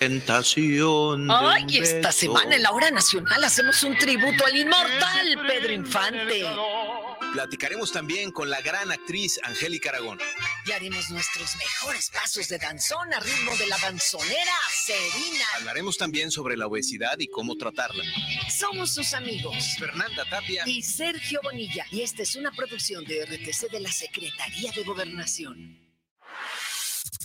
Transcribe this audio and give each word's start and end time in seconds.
Tentación. 0.00 1.30
Ay, 1.30 1.76
esta 1.76 2.10
semana 2.10 2.56
en 2.56 2.62
la 2.62 2.70
hora 2.70 2.90
nacional 2.90 3.44
hacemos 3.44 3.82
un 3.82 3.94
tributo 3.98 4.46
al 4.46 4.56
inmortal 4.56 5.46
Pedro 5.46 5.74
Infante. 5.74 6.42
Platicaremos 7.34 7.92
también 7.92 8.32
con 8.32 8.48
la 8.48 8.62
gran 8.62 8.90
actriz 8.90 9.38
Angélica 9.42 9.90
Aragón. 9.90 10.18
Y 10.64 10.72
haremos 10.72 11.10
nuestros 11.10 11.54
mejores 11.56 12.08
pasos 12.08 12.48
de 12.48 12.56
danzón 12.56 13.12
a 13.12 13.20
ritmo 13.20 13.54
de 13.58 13.66
la 13.66 13.76
danzonera 13.76 14.54
Serina. 14.72 15.44
Hablaremos 15.58 15.98
también 15.98 16.30
sobre 16.30 16.56
la 16.56 16.66
obesidad 16.66 17.18
y 17.18 17.28
cómo 17.28 17.56
tratarla. 17.56 18.02
Somos 18.48 18.94
sus 18.94 19.12
amigos. 19.12 19.76
Fernanda 19.78 20.24
Tapia 20.30 20.62
y 20.64 20.80
Sergio 20.80 21.40
Bonilla. 21.42 21.84
Y 21.90 22.00
esta 22.00 22.22
es 22.22 22.36
una 22.36 22.52
producción 22.52 23.04
de 23.04 23.26
RTC 23.26 23.70
de 23.70 23.80
la 23.80 23.92
Secretaría 23.92 24.72
de 24.72 24.82
Gobernación. 24.82 25.89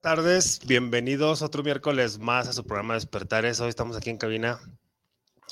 tardes, 0.00 0.60
bienvenidos 0.66 1.42
otro 1.42 1.62
miércoles 1.62 2.18
más 2.18 2.48
a 2.48 2.54
su 2.54 2.64
programa 2.64 2.94
Despertares. 2.94 3.60
Hoy 3.60 3.68
estamos 3.68 3.98
aquí 3.98 4.08
en 4.08 4.16
cabina, 4.16 4.58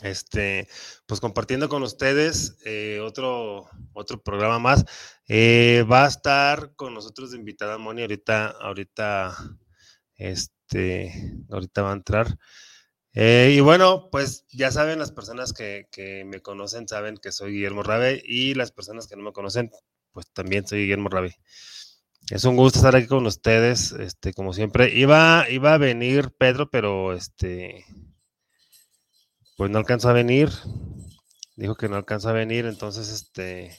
este, 0.02 0.68
pues 1.04 1.20
compartiendo 1.20 1.68
con 1.68 1.82
ustedes 1.82 2.56
eh, 2.64 3.00
otro, 3.02 3.68
otro 3.92 4.22
programa 4.22 4.58
más. 4.58 4.86
Eh, 5.28 5.84
va 5.90 6.06
a 6.06 6.08
estar 6.08 6.74
con 6.76 6.94
nosotros 6.94 7.30
de 7.30 7.36
invitada 7.36 7.76
Moni 7.76 8.00
ahorita, 8.00 8.46
ahorita, 8.48 9.36
este, 10.16 11.12
ahorita 11.50 11.82
va 11.82 11.90
a 11.90 11.96
entrar. 11.96 12.38
Eh, 13.12 13.52
y 13.54 13.60
bueno, 13.60 14.08
pues 14.10 14.46
ya 14.50 14.70
saben, 14.70 14.98
las 14.98 15.12
personas 15.12 15.52
que, 15.52 15.88
que, 15.90 16.24
me 16.24 16.40
conocen 16.40 16.88
saben 16.88 17.18
que 17.18 17.32
soy 17.32 17.52
Guillermo 17.52 17.82
Rabe 17.82 18.22
y 18.24 18.54
las 18.54 18.72
personas 18.72 19.06
que 19.08 19.16
no 19.16 19.24
me 19.24 19.32
conocen, 19.32 19.70
pues 20.12 20.26
también 20.32 20.66
soy 20.66 20.80
Guillermo 20.80 21.10
Rabe. 21.10 21.36
Es 22.30 22.44
un 22.44 22.56
gusto 22.56 22.78
estar 22.78 22.94
aquí 22.94 23.06
con 23.06 23.26
ustedes, 23.26 23.92
este, 23.92 24.34
como 24.34 24.52
siempre. 24.52 24.92
Iba, 24.94 25.46
iba 25.48 25.72
a 25.72 25.78
venir 25.78 26.30
Pedro, 26.38 26.68
pero 26.68 27.14
este, 27.14 27.86
pues 29.56 29.70
no 29.70 29.78
alcanzó 29.78 30.10
a 30.10 30.12
venir. 30.12 30.50
Dijo 31.56 31.74
que 31.74 31.88
no 31.88 31.96
alcanzó 31.96 32.28
a 32.28 32.32
venir, 32.32 32.66
entonces, 32.66 33.08
este, 33.08 33.76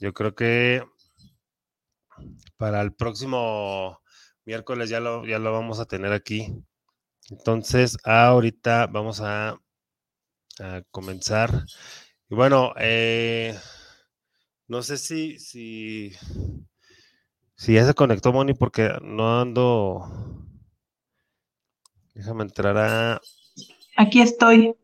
yo 0.00 0.12
creo 0.12 0.34
que 0.34 0.82
para 2.56 2.82
el 2.82 2.92
próximo 2.92 4.00
miércoles 4.44 4.90
ya 4.90 5.00
lo, 5.00 5.24
ya 5.24 5.38
lo 5.38 5.52
vamos 5.52 5.78
a 5.78 5.86
tener 5.86 6.12
aquí. 6.12 6.52
Entonces, 7.30 7.96
ahorita 8.02 8.88
vamos 8.88 9.20
a, 9.20 9.60
a 10.58 10.82
comenzar. 10.90 11.64
Y 12.28 12.34
bueno, 12.34 12.74
eh, 12.78 13.56
no 14.66 14.82
sé 14.82 14.98
si, 14.98 15.38
si 15.38 16.12
Sí, 17.60 17.74
ya 17.74 17.84
se 17.84 17.92
conectó 17.92 18.32
Moni 18.32 18.54
porque 18.54 18.90
no 19.02 19.38
ando. 19.38 20.10
Déjame 22.14 22.44
entrar 22.44 22.74
a. 22.78 23.20
Aquí 23.98 24.22
estoy. 24.22 24.74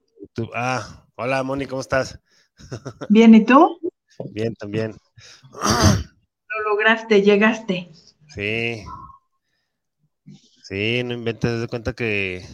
Ah, 0.55 1.07
hola 1.15 1.43
Moni, 1.43 1.65
¿cómo 1.65 1.81
estás? 1.81 2.21
Bien, 3.09 3.35
¿y 3.35 3.47
tú? 3.47 3.81
Bien, 4.31 4.55
también. 4.57 4.95
Lo 5.55 6.69
lograste, 6.69 7.23
llegaste. 7.23 7.91
Sí. 8.35 8.85
Sí, 10.63 11.03
no 11.03 11.15
inventes, 11.15 11.63
de 11.63 11.69
cuenta 11.69 11.95
que 11.95 12.45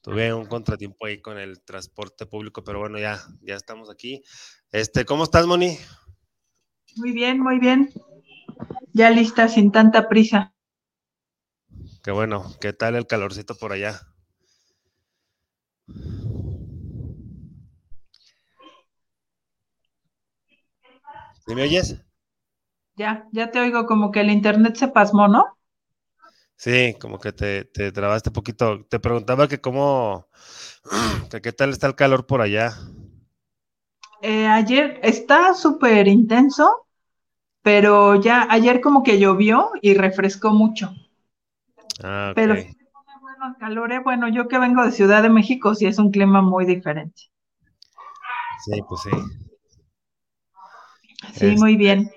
tuve 0.00 0.32
un 0.32 0.46
contratiempo 0.46 1.04
ahí 1.04 1.20
con 1.20 1.36
el 1.36 1.60
transporte 1.60 2.24
público, 2.24 2.64
pero 2.64 2.78
bueno, 2.78 2.98
ya, 2.98 3.20
ya 3.42 3.56
estamos 3.56 3.90
aquí. 3.90 4.22
Este, 4.72 5.04
¿cómo 5.04 5.24
estás, 5.24 5.46
Moni? 5.46 5.76
Muy 6.96 7.12
bien, 7.12 7.38
muy 7.38 7.58
bien 7.58 7.92
ya 8.92 9.10
lista, 9.10 9.48
sin 9.48 9.72
tanta 9.72 10.08
prisa. 10.08 10.52
Qué 12.02 12.10
bueno, 12.10 12.54
¿qué 12.58 12.72
tal 12.72 12.94
el 12.96 13.06
calorcito 13.06 13.54
por 13.54 13.72
allá? 13.72 14.00
¿Sí 21.46 21.54
me 21.54 21.62
oyes? 21.62 21.96
Ya, 22.96 23.28
ya 23.32 23.50
te 23.52 23.60
oigo 23.60 23.86
como 23.86 24.10
que 24.10 24.20
el 24.22 24.30
internet 24.30 24.74
se 24.74 24.88
pasmó, 24.88 25.28
¿no? 25.28 25.56
Sí, 26.56 26.96
como 27.00 27.18
que 27.20 27.32
te, 27.32 27.64
te 27.64 27.92
trabaste 27.92 28.30
un 28.30 28.34
poquito. 28.34 28.84
Te 28.88 28.98
preguntaba 28.98 29.48
que 29.48 29.60
cómo, 29.60 30.28
que 31.30 31.40
qué 31.40 31.52
tal 31.52 31.70
está 31.70 31.86
el 31.86 31.94
calor 31.96 32.26
por 32.26 32.40
allá. 32.40 32.72
Eh, 34.20 34.46
ayer 34.46 35.00
está 35.02 35.54
súper 35.54 36.06
intenso, 36.06 36.85
pero 37.66 38.14
ya 38.14 38.46
ayer 38.48 38.80
como 38.80 39.02
que 39.02 39.18
llovió 39.18 39.72
y 39.82 39.94
refrescó 39.94 40.52
mucho. 40.52 40.94
Ah, 42.00 42.30
Pero 42.32 42.54
bueno, 42.54 43.48
el 43.48 43.56
calor, 43.58 43.90
¿eh? 43.90 43.98
bueno, 43.98 44.28
yo 44.28 44.46
que 44.46 44.60
vengo 44.60 44.84
de 44.84 44.92
Ciudad 44.92 45.20
de 45.20 45.30
México, 45.30 45.74
sí 45.74 45.84
es 45.86 45.98
un 45.98 46.12
clima 46.12 46.42
muy 46.42 46.64
diferente. 46.64 47.22
Sí, 48.64 48.80
pues 48.88 49.00
sí. 49.02 49.10
Sí, 51.34 51.56
muy 51.56 51.72
este, 51.72 51.76
bien. 51.76 52.12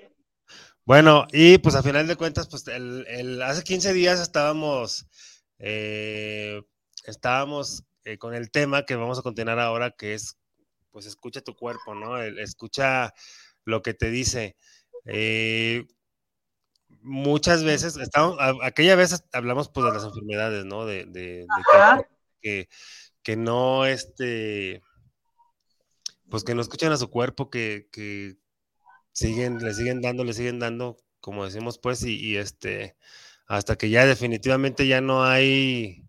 Bueno, 0.84 1.26
y 1.32 1.58
pues 1.58 1.74
a 1.74 1.82
final 1.82 2.06
de 2.06 2.14
cuentas, 2.14 2.46
pues 2.46 2.68
el, 2.68 3.42
hace 3.42 3.64
15 3.64 3.92
días 3.92 4.20
estábamos, 4.20 5.08
eh, 5.58 6.62
estábamos 7.06 7.82
eh, 8.04 8.18
con 8.18 8.34
el 8.34 8.52
tema 8.52 8.84
que 8.86 8.94
vamos 8.94 9.18
a 9.18 9.22
continuar 9.22 9.58
ahora, 9.58 9.90
que 9.90 10.14
es, 10.14 10.38
pues 10.92 11.06
escucha 11.06 11.40
tu 11.40 11.56
cuerpo, 11.56 11.96
¿no? 11.96 12.18
escucha 12.18 13.12
lo 13.64 13.82
que 13.82 13.94
te 13.94 14.10
dice. 14.10 14.54
Eh, 15.04 15.86
muchas 17.02 17.64
veces, 17.64 17.96
estamos, 17.96 18.38
aquella 18.62 18.96
vez 18.96 19.24
hablamos 19.32 19.68
pues 19.68 19.86
de 19.86 19.92
las 19.92 20.04
enfermedades, 20.04 20.64
¿no? 20.64 20.86
De, 20.86 21.46
que, 22.40 22.68
que, 23.22 23.36
no, 23.36 23.86
este, 23.86 24.82
pues 26.28 26.44
que 26.44 26.54
no 26.54 26.62
escuchan 26.62 26.92
a 26.92 26.96
su 26.96 27.10
cuerpo, 27.10 27.50
que, 27.50 27.88
que 27.92 28.36
siguen, 29.12 29.58
le 29.58 29.74
siguen 29.74 30.00
dando, 30.00 30.24
le 30.24 30.32
siguen 30.32 30.58
dando, 30.58 30.96
como 31.20 31.44
decimos 31.44 31.78
pues, 31.78 32.02
y, 32.04 32.36
este, 32.36 32.96
hasta 33.46 33.76
que 33.76 33.90
ya 33.90 34.06
definitivamente 34.06 34.86
ya 34.86 35.00
no 35.00 35.24
hay, 35.24 36.04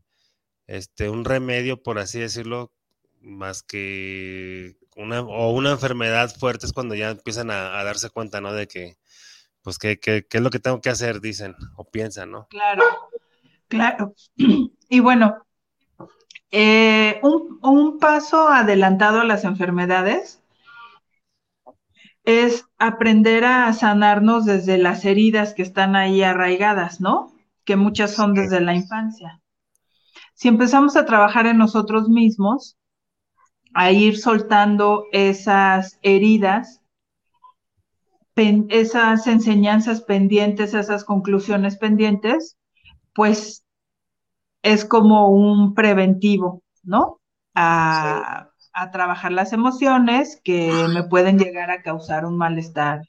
este, 0.68 1.10
un 1.10 1.26
remedio, 1.26 1.82
por 1.82 2.00
así 2.00 2.20
decirlo, 2.20 2.72
más 3.20 3.64
que 3.64 4.78
una, 4.96 5.22
o 5.22 5.52
una 5.52 5.72
enfermedad 5.72 6.34
fuerte 6.36 6.66
es 6.66 6.74
cuando 6.74 6.96
ya 6.96 7.12
empiezan 7.12 7.52
a, 7.52 7.84
darse 7.84 8.10
cuenta, 8.10 8.42
¿no? 8.42 8.54
De 8.54 8.68
que, 8.68 8.98
pues, 9.62 9.78
¿qué, 9.78 10.00
qué, 10.00 10.26
es 10.30 10.42
lo 10.42 10.50
que 10.50 10.60
tengo 10.60 10.82
que 10.82 10.90
hacer? 10.90 11.22
Dicen 11.22 11.56
o 11.76 11.86
piensan, 11.86 12.32
¿no? 12.32 12.48
Claro, 12.50 12.84
claro. 13.68 14.14
Y 14.94 15.00
bueno, 15.00 15.46
eh, 16.52 17.22
un, 17.24 17.60
un 17.62 17.98
paso 17.98 18.50
adelantado 18.50 19.22
a 19.22 19.24
las 19.24 19.46
enfermedades 19.46 20.42
es 22.24 22.66
aprender 22.78 23.46
a 23.46 23.72
sanarnos 23.72 24.46
desde 24.46 24.78
las 24.78 25.06
heridas 25.06 25.54
que 25.54 25.62
están 25.62 25.96
ahí 25.96 26.22
arraigadas, 26.24 27.00
¿no? 27.00 27.32
Que 27.64 27.78
muchas 27.78 28.14
son 28.14 28.34
desde 28.34 28.60
la 28.60 28.76
infancia. 28.76 29.42
Si 30.34 30.48
empezamos 30.48 30.96
a 30.98 31.06
trabajar 31.06 31.46
en 31.48 31.58
nosotros 31.58 32.10
mismos, 32.10 32.78
a 33.74 33.92
ir 33.92 34.18
soltando 34.18 35.06
esas 35.12 36.00
heridas, 36.02 36.82
esas 38.36 39.28
enseñanzas 39.28 40.02
pendientes, 40.02 40.74
esas 40.74 41.04
conclusiones 41.04 41.78
pendientes, 41.78 42.58
pues 43.14 43.64
es 44.64 44.86
como 44.86 45.30
un 45.30 45.74
preventivo, 45.74 46.64
¿no? 46.84 47.20
A, 47.54 48.50
a, 48.74 48.92
trabajar 48.92 49.32
las 49.32 49.54
emociones 49.54 50.40
que 50.44 50.72
me 50.94 51.04
pueden 51.04 51.38
llegar 51.38 51.70
a 51.70 51.82
causar 51.82 52.26
un 52.26 52.38
malestar 52.38 53.02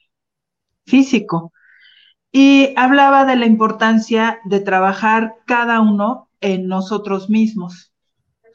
físico. 0.85 1.53
Y 2.31 2.73
hablaba 2.75 3.25
de 3.25 3.35
la 3.35 3.45
importancia 3.45 4.39
de 4.45 4.59
trabajar 4.59 5.35
cada 5.45 5.79
uno 5.79 6.29
en 6.41 6.67
nosotros 6.67 7.29
mismos. 7.29 7.93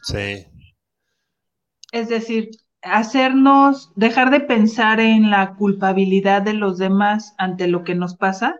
Sí. 0.03 0.47
Es 1.93 2.09
decir, 2.09 2.51
hacernos, 2.83 3.93
dejar 3.97 4.31
de 4.31 4.41
pensar 4.41 5.01
en 5.01 5.31
la 5.31 5.55
culpabilidad 5.55 6.43
de 6.43 6.55
los 6.55 6.79
demás 6.79 7.35
ante 7.39 7.67
lo 7.67 7.85
que 7.85 7.95
nos 7.95 8.17
pasa. 8.17 8.57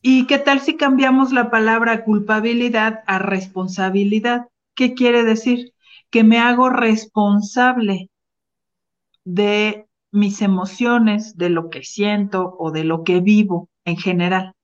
¿Y 0.00 0.26
qué 0.26 0.38
tal 0.38 0.60
si 0.60 0.76
cambiamos 0.76 1.32
la 1.32 1.50
palabra 1.50 2.04
culpabilidad 2.04 3.04
a 3.06 3.18
responsabilidad? 3.18 4.48
¿Qué 4.74 4.94
quiere 4.94 5.22
decir? 5.22 5.74
Que 6.10 6.24
me 6.24 6.38
hago 6.38 6.70
responsable 6.70 8.10
de 9.24 9.86
mis 10.10 10.42
emociones, 10.42 11.36
de 11.36 11.50
lo 11.50 11.70
que 11.70 11.84
siento 11.84 12.56
o 12.58 12.70
de 12.70 12.84
lo 12.84 13.04
que 13.04 13.20
vivo 13.20 13.70
en 13.84 13.96
general. 13.96 14.54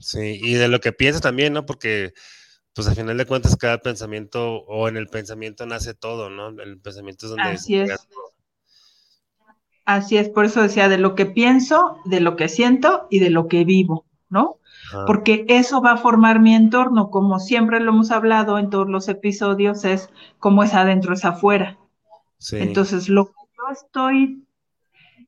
Sí, 0.00 0.38
y 0.42 0.54
de 0.54 0.68
lo 0.68 0.80
que 0.80 0.92
pienso 0.92 1.20
también, 1.20 1.52
¿no? 1.52 1.64
Porque, 1.64 2.12
pues 2.76 2.88
al 2.88 2.94
final 2.94 3.16
de 3.16 3.24
cuentas, 3.24 3.56
cada 3.56 3.78
pensamiento 3.78 4.58
o 4.66 4.86
en 4.86 4.98
el 4.98 5.06
pensamiento 5.06 5.64
nace 5.64 5.94
todo, 5.94 6.28
¿no? 6.28 6.48
El 6.48 6.78
pensamiento 6.78 7.24
es 7.24 7.30
donde... 7.30 7.44
Así 7.44 7.76
es. 7.76 8.06
Así 9.86 10.18
es, 10.18 10.28
por 10.28 10.44
eso 10.44 10.60
decía, 10.60 10.90
de 10.90 10.98
lo 10.98 11.14
que 11.14 11.24
pienso, 11.24 11.96
de 12.04 12.20
lo 12.20 12.36
que 12.36 12.50
siento 12.50 13.06
y 13.08 13.20
de 13.20 13.30
lo 13.30 13.48
que 13.48 13.64
vivo, 13.64 14.04
¿no? 14.28 14.58
Porque 15.06 15.46
eso 15.48 15.80
va 15.80 15.92
a 15.92 15.96
formar 15.96 16.38
mi 16.38 16.54
entorno, 16.54 17.10
como 17.10 17.40
siempre 17.40 17.80
lo 17.80 17.92
hemos 17.92 18.10
hablado 18.10 18.58
en 18.58 18.68
todos 18.68 18.88
los 18.88 19.08
episodios, 19.08 19.86
es 19.86 20.10
como 20.38 20.62
es 20.62 20.74
adentro, 20.74 21.14
es 21.14 21.24
afuera. 21.24 21.78
Sí. 22.36 22.58
Entonces, 22.58 23.08
lo 23.08 23.28
que 23.28 23.32
yo 23.56 23.72
estoy 23.72 24.44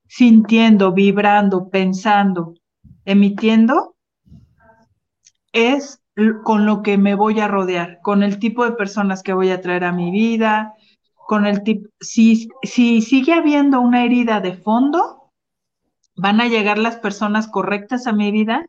sintiendo, 0.06 0.92
vibrando, 0.92 1.70
pensando, 1.70 2.54
emitiendo, 3.06 3.96
es 5.52 6.02
con 6.43 6.67
lo 6.67 6.82
que 6.82 6.99
me 6.99 7.15
voy 7.15 7.41
a 7.41 7.49
rodear, 7.49 8.00
con 8.03 8.23
el 8.23 8.38
tipo 8.38 8.65
de 8.65 8.73
personas 8.73 9.23
que 9.23 9.32
voy 9.32 9.50
a 9.50 9.61
traer 9.61 9.85
a 9.85 9.93
mi 9.93 10.11
vida, 10.11 10.75
con 11.15 11.47
el 11.47 11.62
tipo, 11.62 11.88
si, 12.00 12.49
si 12.62 13.03
sigue 13.03 13.32
habiendo 13.35 13.81
una 13.81 14.05
herida 14.05 14.41
de 14.41 14.55
fondo, 14.55 15.32
van 16.17 16.41
a 16.41 16.49
llegar 16.49 16.79
las 16.79 16.97
personas 16.97 17.49
correctas 17.49 18.06
a 18.06 18.12
mi 18.12 18.31
vida 18.32 18.67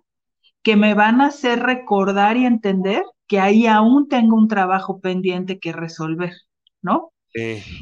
que 0.62 0.75
me 0.75 0.94
van 0.94 1.22
a 1.22 1.28
hacer 1.28 1.62
recordar 1.62 2.38
y 2.38 2.46
entender 2.46 3.04
que 3.28 3.40
ahí 3.40 3.66
aún 3.68 4.07
tengo 4.07 4.36
un 4.36 4.48
trabajo 4.48 5.00
pendiente 5.00 5.60
que 5.60 5.72
resolver, 5.72 6.34
¿no? 6.81 7.12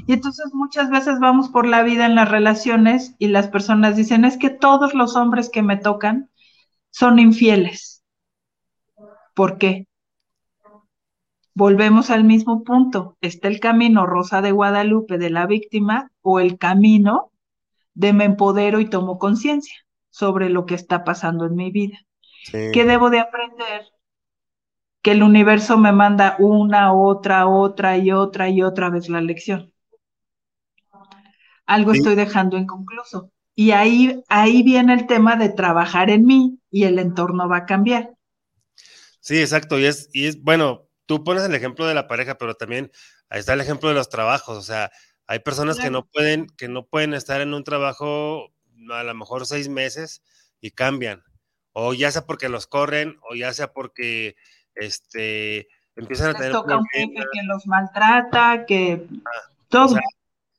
Y 0.05 0.13
entonces 0.13 0.53
muchas 0.53 0.89
veces 0.89 1.19
vamos 1.19 1.49
por 1.49 1.67
la 1.67 1.83
vida 1.83 2.05
en 2.05 2.15
las 2.15 2.29
relaciones 2.29 3.15
y 3.19 3.27
las 3.27 3.47
personas 3.47 3.95
dicen, 3.95 4.25
es 4.25 4.37
que 4.37 4.49
todos 4.49 4.93
los 4.93 5.15
hombres 5.15 5.49
que 5.49 5.63
me 5.63 5.77
tocan 5.77 6.29
son 6.91 7.19
infieles. 7.19 7.96
¿Por 9.37 9.59
qué? 9.59 9.85
Volvemos 11.53 12.09
al 12.09 12.23
mismo 12.23 12.63
punto. 12.63 13.17
Está 13.21 13.49
el 13.49 13.59
camino 13.59 14.07
rosa 14.07 14.41
de 14.41 14.51
Guadalupe 14.51 15.19
de 15.19 15.29
la 15.29 15.45
víctima 15.45 16.11
o 16.23 16.39
el 16.39 16.57
camino 16.57 17.31
de 17.93 18.13
me 18.13 18.25
empodero 18.25 18.79
y 18.79 18.89
tomo 18.89 19.19
conciencia 19.19 19.75
sobre 20.09 20.49
lo 20.49 20.65
que 20.65 20.73
está 20.73 21.03
pasando 21.03 21.45
en 21.45 21.53
mi 21.53 21.69
vida. 21.69 21.99
¿Qué 22.51 22.83
debo 22.83 23.11
de 23.11 23.19
aprender? 23.19 23.85
que 25.03 25.11
el 25.11 25.21
universo 25.21 25.77
me 25.77 25.91
manda 25.91 26.35
una, 26.39 26.91
otra, 26.91 27.47
otra 27.47 27.95
y 27.97 28.11
otra 28.11 28.49
y 28.49 28.63
otra 28.63 28.89
vez 28.89 29.07
la 29.07 29.21
lección. 29.21 29.71
Algo 31.67 31.93
estoy 31.93 32.15
dejando 32.15 32.57
inconcluso. 32.57 33.31
Y 33.55 33.71
ahí, 33.71 34.21
ahí 34.27 34.63
viene 34.63 34.95
el 34.95 35.05
tema 35.05 35.35
de 35.35 35.49
trabajar 35.49 36.09
en 36.09 36.25
mí 36.25 36.59
y 36.71 36.85
el 36.85 36.97
entorno 36.99 37.47
va 37.47 37.57
a 37.57 37.65
cambiar. 37.65 38.16
Sí, 39.27 39.41
exacto. 39.41 39.77
Y 39.77 39.83
es, 39.83 40.09
y 40.13 40.27
es, 40.27 40.41
bueno, 40.41 40.87
tú 41.05 41.25
pones 41.25 41.43
el 41.43 41.53
ejemplo 41.53 41.85
de 41.85 41.93
la 41.93 42.07
pareja, 42.07 42.37
pero 42.37 42.55
también 42.55 42.93
ahí 43.27 43.41
está 43.41 43.51
el 43.51 43.59
ejemplo 43.59 43.89
de 43.89 43.95
los 43.95 44.07
trabajos. 44.07 44.57
O 44.57 44.61
sea, 44.61 44.89
hay 45.25 45.39
personas 45.39 45.77
que 45.77 45.89
no 45.89 46.05
pueden, 46.05 46.47
que 46.47 46.69
no 46.69 46.85
pueden 46.85 47.13
estar 47.13 47.41
en 47.41 47.53
un 47.53 47.65
trabajo 47.65 48.53
a 48.89 49.03
lo 49.03 49.13
mejor 49.15 49.45
seis 49.45 49.67
meses 49.67 50.23
y 50.61 50.71
cambian. 50.71 51.25
O 51.73 51.93
ya 51.93 52.09
sea 52.09 52.25
porque 52.25 52.47
los 52.47 52.67
corren, 52.67 53.17
o 53.29 53.35
ya 53.35 53.51
sea 53.51 53.73
porque 53.73 54.37
este, 54.75 55.67
empiezan 55.97 56.29
a 56.29 56.33
tener... 56.35 56.53
Toca 56.53 56.77
un 56.77 56.85
jefe 56.85 57.25
que 57.33 57.43
los 57.43 57.67
maltrata, 57.67 58.65
que 58.65 59.07
ah, 59.25 59.51
todo. 59.67 59.97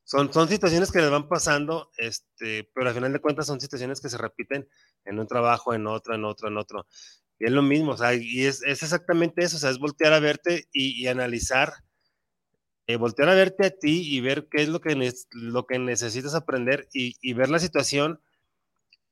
son, 0.05 0.31
son 0.31 0.47
situaciones 0.47 0.93
que 0.93 0.99
les 0.99 1.11
van 1.11 1.27
pasando, 1.27 1.91
este, 1.97 2.69
pero 2.75 2.91
al 2.91 2.95
final 2.95 3.15
de 3.15 3.21
cuentas 3.21 3.47
son 3.47 3.63
situaciones 3.63 4.03
que 4.03 4.11
se 4.11 4.19
repiten 4.19 4.69
en 5.07 5.19
un 5.19 5.27
trabajo, 5.27 5.73
en 5.73 5.87
otro, 5.87 6.15
en 6.15 6.27
otro, 6.27 6.49
en 6.49 6.59
otro. 6.59 6.87
Y 7.39 7.47
es 7.47 7.53
lo 7.53 7.63
mismo, 7.63 7.93
o 7.93 7.97
sea, 7.97 8.15
y 8.15 8.45
es, 8.45 8.63
es 8.63 8.83
exactamente 8.83 9.45
eso, 9.45 9.57
o 9.57 9.61
sea, 9.61 9.71
es 9.71 9.79
voltear 9.79 10.13
a 10.13 10.21
verte 10.21 10.69
y, 10.73 11.07
analizar, 11.07 11.73
eh, 12.87 12.97
voltear 12.97 13.29
a 13.29 13.35
verte 13.35 13.67
a 13.67 13.71
ti 13.71 14.03
y 14.05 14.21
ver 14.21 14.49
qué 14.51 14.63
es 14.63 14.69
lo 14.69 14.81
que, 14.81 14.97
lo 15.33 15.67
que 15.67 15.79
necesitas 15.79 16.35
aprender 16.35 16.89
y, 16.93 17.15
y 17.21 17.35
ver 17.35 17.49
la 17.49 17.61
situación, 17.61 18.21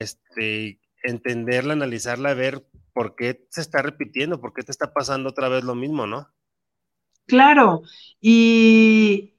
este, 0.01 0.81
entenderla, 1.05 1.75
analizarla, 1.75 2.35
ver 2.35 2.67
por 2.93 3.15
qué 3.15 3.47
se 3.51 3.61
está 3.61 3.83
repitiendo, 3.83 4.41
por 4.41 4.53
qué 4.53 4.63
te 4.63 4.73
está 4.73 4.93
pasando 4.93 5.29
otra 5.29 5.49
vez 5.49 5.65
lo 5.65 5.75
mismo, 5.75 6.07
¿no? 6.07 6.29
Claro, 7.27 7.83
y 8.21 9.35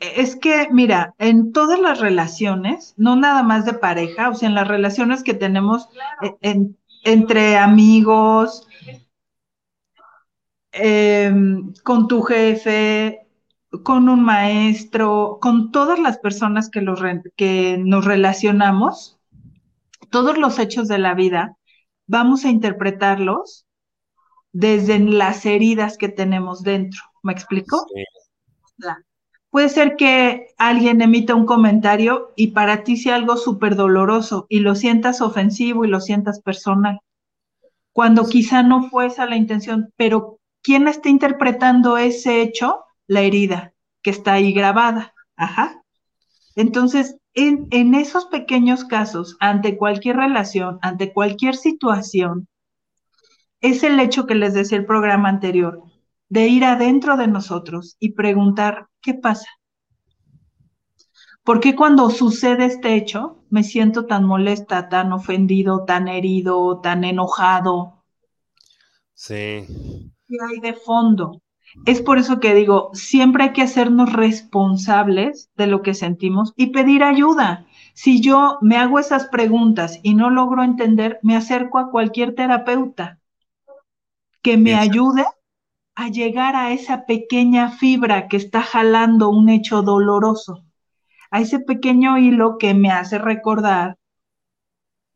es 0.00 0.36
que, 0.36 0.68
mira, 0.70 1.14
en 1.18 1.52
todas 1.52 1.78
las 1.78 2.00
relaciones, 2.00 2.94
no 2.96 3.16
nada 3.16 3.42
más 3.42 3.64
de 3.64 3.74
pareja, 3.74 4.30
o 4.30 4.34
sea, 4.34 4.48
en 4.48 4.54
las 4.54 4.68
relaciones 4.68 5.22
que 5.22 5.34
tenemos 5.34 5.88
e, 6.40 6.70
entre 7.04 7.56
amigos, 7.56 8.66
em, 10.72 11.72
con 11.84 12.08
tu 12.08 12.22
jefe, 12.22 13.26
con 13.84 14.08
un 14.08 14.22
maestro, 14.22 15.38
con 15.40 15.70
todas 15.72 15.98
las 15.98 16.18
personas 16.18 16.70
que, 16.70 16.80
los, 16.80 17.00
que 17.36 17.78
nos 17.78 18.04
relacionamos, 18.04 19.18
todos 20.10 20.38
los 20.38 20.58
hechos 20.58 20.88
de 20.88 20.98
la 20.98 21.14
vida, 21.14 21.56
vamos 22.06 22.44
a 22.44 22.50
interpretarlos 22.50 23.66
desde 24.52 24.98
las 24.98 25.44
heridas 25.46 25.98
que 25.98 26.08
tenemos 26.08 26.62
dentro. 26.62 27.00
¿Me 27.22 27.32
explico? 27.32 27.84
Puede 29.50 29.68
ser 29.68 29.96
que 29.96 30.48
alguien 30.58 31.00
emita 31.00 31.34
un 31.34 31.46
comentario 31.46 32.32
y 32.36 32.48
para 32.48 32.84
ti 32.84 32.96
sea 32.96 33.14
algo 33.14 33.36
súper 33.36 33.76
doloroso 33.76 34.46
y 34.48 34.60
lo 34.60 34.74
sientas 34.74 35.20
ofensivo 35.20 35.84
y 35.84 35.88
lo 35.88 36.00
sientas 36.00 36.40
personal, 36.40 37.00
cuando 37.92 38.28
quizá 38.28 38.62
no 38.62 38.88
fue 38.90 39.06
esa 39.06 39.26
la 39.26 39.36
intención, 39.36 39.92
pero 39.96 40.38
¿quién 40.62 40.86
está 40.86 41.08
interpretando 41.08 41.98
ese 41.98 42.42
hecho? 42.42 42.84
La 43.06 43.22
herida 43.22 43.72
que 44.02 44.10
está 44.10 44.34
ahí 44.34 44.52
grabada. 44.52 45.14
Ajá. 45.36 45.82
Entonces, 46.54 47.16
en, 47.34 47.94
esos 47.94 48.26
pequeños 48.26 48.84
casos, 48.84 49.36
ante 49.40 49.76
cualquier 49.76 50.16
relación, 50.16 50.78
ante 50.82 51.12
cualquier 51.12 51.56
situación, 51.56 52.48
es 53.60 53.82
el 53.82 53.98
hecho 54.00 54.26
que 54.26 54.34
les 54.34 54.54
decía 54.54 54.78
el 54.78 54.86
programa 54.86 55.28
anterior, 55.28 55.82
de 56.28 56.48
ir 56.48 56.64
adentro 56.64 57.16
de 57.16 57.26
nosotros 57.26 57.96
y 57.98 58.12
preguntar, 58.12 58.88
¿qué 59.00 59.14
pasa? 59.14 59.48
¿Por 61.42 61.60
qué 61.60 61.74
cuando 61.74 62.10
sucede 62.10 62.66
este 62.66 62.94
hecho 62.94 63.38
me 63.48 63.62
siento 63.62 64.04
tan 64.04 64.24
molesta, 64.24 64.88
tan 64.90 65.12
ofendido, 65.12 65.84
tan 65.84 66.06
herido, 66.06 66.80
tan 66.82 67.04
enojado? 67.04 68.04
Sí. 69.14 69.64
¿Qué 70.26 70.36
hay 70.46 70.60
de 70.60 70.74
fondo? 70.74 71.40
Es 71.86 72.02
por 72.02 72.18
eso 72.18 72.40
que 72.40 72.54
digo, 72.54 72.90
siempre 72.92 73.44
hay 73.44 73.52
que 73.52 73.62
hacernos 73.62 74.12
responsables 74.12 75.50
de 75.56 75.66
lo 75.66 75.82
que 75.82 75.94
sentimos 75.94 76.52
y 76.56 76.68
pedir 76.68 77.02
ayuda. 77.02 77.66
Si 77.94 78.20
yo 78.20 78.58
me 78.60 78.76
hago 78.76 78.98
esas 78.98 79.26
preguntas 79.28 80.00
y 80.02 80.14
no 80.14 80.30
logro 80.30 80.62
entender, 80.62 81.18
me 81.22 81.36
acerco 81.36 81.78
a 81.78 81.90
cualquier 81.90 82.34
terapeuta 82.34 83.18
que 84.42 84.56
me 84.56 84.74
ayude 84.74 85.24
a 85.98 86.08
llegar 86.10 86.54
a 86.54 86.72
esa 86.72 87.06
pequeña 87.06 87.72
fibra 87.72 88.28
que 88.28 88.36
está 88.36 88.62
jalando 88.62 89.30
un 89.30 89.48
hecho 89.48 89.82
doloroso, 89.82 90.64
a 91.32 91.40
ese 91.40 91.58
pequeño 91.58 92.18
hilo 92.18 92.56
que 92.56 92.72
me 92.72 92.92
hace 92.92 93.18
recordar 93.18 93.98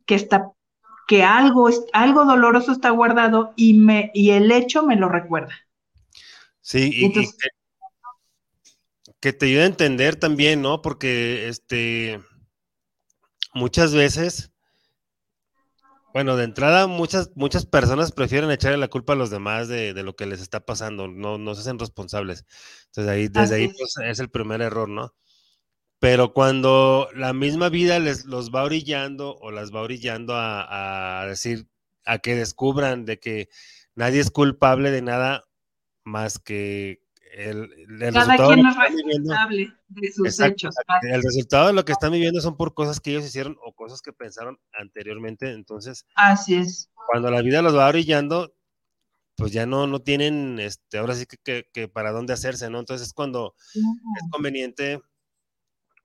que 0.07 0.17
está 0.17 0.51
que 1.07 1.23
algo 1.23 1.71
algo 1.93 2.25
doloroso 2.25 2.73
está 2.73 2.91
guardado 2.91 3.53
y 3.55 3.75
me 3.75 4.11
y 4.13 4.31
el 4.31 4.51
hecho 4.51 4.83
me 4.83 4.97
lo 4.97 5.09
recuerda. 5.09 5.55
Sí, 6.61 6.91
y, 6.93 7.13
que, 9.21 9.33
te 9.33 9.47
ayude 9.47 9.63
a 9.63 9.67
entender 9.67 10.17
también, 10.17 10.63
¿no? 10.63 10.83
Porque 10.83 11.47
este 11.47 12.21
muchas 13.55 13.95
veces, 13.95 14.52
bueno, 16.13 16.37
de 16.37 16.45
entrada, 16.45 16.87
muchas, 16.87 17.31
muchas 17.35 17.67
personas 17.67 18.13
prefieren 18.13 18.51
echarle 18.51 18.79
la 18.79 18.89
culpa 18.89 19.15
a 19.15 19.17
los 19.17 19.31
demás 19.31 19.69
de, 19.69 19.95
lo 20.03 20.15
que 20.17 20.27
les 20.27 20.41
está 20.41 20.65
pasando, 20.65 21.09
no, 21.09 21.39
no 21.39 21.55
se 21.55 21.63
hacen 21.63 21.79
responsables. 21.79 22.47
Entonces 22.87 23.13
ahí, 23.13 23.29
desde 23.29 23.57
ahí 23.57 23.69
pues, 23.69 23.95
es 24.05 24.19
el 24.19 24.31
primer 24.31 24.63
error, 24.63 24.89
¿no? 24.89 25.15
Pero 25.99 26.33
cuando 26.33 27.09
la 27.15 27.33
misma 27.33 27.69
vida 27.69 27.99
les 27.99 28.25
los 28.25 28.51
va 28.51 28.65
orillando 28.65 29.37
o 29.39 29.51
las 29.51 29.73
va 29.73 29.83
orillando 29.83 30.35
a, 30.35 31.21
a 31.23 31.27
decir, 31.27 31.69
a 32.05 32.19
que 32.19 32.35
descubran 32.35 33.05
de 33.05 33.21
que 33.21 33.49
nadie 33.95 34.21
es 34.21 34.31
culpable 34.31 34.91
de 34.91 35.03
nada, 35.03 35.45
más 36.05 36.39
que 36.39 37.02
el, 37.33 37.71
Cada 38.13 38.37
quien 38.37 38.67
es 38.67 38.77
responsable 38.77 39.73
de 39.89 40.13
sus 40.13 40.41
hechos. 40.41 40.75
El 41.03 41.23
resultado 41.23 41.69
de 41.69 41.73
lo 41.73 41.85
que 41.85 41.93
están 41.93 42.13
viviendo 42.13 42.41
son 42.41 42.57
por 42.57 42.75
cosas 42.75 43.01
que 43.01 43.11
ellos 43.11 43.25
hicieron 43.25 43.57
o 43.65 43.73
cosas 43.73 44.03
que 44.03 44.13
pensaron 44.13 44.59
anteriormente. 44.73 45.51
Entonces, 45.51 46.07
así 46.15 46.57
es. 46.57 46.91
Cuando 47.11 47.31
la 47.31 47.41
vida 47.43 47.63
los 47.63 47.77
va 47.77 47.91
brillando, 47.91 48.55
pues 49.37 49.51
ya 49.53 49.67
no, 49.67 49.87
no 49.87 50.01
tienen, 50.01 50.59
este, 50.61 50.99
ahora 50.99 51.15
sí 51.15 51.27
que, 51.27 51.67
que, 51.73 51.89
para 51.89 52.13
dónde 52.13 52.35
hacerse, 52.35 52.69
¿no? 52.69 52.79
Entonces 52.79 53.09
es 53.09 53.15
cuando 53.15 53.55
es 53.75 54.31
conveniente, 54.31 55.01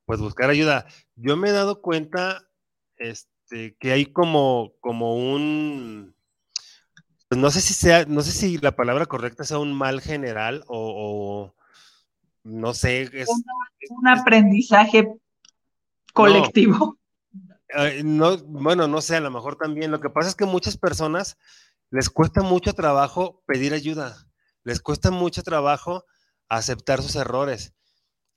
pues 0.05 0.19
buscar 0.19 0.49
ayuda. 0.49 0.87
Yo 1.15 1.35
me 1.35 1.49
he 1.49 1.51
dado 1.51 1.81
cuenta, 1.81 2.47
este, 2.95 3.75
que 3.79 3.91
hay 3.91 4.05
como, 4.07 4.73
como 4.79 5.15
un, 5.17 6.15
no 7.29 7.51
sé 7.51 7.61
si 7.61 7.73
sea, 7.73 8.05
no 8.05 8.21
sé 8.21 8.31
si 8.31 8.57
la 8.57 8.75
palabra 8.75 9.05
correcta 9.05 9.43
sea 9.43 9.59
un 9.59 9.73
mal 9.73 10.01
general 10.01 10.63
o, 10.67 11.53
no 12.43 12.73
sé. 12.73 13.09
Es, 13.13 13.27
un, 13.89 14.07
aprendizaje 14.07 15.13
colectivo. 16.13 16.97
No, 18.03 18.37
bueno, 18.37 18.87
no 18.87 19.01
sé, 19.01 19.17
a 19.17 19.19
lo 19.19 19.29
mejor 19.29 19.57
también. 19.57 19.91
Lo 19.91 19.99
que 19.99 20.09
pasa 20.09 20.29
es 20.29 20.35
que 20.35 20.45
muchas 20.45 20.77
personas 20.77 21.37
les 21.89 22.09
cuesta 22.09 22.41
mucho 22.41 22.73
trabajo 22.73 23.43
pedir 23.45 23.73
ayuda, 23.73 24.27
les 24.63 24.79
cuesta 24.79 25.11
mucho 25.11 25.43
trabajo 25.43 26.05
aceptar 26.47 27.01
sus 27.01 27.15
errores. 27.17 27.73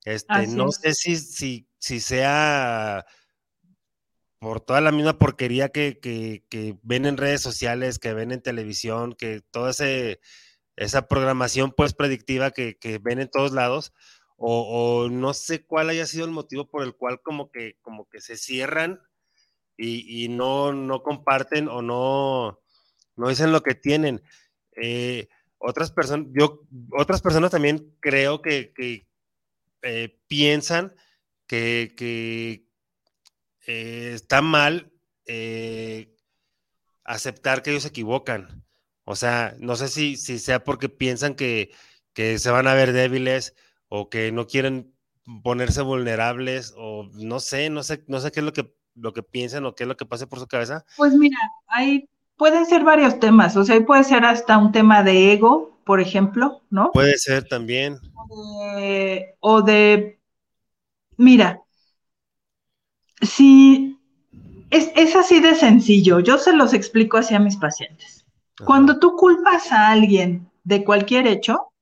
Este, 0.04 0.46
no 0.48 0.72
sé 0.72 0.94
si, 0.94 1.16
si, 1.16 1.68
si 1.78 2.00
sea 2.00 3.04
por 4.40 4.62
toda 4.62 4.80
la 4.80 4.90
misma 4.90 5.18
porquería 5.18 5.68
que, 5.68 6.00
ven 6.82 7.04
en 7.04 7.18
redes 7.18 7.42
sociales, 7.42 7.98
que 7.98 8.14
ven 8.14 8.32
en 8.32 8.40
televisión, 8.42 9.12
que 9.12 9.42
toda 9.50 9.70
esa 10.76 11.08
programación 11.08 11.72
pues 11.76 11.92
predictiva 11.92 12.50
que, 12.50 13.00
ven 13.02 13.20
en 13.20 13.28
todos 13.28 13.52
lados, 13.52 13.92
o, 14.38 15.08
no 15.10 15.34
sé 15.34 15.66
cuál 15.66 15.90
haya 15.90 16.06
sido 16.06 16.24
el 16.24 16.30
motivo 16.30 16.70
por 16.70 16.82
el 16.82 16.94
cual 16.96 17.20
como 17.22 17.50
que, 17.50 17.76
como 17.82 18.08
que 18.08 18.22
se 18.22 18.38
cierran 18.38 19.00
y, 19.76 20.28
no, 20.30 20.72
no 20.72 21.02
comparten 21.02 21.68
o 21.68 21.82
no, 21.82 22.60
no 23.16 23.28
dicen 23.28 23.52
lo 23.52 23.62
que 23.62 23.74
tienen. 23.74 24.22
Eh, 24.72 25.28
otras 25.58 25.92
personas, 25.92 26.28
yo, 26.32 26.62
otras 26.92 27.20
personas 27.20 27.50
también 27.50 27.94
creo 28.00 28.40
que, 28.40 28.72
eh, 29.82 30.18
piensan 30.28 30.94
que, 31.46 31.92
que 31.94 32.69
eh, 33.66 34.12
está 34.14 34.42
mal 34.42 34.90
eh, 35.26 36.14
aceptar 37.04 37.62
que 37.62 37.70
ellos 37.70 37.82
se 37.82 37.90
equivocan. 37.90 38.64
O 39.04 39.16
sea, 39.16 39.54
no 39.58 39.76
sé 39.76 39.88
si, 39.88 40.16
si 40.16 40.38
sea 40.38 40.62
porque 40.64 40.88
piensan 40.88 41.34
que, 41.34 41.70
se 42.14 42.50
van 42.50 42.66
a 42.66 42.74
ver 42.74 42.92
débiles 42.92 43.54
o 43.88 44.10
que 44.10 44.30
no 44.30 44.46
quieren 44.46 44.94
ponerse 45.42 45.80
vulnerables 45.80 46.74
o 46.76 47.08
no 47.14 47.40
sé, 47.40 47.70
no 47.70 47.82
sé, 47.82 48.04
no 48.08 48.20
sé 48.20 48.30
qué 48.30 48.40
es 48.40 48.46
lo 48.46 48.52
que, 48.52 48.74
lo 48.94 49.12
que 49.12 49.22
piensan 49.22 49.64
o 49.64 49.74
qué 49.74 49.84
es 49.84 49.88
lo 49.88 49.96
que 49.96 50.04
pase 50.04 50.26
por 50.26 50.38
su 50.38 50.46
cabeza. 50.46 50.84
Pues 50.96 51.14
mira, 51.14 51.38
hay, 51.66 52.08
pueden 52.36 52.66
ser 52.66 52.84
varios 52.84 53.18
temas, 53.20 53.56
o 53.56 53.64
sea, 53.64 53.80
puede 53.86 54.04
ser 54.04 54.24
hasta 54.24 54.58
un 54.58 54.70
tema 54.70 55.02
de 55.02 55.32
ego, 55.32 55.78
por 55.84 56.00
ejemplo, 56.00 56.62
¿no? 56.68 56.90
Puede 56.92 57.16
ser 57.16 57.48
también. 57.48 57.98
o 59.40 59.62
de 59.62 60.20
mira, 61.16 61.62
Sí, 63.20 63.98
es, 64.70 65.16
así 65.16 65.40
de 65.40 65.54
sencillo. 65.54 66.20
Yo 66.20 66.38
se 66.38 66.52
los 66.52 66.72
explico 66.72 67.18
así 67.18 67.34
a 67.34 67.40
mis 67.40 67.56
pacientes. 67.56 68.24
Cuando 68.64 68.98
tú 68.98 69.16
culpas 69.16 69.72
a 69.72 69.88
alguien 69.88 70.50
de 70.64 70.84
cualquier 70.84 71.26
hecho, 71.26 71.72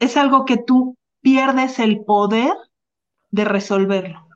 es 0.00 0.16
algo 0.16 0.44
que 0.44 0.56
tú 0.56 0.96
pierdes 1.20 1.78
el 1.78 2.04
poder 2.04 2.54
de 3.30 3.44
resolverlo. 3.44 4.28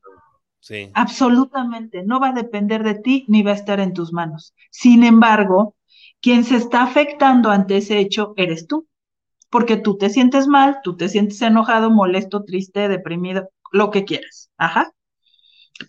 Sí. 0.61 0.91
Absolutamente. 0.95 2.03
No 2.05 2.21
va 2.21 2.29
a 2.29 2.33
depender 2.33 2.83
de 2.83 2.95
ti 2.95 3.25
ni 3.29 3.43
va 3.43 3.53
a 3.53 3.57
estar 3.57 3.81
en 3.81 3.95
tus 3.95 4.13
manos. 4.13 4.55
Sin 4.71 5.03
embargo, 5.03 5.75
quien 6.21 6.45
se 6.45 6.57
está 6.57 6.83
afectando 6.83 7.51
ante 7.51 7.79
ese 7.79 7.99
hecho 7.99 8.33
eres 8.37 8.67
tú. 8.67 8.87
Porque 9.51 9.77
tú 9.77 9.97
te 9.97 10.11
sientes 10.11 10.47
mal, 10.47 10.79
tú 10.85 10.97
te 10.97 11.09
sientes 11.09 11.41
enojado, 11.43 11.91
molesto, 11.91 12.45
triste, 12.45 12.89
deprimido, 12.89 13.49
lo 13.73 13.91
que 13.91 14.05
quieras. 14.05 14.51
Ajá 14.59 14.93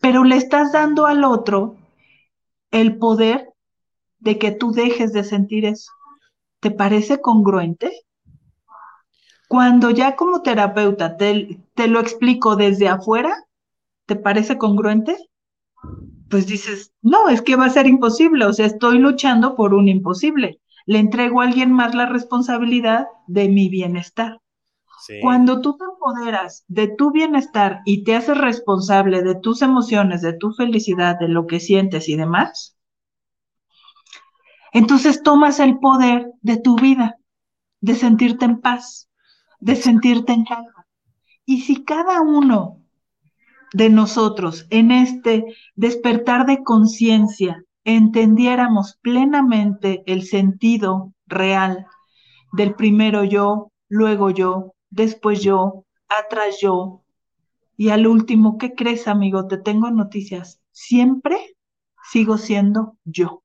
pero 0.01 0.23
le 0.23 0.35
estás 0.35 0.71
dando 0.71 1.05
al 1.05 1.23
otro 1.23 1.75
el 2.71 2.97
poder 2.97 3.49
de 4.19 4.37
que 4.37 4.51
tú 4.51 4.71
dejes 4.71 5.13
de 5.13 5.23
sentir 5.23 5.65
eso. 5.65 5.91
¿Te 6.59 6.71
parece 6.71 7.21
congruente? 7.21 7.91
Cuando 9.47 9.89
ya 9.89 10.15
como 10.15 10.43
terapeuta 10.43 11.17
te, 11.17 11.87
lo 11.87 11.99
explico 11.99 12.55
desde 12.55 12.87
afuera, 12.87 13.33
¿te 14.05 14.15
parece 14.15 14.57
congruente? 14.57 15.17
Pues 16.29 16.45
dices, 16.45 16.93
no, 17.01 17.29
es 17.29 17.41
que 17.41 17.55
va 17.55 17.65
a 17.65 17.71
ser 17.71 17.87
imposible, 17.87 18.45
o 18.45 18.53
sea, 18.53 18.67
estoy 18.67 18.99
luchando 18.99 19.55
por 19.55 19.73
un 19.73 19.87
imposible. 19.87 20.59
Le 20.85 20.99
entrego 20.99 21.41
a 21.41 21.45
alguien 21.45 21.71
más 21.71 21.95
la 21.95 22.05
responsabilidad 22.05 23.07
de 23.27 23.49
mi 23.49 23.69
bienestar. 23.69 24.39
Cuando 25.21 25.61
tú 25.61 25.77
te 25.77 25.83
empoderas 25.85 26.63
de 26.67 26.87
tu 26.87 27.11
bienestar 27.11 27.81
y 27.85 28.03
te 28.03 28.15
haces 28.15 28.37
responsable 28.37 29.23
de 29.23 29.35
tus 29.35 29.61
emociones, 29.61 30.21
de 30.21 30.33
tu 30.33 30.51
felicidad, 30.53 31.17
de 31.19 31.27
lo 31.27 31.47
que 31.47 31.59
sientes 31.59 32.09
y 32.09 32.15
demás, 32.15 32.77
entonces 34.71 35.23
tomas 35.23 35.59
el 35.59 35.79
poder 35.79 36.31
de 36.41 36.57
tu 36.57 36.75
vida, 36.75 37.17
de 37.81 37.95
sentirte 37.95 38.45
en 38.45 38.61
paz, 38.61 39.09
de 39.59 39.75
sentirte 39.75 40.33
en 40.33 40.45
calma. 40.45 40.85
Y 41.45 41.61
si 41.61 41.83
cada 41.83 42.21
uno 42.21 42.79
de 43.73 43.89
nosotros 43.89 44.67
en 44.69 44.91
este 44.91 45.45
despertar 45.75 46.45
de 46.45 46.63
conciencia 46.63 47.63
entendiéramos 47.83 48.97
plenamente 49.01 50.03
el 50.05 50.23
sentido 50.23 51.13
real 51.27 51.85
del 52.51 52.75
primero 52.75 53.23
yo, 53.23 53.71
luego 53.87 54.31
yo, 54.31 54.73
después 54.89 55.41
yo, 55.41 55.85
atrás 56.07 56.57
yo. 56.61 57.03
Y 57.77 57.89
al 57.89 58.07
último, 58.07 58.57
¿qué 58.57 58.75
crees, 58.75 59.07
amigo? 59.07 59.47
Te 59.47 59.57
tengo 59.57 59.89
noticias. 59.91 60.61
Siempre 60.71 61.55
sigo 62.11 62.37
siendo 62.37 62.97
yo. 63.05 63.43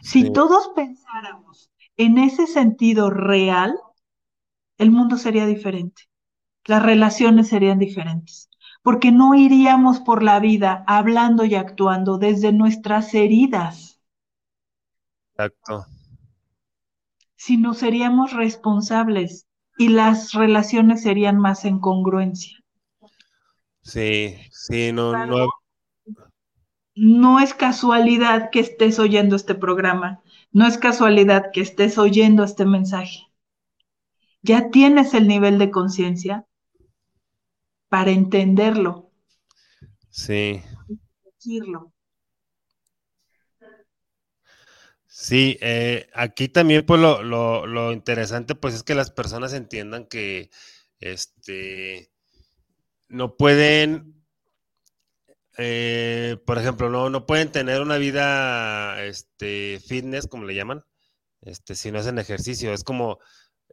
Si 0.00 0.32
todos 0.32 0.70
pensáramos 0.74 1.70
en 1.96 2.18
ese 2.18 2.46
sentido 2.46 3.10
real, 3.10 3.74
el 4.78 4.90
mundo 4.90 5.16
sería 5.16 5.44
diferente. 5.46 6.02
Las 6.64 6.82
relaciones 6.82 7.48
serían 7.48 7.78
diferentes. 7.78 8.48
Porque 8.82 9.10
no 9.10 9.34
iríamos 9.34 10.00
por 10.00 10.22
la 10.22 10.38
vida 10.38 10.84
hablando 10.86 11.44
y 11.44 11.56
actuando 11.56 12.16
desde 12.16 12.52
nuestras 12.52 13.12
heridas. 13.12 14.00
Exacto. 15.32 15.84
Sino 17.34 17.74
seríamos 17.74 18.32
responsables 18.32 19.47
y 19.78 19.88
las 19.88 20.32
relaciones 20.32 21.02
serían 21.02 21.38
más 21.38 21.64
en 21.64 21.78
congruencia. 21.78 22.58
Sí, 23.82 24.36
sí, 24.50 24.92
no, 24.92 25.26
no. 25.26 25.46
No 26.94 27.38
es 27.38 27.54
casualidad 27.54 28.50
que 28.50 28.58
estés 28.60 28.98
oyendo 28.98 29.36
este 29.36 29.54
programa, 29.54 30.20
no 30.50 30.66
es 30.66 30.78
casualidad 30.78 31.50
que 31.52 31.60
estés 31.60 31.96
oyendo 31.96 32.42
este 32.42 32.64
mensaje. 32.64 33.28
Ya 34.42 34.70
tienes 34.70 35.14
el 35.14 35.28
nivel 35.28 35.58
de 35.58 35.70
conciencia 35.70 36.44
para 37.88 38.10
entenderlo. 38.10 39.10
Sí. 40.10 40.60
Decirlo. 41.24 41.92
Sí, 45.20 45.58
eh, 45.60 46.08
aquí 46.14 46.48
también 46.48 46.86
pues 46.86 47.00
lo, 47.00 47.24
lo, 47.24 47.92
interesante 47.92 48.54
pues 48.54 48.74
es 48.74 48.84
que 48.84 48.94
las 48.94 49.10
personas 49.10 49.52
entiendan 49.52 50.06
que 50.06 50.48
este 51.00 52.12
no 53.08 53.36
pueden, 53.36 54.24
eh, 55.58 56.36
por 56.46 56.58
ejemplo, 56.58 56.88
no, 56.88 57.10
no 57.10 57.26
pueden 57.26 57.50
tener 57.50 57.80
una 57.82 57.96
vida 57.98 59.04
este, 59.04 59.80
fitness, 59.84 60.28
como 60.28 60.44
le 60.44 60.54
llaman, 60.54 60.84
este, 61.42 61.74
si 61.74 61.90
no 61.90 61.98
hacen 61.98 62.20
ejercicio. 62.20 62.72
Es 62.72 62.84
como, 62.84 63.18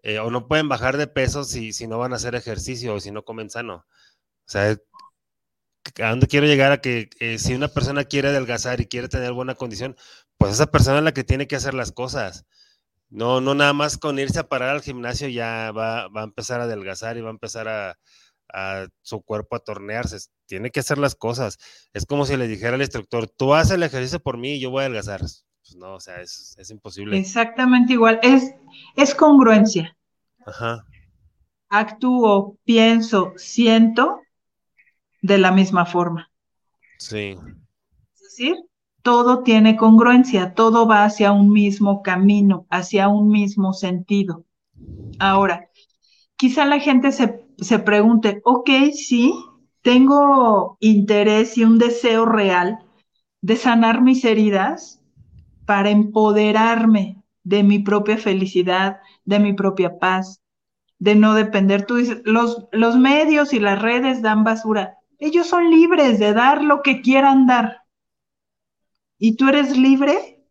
eh, 0.01 0.17
o 0.19 0.31
no 0.31 0.47
pueden 0.47 0.67
bajar 0.67 0.97
de 0.97 1.07
peso 1.07 1.43
si, 1.43 1.73
si 1.73 1.87
no 1.87 1.99
van 1.99 2.13
a 2.13 2.15
hacer 2.17 2.33
ejercicio 2.33 2.95
o 2.95 2.99
si 2.99 3.11
no 3.11 3.23
comen 3.23 3.51
sano. 3.51 3.85
O 4.47 4.51
sea, 4.51 4.77
a 6.01 6.09
dónde 6.09 6.27
quiero 6.27 6.47
llegar 6.47 6.71
a 6.71 6.81
que 6.81 7.09
si 7.39 7.53
una 7.53 7.67
persona 7.67 8.03
quiere 8.03 8.29
adelgazar 8.29 8.81
y 8.81 8.87
quiere 8.87 9.07
tener 9.07 9.33
buena 9.33 9.55
condición, 9.55 9.95
pues 10.37 10.53
esa 10.53 10.67
persona 10.67 10.99
es 10.99 11.03
la 11.03 11.13
que 11.13 11.23
tiene 11.23 11.47
que 11.47 11.55
hacer 11.55 11.73
las 11.73 11.91
cosas. 11.91 12.45
No, 13.09 13.39
no 13.39 13.53
nada 13.53 13.73
más 13.73 13.97
con 13.97 14.19
irse 14.19 14.39
a 14.39 14.49
parar 14.49 14.69
al 14.69 14.81
gimnasio 14.81 15.27
ya 15.29 15.71
va, 15.71 16.07
va 16.09 16.21
a 16.21 16.25
empezar 16.25 16.59
a 16.59 16.63
adelgazar 16.63 17.17
y 17.17 17.21
va 17.21 17.29
a 17.29 17.31
empezar 17.31 17.67
a, 17.67 17.97
su 19.01 19.21
cuerpo 19.21 19.55
a 19.55 19.59
tornearse. 19.59 20.17
Tiene 20.45 20.69
que 20.71 20.79
hacer 20.79 20.97
las 20.97 21.15
cosas. 21.15 21.57
Es 21.93 22.05
como 22.05 22.25
si 22.25 22.37
le 22.37 22.47
dijera 22.47 22.75
al 22.75 22.81
instructor, 22.81 23.27
tú 23.27 23.53
haces 23.53 23.71
el 23.71 23.83
ejercicio 23.83 24.19
por 24.19 24.37
mí 24.37 24.53
y 24.53 24.59
yo 24.59 24.69
voy 24.69 24.79
a 24.79 24.85
adelgazar. 24.85 25.19
Pues 25.19 25.75
no, 25.75 25.95
o 25.95 25.99
sea, 25.99 26.21
es, 26.21 26.55
es 26.57 26.69
imposible. 26.69 27.17
Exactamente 27.17 27.93
igual. 27.93 28.19
Es, 28.21 28.53
es 28.95 29.13
congruencia. 29.13 29.97
Ajá. 30.45 30.85
actúo, 31.69 32.57
pienso, 32.63 33.33
siento 33.35 34.21
de 35.25 35.39
la 35.39 35.51
misma 35.51 35.85
forma. 35.85 36.29
Sí. 36.99 37.35
Es 38.13 38.21
decir, 38.21 38.55
todo 39.01 39.41
tiene 39.41 39.75
congruencia, 39.75 40.53
todo 40.53 40.87
va 40.87 41.03
hacia 41.03 41.31
un 41.31 41.51
mismo 41.51 42.03
camino, 42.03 42.67
hacia 42.69 43.07
un 43.07 43.29
mismo 43.29 43.73
sentido. 43.73 44.45
Ahora, 45.17 45.69
quizá 46.35 46.65
la 46.65 46.79
gente 46.79 47.11
se, 47.11 47.43
se 47.57 47.79
pregunte, 47.79 48.41
ok, 48.43 48.69
sí, 48.93 49.33
tengo 49.81 50.77
interés 50.79 51.57
y 51.57 51.63
un 51.63 51.79
deseo 51.79 52.25
real 52.25 52.79
de 53.41 53.55
sanar 53.55 54.01
mis 54.01 54.23
heridas 54.25 55.01
para 55.65 55.89
empoderarme 55.89 57.23
de 57.43 57.63
mi 57.63 57.79
propia 57.79 58.17
felicidad, 58.17 58.99
de 59.23 59.39
mi 59.39 59.53
propia 59.53 59.97
paz, 59.97 60.41
de 60.99 61.15
no 61.15 61.33
depender. 61.33 61.85
Tú 61.85 61.95
dices, 61.95 62.21
los, 62.25 62.67
los 62.71 62.95
medios 62.97 63.53
y 63.53 63.59
las 63.59 63.81
redes 63.81 64.21
dan 64.21 64.43
basura. 64.43 64.99
Ellos 65.19 65.47
son 65.47 65.69
libres 65.69 66.19
de 66.19 66.33
dar 66.33 66.63
lo 66.63 66.81
que 66.81 67.01
quieran 67.01 67.47
dar. 67.47 67.81
Y 69.17 69.35
tú 69.37 69.47
eres 69.49 69.77
libre 69.77 70.43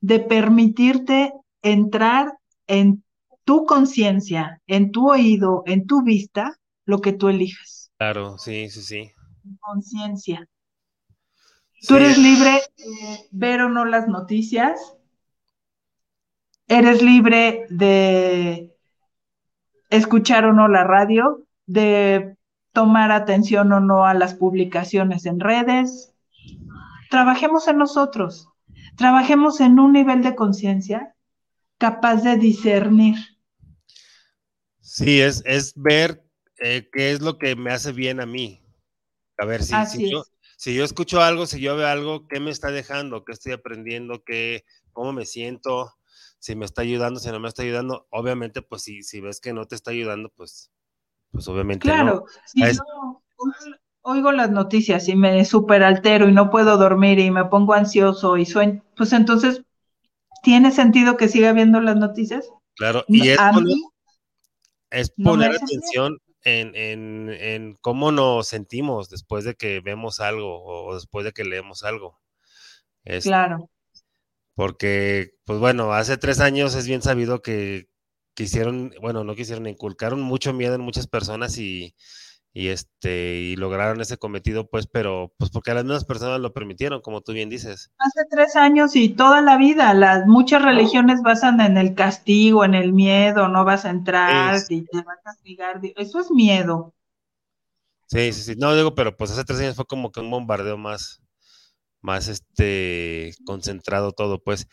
de 0.00 0.20
permitirte 0.20 1.32
entrar 1.62 2.38
en 2.66 3.02
tu 3.44 3.64
conciencia, 3.64 4.60
en 4.66 4.92
tu 4.92 5.10
oído, 5.10 5.62
en 5.66 5.86
tu 5.86 6.02
vista, 6.02 6.58
lo 6.84 7.00
que 7.00 7.12
tú 7.12 7.28
elijas. 7.28 7.90
Claro, 7.98 8.38
sí, 8.38 8.68
sí, 8.70 8.82
sí. 8.82 9.12
Conciencia. 9.60 10.48
Tú 11.86 11.96
eres 11.96 12.18
libre 12.18 12.60
de 12.76 13.28
ver 13.30 13.62
o 13.62 13.68
no 13.68 13.84
las 13.84 14.08
noticias. 14.08 14.94
Eres 16.66 17.02
libre 17.02 17.66
de 17.70 18.74
escuchar 19.90 20.44
o 20.44 20.52
no 20.52 20.68
la 20.68 20.84
radio, 20.84 21.44
de 21.66 22.37
tomar 22.72 23.12
atención 23.12 23.72
o 23.72 23.80
no 23.80 24.04
a 24.06 24.14
las 24.14 24.34
publicaciones 24.34 25.26
en 25.26 25.40
redes. 25.40 26.14
Trabajemos 27.10 27.68
en 27.68 27.78
nosotros. 27.78 28.48
Trabajemos 28.96 29.60
en 29.60 29.78
un 29.78 29.92
nivel 29.92 30.22
de 30.22 30.34
conciencia 30.34 31.14
capaz 31.78 32.22
de 32.22 32.36
discernir. 32.36 33.16
Sí, 34.80 35.20
es, 35.20 35.42
es 35.46 35.72
ver 35.76 36.24
eh, 36.58 36.88
qué 36.92 37.12
es 37.12 37.20
lo 37.20 37.38
que 37.38 37.56
me 37.56 37.70
hace 37.70 37.92
bien 37.92 38.20
a 38.20 38.26
mí. 38.26 38.62
A 39.38 39.44
ver, 39.44 39.62
si, 39.62 39.74
si 39.86 40.10
yo, 40.10 40.24
si 40.56 40.74
yo 40.74 40.84
escucho 40.84 41.20
algo, 41.20 41.46
si 41.46 41.60
yo 41.60 41.76
veo 41.76 41.86
algo, 41.86 42.26
¿qué 42.26 42.40
me 42.40 42.50
está 42.50 42.70
dejando? 42.70 43.24
¿Qué 43.24 43.32
estoy 43.32 43.52
aprendiendo? 43.52 44.24
¿Qué, 44.24 44.64
¿Cómo 44.92 45.12
me 45.12 45.24
siento? 45.24 45.92
Si 46.40 46.56
me 46.56 46.64
está 46.64 46.82
ayudando, 46.82 47.20
si 47.20 47.30
no 47.30 47.38
me 47.38 47.48
está 47.48 47.62
ayudando. 47.62 48.08
Obviamente, 48.10 48.62
pues 48.62 48.82
si, 48.82 49.02
si 49.02 49.20
ves 49.20 49.40
que 49.40 49.52
no 49.52 49.66
te 49.66 49.76
está 49.76 49.92
ayudando, 49.92 50.32
pues, 50.34 50.72
pues 51.32 51.46
obviamente 51.48 51.88
no. 51.88 51.94
Claro, 51.96 52.24
si 52.46 52.62
Es- 52.64 52.76
yo 52.78 53.22
oigo 54.02 54.32
las 54.32 54.50
noticias 54.50 55.08
y 55.08 55.16
me 55.16 55.44
superaltero 55.44 56.28
y 56.28 56.32
no 56.32 56.50
puedo 56.50 56.76
dormir 56.78 57.18
y 57.18 57.30
me 57.30 57.44
pongo 57.44 57.74
ansioso 57.74 58.36
y 58.36 58.46
sueño, 58.46 58.82
pues 58.96 59.12
entonces, 59.12 59.62
¿tiene 60.42 60.70
sentido 60.70 61.16
que 61.16 61.28
siga 61.28 61.52
viendo 61.52 61.80
las 61.80 61.96
noticias? 61.96 62.50
Claro, 62.76 63.04
y 63.08 63.28
es 63.28 63.38
poner, 63.38 63.76
es 64.90 65.10
atención 65.20 66.18
en, 66.44 66.74
en, 66.74 67.28
en 67.30 67.74
cómo 67.80 68.12
nos 68.12 68.48
sentimos 68.48 69.10
después 69.10 69.44
de 69.44 69.54
que 69.54 69.80
vemos 69.80 70.20
algo 70.20 70.62
o 70.64 70.94
después 70.94 71.24
de 71.24 71.32
que 71.32 71.44
leemos 71.44 71.82
algo. 71.84 72.18
Es, 73.04 73.24
Claro, 73.24 73.68
porque, 74.54 75.30
pues 75.44 75.58
bueno, 75.60 75.92
hace 75.92 76.16
tres 76.16 76.40
años 76.40 76.74
es 76.74 76.86
bien 76.86 77.02
sabido 77.02 77.42
que 77.42 77.87
quisieron, 78.38 78.92
bueno, 79.02 79.24
no 79.24 79.34
quisieron, 79.36 79.66
inculcaron 79.68 80.20
mucho 80.22 80.52
miedo 80.54 80.74
en 80.76 80.80
muchas 80.82 81.06
personas 81.08 81.58
y, 81.58 81.94
y 82.54 82.68
este, 82.68 83.36
y 83.40 83.56
lograron 83.56 84.00
ese 84.00 84.18
cometido, 84.18 84.68
pues, 84.70 84.86
pero, 84.88 85.34
pues 85.38 85.50
porque 85.50 85.74
las 85.74 85.84
mismas 85.84 86.04
personas 86.06 86.40
lo 86.40 86.52
permitieron, 86.54 87.00
como 87.02 87.22
tú 87.22 87.32
bien 87.32 87.50
dices. 87.50 87.90
hace 87.98 88.24
tres 88.28 88.56
años 88.56 88.96
y 88.96 89.10
toda 89.10 89.40
la 89.40 89.56
vida, 89.56 89.94
las 89.94 90.26
muchas 90.26 90.62
religiones 90.62 91.22
basan 91.22 91.60
en 91.60 91.76
el 91.78 91.94
castigo, 91.94 92.64
en 92.64 92.74
el 92.74 92.92
miedo, 92.92 93.46
no 93.48 93.64
vas 93.64 93.84
a 93.84 93.90
entrar 93.90 94.64
Es- 94.64 94.68
y 94.68 94.82
te 94.82 95.02
va 95.02 95.12
a 95.12 95.20
castigar, 95.22 95.80
eso 95.96 96.18
es 96.20 96.30
miedo. 96.32 96.92
Sí, 98.06 98.32
sí, 98.32 98.42
sí. 98.42 98.54
No 98.56 98.74
digo, 98.74 98.94
pero 98.94 99.16
pues 99.16 99.30
hace 99.30 99.44
tres 99.44 99.60
años 99.60 99.76
fue 99.76 99.84
como 99.86 100.10
que 100.10 100.20
un 100.20 100.30
bombardeo 100.30 100.78
más, 100.78 101.20
más 102.02 102.28
este, 102.28 103.34
concentrado 103.44 104.12
todo, 104.12 104.42
pues. 104.42 104.68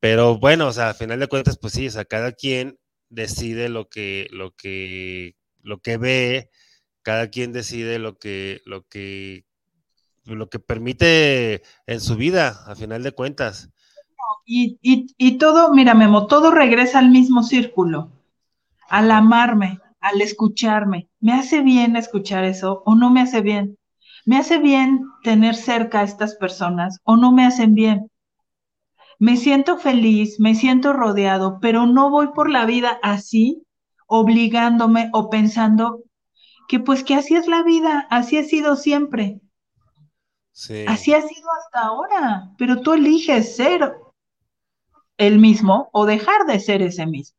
Pero 0.00 0.38
bueno, 0.38 0.68
o 0.68 0.72
sea, 0.72 0.90
a 0.90 0.94
final 0.94 1.20
de 1.20 1.28
cuentas, 1.28 1.58
pues 1.58 1.74
sí, 1.74 1.88
o 1.88 1.90
sea, 1.92 2.04
cada 2.06 2.32
quien 2.32 2.78
decide 3.12 3.68
lo 3.68 3.88
que, 3.88 4.28
lo 4.32 4.54
que, 4.54 5.36
lo 5.62 5.80
que 5.80 5.98
ve, 5.98 6.50
cada 7.02 7.28
quien 7.28 7.52
decide 7.52 7.98
lo 7.98 8.18
que, 8.18 8.62
lo 8.64 8.86
que, 8.88 9.44
lo 10.24 10.48
que 10.48 10.58
permite 10.58 11.62
en 11.86 12.00
su 12.00 12.16
vida, 12.16 12.64
a 12.66 12.74
final 12.74 13.02
de 13.02 13.12
cuentas. 13.12 13.70
Y, 14.46 14.78
y, 14.82 15.06
y 15.18 15.38
todo, 15.38 15.72
mira, 15.72 15.94
Memo, 15.94 16.26
todo 16.26 16.50
regresa 16.50 16.98
al 16.98 17.10
mismo 17.10 17.42
círculo, 17.42 18.10
al 18.88 19.10
amarme, 19.10 19.78
al 20.00 20.20
escucharme. 20.20 21.08
¿Me 21.20 21.32
hace 21.34 21.62
bien 21.62 21.96
escuchar 21.96 22.44
eso 22.44 22.82
o 22.86 22.94
no 22.94 23.10
me 23.10 23.20
hace 23.20 23.40
bien? 23.40 23.78
¿Me 24.24 24.38
hace 24.38 24.58
bien 24.58 25.04
tener 25.22 25.54
cerca 25.54 26.00
a 26.00 26.04
estas 26.04 26.34
personas 26.36 26.98
o 27.04 27.16
no 27.16 27.30
me 27.32 27.44
hacen 27.44 27.74
bien? 27.74 28.10
Me 29.22 29.36
siento 29.38 29.78
feliz, 29.78 30.38
me 30.38 30.54
siento 30.54 30.92
rodeado, 30.92 31.58
pero 31.62 31.86
no 31.86 32.10
voy 32.10 32.28
por 32.34 32.50
la 32.50 32.66
vida 32.66 32.98
así, 33.02 33.64
obligándome 34.06 35.08
o 35.14 35.30
pensando 35.30 36.02
que 36.68 36.80
pues 36.80 37.04
que 37.04 37.14
así 37.14 37.36
es 37.36 37.46
la 37.46 37.62
vida, 37.62 38.06
así 38.10 38.38
ha 38.38 38.44
sido 38.44 38.76
siempre, 38.76 39.40
Sí, 40.52 40.86
así 40.86 41.12
ha 41.12 41.20
sido 41.20 41.48
hasta 41.58 41.80
ahora, 41.88 42.50
pero 42.56 42.80
tú 42.82 42.92
eliges 42.92 43.56
ser 43.56 43.94
el 45.16 45.38
mismo 45.38 45.88
o 45.94 46.04
dejar 46.04 46.44
de 46.46 46.60
ser 46.60 46.82
ese 46.82 47.06
mismo. 47.06 47.38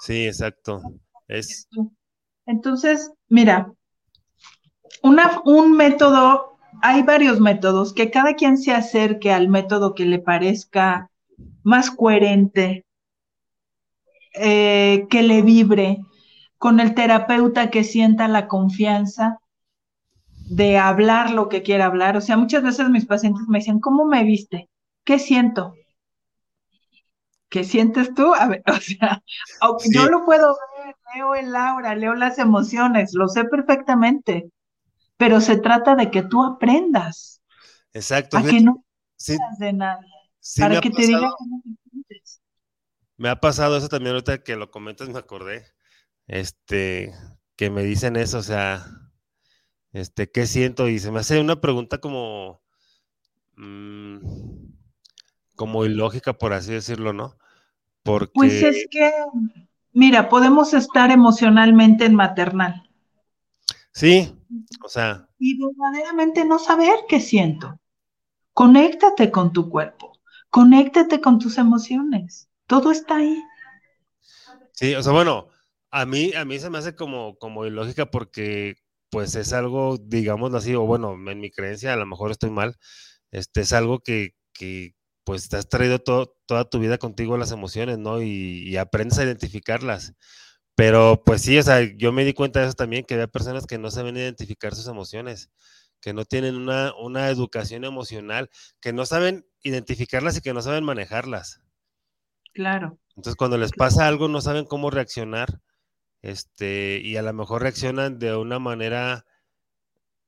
sí, 0.00 0.26
exacto. 0.26 0.82
Es, 1.28 1.68
Entonces, 2.46 3.12
mira, 3.28 3.72
una, 5.02 5.40
un 5.44 5.76
método, 5.76 6.57
hay 6.82 7.02
varios 7.02 7.40
métodos, 7.40 7.92
que 7.92 8.10
cada 8.10 8.34
quien 8.34 8.56
se 8.58 8.72
acerque 8.72 9.32
al 9.32 9.48
método 9.48 9.94
que 9.94 10.04
le 10.04 10.18
parezca 10.18 11.10
más 11.62 11.90
coherente, 11.90 12.84
eh, 14.34 15.06
que 15.10 15.22
le 15.22 15.42
vibre, 15.42 15.98
con 16.58 16.80
el 16.80 16.94
terapeuta 16.94 17.70
que 17.70 17.84
sienta 17.84 18.28
la 18.28 18.48
confianza 18.48 19.38
de 20.48 20.78
hablar 20.78 21.30
lo 21.30 21.48
que 21.48 21.62
quiera 21.62 21.86
hablar. 21.86 22.16
O 22.16 22.20
sea, 22.20 22.36
muchas 22.36 22.62
veces 22.64 22.88
mis 22.90 23.06
pacientes 23.06 23.44
me 23.48 23.58
dicen, 23.58 23.78
¿cómo 23.80 24.04
me 24.04 24.24
viste? 24.24 24.68
¿Qué 25.04 25.18
siento? 25.20 25.74
¿Qué 27.50 27.64
sientes 27.64 28.14
tú? 28.14 28.34
A 28.34 28.46
ver, 28.48 28.62
o 28.66 28.80
sea, 28.80 29.22
Sí. 29.78 29.90
yo 29.94 30.06
lo 30.06 30.24
puedo 30.24 30.56
ver, 30.84 30.94
leo 31.14 31.34
el 31.34 31.54
aura, 31.56 31.94
leo 31.94 32.14
las 32.14 32.38
emociones, 32.38 33.14
lo 33.14 33.28
sé 33.28 33.44
perfectamente, 33.44 34.50
pero 35.18 35.40
se 35.42 35.58
trata 35.58 35.94
de 35.96 36.10
que 36.10 36.22
tú 36.22 36.42
aprendas 36.42 37.42
exacto. 37.92 38.38
a 38.38 38.42
que 38.42 38.60
no 38.62 38.84
sí, 39.16 39.36
de 39.58 39.72
nadie, 39.74 40.08
sí 40.40 40.62
para 40.62 40.80
que 40.80 40.90
te 40.90 41.06
diga 41.06 41.28
cómo 41.36 41.60
te 41.62 41.90
sientes. 41.90 42.40
Me 43.18 43.28
ha 43.28 43.36
pasado 43.40 43.76
eso 43.76 43.88
también 43.88 44.14
ahorita 44.14 44.42
que 44.42 44.56
lo 44.56 44.70
comentas, 44.70 45.08
me 45.08 45.18
acordé. 45.18 45.66
Este, 46.28 47.12
que 47.56 47.68
me 47.68 47.82
dicen 47.82 48.16
eso, 48.16 48.38
o 48.38 48.42
sea, 48.42 48.86
este, 49.92 50.30
¿qué 50.30 50.46
siento? 50.46 50.88
Y 50.88 51.00
se 51.00 51.10
me 51.10 51.18
hace 51.18 51.40
una 51.40 51.60
pregunta 51.60 51.98
como, 51.98 52.62
mm, 53.56 54.18
como 55.56 55.84
ilógica, 55.84 56.34
por 56.34 56.52
así 56.52 56.72
decirlo, 56.72 57.12
¿no? 57.12 57.36
Pues 58.04 58.30
Porque, 58.32 58.68
es 58.68 58.86
que, 58.88 59.10
mira, 59.92 60.28
podemos 60.28 60.74
estar 60.74 61.10
emocionalmente 61.10 62.04
en 62.04 62.14
maternal 62.14 62.87
sí, 63.98 64.32
o 64.84 64.88
sea, 64.88 65.28
y 65.38 65.58
verdaderamente 65.58 66.44
no 66.44 66.58
saber 66.58 67.00
qué 67.08 67.20
siento. 67.20 67.80
Conéctate 68.54 69.30
con 69.32 69.52
tu 69.52 69.70
cuerpo, 69.70 70.12
conéctate 70.50 71.20
con 71.20 71.38
tus 71.38 71.58
emociones, 71.58 72.48
todo 72.66 72.92
está 72.92 73.16
ahí. 73.16 73.42
sí, 74.72 74.94
o 74.94 75.02
sea, 75.02 75.12
bueno, 75.12 75.48
a 75.90 76.06
mí, 76.06 76.32
a 76.34 76.44
mí 76.44 76.58
se 76.58 76.70
me 76.70 76.78
hace 76.78 76.94
como, 76.94 77.36
como 77.38 77.66
ilógica 77.66 78.06
porque, 78.10 78.76
pues, 79.10 79.34
es 79.34 79.52
algo, 79.52 79.98
digámoslo 79.98 80.58
así, 80.58 80.74
o 80.74 80.82
bueno, 80.86 81.12
en 81.30 81.40
mi 81.40 81.50
creencia, 81.50 81.92
a 81.94 81.96
lo 81.96 82.06
mejor 82.06 82.30
estoy 82.30 82.50
mal, 82.50 82.76
este, 83.30 83.62
es 83.62 83.72
algo 83.72 84.00
que, 84.00 84.30
que 84.54 84.94
pues, 85.24 85.48
te 85.48 85.56
has 85.58 85.68
traído 85.68 85.98
todo- 86.00 86.36
toda 86.46 86.64
tu 86.68 86.78
vida 86.80 86.98
contigo 86.98 87.36
las 87.38 87.52
emociones, 87.52 87.98
¿no? 87.98 88.22
Y, 88.22 88.64
y 88.68 88.76
aprendes 88.76 89.18
a 89.18 89.24
identificarlas. 89.24 90.14
Pero, 90.78 91.24
pues 91.26 91.42
sí, 91.42 91.58
o 91.58 91.62
sea, 91.64 91.80
yo 91.96 92.12
me 92.12 92.24
di 92.24 92.34
cuenta 92.34 92.60
de 92.60 92.66
eso 92.66 92.74
también, 92.74 93.04
que 93.04 93.14
había 93.14 93.26
personas 93.26 93.66
que 93.66 93.78
no 93.78 93.90
saben 93.90 94.16
identificar 94.16 94.76
sus 94.76 94.86
emociones, 94.86 95.50
que 96.00 96.12
no 96.12 96.24
tienen 96.24 96.54
una, 96.54 96.94
una 96.94 97.30
educación 97.30 97.84
emocional, 97.84 98.48
que 98.80 98.92
no 98.92 99.04
saben 99.04 99.44
identificarlas 99.64 100.36
y 100.36 100.40
que 100.40 100.54
no 100.54 100.62
saben 100.62 100.84
manejarlas. 100.84 101.62
Claro. 102.54 102.96
Entonces, 103.16 103.34
cuando 103.34 103.58
les 103.58 103.72
pasa 103.72 104.06
algo, 104.06 104.28
no 104.28 104.40
saben 104.40 104.66
cómo 104.66 104.92
reaccionar, 104.92 105.60
este, 106.22 107.00
y 107.02 107.16
a 107.16 107.22
lo 107.22 107.32
mejor 107.32 107.62
reaccionan 107.62 108.20
de 108.20 108.36
una 108.36 108.60
manera 108.60 109.26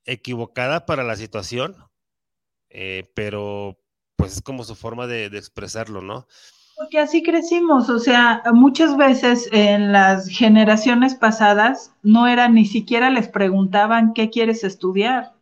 equivocada 0.04 0.84
para 0.84 1.04
la 1.04 1.14
situación, 1.14 1.76
eh, 2.70 3.08
pero 3.14 3.78
pues 4.16 4.32
es 4.32 4.42
como 4.42 4.64
su 4.64 4.74
forma 4.74 5.06
de, 5.06 5.26
expresarlo, 5.26 6.02
¿no? 6.02 6.26
Porque 6.80 6.98
así 6.98 7.22
crecimos, 7.22 7.90
o 7.90 7.98
sea, 7.98 8.42
muchas 8.54 8.96
veces 8.96 9.50
en 9.52 9.92
las 9.92 10.28
generaciones 10.28 11.14
pasadas 11.14 11.92
no 12.02 12.26
era 12.26 12.48
ni 12.48 12.64
siquiera 12.64 13.10
les 13.10 13.28
preguntaban 13.28 14.14
qué 14.14 14.30
quieres 14.30 14.64
estudiar. 14.64 15.34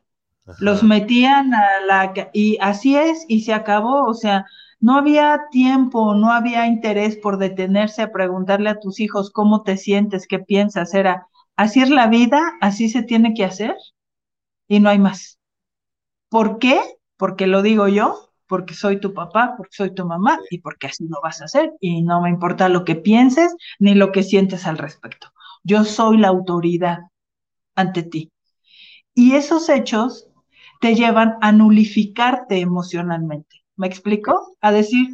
Los 0.59 0.83
metían 0.83 1.55
a 1.55 1.64
la 1.87 2.12
y 2.33 2.59
así 2.61 2.96
es 2.96 3.24
y 3.29 3.42
se 3.42 3.55
acabó, 3.55 4.03
o 4.07 4.14
sea, 4.14 4.46
no 4.81 4.96
había 4.96 5.42
tiempo, 5.53 6.12
no 6.16 6.33
había 6.33 6.66
interés 6.66 7.16
por 7.16 7.38
detenerse 7.38 8.03
a 8.03 8.11
preguntarle 8.11 8.70
a 8.70 8.81
tus 8.81 8.98
hijos 8.98 9.31
cómo 9.31 9.62
te 9.62 9.77
sientes, 9.77 10.27
qué 10.27 10.40
piensas, 10.40 10.92
era 10.92 11.29
así 11.55 11.81
es 11.81 11.88
la 11.88 12.09
vida, 12.09 12.42
así 12.61 12.88
se 12.88 13.05
tiene 13.05 13.33
que 13.35 13.44
hacer 13.44 13.77
y 14.66 14.81
no 14.81 14.90
hay 14.90 14.98
más. 14.98 15.38
¿Por 16.31 16.59
qué? 16.59 16.81
Porque 17.16 17.46
lo 17.46 17.62
digo 17.62 17.87
yo, 17.87 18.27
porque 18.48 18.74
soy 18.74 19.00
tu 19.00 19.14
papá, 19.14 19.54
porque 19.56 19.76
soy 19.76 19.94
tu 19.94 20.06
mamá 20.06 20.40
y 20.50 20.61
porque 20.61 20.88
así 20.88 21.06
lo 21.08 21.20
vas 21.22 21.40
a 21.40 21.44
hacer 21.44 21.72
y 21.80 22.02
no 22.02 22.20
me 22.22 22.30
importa 22.30 22.68
lo 22.68 22.84
que 22.84 22.96
pienses 22.96 23.54
ni 23.78 23.94
lo 23.94 24.12
que 24.12 24.22
sientes 24.22 24.66
al 24.66 24.78
respecto. 24.78 25.28
Yo 25.62 25.84
soy 25.84 26.18
la 26.18 26.28
autoridad 26.28 26.98
ante 27.76 28.02
ti. 28.02 28.32
Y 29.14 29.34
esos 29.34 29.68
hechos 29.68 30.28
te 30.80 30.94
llevan 30.94 31.37
a 31.40 31.52
nulificarte 31.52 32.61
emocionalmente. 32.61 33.64
¿Me 33.76 33.87
explico? 33.87 34.56
A 34.61 34.72
decir, 34.72 35.08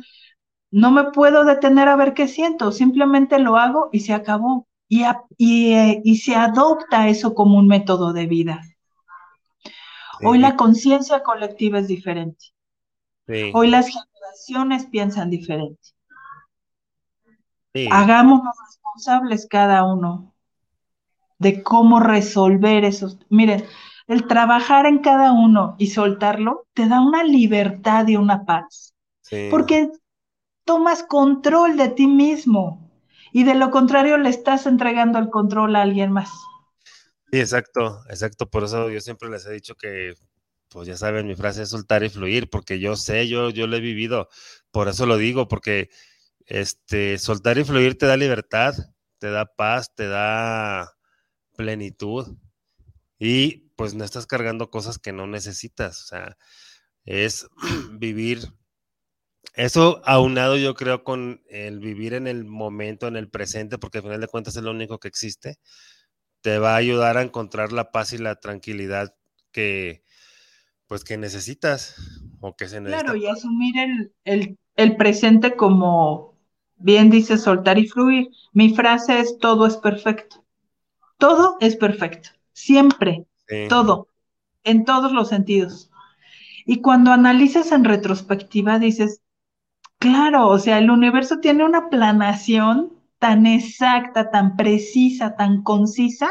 no 0.70 0.90
me 0.90 1.04
puedo 1.12 1.44
detener 1.44 1.88
a 1.88 1.96
ver 1.96 2.14
qué 2.14 2.28
siento, 2.28 2.72
simplemente 2.72 3.38
lo 3.38 3.56
hago 3.56 3.90
y 3.92 4.00
se 4.00 4.14
acabó. 4.14 4.68
Y, 4.88 5.04
y, 5.38 5.72
eh, 5.72 6.02
y 6.04 6.18
se 6.18 6.36
adopta 6.36 7.08
eso 7.08 7.34
como 7.34 7.58
un 7.58 7.66
método 7.66 8.12
de 8.12 8.26
vida. 8.26 8.62
Hoy 10.22 10.38
la 10.38 10.56
conciencia 10.56 11.22
colectiva 11.22 11.78
es 11.78 11.86
diferente. 11.86 12.53
Hoy 13.26 13.70
las 13.70 13.88
generaciones 13.88 14.86
piensan 14.86 15.30
diferente. 15.30 15.80
Hagámonos 17.90 18.54
responsables 18.66 19.46
cada 19.48 19.84
uno 19.84 20.34
de 21.38 21.62
cómo 21.62 22.00
resolver 22.00 22.84
esos. 22.84 23.18
Miren, 23.28 23.64
el 24.06 24.26
trabajar 24.26 24.86
en 24.86 24.98
cada 24.98 25.32
uno 25.32 25.74
y 25.78 25.88
soltarlo 25.88 26.66
te 26.74 26.88
da 26.88 27.00
una 27.00 27.24
libertad 27.24 28.06
y 28.08 28.16
una 28.16 28.44
paz. 28.44 28.94
Porque 29.50 29.90
tomas 30.64 31.02
control 31.02 31.76
de 31.76 31.88
ti 31.88 32.06
mismo 32.06 32.90
y 33.32 33.44
de 33.44 33.54
lo 33.54 33.70
contrario 33.70 34.16
le 34.16 34.28
estás 34.28 34.66
entregando 34.66 35.18
el 35.18 35.30
control 35.30 35.76
a 35.76 35.82
alguien 35.82 36.12
más. 36.12 36.30
Sí, 37.32 37.40
exacto, 37.40 38.02
exacto. 38.08 38.48
Por 38.48 38.64
eso 38.64 38.90
yo 38.90 39.00
siempre 39.00 39.28
les 39.28 39.44
he 39.46 39.52
dicho 39.52 39.74
que, 39.74 40.14
pues 40.74 40.88
ya 40.88 40.96
saben, 40.96 41.28
mi 41.28 41.36
frase 41.36 41.62
es 41.62 41.68
soltar 41.68 42.02
y 42.02 42.08
fluir, 42.08 42.50
porque 42.50 42.80
yo 42.80 42.96
sé, 42.96 43.28
yo, 43.28 43.50
yo 43.50 43.68
lo 43.68 43.76
he 43.76 43.80
vivido. 43.80 44.28
Por 44.72 44.88
eso 44.88 45.06
lo 45.06 45.16
digo, 45.16 45.46
porque 45.46 45.88
este, 46.46 47.16
soltar 47.18 47.58
y 47.58 47.64
fluir 47.64 47.96
te 47.96 48.06
da 48.06 48.16
libertad, 48.16 48.74
te 49.18 49.30
da 49.30 49.46
paz, 49.46 49.94
te 49.94 50.08
da 50.08 50.92
plenitud. 51.56 52.36
Y 53.20 53.68
pues 53.76 53.94
no 53.94 54.04
estás 54.04 54.26
cargando 54.26 54.68
cosas 54.68 54.98
que 54.98 55.12
no 55.12 55.28
necesitas. 55.28 56.02
O 56.02 56.06
sea, 56.08 56.36
es 57.04 57.46
vivir. 57.92 58.40
Eso 59.54 60.02
aunado 60.04 60.56
yo 60.56 60.74
creo 60.74 61.04
con 61.04 61.40
el 61.48 61.78
vivir 61.78 62.14
en 62.14 62.26
el 62.26 62.44
momento, 62.44 63.06
en 63.06 63.14
el 63.14 63.30
presente, 63.30 63.78
porque 63.78 63.98
al 63.98 64.04
final 64.04 64.20
de 64.20 64.26
cuentas 64.26 64.56
es 64.56 64.64
lo 64.64 64.72
único 64.72 64.98
que 64.98 65.06
existe 65.06 65.60
te 66.42 66.58
va 66.58 66.74
a 66.74 66.76
ayudar 66.76 67.16
a 67.16 67.22
encontrar 67.22 67.72
la 67.72 67.90
paz 67.90 68.12
y 68.12 68.18
la 68.18 68.36
tranquilidad 68.36 69.14
que, 69.50 70.04
pues, 70.86 71.04
que 71.04 71.16
necesitas 71.16 71.96
o 72.40 72.54
que 72.54 72.68
se 72.68 72.80
necesita. 72.80 73.04
Claro, 73.04 73.18
y 73.18 73.26
asumir 73.26 73.74
el, 74.24 74.58
el, 74.76 74.96
presente 74.96 75.56
como, 75.56 76.34
bien 76.76 77.10
dice, 77.10 77.38
soltar 77.38 77.78
y 77.78 77.88
fluir. 77.88 78.28
Mi 78.52 78.74
frase 78.74 79.20
es, 79.20 79.38
todo 79.38 79.66
es 79.66 79.76
perfecto. 79.76 80.44
Todo 81.18 81.56
es 81.60 81.76
perfecto. 81.76 82.30
Siempre. 82.52 83.26
Todo. 83.68 84.08
En 84.62 84.84
todos 84.84 85.12
los 85.12 85.28
sentidos. 85.28 85.90
Y 86.66 86.80
cuando 86.80 87.12
analizas 87.12 87.72
en 87.72 87.84
retrospectiva, 87.84 88.78
dices, 88.78 89.20
claro, 89.98 90.48
o 90.48 90.58
sea, 90.58 90.78
el 90.78 90.90
universo 90.90 91.40
tiene 91.40 91.64
una 91.64 91.90
planación 91.90 92.92
tan 93.18 93.46
exacta, 93.46 94.30
tan 94.30 94.56
precisa, 94.56 95.36
tan 95.36 95.62
concisa, 95.62 96.28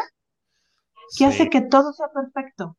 que 1.17 1.25
hace 1.25 1.49
que 1.49 1.61
todo 1.61 1.93
sea 1.93 2.07
perfecto. 2.13 2.77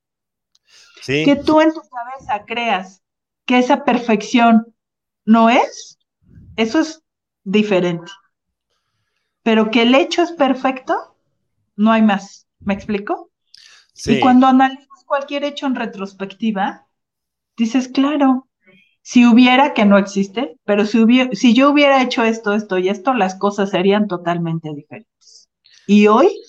Que 1.06 1.36
tú 1.36 1.60
en 1.60 1.72
tu 1.72 1.80
cabeza 1.82 2.44
creas 2.46 3.02
que 3.44 3.58
esa 3.58 3.84
perfección 3.84 4.74
no 5.24 5.50
es, 5.50 5.98
eso 6.56 6.80
es 6.80 7.02
diferente. 7.42 8.10
Pero 9.42 9.70
que 9.70 9.82
el 9.82 9.94
hecho 9.94 10.22
es 10.22 10.32
perfecto, 10.32 11.16
no 11.76 11.92
hay 11.92 12.02
más. 12.02 12.46
¿Me 12.60 12.72
explico? 12.72 13.30
Y 14.06 14.20
cuando 14.20 14.46
analizas 14.46 15.04
cualquier 15.06 15.44
hecho 15.44 15.66
en 15.66 15.74
retrospectiva, 15.74 16.86
dices, 17.56 17.88
claro, 17.88 18.48
si 19.02 19.26
hubiera, 19.26 19.74
que 19.74 19.84
no 19.84 19.98
existe, 19.98 20.56
pero 20.64 20.86
si, 20.86 21.04
si 21.32 21.54
yo 21.54 21.70
hubiera 21.70 22.02
hecho 22.02 22.24
esto, 22.24 22.54
esto 22.54 22.78
y 22.78 22.88
esto, 22.88 23.12
las 23.12 23.34
cosas 23.34 23.70
serían 23.70 24.08
totalmente 24.08 24.72
diferentes. 24.74 25.50
Y 25.86 26.06
hoy 26.06 26.40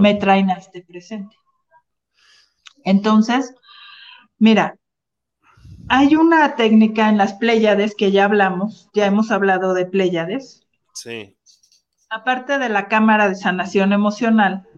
me 0.00 0.14
traen 0.14 0.50
a 0.50 0.54
este 0.54 0.82
presente. 0.82 1.34
Entonces, 2.84 3.54
mira, 4.44 4.78
hay 5.88 6.16
una 6.16 6.54
técnica 6.54 7.08
en 7.08 7.16
las 7.16 7.32
Pléyades 7.32 7.94
que 7.94 8.12
ya 8.12 8.26
hablamos, 8.26 8.90
ya 8.92 9.06
hemos 9.06 9.30
hablado 9.30 9.72
de 9.72 9.86
Pléyades. 9.86 10.66
Sí. 10.92 11.34
Aparte 12.10 12.58
de 12.58 12.68
la 12.68 12.88
cámara 12.88 13.30
de 13.30 13.36
sanación 13.36 13.94
emocional, 13.94 14.68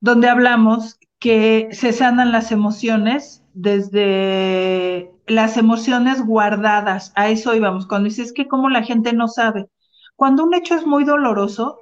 donde 0.00 0.30
hablamos 0.30 0.98
que 1.18 1.68
se 1.72 1.92
sanan 1.92 2.32
las 2.32 2.50
emociones 2.50 3.44
desde 3.52 5.12
las 5.26 5.58
emociones 5.58 6.24
guardadas, 6.24 7.12
a 7.16 7.28
eso 7.28 7.54
íbamos, 7.54 7.86
cuando 7.86 8.08
dices 8.08 8.32
que 8.32 8.48
como 8.48 8.70
la 8.70 8.84
gente 8.84 9.12
no 9.12 9.28
sabe. 9.28 9.68
Cuando 10.16 10.44
un 10.44 10.54
hecho 10.54 10.74
es 10.76 10.86
muy 10.86 11.04
doloroso, 11.04 11.78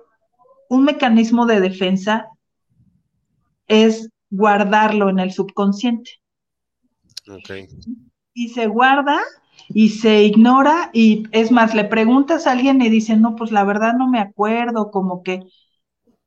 un 0.68 0.82
mecanismo 0.82 1.46
de 1.46 1.60
defensa 1.60 2.26
es 3.68 4.10
guardarlo 4.28 5.08
en 5.08 5.20
el 5.20 5.32
subconsciente. 5.32 6.17
Okay. 7.28 7.68
Y 8.34 8.48
se 8.50 8.66
guarda 8.66 9.20
y 9.68 9.90
se 9.90 10.22
ignora 10.22 10.90
y 10.92 11.24
es 11.32 11.50
más, 11.50 11.74
le 11.74 11.84
preguntas 11.84 12.46
a 12.46 12.52
alguien 12.52 12.80
y 12.80 12.88
dice, 12.88 13.16
no, 13.16 13.36
pues 13.36 13.50
la 13.50 13.64
verdad 13.64 13.94
no 13.94 14.08
me 14.08 14.20
acuerdo, 14.20 14.90
como 14.90 15.22
que 15.22 15.42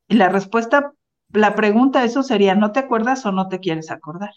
la 0.07 0.29
respuesta, 0.29 0.93
la 1.31 1.55
pregunta 1.55 2.03
eso 2.03 2.23
sería, 2.23 2.55
¿no 2.55 2.71
te 2.71 2.79
acuerdas 2.79 3.25
o 3.25 3.31
no 3.31 3.47
te 3.47 3.59
quieres 3.59 3.89
acordar? 3.89 4.31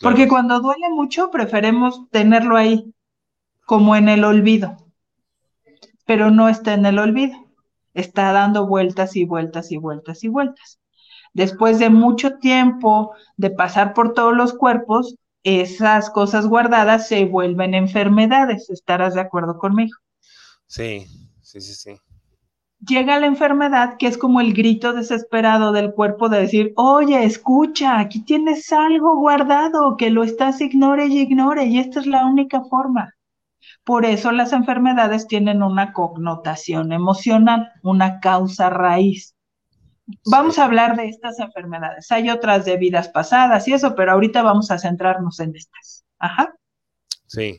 Porque 0.00 0.26
cuando 0.28 0.60
duele 0.60 0.88
mucho, 0.90 1.30
preferemos 1.30 2.08
tenerlo 2.10 2.56
ahí, 2.56 2.92
como 3.64 3.94
en 3.94 4.08
el 4.08 4.24
olvido. 4.24 4.76
Pero 6.04 6.30
no 6.30 6.48
está 6.48 6.74
en 6.74 6.84
el 6.84 6.98
olvido. 6.98 7.36
Está 7.94 8.32
dando 8.32 8.66
vueltas 8.66 9.14
y 9.14 9.24
vueltas 9.24 9.70
y 9.70 9.76
vueltas 9.76 10.24
y 10.24 10.28
vueltas. 10.28 10.80
Después 11.32 11.78
de 11.78 11.90
mucho 11.90 12.38
tiempo 12.38 13.14
de 13.36 13.50
pasar 13.50 13.94
por 13.94 14.14
todos 14.14 14.34
los 14.34 14.52
cuerpos, 14.52 15.16
esas 15.44 16.10
cosas 16.10 16.46
guardadas 16.46 17.08
se 17.08 17.24
vuelven 17.24 17.74
enfermedades. 17.74 18.70
¿Estarás 18.70 19.14
de 19.14 19.20
acuerdo 19.20 19.58
conmigo? 19.58 19.96
Sí, 20.66 21.06
sí, 21.42 21.60
sí, 21.60 21.74
sí 21.74 22.00
llega 22.86 23.20
la 23.20 23.26
enfermedad, 23.26 23.96
que 23.98 24.06
es 24.06 24.18
como 24.18 24.40
el 24.40 24.54
grito 24.54 24.92
desesperado 24.92 25.72
del 25.72 25.92
cuerpo 25.92 26.28
de 26.28 26.40
decir, 26.40 26.72
oye, 26.76 27.24
escucha, 27.24 27.98
aquí 27.98 28.20
tienes 28.20 28.72
algo 28.72 29.16
guardado 29.16 29.96
que 29.96 30.10
lo 30.10 30.24
estás 30.24 30.60
ignore 30.60 31.06
y 31.06 31.20
ignore, 31.20 31.64
y 31.66 31.78
esta 31.78 32.00
es 32.00 32.06
la 32.06 32.26
única 32.26 32.62
forma. 32.64 33.14
Por 33.84 34.04
eso 34.04 34.32
las 34.32 34.52
enfermedades 34.52 35.26
tienen 35.26 35.62
una 35.62 35.92
connotación 35.92 36.92
emocional, 36.92 37.70
una 37.82 38.20
causa 38.20 38.70
raíz. 38.70 39.34
Vamos 40.26 40.58
a 40.58 40.64
hablar 40.64 40.96
de 40.96 41.08
estas 41.08 41.38
enfermedades. 41.38 42.10
Hay 42.10 42.30
otras 42.30 42.64
de 42.64 42.76
vidas 42.76 43.08
pasadas 43.08 43.66
y 43.68 43.72
eso, 43.72 43.94
pero 43.94 44.12
ahorita 44.12 44.42
vamos 44.42 44.70
a 44.70 44.78
centrarnos 44.78 45.40
en 45.40 45.54
estas. 45.56 46.04
Ajá. 46.18 46.54
Sí. 47.26 47.56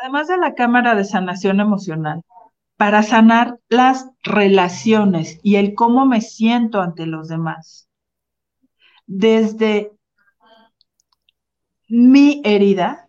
además 0.00 0.28
de 0.28 0.38
la 0.38 0.54
cámara 0.54 0.94
de 0.94 1.04
sanación 1.04 1.60
emocional, 1.60 2.22
para 2.76 3.02
sanar 3.02 3.58
las 3.68 4.10
relaciones 4.22 5.40
y 5.42 5.56
el 5.56 5.74
cómo 5.74 6.06
me 6.06 6.20
siento 6.20 6.80
ante 6.80 7.06
los 7.06 7.28
demás. 7.28 7.88
Desde 9.06 9.92
mi 11.88 12.42
herida, 12.44 13.08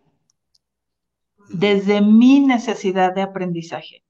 desde 1.48 2.00
mi 2.00 2.40
necesidad 2.40 3.14
de 3.14 3.22
aprendizaje. 3.22 4.04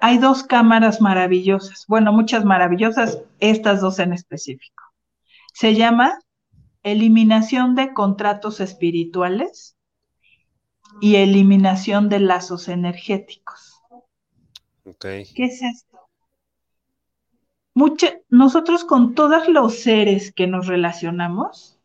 Hay 0.00 0.18
dos 0.18 0.42
cámaras 0.42 1.00
maravillosas, 1.00 1.84
bueno, 1.86 2.12
muchas 2.12 2.44
maravillosas, 2.44 3.22
estas 3.38 3.80
dos 3.80 3.98
en 3.98 4.12
específico. 4.12 4.84
Se 5.52 5.74
llama 5.74 6.18
eliminación 6.82 7.74
de 7.74 7.92
contratos 7.92 8.60
espirituales 8.60 9.76
y 11.00 11.16
eliminación 11.16 12.08
de 12.08 12.20
lazos 12.20 12.68
energéticos. 12.68 13.80
Okay. 14.84 15.24
¿Qué 15.34 15.44
es 15.44 15.62
esto? 15.62 15.90
nosotros 18.28 18.84
con 18.84 19.14
todos 19.14 19.48
los 19.48 19.80
seres 19.80 20.32
que 20.32 20.46
nos 20.46 20.66
relacionamos, 20.66 21.78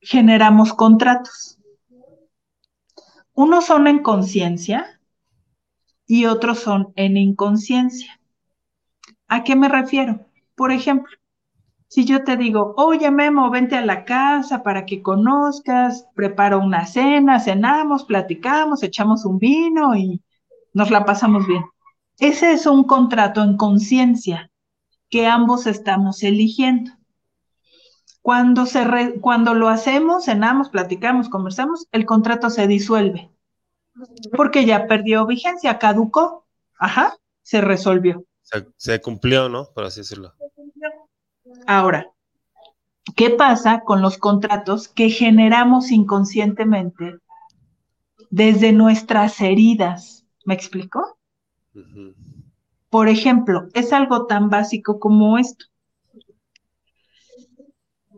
generamos 0.00 0.72
contratos. 0.72 1.58
Unos 3.34 3.66
son 3.66 3.86
en 3.86 4.02
conciencia 4.02 5.00
y 6.12 6.26
otros 6.26 6.58
son 6.58 6.92
en 6.96 7.16
inconsciencia. 7.16 8.20
¿A 9.28 9.44
qué 9.44 9.56
me 9.56 9.70
refiero? 9.70 10.26
Por 10.54 10.70
ejemplo, 10.70 11.10
si 11.88 12.04
yo 12.04 12.22
te 12.22 12.36
digo, 12.36 12.74
oye 12.76 13.10
Memo, 13.10 13.48
vente 13.48 13.76
a 13.76 13.86
la 13.86 14.04
casa 14.04 14.62
para 14.62 14.84
que 14.84 15.00
conozcas, 15.00 16.06
preparo 16.14 16.58
una 16.58 16.84
cena, 16.84 17.40
cenamos, 17.40 18.04
platicamos, 18.04 18.82
echamos 18.82 19.24
un 19.24 19.38
vino 19.38 19.96
y 19.96 20.20
nos 20.74 20.90
la 20.90 21.06
pasamos 21.06 21.46
bien. 21.46 21.64
Ese 22.18 22.52
es 22.52 22.66
un 22.66 22.84
contrato 22.84 23.42
en 23.42 23.56
conciencia 23.56 24.50
que 25.08 25.26
ambos 25.26 25.66
estamos 25.66 26.22
eligiendo. 26.22 26.90
Cuando, 28.20 28.66
se 28.66 29.18
cuando 29.22 29.54
lo 29.54 29.70
hacemos, 29.70 30.26
cenamos, 30.26 30.68
platicamos, 30.68 31.30
conversamos, 31.30 31.86
el 31.90 32.04
contrato 32.04 32.50
se 32.50 32.66
disuelve 32.66 33.32
porque 34.36 34.64
ya 34.64 34.86
perdió 34.86 35.26
vigencia, 35.26 35.78
caducó, 35.78 36.46
ajá, 36.78 37.16
se 37.42 37.60
resolvió. 37.60 38.24
Se, 38.42 38.66
se 38.76 39.00
cumplió, 39.00 39.48
¿no? 39.48 39.68
Por 39.74 39.84
así 39.84 40.00
decirlo. 40.00 40.34
Ahora, 41.66 42.10
¿qué 43.16 43.30
pasa 43.30 43.80
con 43.80 44.02
los 44.02 44.18
contratos 44.18 44.88
que 44.88 45.10
generamos 45.10 45.90
inconscientemente 45.90 47.18
desde 48.30 48.72
nuestras 48.72 49.40
heridas? 49.40 50.24
¿Me 50.44 50.54
explico? 50.54 51.18
Por 52.90 53.08
ejemplo, 53.08 53.68
es 53.74 53.92
algo 53.92 54.26
tan 54.26 54.50
básico 54.50 54.98
como 54.98 55.38
esto. 55.38 55.66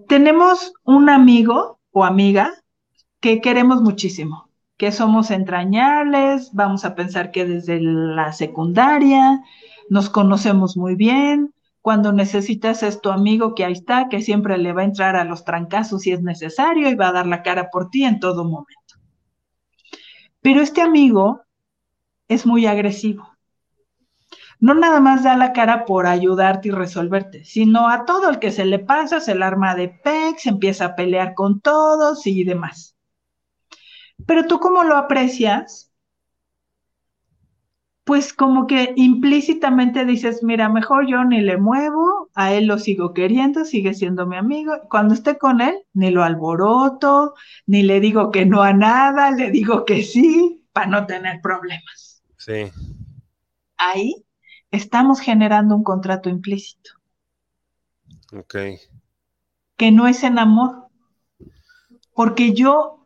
Tenemos 0.09 0.73
un 0.83 1.09
amigo 1.09 1.79
o 1.93 2.05
amiga 2.05 2.53
que 3.21 3.41
queremos 3.41 3.81
muchísimo, 3.81 4.44
que 4.77 4.93
somos 4.93 5.31
entrañables, 5.31 6.51
vamos 6.53 6.85
a 6.85 6.95
pensar 6.95 7.31
que 7.31 7.45
desde 7.45 7.81
la 7.81 8.33
secundaria 8.33 9.43
nos 9.89 10.11
conocemos 10.11 10.77
muy 10.77 10.97
bien, 10.97 11.55
cuando 11.81 12.13
necesitas 12.13 12.83
es 12.83 13.01
tu 13.01 13.11
amigo 13.11 13.55
que 13.55 13.65
ahí 13.65 13.75
está, 13.75 14.09
que 14.09 14.23
siempre 14.23 14.57
le 14.57 14.73
va 14.73 14.81
a 14.81 14.87
entrar 14.87 15.17
a 15.17 15.25
los 15.25 15.45
trancazos 15.45 16.03
si 16.03 16.13
es 16.13 16.23
necesario 16.23 16.89
y 16.89 16.95
va 16.95 17.09
a 17.09 17.13
dar 17.13 17.27
la 17.27 17.43
cara 17.43 17.69
por 17.71 17.91
ti 17.91 18.05
en 18.05 18.21
todo 18.21 18.45
momento. 18.45 18.95
Pero 20.41 20.63
este 20.63 20.81
amigo 20.81 21.43
es 22.27 22.47
muy 22.47 22.67
agresivo. 22.67 23.29
No 24.61 24.73
nada 24.73 24.99
más 25.01 25.25
da 25.25 25.37
la 25.37 25.53
cara 25.53 25.85
por 25.85 26.07
ayudarte 26.07 26.69
y 26.69 26.71
resolverte, 26.71 27.45
sino 27.45 27.89
a 27.89 28.07
todo 28.07 28.31
el 28.31 28.39
que 28.39 28.51
se 28.51 28.65
le 28.65 28.79
pasa, 28.79 29.21
se 29.21 29.35
le 29.35 29.45
arma 29.45 29.75
de 29.75 29.89
pex, 29.89 30.47
empieza 30.47 30.87
a 30.87 30.97
pelear 30.97 31.35
con 31.35 31.61
todos 31.61 32.27
y 32.27 32.45
demás. 32.45 32.94
Pero 34.27 34.47
tú 34.47 34.59
cómo 34.59 34.85
lo 34.85 34.97
aprecias, 34.97 35.93
pues 38.05 38.35
como 38.35 38.67
que 38.67 38.93
implícitamente 38.97 40.05
dices, 40.05 40.43
mira, 40.43 40.69
mejor 40.69 41.07
yo 41.07 41.25
ni 41.25 41.41
le 41.41 41.57
muevo, 41.57 42.29
a 42.35 42.53
él 42.53 42.67
lo 42.67 42.79
sigo 42.79 43.15
queriendo, 43.15 43.65
sigue 43.65 43.95
siendo 43.95 44.27
mi 44.27 44.37
amigo. 44.37 44.75
Cuando 44.91 45.15
esté 45.15 45.39
con 45.39 45.63
él, 45.63 45.75
ni 45.95 46.11
lo 46.11 46.23
alboroto, 46.23 47.35
ni 47.67 47.83
le 47.83 48.01
digo 48.01 48.31
que 48.31 48.45
no 48.45 48.63
a 48.63 48.75
nada, 48.75 49.31
le 49.31 49.51
digo 49.51 49.87
que 49.87 50.03
sí, 50.03 50.67
para 50.73 50.87
no 50.87 51.07
tener 51.07 51.41
problemas. 51.41 52.23
Sí. 52.37 52.71
Ahí 53.79 54.27
estamos 54.71 55.21
generando 55.21 55.75
un 55.75 55.83
contrato 55.83 56.29
implícito. 56.29 56.91
Ok. 58.37 58.57
Que 59.77 59.91
no 59.91 60.07
es 60.07 60.23
en 60.25 60.39
amor. 60.39 60.89
Porque 62.13 62.53
yo, 62.53 63.04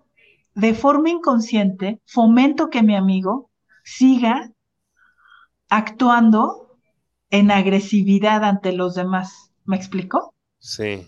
de 0.59 0.75
forma 0.75 1.09
inconsciente, 1.09 2.01
fomento 2.05 2.69
que 2.69 2.83
mi 2.83 2.97
amigo 2.97 3.49
siga 3.85 4.51
actuando 5.71 6.81
en 7.31 7.53
agresividad 7.53 8.43
ante 8.43 8.73
los 8.73 8.97
demás. 8.97 9.53
¿Me 9.65 9.77
explico? 9.77 10.35
Sí. 10.59 11.07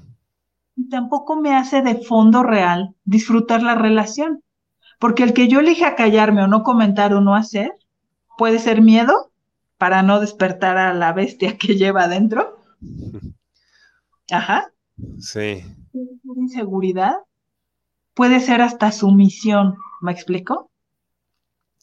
Y 0.77 0.89
tampoco 0.89 1.35
me 1.35 1.57
hace 1.57 1.83
de 1.83 1.97
fondo 1.97 2.45
real 2.45 2.95
disfrutar 3.05 3.65
la 3.65 3.75
relación. 3.75 4.45
Porque 5.01 5.25
el 5.25 5.33
que 5.33 5.49
yo 5.49 5.59
elija 5.59 5.97
callarme 5.97 6.45
o 6.45 6.47
no 6.47 6.63
comentar 6.63 7.13
o 7.13 7.21
no 7.21 7.35
hacer, 7.35 7.73
puede 8.39 8.61
ser 8.61 8.83
miedo 8.83 9.33
para 9.79 10.05
no 10.05 10.21
despertar 10.21 10.79
a 10.79 10.95
la 10.95 11.13
bestia 11.13 11.59
que 11.59 11.75
lleva 11.75 12.05
adentro. 12.05 12.57
Ajá. 14.31 14.71
Sí. 15.19 15.65
Inseguridad. 16.37 17.17
Puede 18.21 18.41
ser 18.41 18.61
hasta 18.61 18.93
sumisión. 18.93 19.79
¿Me 20.03 20.13
explico? 20.13 20.71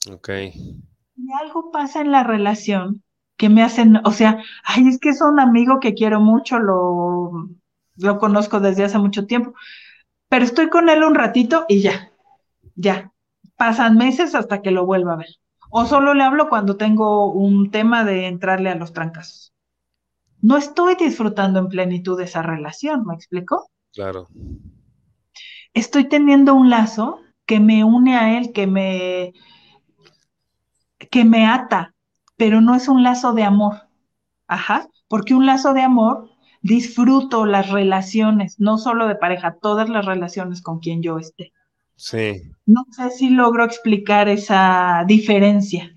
Ok. 0.08 0.30
Y 0.30 1.32
algo 1.42 1.72
pasa 1.72 2.00
en 2.02 2.12
la 2.12 2.24
relación 2.24 3.02
que 3.38 3.50
me 3.50 3.64
hacen, 3.64 4.00
o 4.06 4.12
sea, 4.12 4.44
ay, 4.64 4.88
es 4.88 5.00
que 5.00 5.10
es 5.10 5.20
un 5.20 5.40
amigo 5.40 5.80
que 5.80 5.96
quiero 5.96 6.20
mucho, 6.20 6.60
lo, 6.60 7.50
lo 7.96 8.20
conozco 8.20 8.60
desde 8.60 8.84
hace 8.84 9.00
mucho 9.00 9.26
tiempo, 9.26 9.56
pero 10.30 10.46
estoy 10.46 10.70
con 10.70 10.90
él 10.90 11.04
un 11.04 11.16
ratito 11.16 11.66
y 11.68 11.82
ya, 11.82 12.12
ya, 12.76 13.12
pasan 13.56 13.98
meses 13.98 14.36
hasta 14.36 14.62
que 14.62 14.70
lo 14.70 14.86
vuelva 14.86 15.14
a 15.14 15.18
ver. 15.18 15.38
O 15.72 15.88
solo 15.88 16.14
le 16.14 16.24
hablo 16.24 16.50
cuando 16.50 16.78
tengo 16.78 17.32
un 17.32 17.72
tema 17.72 18.04
de 18.04 18.28
entrarle 18.28 18.70
a 18.70 18.76
los 18.76 18.94
trancas. 18.94 19.54
No 20.44 20.56
estoy 20.56 20.98
disfrutando 20.98 21.58
en 21.58 21.68
plenitud 21.68 22.16
de 22.16 22.26
esa 22.26 22.44
relación, 22.44 23.08
¿me 23.08 23.16
explico? 23.16 23.72
Claro. 23.92 24.28
Estoy 25.78 26.10
teniendo 26.10 26.56
un 26.56 26.72
lazo 26.72 27.22
que 27.46 27.60
me 27.60 27.84
une 27.84 28.18
a 28.18 28.36
él, 28.36 28.52
que 28.52 28.66
me, 28.66 29.34
que 31.12 31.24
me 31.24 31.46
ata, 31.46 31.94
pero 32.36 32.62
no 32.62 32.74
es 32.74 32.88
un 32.88 33.04
lazo 33.04 33.34
de 33.34 33.44
amor. 33.44 33.88
Ajá, 34.48 34.90
porque 35.08 35.36
un 35.36 35.46
lazo 35.46 35.76
de 35.76 35.84
amor 35.84 36.32
disfruto 36.64 37.46
las 37.46 37.70
relaciones, 37.70 38.60
no 38.60 38.80
solo 38.80 39.08
de 39.08 39.18
pareja, 39.18 39.56
todas 39.62 39.88
las 39.88 40.04
relaciones 40.04 40.64
con 40.64 40.80
quien 40.80 41.04
yo 41.04 41.20
esté. 41.20 41.54
Sí. 41.96 42.42
No 42.66 42.84
sé 42.90 43.12
si 43.12 43.30
logro 43.30 43.64
explicar 43.64 44.30
esa 44.30 45.04
diferencia. 45.06 45.96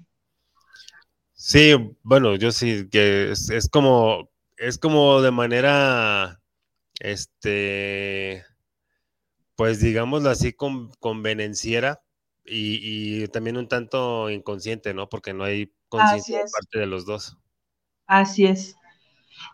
Sí, 1.32 1.72
bueno, 2.02 2.36
yo 2.36 2.52
sí, 2.52 2.86
que 2.90 3.30
es, 3.30 3.48
es 3.48 3.66
como, 3.70 4.28
es 4.58 4.76
como 4.76 5.22
de 5.22 5.30
manera, 5.30 6.38
este, 7.00 8.44
pues 9.60 9.78
digámoslo 9.78 10.30
así, 10.30 10.54
con, 10.54 10.88
convenenciera, 11.00 12.00
y, 12.46 13.28
también 13.28 13.58
un 13.58 13.68
tanto 13.68 14.30
inconsciente, 14.30 14.94
¿no? 14.94 15.10
Porque 15.10 15.34
no 15.34 15.44
hay 15.44 15.70
conciencia 15.90 16.38
de 16.38 16.44
parte 16.44 16.78
de 16.78 16.86
los 16.86 17.04
dos. 17.04 17.36
Así 18.06 18.46
es. 18.46 18.74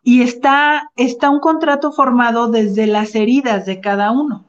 Y 0.04 0.22
está, 0.22 0.92
está 0.94 1.28
un 1.28 1.40
contrato 1.40 1.90
formado 1.90 2.48
desde 2.48 2.86
las 2.86 3.16
heridas 3.16 3.66
de 3.66 3.80
cada 3.80 4.12
uno. 4.12 4.46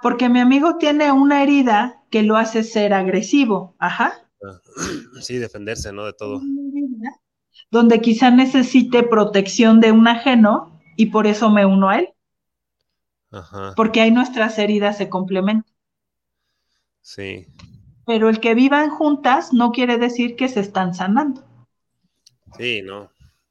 Porque 0.00 0.28
mi 0.28 0.38
amigo 0.38 0.76
tiene 0.76 1.10
una 1.10 1.42
herida 1.42 2.04
que 2.08 2.22
lo 2.22 2.36
hace 2.36 2.62
ser 2.62 2.94
agresivo. 2.94 3.74
Ajá. 3.80 4.14
Ah, 4.44 4.60
sí, 5.20 5.38
defenderse, 5.38 5.92
¿no? 5.92 6.04
De 6.04 6.12
todo. 6.12 6.40
Donde 7.68 8.00
quizá 8.00 8.30
necesite 8.30 9.02
protección 9.02 9.80
de 9.80 9.90
un 9.90 10.06
ajeno 10.06 10.80
y 10.96 11.06
por 11.06 11.26
eso 11.26 11.50
me 11.50 11.66
uno 11.66 11.88
a 11.88 11.98
él. 11.98 12.13
Ajá. 13.34 13.72
Porque 13.76 14.00
ahí 14.00 14.10
nuestras 14.10 14.58
heridas 14.58 14.96
se 14.96 15.08
complementan. 15.08 15.74
Sí 17.02 17.46
pero 18.06 18.28
el 18.28 18.40
que 18.40 18.54
vivan 18.54 18.90
juntas 18.90 19.52
no 19.52 19.72
quiere 19.72 19.98
decir 19.98 20.36
que 20.36 20.48
se 20.48 20.60
están 20.60 20.94
sanando. 20.94 21.42
Sí, 22.56 22.82
no, 22.82 23.10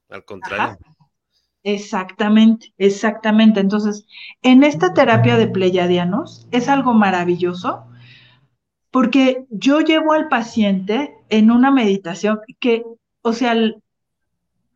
al 0.09 0.23
contrario. 0.25 0.77
Exactamente, 1.63 2.73
exactamente. 2.77 3.59
Entonces, 3.59 4.05
en 4.41 4.63
esta 4.63 4.93
terapia 4.93 5.37
de 5.37 5.47
pleyadianos 5.47 6.47
es 6.51 6.67
algo 6.67 6.93
maravilloso 6.93 7.85
porque 8.91 9.45
yo 9.49 9.79
llevo 9.79 10.13
al 10.13 10.27
paciente 10.27 11.15
en 11.29 11.51
una 11.51 11.71
meditación 11.71 12.39
que, 12.59 12.83
o 13.21 13.33
sea, 13.33 13.55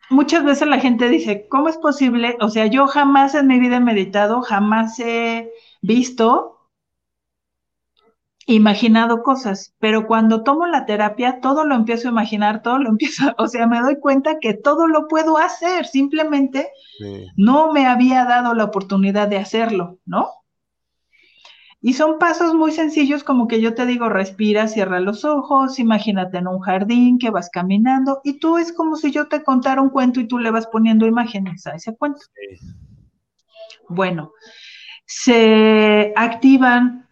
muchas 0.09 0.43
veces 0.43 0.67
la 0.67 0.79
gente 0.79 1.09
dice, 1.09 1.47
¿cómo 1.49 1.69
es 1.69 1.77
posible? 1.77 2.37
O 2.41 2.49
sea, 2.49 2.67
yo 2.67 2.87
jamás 2.87 3.35
en 3.35 3.47
mi 3.47 3.59
vida 3.59 3.77
he 3.77 3.79
meditado, 3.81 4.41
jamás 4.41 4.99
he 4.99 5.51
visto 5.81 6.53
imaginado 8.47 9.23
cosas, 9.23 9.75
pero 9.79 10.07
cuando 10.07 10.43
tomo 10.43 10.65
la 10.67 10.85
terapia, 10.85 11.39
todo 11.41 11.65
lo 11.65 11.75
empiezo 11.75 12.07
a 12.07 12.11
imaginar, 12.11 12.61
todo 12.61 12.79
lo 12.79 12.89
empiezo, 12.93 13.33
o 13.37 13.47
sea, 13.47 13.67
me 13.67 13.81
doy 13.81 13.99
cuenta 13.99 14.39
que 14.39 14.53
todo 14.53 14.87
lo 14.87 15.07
puedo 15.07 15.37
hacer, 15.37 15.85
simplemente 15.85 16.69
Sí. 16.97 17.27
no 17.37 17.73
me 17.73 17.87
había 17.87 18.25
dado 18.25 18.53
la 18.55 18.65
oportunidad 18.65 19.27
de 19.29 19.37
hacerlo, 19.37 19.99
¿no? 20.05 20.29
Y 21.87 21.93
son 21.93 22.19
pasos 22.19 22.53
muy 22.53 22.73
sencillos 22.73 23.23
como 23.23 23.47
que 23.47 23.61
yo 23.61 23.73
te 23.73 23.85
digo, 23.85 24.09
respira, 24.09 24.67
cierra 24.67 24.99
los 24.99 25.23
ojos, 25.23 25.79
imagínate 25.79 26.37
en 26.37 26.47
un 26.49 26.59
jardín 26.59 27.17
que 27.17 27.29
vas 27.29 27.49
caminando 27.49 28.19
y 28.25 28.39
tú 28.39 28.57
es 28.57 28.73
como 28.73 28.97
si 28.97 29.09
yo 29.09 29.29
te 29.29 29.41
contara 29.41 29.81
un 29.81 29.89
cuento 29.89 30.19
y 30.19 30.27
tú 30.27 30.37
le 30.37 30.51
vas 30.51 30.67
poniendo 30.67 31.05
imágenes 31.05 31.65
a 31.65 31.75
ese 31.75 31.95
cuento. 31.95 32.19
Sí. 32.19 32.57
Bueno, 33.87 34.33
se 35.05 36.11
activan 36.17 37.07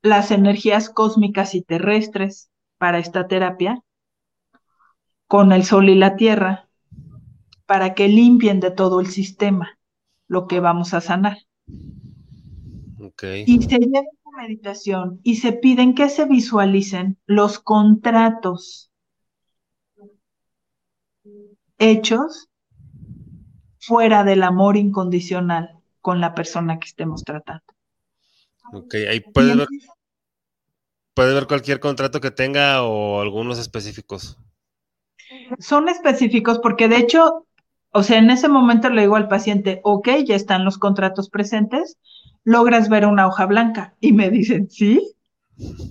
las 0.00 0.30
energías 0.30 0.88
cósmicas 0.88 1.54
y 1.54 1.60
terrestres 1.60 2.48
para 2.78 2.98
esta 2.98 3.28
terapia 3.28 3.82
con 5.26 5.52
el 5.52 5.62
sol 5.62 5.90
y 5.90 5.94
la 5.94 6.16
tierra 6.16 6.70
para 7.66 7.92
que 7.92 8.08
limpien 8.08 8.60
de 8.60 8.70
todo 8.70 8.98
el 9.00 9.08
sistema 9.08 9.78
lo 10.26 10.46
que 10.46 10.60
vamos 10.60 10.94
a 10.94 11.02
sanar. 11.02 11.36
Y 13.22 13.62
se 13.62 13.78
lleva 13.78 14.00
a 14.00 14.42
meditación 14.42 15.20
y 15.22 15.36
se 15.36 15.52
piden 15.52 15.94
que 15.94 16.08
se 16.08 16.26
visualicen 16.26 17.18
los 17.26 17.58
contratos 17.58 18.90
hechos 21.78 22.48
fuera 23.80 24.24
del 24.24 24.42
amor 24.42 24.76
incondicional 24.76 25.78
con 26.00 26.20
la 26.20 26.34
persona 26.34 26.78
que 26.78 26.88
estemos 26.88 27.22
tratando. 27.22 27.64
Ok, 28.72 28.94
ahí 29.08 29.16
Y 29.16 29.32
puede 29.32 29.54
ver, 29.54 29.60
empieza- 29.70 29.92
puede 31.14 31.34
ver 31.34 31.46
cualquier 31.46 31.80
contrato 31.80 32.20
que 32.20 32.30
tenga 32.30 32.82
o 32.82 33.20
algunos 33.20 33.58
específicos. 33.58 34.38
Son 35.58 35.88
específicos 35.88 36.58
porque 36.58 36.88
de 36.88 36.98
hecho, 36.98 37.46
o 37.92 38.02
sea, 38.02 38.18
en 38.18 38.30
ese 38.30 38.48
momento 38.48 38.90
le 38.90 39.02
digo 39.02 39.16
al 39.16 39.28
paciente, 39.28 39.80
ok, 39.84 40.08
ya 40.26 40.34
están 40.36 40.64
los 40.64 40.78
contratos 40.78 41.30
presentes, 41.30 41.98
logras 42.46 42.88
ver 42.90 43.06
una 43.06 43.28
hoja 43.28 43.46
blanca 43.46 43.96
y 44.00 44.14
me 44.14 44.30
dicen, 44.30 44.70
sí, 44.70 45.14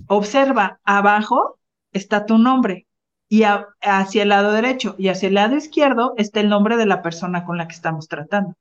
observa, 0.06 0.80
abajo 0.84 1.58
está 1.92 2.26
tu 2.26 2.38
nombre 2.38 2.86
y 3.28 3.44
a- 3.44 3.66
hacia 3.82 4.22
el 4.24 4.30
lado 4.30 4.52
derecho 4.52 4.94
y 4.98 5.08
hacia 5.08 5.28
el 5.28 5.34
lado 5.34 5.56
izquierdo 5.56 6.14
está 6.16 6.40
el 6.40 6.48
nombre 6.48 6.76
de 6.76 6.86
la 6.86 7.02
persona 7.02 7.44
con 7.44 7.58
la 7.58 7.68
que 7.68 7.74
estamos 7.74 8.08
tratando. 8.08 8.54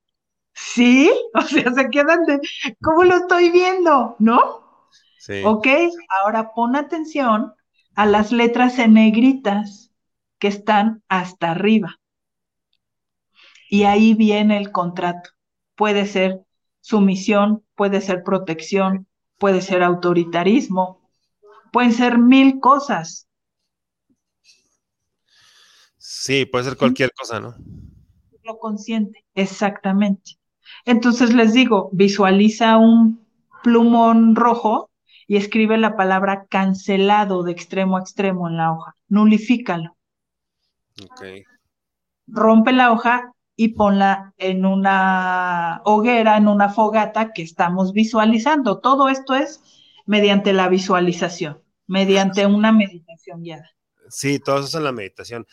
Sí, 0.53 1.11
o 1.35 1.41
sea, 1.41 1.73
se 1.73 1.89
quedan 1.91 2.25
de, 2.25 2.39
¿cómo 2.81 3.03
lo 3.05 3.17
estoy 3.17 3.51
viendo? 3.51 4.15
¿No? 4.19 4.63
Sí. 5.17 5.33
Ok, 5.41 5.67
ahora 6.21 6.53
pon 6.53 6.75
atención 6.75 7.53
a 7.95 8.05
las 8.05 8.31
letras 8.33 8.79
en 8.79 8.95
negritas 8.95 9.91
que 10.39 10.49
están 10.49 11.03
hasta 11.09 11.51
arriba. 11.51 11.99
Y 13.69 13.83
ahí 13.83 14.13
viene 14.15 14.57
el 14.57 14.71
contrato. 14.71 15.29
Puede 15.75 16.05
ser 16.07 16.44
sumisión, 16.85 17.63
puede 17.73 17.99
ser 17.99 18.23
protección, 18.23 19.07
puede 19.39 19.61
ser 19.63 19.81
autoritarismo, 19.81 21.01
pueden 21.71 21.91
ser 21.91 22.19
mil 22.19 22.59
cosas. 22.59 23.27
Sí, 25.97 26.45
puede 26.45 26.65
ser 26.65 26.77
cualquier 26.77 27.11
cosa, 27.11 27.39
¿no? 27.39 27.55
Lo 28.43 28.59
consciente, 28.59 29.25
exactamente. 29.33 30.37
Entonces 30.85 31.33
les 31.33 31.53
digo, 31.53 31.89
visualiza 31.91 32.77
un 32.77 33.27
plumón 33.63 34.35
rojo 34.35 34.91
y 35.27 35.37
escribe 35.37 35.79
la 35.79 35.95
palabra 35.95 36.45
cancelado 36.45 37.41
de 37.41 37.51
extremo 37.51 37.97
a 37.97 38.01
extremo 38.01 38.47
en 38.47 38.57
la 38.57 38.71
hoja. 38.73 38.95
Nulifícalo. 39.07 39.97
Ok. 41.01 41.21
rompe 42.27 42.71
la 42.71 42.91
hoja 42.91 43.34
y 43.55 43.69
ponla 43.69 44.33
en 44.37 44.65
una 44.65 45.81
hoguera, 45.85 46.37
en 46.37 46.47
una 46.47 46.69
fogata 46.69 47.31
que 47.33 47.41
estamos 47.41 47.93
visualizando. 47.93 48.79
Todo 48.79 49.09
esto 49.09 49.33
es 49.33 49.61
mediante 50.05 50.53
la 50.53 50.67
visualización, 50.67 51.61
mediante 51.87 52.45
una 52.45 52.71
meditación 52.71 53.41
guiada. 53.41 53.71
Sí, 54.09 54.39
todo 54.39 54.57
eso 54.57 54.67
es 54.67 54.75
en 54.75 54.83
la 54.83 54.91
meditación. 54.91 55.47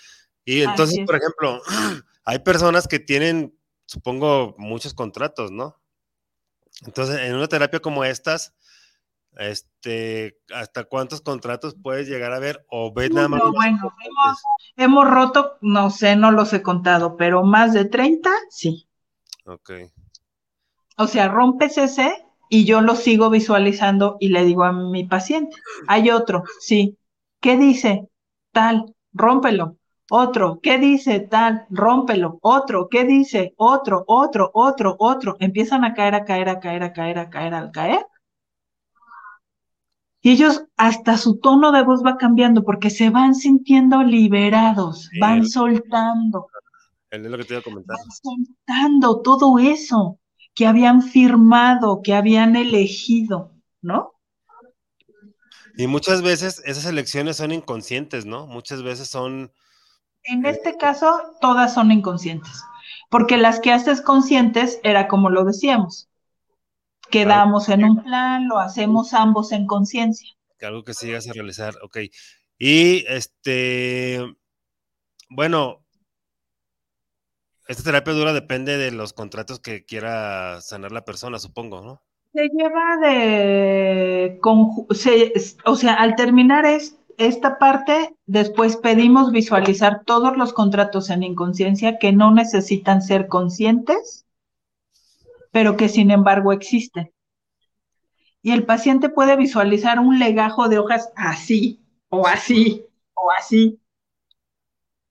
Y 0.45 0.63
entonces, 0.63 0.99
es. 0.99 1.07
por 1.07 1.17
ejemplo, 1.17 1.63
hay 2.25 2.41
personas 2.41 2.89
que 2.89 2.99
tienen, 2.99 3.57
supongo, 3.87 4.55
muchos 4.59 4.95
contratos, 4.95 5.51
¿no? 5.51 5.81
Entonces, 6.85 7.21
en 7.21 7.35
una 7.35 7.47
terapia 7.47 7.81
como 7.81 8.05
estas, 8.05 8.55
este, 9.39 10.39
¿hasta 10.55 10.85
cuántos 10.85 11.21
contratos 11.21 11.75
puedes 11.81 12.09
llegar 12.09 12.33
a 12.33 12.39
ver? 12.39 12.65
O 12.69 12.93
ves 12.93 13.11
nada 13.11 13.29
más. 13.29 13.43
No, 13.43 13.53
bueno, 13.53 13.93
hemos 14.77 15.11
roto, 15.11 15.57
no 15.61 15.91
sé, 15.91 16.17
no 16.17 16.31
los 16.31 16.53
he 16.53 16.63
contado, 16.63 17.17
pero 17.17 17.43
más 17.43 17.73
de 17.73 17.85
30, 17.85 18.31
sí. 18.51 18.89
Ok. 19.47 19.71
O 20.99 21.07
sea, 21.07 21.29
rompes 21.29 21.79
ese 21.79 22.27
y 22.49 22.65
yo 22.65 22.81
lo 22.81 22.95
sigo 22.95 23.31
visualizando 23.31 24.17
y 24.21 24.29
le 24.29 24.45
digo 24.45 24.65
a 24.65 24.73
mi 24.73 25.05
paciente, 25.05 25.57
hay 25.89 26.11
otro, 26.11 26.45
sí. 26.61 26.99
¿Qué 27.41 27.57
dice? 27.57 28.09
Tal, 28.53 28.95
rómpelo. 29.13 29.79
Otro, 30.11 30.61
¿qué 30.63 30.79
dice? 30.79 31.21
Tal, 31.21 31.67
rómpelo. 31.71 32.39
Otro, 32.43 32.89
¿qué 32.91 33.05
dice? 33.05 33.55
Otro, 33.57 34.05
otro, 34.07 34.51
otro, 34.53 34.95
otro. 34.99 35.37
Empiezan 35.41 35.85
a 35.85 35.95
caer, 35.95 36.15
a 36.15 36.25
caer, 36.25 36.51
a 36.51 36.61
caer, 36.61 36.83
a 36.83 36.93
caer, 36.93 37.19
a 37.19 37.31
caer, 37.31 37.55
al 37.55 37.71
caer. 37.73 38.07
Y 40.23 40.31
ellos, 40.31 40.65
hasta 40.77 41.19
su 41.19 41.39
tono 41.41 41.73
de 41.73 41.83
voz 41.83 42.03
va 42.05 42.17
cambiando 42.17 42.63
porque 42.65 42.91
se 42.91 43.11
van 43.11 43.35
sintiendo 43.35 44.03
liberados, 44.05 45.09
Sí. 45.11 45.19
van 45.19 45.47
soltando 45.49 46.47
Es 47.11 47.21
lo 47.21 47.37
que 47.37 47.45
te 47.45 47.55
iba 47.55 47.61
a 47.61 47.65
comentar. 47.65 47.97
van 47.99 48.11
soltando 48.11 49.21
todo 49.21 49.59
eso 49.59 50.19
que 50.55 50.67
habían 50.67 51.03
firmado, 51.03 52.01
que 52.03 52.15
habían 52.15 52.57
elegido, 52.57 53.53
¿no? 53.83 54.13
Y 55.77 55.87
muchas 55.87 56.23
veces 56.23 56.63
esas 56.67 56.85
elecciones 56.87 57.39
son 57.39 57.51
inconscientes, 57.53 58.27
¿no? 58.27 58.47
Muchas 58.47 58.83
veces 58.83 59.09
son. 59.09 59.51
En 60.25 60.47
este 60.47 60.77
caso, 60.77 61.21
todas 61.41 61.75
son 61.75 61.91
inconscientes, 61.91 62.63
porque 63.11 63.37
las 63.39 63.59
que 63.59 63.73
haces 63.73 64.01
conscientes 64.03 64.79
era 64.85 65.09
como 65.09 65.31
lo 65.31 65.45
decíamos, 65.45 66.09
quedamos 67.13 67.69
en 67.69 67.85
un 67.85 68.03
plan, 68.03 68.49
lo 68.49 68.59
hacemos 68.59 69.15
ambos 69.15 69.53
en 69.53 69.69
conciencia. 69.69 70.29
algo 70.63 70.85
que 70.85 70.95
sí 70.95 71.07
llegas 71.07 71.29
a 71.29 71.33
realizar, 71.33 71.75
ok. 71.83 71.99
Y 72.59 73.05
este, 73.09 74.21
bueno, 75.31 75.85
esta 77.67 77.83
terapia 77.83 78.13
dura 78.13 78.33
depende 78.33 78.77
de 78.79 78.93
los 78.93 79.13
contratos 79.13 79.59
que 79.59 79.85
quiera 79.85 80.61
sanar 80.61 80.93
la 80.93 81.05
persona, 81.05 81.41
supongo, 81.41 81.83
¿no? 81.83 82.03
Se 82.35 82.49
lleva 82.49 82.97
de, 83.03 84.41
se- 84.91 85.33
o 85.65 85.77
sea, 85.77 85.95
al 85.95 86.17
terminar 86.17 86.65
es, 86.67 86.97
esta 87.19 87.59
parte, 87.59 88.15
después 88.27 88.77
pedimos 88.77 89.33
visualizar 89.33 90.03
todos 90.05 90.37
los 90.37 90.53
contratos 90.55 91.11
en 91.11 91.23
inconsciencia 91.23 91.99
que 91.99 92.13
no 92.13 92.33
necesitan 92.33 93.03
ser 93.03 93.29
conscientes, 93.29 94.22
pero 95.53 95.77
que 95.77 95.89
sin 95.89 96.11
embargo 96.11 96.53
existen. 96.53 97.13
Y 98.43 98.51
el 98.53 98.67
paciente 98.67 99.09
puede 99.09 99.37
visualizar 99.37 99.99
un 99.99 100.19
legajo 100.19 100.69
de 100.69 100.79
hojas 100.79 101.11
así, 101.17 101.81
o 102.11 102.27
así, 102.27 102.85
o 103.15 103.31
así. 103.31 103.81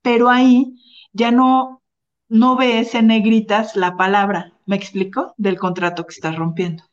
Pero 0.04 0.30
ahí 0.30 0.76
ya 1.12 1.32
no, 1.32 1.82
no 2.30 2.56
ves 2.56 2.94
en 2.94 3.08
negritas 3.08 3.76
la 3.76 3.98
palabra, 3.98 4.54
¿me 4.68 4.76
explico? 4.76 5.34
Del 5.38 5.58
contrato 5.58 6.06
que 6.06 6.14
estás 6.14 6.36
rompiendo. 6.36 6.84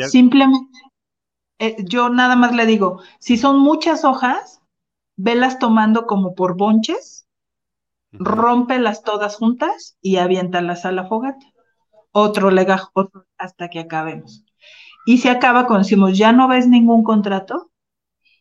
Simplemente, 0.00 0.78
eh, 1.60 1.76
yo 1.86 2.08
nada 2.10 2.36
más 2.36 2.54
le 2.54 2.66
digo, 2.66 3.00
si 3.20 3.36
son 3.38 3.60
muchas 3.60 4.04
hojas, 4.04 4.62
velas 5.16 5.58
tomando 5.60 6.06
como 6.06 6.34
por 6.34 6.56
bonches, 6.56 7.26
Ujú. 8.12 8.36
rómpelas 8.36 9.04
todas 9.04 9.36
juntas 9.36 9.98
y 10.02 10.16
aviéntalas 10.18 10.86
a 10.86 10.92
la 10.92 11.06
fogata. 11.08 11.46
Otro 12.12 12.50
legajo, 12.50 12.90
otro, 12.94 13.26
hasta 13.38 13.68
que 13.68 13.80
acabemos. 13.80 14.44
Y 15.04 15.18
se 15.18 15.30
acaba 15.30 15.66
cuando 15.66 15.84
decimos, 15.84 16.16
¿ya 16.16 16.32
no 16.32 16.46
ves 16.48 16.68
ningún 16.68 17.02
contrato? 17.02 17.70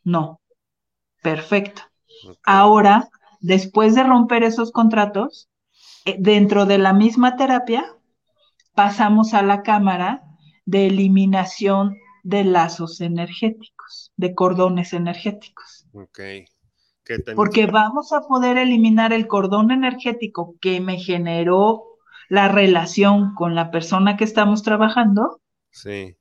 No. 0.04 0.42
Perfecto. 1.24 1.82
Ahora, 2.44 3.10
después 3.40 3.96
de 3.96 4.04
romper 4.04 4.44
esos 4.44 4.72
contratos, 4.72 5.50
eh, 6.06 6.18
dentro 6.20 6.66
de 6.66 6.78
la 6.78 6.94
misma 6.94 7.36
terapia, 7.36 7.96
pasamos 8.74 9.34
a 9.34 9.42
la 9.42 9.64
cámara 9.64 10.24
de 10.66 10.88
eliminación 10.88 11.98
de 12.24 12.44
lazos 12.44 13.02
energéticos, 13.02 14.12
de 14.16 14.36
cordones 14.36 14.94
energéticos. 14.94 15.88
Ok. 15.94 16.20
Porque 17.36 17.66
vamos 17.66 18.14
a 18.14 18.22
poder 18.22 18.58
eliminar 18.58 19.12
el 19.12 19.28
cordón 19.28 19.72
energético 19.72 20.56
que 20.62 20.80
me 20.80 20.98
generó 20.98 21.84
la 22.32 22.48
relación 22.48 23.36
con 23.36 23.56
la 23.56 23.72
persona 23.72 24.16
que 24.16 24.24
estamos 24.24 24.64
trabajando 24.64 25.42
Sí. 25.70 26.16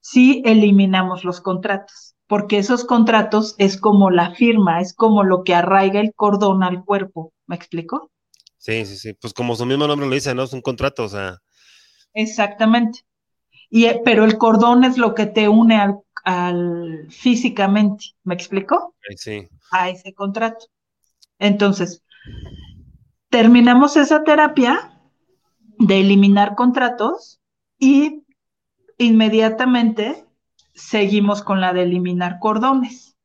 si 0.00 0.42
eliminamos 0.44 1.24
los 1.24 1.40
contratos, 1.40 2.14
porque 2.26 2.58
esos 2.58 2.84
contratos 2.84 3.54
es 3.56 3.78
como 3.80 4.10
la 4.10 4.34
firma, 4.34 4.82
es 4.82 4.92
como 4.92 5.24
lo 5.24 5.42
que 5.42 5.54
arraiga 5.54 6.00
el 6.00 6.12
cordón 6.14 6.62
al 6.62 6.84
cuerpo. 6.84 7.32
¿Me 7.46 7.56
explico? 7.56 8.10
Sí, 8.58 8.84
sí, 8.84 8.98
sí. 8.98 9.14
Pues 9.14 9.32
como 9.32 9.56
su 9.56 9.64
mismo 9.64 9.86
nombre 9.86 10.06
lo 10.06 10.14
dice, 10.14 10.34
¿no? 10.34 10.42
Es 10.42 10.52
un 10.52 10.60
contrato, 10.60 11.04
o 11.04 11.08
sea. 11.08 11.38
Exactamente. 12.12 13.00
Y, 13.70 13.86
eh, 13.86 14.02
pero 14.04 14.24
el 14.26 14.36
cordón 14.36 14.84
es 14.84 14.98
lo 14.98 15.14
que 15.14 15.24
te 15.24 15.48
une 15.48 15.76
al, 15.76 15.98
al 16.24 17.06
físicamente, 17.08 18.04
¿me 18.22 18.34
explico? 18.34 18.94
Sí. 19.16 19.48
A 19.70 19.88
ese 19.88 20.12
contrato. 20.12 20.66
Entonces, 21.38 22.02
terminamos 23.30 23.96
esa 23.96 24.24
terapia 24.24 24.91
de 25.86 26.00
eliminar 26.00 26.54
contratos 26.54 27.40
y 27.78 28.22
inmediatamente 28.98 30.24
seguimos 30.74 31.42
con 31.42 31.60
la 31.60 31.72
de 31.72 31.82
eliminar 31.82 32.38
cordones. 32.38 33.16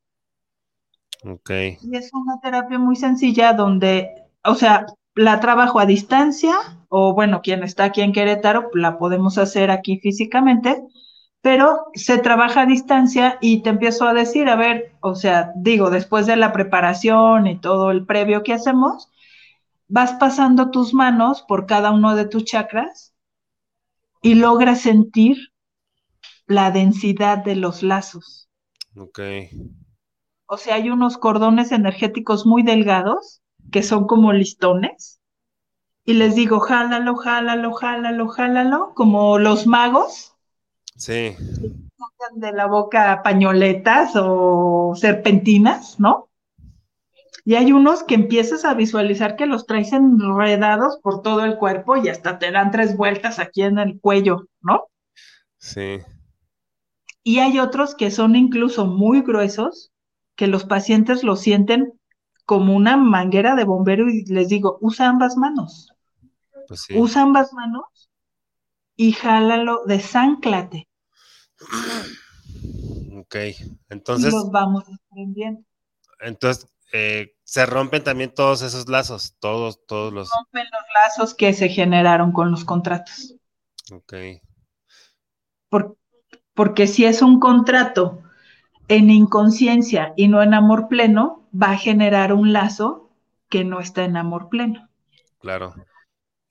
Ok. 1.24 1.50
Y 1.82 1.96
es 1.96 2.12
una 2.14 2.40
terapia 2.42 2.80
muy 2.80 2.96
sencilla 2.96 3.54
donde, 3.54 4.10
o 4.44 4.56
sea, 4.56 4.88
la 5.16 5.40
trabajo 5.40 5.80
a 5.80 5.86
distancia 5.86 6.56
o 6.90 7.14
bueno, 7.14 7.42
quien 7.42 7.64
está 7.64 7.86
aquí 7.86 8.02
en 8.02 8.14
Querétaro, 8.14 8.70
la 8.74 8.98
podemos 8.98 9.38
hacer 9.38 9.72
aquí 9.72 10.00
físicamente, 10.00 10.82
pero 11.42 11.88
se 11.94 12.18
trabaja 12.18 12.62
a 12.62 12.66
distancia 12.66 13.38
y 13.42 13.62
te 13.62 13.70
empiezo 13.70 14.08
a 14.08 14.14
decir, 14.14 14.50
a 14.50 14.56
ver, 14.56 14.94
o 15.02 15.16
sea, 15.16 15.52
digo, 15.56 15.90
después 15.90 16.26
de 16.26 16.38
la 16.38 16.54
preparación 16.54 17.48
y 17.48 17.60
todo 17.60 17.92
el 17.92 18.06
previo 18.06 18.44
que 18.44 18.54
hacemos, 18.54 19.10
vas 19.88 20.14
pasando 20.14 20.72
tus 20.72 20.94
manos 20.94 21.44
por 21.48 21.66
cada 21.66 21.92
uno 21.92 22.16
de 22.16 22.26
tus 22.26 22.44
chakras 22.46 23.14
y 24.22 24.36
logras 24.36 24.82
sentir 24.82 25.38
la 26.46 26.72
densidad 26.72 27.38
de 27.40 27.56
los 27.56 27.84
lazos. 27.84 28.50
Ok. 28.96 29.20
O 30.48 30.58
sea, 30.58 30.76
hay 30.76 30.90
unos 30.90 31.18
cordones 31.18 31.72
energéticos 31.72 32.46
muy 32.46 32.64
delgados 32.64 33.42
que 33.72 33.84
son 33.84 34.08
como 34.08 34.32
listones. 34.34 35.20
Y 36.06 36.14
les 36.14 36.36
digo, 36.36 36.62
jálalo, 36.62 37.16
jálalo, 37.16 37.74
jálalo, 37.74 38.30
jálalo, 38.30 38.94
como 38.96 39.38
los 39.40 39.68
magos. 39.68 40.36
Sí. 40.96 41.36
De 42.36 42.52
la 42.54 42.66
boca 42.66 43.22
pañoletas 43.24 44.14
o 44.16 44.94
serpentinas, 44.96 46.00
¿no? 46.00 46.27
Y 47.48 47.56
hay 47.56 47.72
unos 47.72 48.04
que 48.04 48.16
empiezas 48.16 48.66
a 48.66 48.74
visualizar 48.74 49.38
que 49.38 49.46
los 49.46 49.66
traes 49.66 49.94
enredados 49.94 51.00
por 51.02 51.22
todo 51.22 51.46
el 51.46 51.56
cuerpo 51.56 51.96
y 51.96 52.10
hasta 52.10 52.40
te 52.40 52.52
dan 52.52 52.72
tres 52.72 52.98
vueltas 52.98 53.40
aquí 53.40 53.62
en 53.62 53.80
el 53.80 54.02
cuello, 54.02 54.50
¿no? 54.60 54.88
Sí. 55.58 56.00
Y 57.24 57.40
hay 57.40 57.60
otros 57.60 57.96
que 57.96 58.12
son 58.12 58.36
incluso 58.36 58.86
muy 58.86 59.22
gruesos, 59.22 59.94
que 60.36 60.48
los 60.48 60.66
pacientes 60.66 61.24
lo 61.24 61.38
sienten 61.38 61.94
como 62.44 62.76
una 62.76 62.98
manguera 62.98 63.56
de 63.56 63.64
bombero 63.64 64.10
y 64.10 64.26
les 64.26 64.50
digo, 64.50 64.78
usa 64.82 65.08
ambas 65.08 65.38
manos. 65.38 65.94
Pues 66.68 66.82
sí. 66.82 66.98
Usa 66.98 67.22
ambas 67.22 67.54
manos 67.54 68.10
y 68.98 69.14
jálalo, 69.14 69.86
desánclate. 69.86 70.90
Ok, 73.16 73.36
entonces, 73.88 74.34
y 74.34 74.36
los 74.36 74.52
vamos 74.52 74.84
desprendiendo. 74.86 75.64
entonces 76.20 76.68
eh, 76.94 77.36
se 77.44 77.66
rompen 77.66 78.04
también 78.04 78.34
todos 78.34 78.62
esos 78.62 78.90
lazos, 78.90 79.36
todos, 79.40 79.86
todos 79.88 80.14
los. 80.14 80.30
Rompen 80.38 80.64
los 80.72 80.84
lazos 80.94 81.34
que 81.36 81.52
se 81.54 81.70
generaron 81.70 82.32
con 82.32 82.50
los 82.50 82.64
contratos. 82.64 83.36
Ok, 83.92 84.14
Por- 85.70 85.96
porque 86.56 86.88
si 86.88 87.06
es 87.06 87.22
un 87.22 87.40
contrato 87.40 88.24
en 88.90 89.10
inconsciencia 89.12 90.14
y 90.18 90.28
no 90.30 90.44
en 90.44 90.54
amor 90.54 90.88
pleno, 90.90 91.44
va 91.54 91.72
a 91.72 91.78
generar 91.78 92.34
un 92.34 92.54
lazo 92.54 93.10
que 93.50 93.64
no 93.66 93.80
está 93.82 94.06
en 94.06 94.18
amor 94.18 94.50
pleno. 94.50 94.90
claro. 95.40 95.74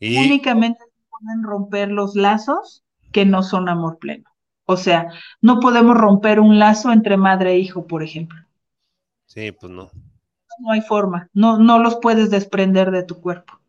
Y 0.00 0.08
Únicamente 0.14 0.80
se 0.82 1.04
pueden 1.10 1.44
romper 1.44 1.90
los 1.92 2.16
lazos 2.16 2.84
que 3.12 3.24
no 3.24 3.44
son 3.44 3.68
amor 3.68 3.98
pleno. 4.00 4.28
O 4.64 4.76
sea, 4.76 5.12
no 5.40 5.60
podemos 5.60 5.96
romper 5.96 6.40
un 6.40 6.58
lazo 6.58 6.90
entre 6.90 7.16
madre 7.16 7.52
e 7.52 7.58
hijo, 7.60 7.86
por 7.86 8.02
ejemplo. 8.02 8.36
sí, 9.26 9.52
pues 9.52 9.72
no. 9.72 9.90
No 10.58 10.72
hay 10.72 10.80
forma, 10.82 11.30
no, 11.32 11.58
no 11.58 11.78
los 11.78 11.96
puedes 11.96 12.30
desprender 12.30 12.90
de 12.90 13.02
tu 13.04 13.20
cuerpo, 13.20 13.60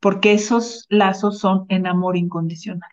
porque 0.00 0.32
esos 0.32 0.86
lazos 0.88 1.38
son 1.38 1.66
en 1.68 1.86
amor 1.86 2.16
incondicional. 2.16 2.90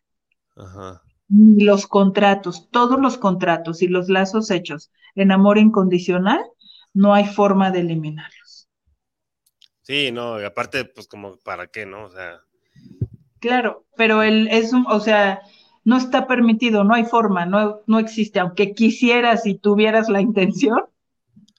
Ajá. 0.57 1.01
Los 1.29 1.87
contratos, 1.87 2.67
todos 2.69 2.99
los 2.99 3.17
contratos 3.17 3.81
y 3.81 3.87
los 3.87 4.09
lazos 4.09 4.51
hechos 4.51 4.91
en 5.15 5.31
amor 5.31 5.57
incondicional, 5.57 6.41
no 6.93 7.13
hay 7.13 7.25
forma 7.25 7.71
de 7.71 7.79
eliminarlos. 7.79 8.67
Sí, 9.81 10.11
no, 10.11 10.39
y 10.39 10.43
aparte, 10.43 10.85
pues 10.85 11.07
como, 11.07 11.37
¿para 11.37 11.67
qué, 11.67 11.85
no? 11.85 12.03
O 12.05 12.09
sea, 12.09 12.41
Claro, 13.39 13.85
pero 13.95 14.23
el 14.23 14.47
es 14.47 14.73
un, 14.73 14.85
o 14.87 14.99
sea, 14.99 15.41
no 15.85 15.97
está 15.97 16.27
permitido, 16.27 16.83
no 16.83 16.93
hay 16.95 17.05
forma, 17.05 17.45
no, 17.45 17.81
no 17.87 17.99
existe, 17.99 18.39
aunque 18.39 18.73
quisieras 18.73 19.45
y 19.45 19.55
tuvieras 19.55 20.09
la 20.09 20.21
intención, 20.21 20.81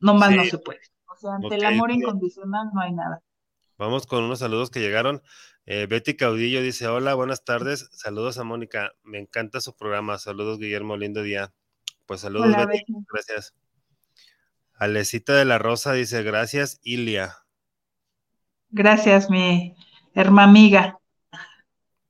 nomás 0.00 0.32
no 0.32 0.44
Sí. 0.44 0.50
se 0.50 0.58
puede. 0.58 0.80
Sea, 1.18 1.34
ante 1.34 1.54
el 1.54 1.64
amor 1.64 1.90
incondicional 1.90 2.68
no 2.72 2.80
hay 2.80 2.92
nada. 2.92 3.22
vamos 3.76 4.06
con 4.06 4.24
unos 4.24 4.38
saludos 4.38 4.70
que 4.70 4.80
llegaron. 4.80 5.22
Eh, 5.66 5.86
Betty 5.86 6.16
Caudillo 6.16 6.62
dice, 6.62 6.86
hola, 6.86 7.14
buenas 7.14 7.44
tardes. 7.44 7.88
Saludos 7.92 8.38
a 8.38 8.44
Mónica. 8.44 8.92
Me 9.02 9.18
encanta 9.18 9.60
su 9.60 9.76
programa. 9.76 10.18
Saludos, 10.18 10.58
Guillermo. 10.58 10.96
Lindo 10.96 11.22
día. 11.22 11.52
Pues 12.06 12.22
saludos, 12.22 12.46
Hola, 12.46 12.66
Betty. 12.66 12.92
Betty. 12.92 13.06
Gracias. 13.12 13.54
Alecita 14.78 15.34
de 15.34 15.44
la 15.44 15.58
Rosa 15.58 15.92
dice, 15.92 16.22
gracias, 16.22 16.78
Ilia. 16.82 17.36
Gracias, 18.70 19.28
mi 19.28 19.74
hermana 20.14 20.48
amiga, 20.48 20.98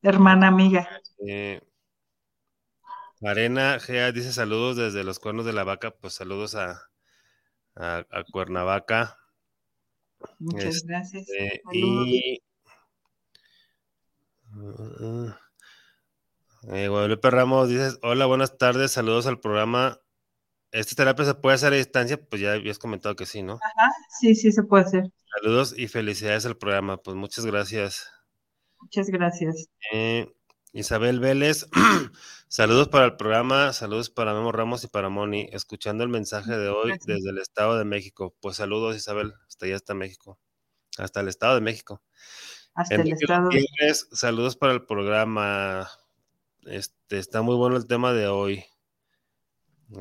hermana 0.02 0.48
amiga. 0.48 0.86
Eh, 1.26 1.62
Arena 3.22 3.78
Gea 3.80 4.12
dice 4.12 4.32
saludos 4.32 4.76
desde 4.76 5.02
los 5.02 5.18
cuernos 5.18 5.46
de 5.46 5.54
la 5.54 5.64
vaca. 5.64 5.92
Pues 5.92 6.12
saludos 6.12 6.56
a, 6.56 6.87
a, 7.78 8.04
a 8.10 8.24
Cuernavaca. 8.30 9.16
Muchas 10.38 10.76
Este, 10.76 10.88
gracias. 10.88 11.26
Y 11.72 12.42
Uh, 14.54 15.30
eh, 16.72 16.88
Guadalupe 16.88 17.30
Ramos 17.30 17.68
dices, 17.68 17.98
hola, 18.02 18.26
buenas 18.26 18.56
tardes, 18.58 18.92
saludos 18.92 19.26
al 19.26 19.40
programa. 19.40 20.00
¿Esta 20.72 20.96
terapia 20.96 21.24
se 21.24 21.34
puede 21.34 21.54
hacer 21.54 21.72
a 21.72 21.76
distancia? 21.76 22.18
Pues 22.18 22.42
ya 22.42 22.54
habías 22.54 22.78
comentado 22.78 23.14
que 23.14 23.26
sí, 23.26 23.42
¿no? 23.42 23.54
Ajá, 23.54 23.92
sí, 24.20 24.34
sí 24.34 24.52
se 24.52 24.62
puede 24.62 24.84
hacer. 24.84 25.04
Saludos 25.40 25.74
y 25.76 25.88
felicidades 25.88 26.46
al 26.46 26.56
programa. 26.56 26.96
Pues 26.98 27.16
muchas 27.16 27.46
gracias. 27.46 28.10
Muchas 28.80 29.08
gracias. 29.08 29.68
Eh, 29.92 30.34
Isabel 30.78 31.18
Vélez, 31.18 31.68
saludos 32.48 32.88
para 32.88 33.06
el 33.06 33.16
programa, 33.16 33.72
saludos 33.72 34.10
para 34.10 34.32
Memo 34.32 34.52
Ramos 34.52 34.84
y 34.84 34.86
para 34.86 35.08
Moni, 35.08 35.48
escuchando 35.52 36.04
el 36.04 36.10
mensaje 36.10 36.56
de 36.56 36.68
hoy 36.68 36.90
Gracias. 36.90 37.06
desde 37.06 37.30
el 37.30 37.38
Estado 37.38 37.76
de 37.76 37.84
México. 37.84 38.36
Pues 38.40 38.56
saludos 38.56 38.96
Isabel, 38.96 39.34
hasta 39.48 39.66
allá 39.66 39.74
hasta 39.74 39.94
México, 39.94 40.38
hasta 40.96 41.20
el 41.20 41.28
Estado 41.28 41.56
de 41.56 41.60
México. 41.62 42.00
Hasta 42.74 42.94
el 42.94 43.12
estado. 43.12 43.46
Gutiérrez, 43.46 44.08
saludos 44.12 44.54
para 44.54 44.72
el 44.72 44.86
programa. 44.86 45.90
Este 46.64 47.18
está 47.18 47.42
muy 47.42 47.56
bueno 47.56 47.76
el 47.76 47.88
tema 47.88 48.12
de 48.12 48.28
hoy. 48.28 48.64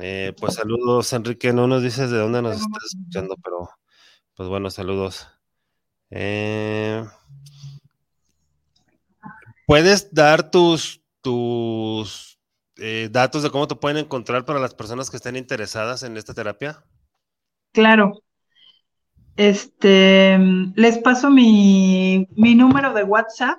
Eh, 0.00 0.32
pues 0.38 0.54
saludos, 0.54 1.12
Enrique. 1.12 1.52
No 1.52 1.66
nos 1.66 1.82
dices 1.82 2.08
de 2.12 2.18
dónde 2.18 2.40
nos 2.40 2.54
estás 2.54 2.84
escuchando, 2.84 3.34
pero 3.42 3.68
pues 4.34 4.48
bueno, 4.48 4.70
saludos. 4.70 5.26
Eh, 6.10 7.04
¿Puedes 9.68 10.14
dar 10.14 10.50
tus, 10.50 11.02
tus 11.20 12.40
eh, 12.78 13.10
datos 13.12 13.42
de 13.42 13.50
cómo 13.50 13.68
te 13.68 13.74
pueden 13.74 13.98
encontrar 13.98 14.46
para 14.46 14.60
las 14.60 14.74
personas 14.74 15.10
que 15.10 15.18
estén 15.18 15.36
interesadas 15.36 16.02
en 16.04 16.16
esta 16.16 16.32
terapia? 16.32 16.82
Claro. 17.72 18.22
Este, 19.36 20.38
les 20.74 20.96
paso 21.00 21.28
mi, 21.28 22.26
mi 22.34 22.54
número 22.54 22.94
de 22.94 23.04
WhatsApp 23.04 23.58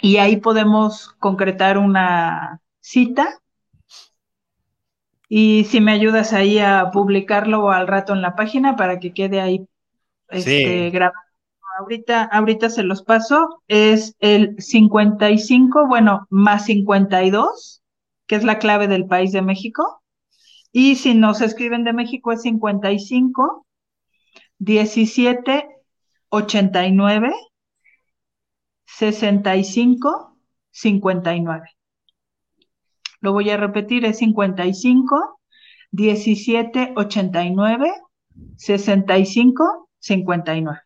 y 0.00 0.16
ahí 0.16 0.38
podemos 0.38 1.10
concretar 1.20 1.78
una 1.78 2.60
cita. 2.80 3.38
Y 5.28 5.62
si 5.66 5.80
me 5.80 5.92
ayudas 5.92 6.32
ahí 6.32 6.58
a 6.58 6.90
publicarlo 6.92 7.70
al 7.70 7.86
rato 7.86 8.14
en 8.14 8.20
la 8.20 8.34
página 8.34 8.74
para 8.74 8.98
que 8.98 9.14
quede 9.14 9.40
ahí 9.40 9.64
este, 10.28 10.50
Sí. 10.50 10.90
grabado. 10.90 11.31
Ahorita, 11.82 12.24
ahorita 12.24 12.70
se 12.70 12.82
los 12.84 13.02
paso. 13.02 13.62
Es 13.68 14.14
el 14.20 14.54
55, 14.58 15.86
bueno, 15.86 16.26
más 16.30 16.66
52, 16.66 17.82
que 18.26 18.36
es 18.36 18.44
la 18.44 18.58
clave 18.58 18.88
del 18.88 19.06
país 19.06 19.32
de 19.32 19.42
México. 19.42 20.02
Y 20.72 20.96
si 20.96 21.14
nos 21.14 21.40
escriben 21.40 21.84
de 21.84 21.92
México 21.92 22.32
es 22.32 22.42
55 22.42 23.66
17 24.58 25.68
89 26.30 27.32
65 28.86 30.36
59. 30.70 31.68
Lo 33.20 33.32
voy 33.32 33.50
a 33.50 33.56
repetir, 33.56 34.04
es 34.04 34.18
55 34.18 35.40
17 35.90 36.92
89 36.96 37.92
65 38.56 39.88
59. 39.98 40.81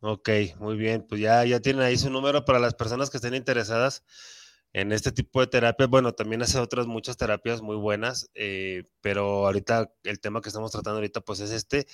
Ok, 0.00 0.30
muy 0.58 0.76
bien. 0.76 1.06
Pues 1.06 1.20
ya, 1.20 1.44
ya 1.44 1.60
tienen 1.60 1.82
ahí 1.82 1.96
su 1.96 2.10
número 2.10 2.44
para 2.44 2.58
las 2.58 2.74
personas 2.74 3.10
que 3.10 3.18
estén 3.18 3.34
interesadas 3.34 4.02
en 4.72 4.92
este 4.92 5.12
tipo 5.12 5.40
de 5.40 5.46
terapia. 5.46 5.86
Bueno, 5.86 6.12
también 6.12 6.42
hace 6.42 6.58
otras 6.58 6.86
muchas 6.86 7.16
terapias 7.16 7.60
muy 7.60 7.76
buenas, 7.76 8.30
eh, 8.34 8.84
pero 9.00 9.46
ahorita 9.46 9.92
el 10.04 10.20
tema 10.20 10.40
que 10.40 10.48
estamos 10.48 10.70
tratando 10.70 10.98
ahorita 10.98 11.20
pues 11.20 11.40
es 11.40 11.50
este 11.50 11.86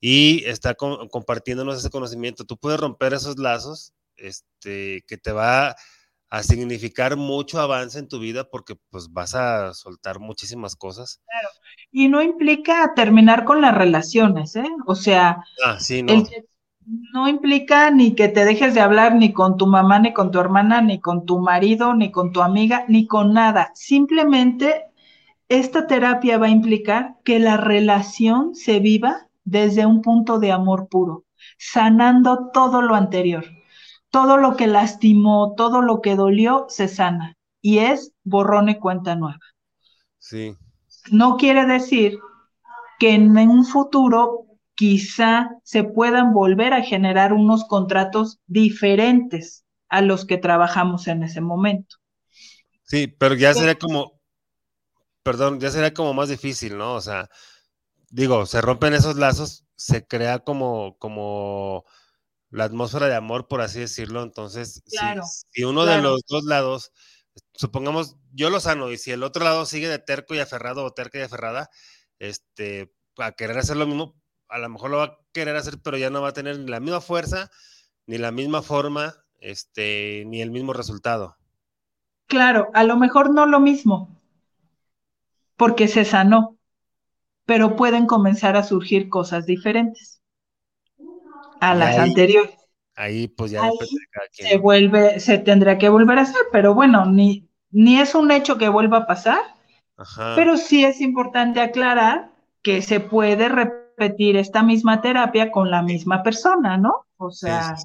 y 0.00 0.44
está 0.46 0.74
compartiéndonos 0.74 1.78
ese 1.78 1.90
conocimiento. 1.90 2.44
Tú 2.44 2.58
puedes 2.58 2.80
romper 2.80 3.14
esos 3.14 3.38
lazos 3.38 3.94
este, 4.16 5.04
que 5.06 5.16
te 5.16 5.32
va 5.32 5.76
a 6.30 6.42
significar 6.42 7.16
mucho 7.16 7.60
avance 7.60 7.98
en 7.98 8.08
tu 8.08 8.18
vida 8.18 8.50
porque 8.50 8.74
pues 8.90 9.12
vas 9.12 9.36
a 9.36 9.72
soltar 9.74 10.18
muchísimas 10.18 10.74
cosas. 10.74 11.20
Claro. 11.26 11.48
Y 11.92 12.08
no 12.08 12.20
implica 12.20 12.92
terminar 12.96 13.44
con 13.44 13.60
las 13.60 13.76
relaciones, 13.76 14.56
¿eh? 14.56 14.68
O 14.86 14.96
sea, 14.96 15.44
ah, 15.64 15.78
sí, 15.78 16.02
no. 16.02 16.26
No 16.86 17.28
implica 17.28 17.90
ni 17.90 18.14
que 18.14 18.28
te 18.28 18.44
dejes 18.44 18.74
de 18.74 18.80
hablar 18.80 19.14
ni 19.14 19.32
con 19.32 19.56
tu 19.56 19.66
mamá, 19.66 19.98
ni 19.98 20.12
con 20.12 20.30
tu 20.30 20.38
hermana, 20.38 20.80
ni 20.80 21.00
con 21.00 21.24
tu 21.24 21.38
marido, 21.38 21.94
ni 21.94 22.10
con 22.10 22.32
tu 22.32 22.42
amiga, 22.42 22.84
ni 22.88 23.06
con 23.06 23.32
nada. 23.32 23.70
Simplemente 23.74 24.86
esta 25.48 25.86
terapia 25.86 26.38
va 26.38 26.46
a 26.46 26.50
implicar 26.50 27.16
que 27.24 27.38
la 27.38 27.56
relación 27.56 28.54
se 28.54 28.80
viva 28.80 29.28
desde 29.44 29.86
un 29.86 30.02
punto 30.02 30.38
de 30.38 30.52
amor 30.52 30.88
puro, 30.88 31.24
sanando 31.58 32.50
todo 32.52 32.82
lo 32.82 32.94
anterior 32.94 33.44
todo 34.14 34.36
lo 34.36 34.54
que 34.54 34.68
lastimó, 34.68 35.54
todo 35.56 35.82
lo 35.82 36.00
que 36.00 36.14
dolió, 36.14 36.66
se 36.68 36.86
sana. 36.86 37.36
Y 37.60 37.78
es 37.78 38.12
borrón 38.22 38.68
y 38.68 38.78
cuenta 38.78 39.16
nueva. 39.16 39.40
Sí. 40.18 40.56
No 41.10 41.36
quiere 41.36 41.66
decir 41.66 42.20
que 43.00 43.12
en 43.12 43.36
un 43.36 43.64
futuro 43.64 44.46
quizá 44.74 45.50
se 45.62 45.84
puedan 45.84 46.32
volver 46.32 46.72
a 46.72 46.82
generar 46.82 47.32
unos 47.32 47.64
contratos 47.64 48.40
diferentes 48.46 49.64
a 49.88 50.00
los 50.00 50.24
que 50.24 50.38
trabajamos 50.38 51.06
en 51.06 51.22
ese 51.22 51.40
momento. 51.40 51.96
Sí, 52.82 53.06
pero 53.06 53.34
ya 53.34 53.54
sería 53.54 53.76
como, 53.76 54.20
perdón, 55.22 55.60
ya 55.60 55.70
sería 55.70 55.94
como 55.94 56.12
más 56.14 56.28
difícil, 56.28 56.76
¿no? 56.76 56.94
O 56.94 57.00
sea, 57.00 57.28
digo, 58.10 58.46
se 58.46 58.60
rompen 58.60 58.94
esos 58.94 59.16
lazos, 59.16 59.64
se 59.76 60.06
crea 60.06 60.40
como, 60.40 60.96
como 60.98 61.84
la 62.50 62.64
atmósfera 62.64 63.08
de 63.08 63.16
amor, 63.16 63.48
por 63.48 63.60
así 63.60 63.80
decirlo. 63.80 64.22
Entonces, 64.22 64.82
si, 65.50 65.64
uno 65.64 65.86
de 65.86 66.00
los 66.00 66.22
dos 66.28 66.44
lados, 66.44 66.92
supongamos, 67.54 68.16
yo 68.32 68.50
lo 68.50 68.60
sano, 68.60 68.90
y 68.90 68.98
si 68.98 69.10
el 69.10 69.22
otro 69.22 69.44
lado 69.44 69.66
sigue 69.66 69.88
de 69.88 69.98
terco 69.98 70.34
y 70.34 70.40
aferrado 70.40 70.84
o 70.84 70.92
terca 70.92 71.18
y 71.18 71.22
aferrada, 71.22 71.70
este, 72.18 72.92
a 73.18 73.32
querer 73.32 73.58
hacer 73.58 73.76
lo 73.76 73.86
mismo, 73.86 74.14
a 74.54 74.58
lo 74.58 74.68
mejor 74.68 74.90
lo 74.90 74.98
va 74.98 75.04
a 75.04 75.18
querer 75.32 75.56
hacer, 75.56 75.78
pero 75.82 75.98
ya 75.98 76.10
no 76.10 76.22
va 76.22 76.28
a 76.28 76.32
tener 76.32 76.56
ni 76.60 76.68
la 76.68 76.78
misma 76.78 77.00
fuerza, 77.00 77.50
ni 78.06 78.18
la 78.18 78.30
misma 78.30 78.62
forma, 78.62 79.12
este, 79.40 80.22
ni 80.26 80.42
el 80.42 80.52
mismo 80.52 80.72
resultado. 80.72 81.36
Claro, 82.28 82.70
a 82.72 82.84
lo 82.84 82.96
mejor 82.96 83.34
no 83.34 83.46
lo 83.46 83.58
mismo, 83.58 84.16
porque 85.56 85.88
se 85.88 86.04
sanó, 86.04 86.56
pero 87.44 87.74
pueden 87.74 88.06
comenzar 88.06 88.56
a 88.56 88.62
surgir 88.62 89.08
cosas 89.08 89.44
diferentes 89.44 90.22
a 91.60 91.74
las 91.74 91.98
anteriores. 91.98 92.54
Ahí 92.94 93.26
pues 93.26 93.50
ya 93.50 93.68
se 94.30 94.56
vuelve, 94.58 95.18
se 95.18 95.38
tendrá 95.38 95.78
que 95.78 95.88
volver 95.88 96.18
a 96.18 96.22
hacer, 96.22 96.42
pero 96.52 96.74
bueno, 96.74 97.06
ni, 97.06 97.48
ni 97.72 97.98
es 97.98 98.14
un 98.14 98.30
hecho 98.30 98.56
que 98.56 98.68
vuelva 98.68 98.98
a 98.98 99.06
pasar, 99.08 99.40
pero 100.36 100.56
sí 100.56 100.84
es 100.84 101.00
importante 101.00 101.60
aclarar 101.60 102.30
que 102.62 102.82
se 102.82 103.00
puede 103.00 103.48
repetir 103.48 103.83
esta 103.98 104.62
misma 104.62 105.00
terapia 105.00 105.50
con 105.50 105.70
la 105.70 105.82
misma 105.82 106.22
persona, 106.22 106.76
¿no? 106.76 107.06
O 107.16 107.30
sea... 107.30 107.76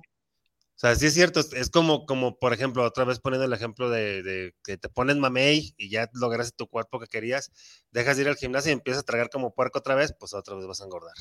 O 0.75 0.79
sea, 0.79 0.95
sí 0.95 1.07
es 1.07 1.13
cierto, 1.13 1.41
es 1.41 1.69
como, 1.69 2.05
como 2.05 2.39
por 2.39 2.53
ejemplo, 2.53 2.85
otra 2.85 3.03
vez 3.03 3.19
poniendo 3.19 3.45
el 3.45 3.51
ejemplo 3.51 3.89
de, 3.89 4.23
de, 4.23 4.55
que 4.63 4.77
te 4.77 4.87
pones 4.87 5.17
mamey 5.17 5.73
y 5.75 5.89
ya 5.89 6.07
lograste 6.13 6.55
tu 6.55 6.67
cuerpo 6.67 7.01
que 7.01 7.07
querías, 7.07 7.51
dejas 7.91 8.15
de 8.15 8.23
ir 8.23 8.29
al 8.29 8.37
gimnasio 8.37 8.69
y 8.69 8.73
empiezas 8.75 9.03
a 9.03 9.05
tragar 9.05 9.29
como 9.29 9.53
puerco 9.53 9.79
otra 9.79 9.95
vez, 9.95 10.15
pues 10.17 10.33
otra 10.33 10.55
vez 10.55 10.65
vas 10.65 10.79
a 10.79 10.85
engordar. 10.85 11.15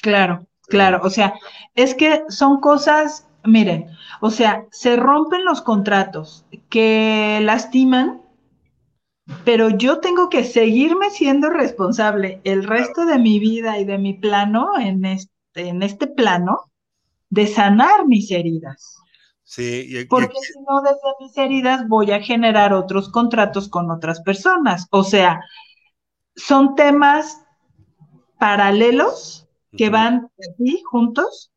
Claro, 0.00 0.46
Claro, 0.68 1.00
o 1.02 1.10
sea, 1.10 1.34
es 1.74 1.94
que 1.94 2.22
son 2.28 2.60
cosas, 2.60 3.26
miren, 3.42 3.90
o 4.20 4.30
sea, 4.30 4.66
se 4.70 4.96
rompen 4.96 5.44
los 5.44 5.62
contratos 5.62 6.44
que 6.68 7.40
lastiman, 7.42 8.20
pero 9.44 9.70
yo 9.70 10.00
tengo 10.00 10.28
que 10.28 10.44
seguirme 10.44 11.10
siendo 11.10 11.50
responsable 11.50 12.40
el 12.44 12.64
resto 12.64 13.04
de 13.04 13.18
mi 13.18 13.38
vida 13.38 13.78
y 13.78 13.84
de 13.84 13.98
mi 13.98 14.14
plano 14.14 14.78
en 14.78 15.04
este, 15.04 15.68
en 15.68 15.82
este 15.82 16.06
plano 16.06 16.70
de 17.30 17.46
sanar 17.46 18.06
mis 18.06 18.30
heridas. 18.30 18.96
Sí, 19.44 20.06
porque 20.10 20.34
si 20.42 20.60
no, 20.68 20.82
desde 20.82 20.98
mis 21.20 21.36
heridas 21.38 21.88
voy 21.88 22.10
a 22.12 22.20
generar 22.20 22.74
otros 22.74 23.08
contratos 23.10 23.68
con 23.68 23.90
otras 23.90 24.20
personas. 24.20 24.86
O 24.90 25.02
sea, 25.04 25.40
son 26.36 26.74
temas 26.74 27.42
paralelos 28.38 29.46
que 29.76 29.88
van 29.88 30.30
aquí 30.36 30.82
juntos, 30.90 31.50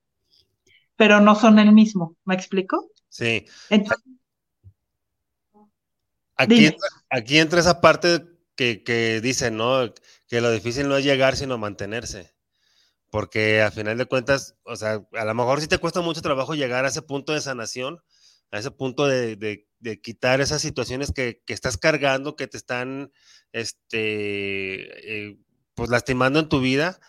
pero 0.95 1.19
no 1.19 1.35
son 1.35 1.59
el 1.59 1.73
mismo. 1.73 2.15
¿Me 2.23 2.35
explico? 2.35 2.89
Sí. 3.09 3.45
Aquí, 6.41 6.65
entra, 6.67 6.87
aquí 7.09 7.39
entra 7.39 7.59
esa 7.59 7.81
parte 7.81 8.23
que, 8.55 8.83
que 8.83 9.21
dicen, 9.21 9.57
¿no? 9.57 9.93
Que 10.27 10.41
lo 10.41 10.51
difícil 10.51 10.87
no 10.87 10.97
es 10.97 11.03
llegar, 11.03 11.35
sino 11.35 11.57
mantenerse. 11.57 12.33
Porque 13.09 13.61
a 13.61 13.71
final 13.71 13.97
de 13.97 14.05
cuentas, 14.05 14.55
o 14.63 14.75
sea, 14.75 15.05
a 15.11 15.25
lo 15.25 15.33
mejor 15.33 15.59
sí 15.59 15.67
te 15.67 15.77
cuesta 15.77 16.01
mucho 16.01 16.21
trabajo 16.21 16.55
llegar 16.55 16.85
a 16.85 16.87
ese 16.87 17.01
punto 17.01 17.33
de 17.33 17.41
sanación, 17.41 18.01
a 18.51 18.59
ese 18.59 18.71
punto 18.71 19.05
de, 19.05 19.67
quitar 20.01 20.39
esas 20.39 20.61
situaciones 20.61 21.11
que, 21.11 21.41
estás 21.47 21.77
cargando, 21.77 22.37
que 22.37 22.47
te 22.47 22.57
están, 22.57 23.11
este, 23.51 25.27
eh, 25.27 25.37
pues 25.75 25.89
lastimando 25.89 26.39
en 26.39 26.47
tu 26.47 26.61
vida, 26.61 26.99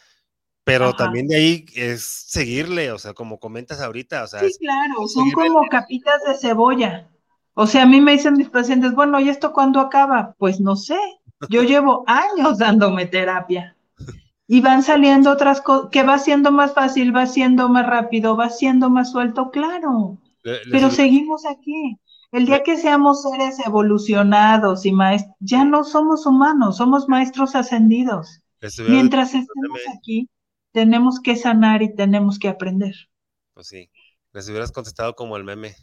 pero 0.65 0.93
también 0.95 1.27
de 1.27 1.37
ahí 1.37 1.67
es 1.75 2.05
seguirle, 2.05 2.93
o 2.93 2.99
sea, 2.99 3.15
como 3.15 3.39
comentas 3.39 3.81
ahorita, 3.81 4.25
o 4.25 4.27
sea. 4.27 4.41
Sí, 4.41 4.53
claro, 4.59 5.07
son 5.09 5.31
como 5.33 5.67
capitas 5.69 6.21
de 6.27 6.35
cebolla. 6.37 7.12
O 7.55 7.67
sea, 7.67 7.83
a 7.83 7.87
mí 7.87 8.01
me 8.01 8.13
dicen 8.13 8.35
mis 8.35 8.49
pacientes, 8.49 8.95
bueno, 8.95 9.21
¿y 9.21 9.29
esto 9.29 9.53
cuándo 9.53 9.81
acaba? 9.81 10.35
Pues 10.39 10.61
no 10.61 10.77
sé. 10.77 10.99
Yo 11.49 11.63
llevo 11.63 12.05
años 12.07 12.59
dándome 12.59 13.07
terapia. 13.07 13.77
Y 14.47 14.61
van 14.61 14.83
saliendo 14.83 15.31
otras 15.31 15.61
cosas, 15.61 15.91
que 15.91 16.03
va 16.03 16.19
siendo 16.19 16.51
más 16.53 16.75
fácil, 16.75 17.15
va 17.15 17.27
siendo 17.27 17.69
más 17.69 17.87
rápido, 17.87 18.37
va 18.37 18.51
siendo 18.51 18.91
más 18.91 19.13
suelto, 19.13 19.51
claro. 19.51 20.19
Pero 20.43 20.91
seguimos 20.91 21.47
aquí. 21.47 21.99
El 22.33 22.47
día 22.47 22.63
que 22.63 22.79
seamos 22.79 23.23
seres 23.23 23.59
evolucionados 23.65 24.87
y 24.87 24.93
maestros, 24.93 25.37
ya 25.41 25.65
no 25.65 25.85
somos 25.85 26.25
humanos, 26.27 26.79
somos 26.79 27.09
maestros 27.09 27.55
ascendidos. 27.55 28.41
Mientras 28.89 29.35
estemos 29.35 29.81
aquí, 29.97 30.29
tenemos 30.73 31.21
que 31.21 31.37
sanar 31.37 31.83
y 31.83 31.95
tenemos 31.95 32.39
que 32.39 32.49
aprender. 32.49 32.95
Pues 33.53 33.69
sí, 33.69 33.91
les 34.33 34.49
hubieras 34.49 34.73
contestado 34.73 35.15
como 35.15 35.37
el 35.37 35.45
meme. 35.45 35.75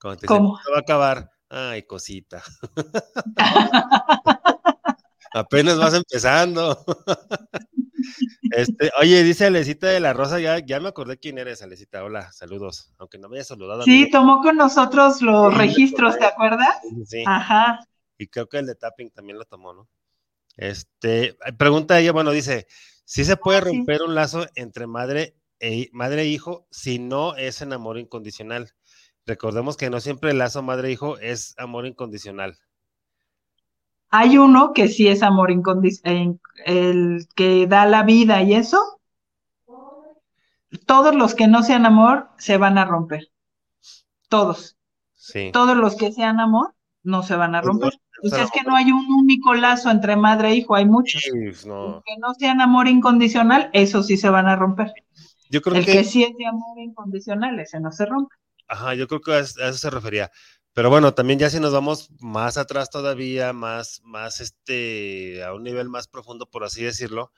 Cuando 0.00 0.20
te 0.20 0.26
¿Cómo? 0.26 0.54
va 0.54 0.76
a 0.76 0.80
acabar. 0.80 1.30
Ay, 1.48 1.84
cosita. 1.84 2.42
Apenas 5.32 5.78
vas 5.78 5.94
empezando. 5.94 6.84
este, 8.50 8.90
oye, 9.00 9.22
dice 9.22 9.46
Alecita 9.46 9.88
de 9.88 10.00
la 10.00 10.12
Rosa, 10.12 10.40
ya, 10.40 10.58
ya 10.58 10.80
me 10.80 10.88
acordé 10.88 11.18
quién 11.18 11.38
eres, 11.38 11.62
Alecita. 11.62 12.04
Hola, 12.04 12.32
saludos. 12.32 12.92
Aunque 12.98 13.18
no 13.18 13.28
me 13.28 13.36
haya 13.36 13.44
saludado. 13.44 13.82
Sí, 13.82 14.10
tomó 14.10 14.42
con 14.42 14.56
nosotros 14.56 15.22
los 15.22 15.56
registros, 15.56 16.18
¿te 16.18 16.24
acuerdas? 16.24 16.76
Sí. 17.06 17.22
Ajá. 17.26 17.80
Y 18.16 18.28
creo 18.28 18.48
que 18.48 18.58
el 18.58 18.66
de 18.66 18.74
tapping 18.74 19.10
también 19.10 19.38
lo 19.38 19.44
tomó, 19.44 19.72
¿no? 19.72 19.88
Este, 20.56 21.36
pregunta 21.56 22.00
ella, 22.00 22.12
bueno, 22.12 22.32
dice, 22.32 22.66
Sí 23.08 23.24
se 23.24 23.38
puede 23.38 23.56
ah, 23.56 23.62
romper 23.62 24.02
un 24.02 24.14
lazo 24.14 24.46
entre 24.54 24.86
madre 24.86 25.34
e, 25.60 25.88
madre 25.92 26.22
e 26.22 26.26
hijo 26.26 26.66
si 26.70 26.98
no 26.98 27.36
es 27.36 27.62
en 27.62 27.72
amor 27.72 27.98
incondicional. 27.98 28.74
Recordemos 29.28 29.76
que 29.76 29.90
no 29.90 30.00
siempre 30.00 30.30
el 30.30 30.38
lazo 30.38 30.62
madre-hijo 30.62 31.18
es 31.18 31.54
amor 31.58 31.86
incondicional. 31.86 32.56
Hay 34.08 34.38
uno 34.38 34.72
que 34.72 34.88
sí 34.88 35.06
es 35.06 35.22
amor 35.22 35.50
incondicional, 35.50 36.40
el 36.64 37.28
que 37.36 37.66
da 37.66 37.84
la 37.84 38.04
vida 38.04 38.40
y 38.40 38.54
eso. 38.54 39.02
Todos 40.86 41.14
los 41.14 41.34
que 41.34 41.46
no 41.46 41.62
sean 41.62 41.84
amor 41.84 42.30
se 42.38 42.56
van 42.56 42.78
a 42.78 42.86
romper. 42.86 43.28
Todos. 44.30 44.78
Sí. 45.14 45.50
Todos 45.52 45.76
los 45.76 45.96
que 45.96 46.10
sean 46.10 46.40
amor 46.40 46.74
no 47.02 47.22
se 47.22 47.36
van 47.36 47.54
a 47.54 47.60
romper. 47.60 48.00
O 48.22 48.28
sea, 48.28 48.44
es 48.44 48.50
que 48.50 48.62
no 48.62 48.74
hay 48.76 48.90
un 48.90 49.12
único 49.12 49.52
lazo 49.52 49.90
entre 49.90 50.16
madre 50.16 50.52
e 50.52 50.54
hijo, 50.56 50.74
hay 50.74 50.86
muchos. 50.86 51.22
no. 51.66 52.02
Que 52.06 52.16
no 52.18 52.32
sean 52.32 52.62
amor 52.62 52.88
incondicional, 52.88 53.68
eso 53.74 54.02
sí 54.02 54.16
se 54.16 54.30
van 54.30 54.48
a 54.48 54.56
romper. 54.56 54.94
Yo 55.50 55.60
creo 55.60 55.76
El 55.76 55.84
que... 55.84 56.02
sí 56.02 56.24
es 56.24 56.34
de 56.34 56.46
amor 56.46 56.78
incondicional, 56.78 57.60
ese 57.60 57.78
no 57.78 57.92
se 57.92 58.06
rompe. 58.06 58.34
Ajá, 58.68 58.94
yo 58.94 59.08
creo 59.08 59.20
que 59.20 59.32
a 59.32 59.40
eso 59.40 59.72
se 59.72 59.90
refería. 59.90 60.30
Pero 60.74 60.90
bueno, 60.90 61.14
también 61.14 61.38
ya 61.38 61.50
si 61.50 61.58
nos 61.58 61.72
vamos 61.72 62.10
más 62.20 62.56
atrás 62.56 62.90
todavía, 62.90 63.52
más, 63.52 64.00
más 64.04 64.40
este, 64.40 65.42
a 65.42 65.54
un 65.54 65.64
nivel 65.64 65.88
más 65.88 66.06
profundo, 66.06 66.48
por 66.50 66.64
así 66.64 66.84
decirlo, 66.84 67.32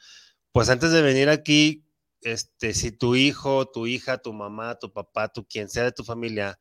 pues 0.53 0.68
antes 0.70 0.93
de 0.93 1.03
venir 1.03 1.31
aquí, 1.31 1.85
este, 2.22 2.74
si 2.74 2.93
tu 2.93 3.16
hijo, 3.16 3.66
tu 3.70 3.87
hija, 3.87 4.18
tu 4.18 4.33
mamá, 4.35 4.78
tu 4.78 4.93
papá, 4.93 5.28
tu 5.28 5.47
quien 5.47 5.68
sea 5.70 5.85
de 5.85 5.93
tu 5.93 6.05
familia, 6.05 6.59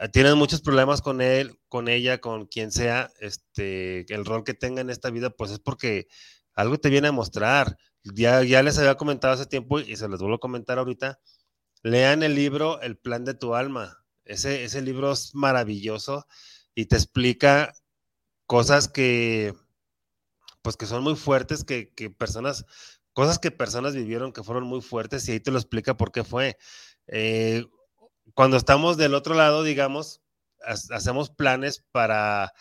eh, 0.00 0.08
tienes 0.08 0.34
muchos 0.34 0.62
problemas 0.62 1.02
con 1.02 1.20
él, 1.20 1.58
con 1.68 1.88
ella, 1.88 2.18
con 2.20 2.46
quien 2.46 2.72
sea, 2.72 3.10
este, 3.20 4.12
el 4.12 4.24
rol 4.24 4.44
que 4.44 4.54
tenga 4.54 4.80
en 4.80 4.90
esta 4.90 5.10
vida, 5.10 5.30
pues 5.30 5.50
es 5.52 5.60
porque 5.60 6.08
algo 6.54 6.78
te 6.78 6.90
viene 6.90 7.08
a 7.08 7.12
mostrar. 7.12 7.76
Ya, 8.04 8.42
ya 8.42 8.62
les 8.62 8.78
había 8.78 8.96
comentado 8.96 9.34
hace 9.34 9.46
tiempo 9.46 9.80
y 9.80 9.96
se 9.96 10.08
los 10.08 10.20
vuelvo 10.20 10.36
a 10.36 10.40
comentar 10.40 10.78
ahorita. 10.78 11.20
Lean 11.84 12.22
el 12.22 12.34
libro 12.34 12.80
El 12.80 12.96
plan 12.96 13.24
de 13.24 13.34
tu 13.34 13.54
alma. 13.54 14.04
Ese, 14.24 14.64
ese 14.64 14.80
libro 14.80 15.12
es 15.12 15.34
maravilloso 15.34 16.26
y 16.74 16.86
te 16.86 16.96
explica 16.96 17.74
cosas 18.46 18.88
que, 18.88 19.54
pues 20.62 20.78
que 20.78 20.86
son 20.86 21.04
muy 21.04 21.14
fuertes, 21.14 21.62
que, 21.62 21.92
que 21.94 22.08
personas 22.08 22.64
cosas 23.12 23.38
que 23.38 23.50
personas 23.50 23.94
vivieron 23.94 24.32
que 24.32 24.42
fueron 24.42 24.64
muy 24.64 24.80
fuertes 24.80 25.28
y 25.28 25.32
ahí 25.32 25.40
te 25.40 25.50
lo 25.50 25.58
explica 25.58 25.96
por 25.96 26.10
qué 26.10 26.24
fue. 26.24 26.56
Eh, 27.06 27.66
cuando 28.32 28.56
estamos 28.56 28.96
del 28.96 29.14
otro 29.14 29.34
lado, 29.34 29.62
digamos, 29.62 30.22
hacemos 30.90 31.28
planes 31.28 31.84
para, 31.92 32.54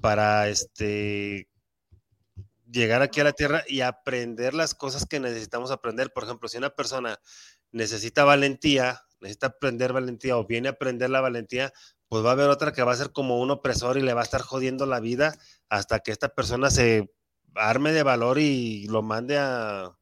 para 0.00 0.48
este, 0.48 1.50
llegar 2.70 3.02
aquí 3.02 3.20
a 3.20 3.24
la 3.24 3.32
Tierra 3.34 3.62
y 3.68 3.82
aprender 3.82 4.54
las 4.54 4.74
cosas 4.74 5.04
que 5.04 5.20
necesitamos 5.20 5.70
aprender. 5.70 6.12
Por 6.12 6.24
ejemplo, 6.24 6.48
si 6.48 6.56
una 6.56 6.70
persona 6.70 7.20
necesita 7.72 8.24
valentía, 8.24 9.02
necesita 9.20 9.48
aprender 9.48 9.92
valentía 9.92 10.36
o 10.36 10.46
viene 10.46 10.68
a 10.68 10.72
aprender 10.72 11.10
la 11.10 11.20
valentía, 11.20 11.72
pues 12.08 12.24
va 12.24 12.30
a 12.30 12.32
haber 12.32 12.50
otra 12.50 12.72
que 12.72 12.82
va 12.82 12.92
a 12.92 12.96
ser 12.96 13.12
como 13.12 13.40
un 13.40 13.50
opresor 13.50 13.96
y 13.96 14.02
le 14.02 14.14
va 14.14 14.20
a 14.20 14.24
estar 14.24 14.42
jodiendo 14.42 14.86
la 14.86 15.00
vida 15.00 15.36
hasta 15.68 16.00
que 16.00 16.10
esta 16.10 16.28
persona 16.30 16.70
se 16.70 17.12
arme 17.54 17.92
de 17.92 18.02
valor 18.02 18.38
y 18.38 18.86
lo 18.86 19.02
mande 19.02 19.38
a, 19.38 19.92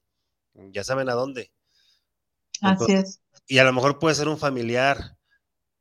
ya 0.55 0.85
saben 0.85 1.09
a 1.09 1.15
dónde. 1.15 1.53
Así 2.63 2.93
es. 2.93 3.21
Y 3.47 3.59
a 3.59 3.65
lo 3.65 3.73
mejor 3.73 3.99
puede 3.99 4.15
ser 4.15 4.29
un 4.29 4.39
familiar. 4.39 5.17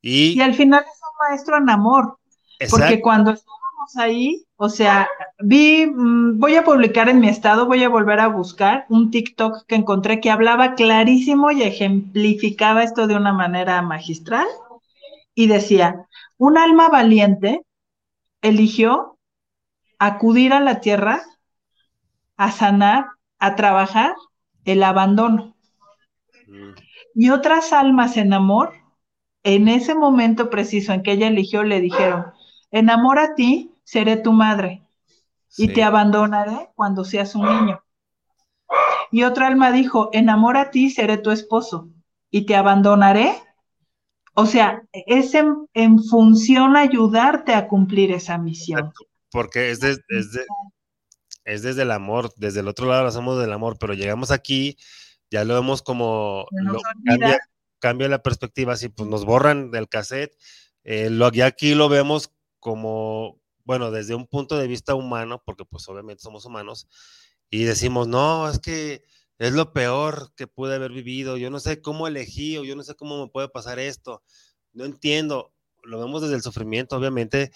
Y, 0.02 0.38
y 0.38 0.42
al 0.42 0.54
final 0.54 0.84
es 0.84 1.00
un 1.02 1.30
maestro 1.30 1.58
en 1.58 1.70
amor. 1.70 2.18
Porque 2.70 3.02
cuando 3.02 3.32
estábamos 3.32 3.96
ahí, 3.98 4.47
o 4.60 4.70
sea, 4.70 5.08
vi, 5.40 5.86
mm, 5.86 6.40
voy 6.40 6.56
a 6.56 6.64
publicar 6.64 7.10
en 7.10 7.20
mi 7.20 7.30
estado, 7.30 7.68
voy 7.68 7.84
a 7.84 7.90
volver 7.90 8.20
a 8.20 8.28
buscar 8.28 8.86
un 8.90 9.12
TikTok 9.12 9.66
que 9.68 9.76
encontré 9.76 10.20
que 10.20 10.32
hablaba 10.32 10.74
clarísimo 10.74 11.52
y 11.52 11.62
ejemplificaba 11.62 12.84
esto 12.84 13.06
de 13.06 13.16
una 13.16 13.34
manera 13.34 13.82
magistral. 13.84 14.48
Y 15.36 15.46
decía, 15.48 16.08
un 16.38 16.58
alma 16.58 16.90
valiente 16.90 17.62
eligió 18.42 19.20
acudir 20.00 20.54
a 20.54 20.60
la 20.60 20.80
tierra 20.80 21.22
a 22.36 22.52
sanar, 22.52 23.06
a 23.38 23.56
trabajar 23.56 24.16
el 24.66 24.82
abandono. 24.82 25.56
Mm. 26.48 26.72
Y 27.14 27.30
otras 27.30 27.74
almas 27.74 28.18
en 28.18 28.34
amor, 28.34 28.74
en 29.44 29.68
ese 29.68 29.94
momento 29.94 30.50
preciso 30.50 30.94
en 30.94 31.04
que 31.04 31.12
ella 31.12 31.28
eligió, 31.28 31.64
le 31.64 31.80
dijeron, 31.80 32.26
enamora 32.72 33.24
a 33.24 33.36
ti, 33.36 33.72
seré 33.88 34.18
tu 34.18 34.34
madre 34.34 34.86
y 35.56 35.70
te 35.70 35.82
abandonaré 35.82 36.72
cuando 36.76 37.06
seas 37.06 37.36
un 37.36 37.46
niño. 37.46 37.82
Y 39.12 39.24
otra 39.24 39.48
alma 39.48 39.72
dijo, 39.72 40.10
enamora 40.12 40.64
a 40.64 40.72
ti, 40.72 40.90
seré 40.90 41.18
tu 41.18 41.32
esposo 41.32 41.90
y 42.30 42.46
te 42.46 42.58
abandonaré. 42.58 43.34
O 44.34 44.46
sea, 44.46 44.84
es 44.92 45.34
en, 45.34 46.04
función 46.04 46.76
ayudarte 46.76 47.54
a 47.56 47.70
cumplir 47.70 48.12
esa 48.12 48.38
misión. 48.38 48.92
Porque 49.32 49.72
es 49.72 49.80
de, 49.80 49.98
es 51.46 51.62
desde 51.62 51.84
el 51.84 51.92
amor, 51.92 52.34
desde 52.36 52.60
el 52.60 52.68
otro 52.68 52.88
lado 52.88 53.04
lo 53.04 53.08
hacemos 53.08 53.40
del 53.40 53.54
amor, 53.54 53.78
pero 53.80 53.94
llegamos 53.94 54.32
aquí, 54.32 54.78
ya 55.32 55.46
lo 55.46 55.54
vemos 55.54 55.82
como 55.82 56.46
cambia, 57.80 58.10
la 58.10 58.22
perspectiva, 58.22 58.74
así 58.74 58.90
pues 58.90 59.08
nos 59.08 59.24
borran 59.24 59.72
del 59.72 59.88
cassette, 59.88 60.36
eh, 60.84 61.10
lo, 61.10 61.32
ya 61.32 61.46
aquí 61.46 61.74
lo 61.74 61.88
vemos 61.88 62.34
como, 62.60 63.40
bueno, 63.68 63.92
desde 63.92 64.16
un 64.16 64.26
punto 64.28 64.58
de 64.58 64.66
vista 64.66 64.96
humano, 64.96 65.44
porque 65.46 65.66
pues 65.66 65.88
obviamente 65.90 66.24
somos 66.24 66.46
humanos, 66.46 66.88
y 67.50 67.66
decimos, 67.66 68.08
no, 68.08 68.50
es 68.50 68.60
que 68.60 69.04
es 69.40 69.52
lo 69.52 69.74
peor 69.74 70.32
que 70.38 70.48
pude 70.48 70.76
haber 70.76 70.94
vivido, 70.94 71.36
yo 71.36 71.50
no 71.50 71.60
sé 71.60 71.82
cómo 71.82 72.08
elegí 72.08 72.58
o 72.58 72.64
yo 72.64 72.78
no 72.78 72.84
sé 72.84 72.96
cómo 72.96 73.22
me 73.26 73.30
puede 73.30 73.50
pasar 73.50 73.78
esto, 73.78 74.24
no 74.72 74.86
entiendo, 74.86 75.52
lo 75.84 76.00
vemos 76.00 76.22
desde 76.22 76.36
el 76.36 76.42
sufrimiento, 76.42 76.96
obviamente, 76.96 77.52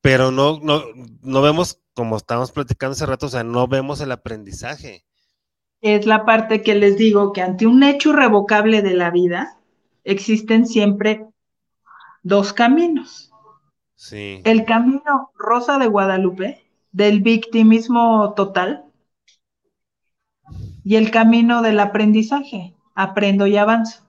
pero 0.00 0.30
no, 0.30 0.58
no, 0.62 0.84
no 1.20 1.42
vemos, 1.42 1.82
como 1.92 2.16
estábamos 2.16 2.50
platicando 2.50 2.92
hace 2.92 3.04
rato, 3.04 3.26
o 3.26 3.28
sea, 3.28 3.44
no 3.44 3.68
vemos 3.68 4.00
el 4.00 4.12
aprendizaje. 4.12 5.04
Es 5.82 6.06
la 6.06 6.24
parte 6.24 6.62
que 6.62 6.74
les 6.74 6.96
digo, 6.96 7.34
que 7.34 7.42
ante 7.42 7.66
un 7.66 7.82
hecho 7.82 8.10
irrevocable 8.10 8.80
de 8.80 8.94
la 8.94 9.10
vida, 9.10 9.60
existen 10.02 10.66
siempre 10.66 11.26
dos 12.22 12.54
caminos. 12.54 13.30
Sí. 13.96 14.42
El 14.44 14.64
camino 14.64 15.32
rosa 15.36 15.78
de 15.78 15.88
Guadalupe, 15.88 16.62
del 16.92 17.20
victimismo 17.20 18.34
total, 18.34 18.84
y 20.84 20.96
el 20.96 21.10
camino 21.10 21.62
del 21.62 21.80
aprendizaje, 21.80 22.76
aprendo 22.94 23.46
y 23.46 23.56
avanzo, 23.56 24.08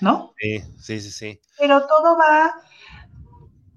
¿no? 0.00 0.32
Sí, 0.38 0.60
sí, 0.78 1.00
sí, 1.00 1.10
sí. 1.10 1.40
Pero 1.58 1.84
todo 1.86 2.16
va 2.16 2.54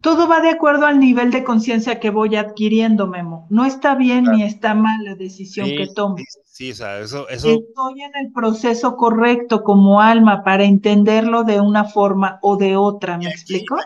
todo 0.05 0.27
va 0.27 0.39
de 0.39 0.51
acuerdo 0.51 0.85
al 0.85 0.99
nivel 0.99 1.31
de 1.31 1.43
conciencia 1.43 1.99
que 1.99 2.11
voy 2.11 2.35
adquiriendo, 2.35 3.07
Memo. 3.07 3.47
No 3.49 3.65
está 3.65 3.95
bien 3.95 4.25
ni 4.25 4.43
está 4.43 4.75
mal 4.75 5.03
la 5.03 5.15
decisión 5.15 5.67
que 5.67 5.87
tomo. 5.95 6.17
Sí, 6.45 6.73
o 6.73 6.75
sea, 6.75 6.99
eso, 6.99 7.27
eso... 7.27 7.49
Estoy 7.49 8.03
en 8.03 8.11
el 8.15 8.31
proceso 8.31 8.97
correcto 8.97 9.63
como 9.63 9.99
alma 9.99 10.43
para 10.43 10.63
entenderlo 10.63 11.43
de 11.43 11.59
una 11.59 11.85
forma 11.85 12.37
o 12.43 12.55
de 12.55 12.77
otra, 12.77 13.17
¿me 13.17 13.29
explico? 13.29 13.77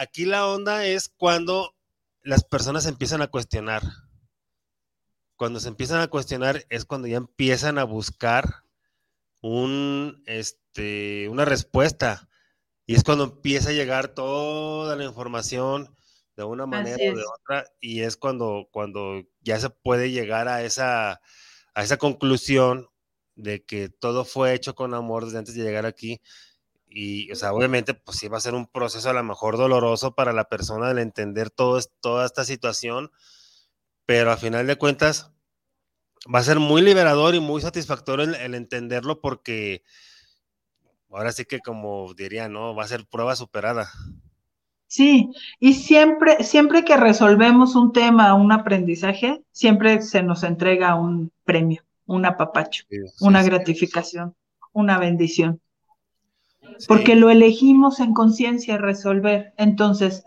Aquí 0.00 0.26
la 0.26 0.46
onda 0.46 0.86
es 0.86 1.08
cuando 1.08 1.74
las 2.22 2.44
personas 2.44 2.86
empiezan 2.86 3.20
a 3.20 3.26
cuestionar. 3.26 3.82
Cuando 5.34 5.58
se 5.58 5.66
empiezan 5.66 6.00
a 6.00 6.06
cuestionar 6.06 6.64
es 6.68 6.84
cuando 6.84 7.08
ya 7.08 7.16
empiezan 7.16 7.78
a 7.78 7.84
buscar 7.84 8.62
un, 9.42 10.22
este, 10.26 11.28
una 11.28 11.44
respuesta 11.44 12.28
y 12.86 12.94
es 12.94 13.02
cuando 13.02 13.24
empieza 13.24 13.70
a 13.70 13.72
llegar 13.72 14.14
toda 14.14 14.94
la 14.94 15.02
información 15.02 15.92
de 16.36 16.44
una 16.44 16.64
manera 16.66 16.96
o 16.96 17.16
de 17.16 17.24
otra, 17.24 17.64
y 17.80 18.02
es 18.02 18.16
cuando, 18.16 18.68
cuando 18.70 19.24
ya 19.40 19.58
se 19.58 19.68
puede 19.68 20.12
llegar 20.12 20.46
a 20.46 20.62
esa, 20.62 21.20
a 21.74 21.82
esa 21.82 21.96
conclusión 21.96 22.88
de 23.34 23.64
que 23.64 23.88
todo 23.88 24.24
fue 24.24 24.54
hecho 24.54 24.76
con 24.76 24.94
amor 24.94 25.24
desde 25.24 25.38
antes 25.38 25.56
de 25.56 25.64
llegar 25.64 25.86
aquí. 25.86 26.20
Y, 26.90 27.30
o 27.32 27.36
sea, 27.36 27.52
obviamente, 27.52 27.94
pues 27.94 28.18
sí 28.18 28.28
va 28.28 28.38
a 28.38 28.40
ser 28.40 28.54
un 28.54 28.66
proceso 28.66 29.10
a 29.10 29.12
lo 29.12 29.22
mejor 29.22 29.56
doloroso 29.56 30.14
para 30.14 30.32
la 30.32 30.48
persona 30.48 30.90
el 30.90 30.98
entender 30.98 31.50
todo, 31.50 31.78
toda 32.00 32.24
esta 32.24 32.44
situación, 32.44 33.10
pero 34.06 34.30
a 34.30 34.36
final 34.36 34.66
de 34.66 34.76
cuentas 34.76 35.30
va 36.32 36.40
a 36.40 36.44
ser 36.44 36.58
muy 36.58 36.82
liberador 36.82 37.34
y 37.34 37.40
muy 37.40 37.60
satisfactorio 37.60 38.24
el 38.34 38.54
entenderlo 38.54 39.20
porque 39.20 39.82
ahora 41.10 41.32
sí 41.32 41.44
que 41.44 41.60
como 41.60 42.12
diría, 42.14 42.48
¿no? 42.48 42.74
Va 42.74 42.84
a 42.84 42.88
ser 42.88 43.06
prueba 43.06 43.36
superada. 43.36 43.90
Sí, 44.86 45.30
y 45.60 45.74
siempre, 45.74 46.42
siempre 46.42 46.84
que 46.84 46.96
resolvemos 46.96 47.76
un 47.76 47.92
tema, 47.92 48.32
un 48.34 48.52
aprendizaje, 48.52 49.42
siempre 49.52 50.00
se 50.00 50.22
nos 50.22 50.42
entrega 50.42 50.94
un 50.94 51.30
premio, 51.44 51.82
un 52.06 52.24
apapacho, 52.24 52.84
una 53.20 53.42
gratificación, 53.42 54.34
una 54.72 54.98
bendición. 54.98 55.60
Porque 56.86 57.16
lo 57.16 57.30
elegimos 57.30 58.00
en 58.00 58.14
conciencia 58.14 58.78
resolver. 58.78 59.52
Entonces, 59.56 60.24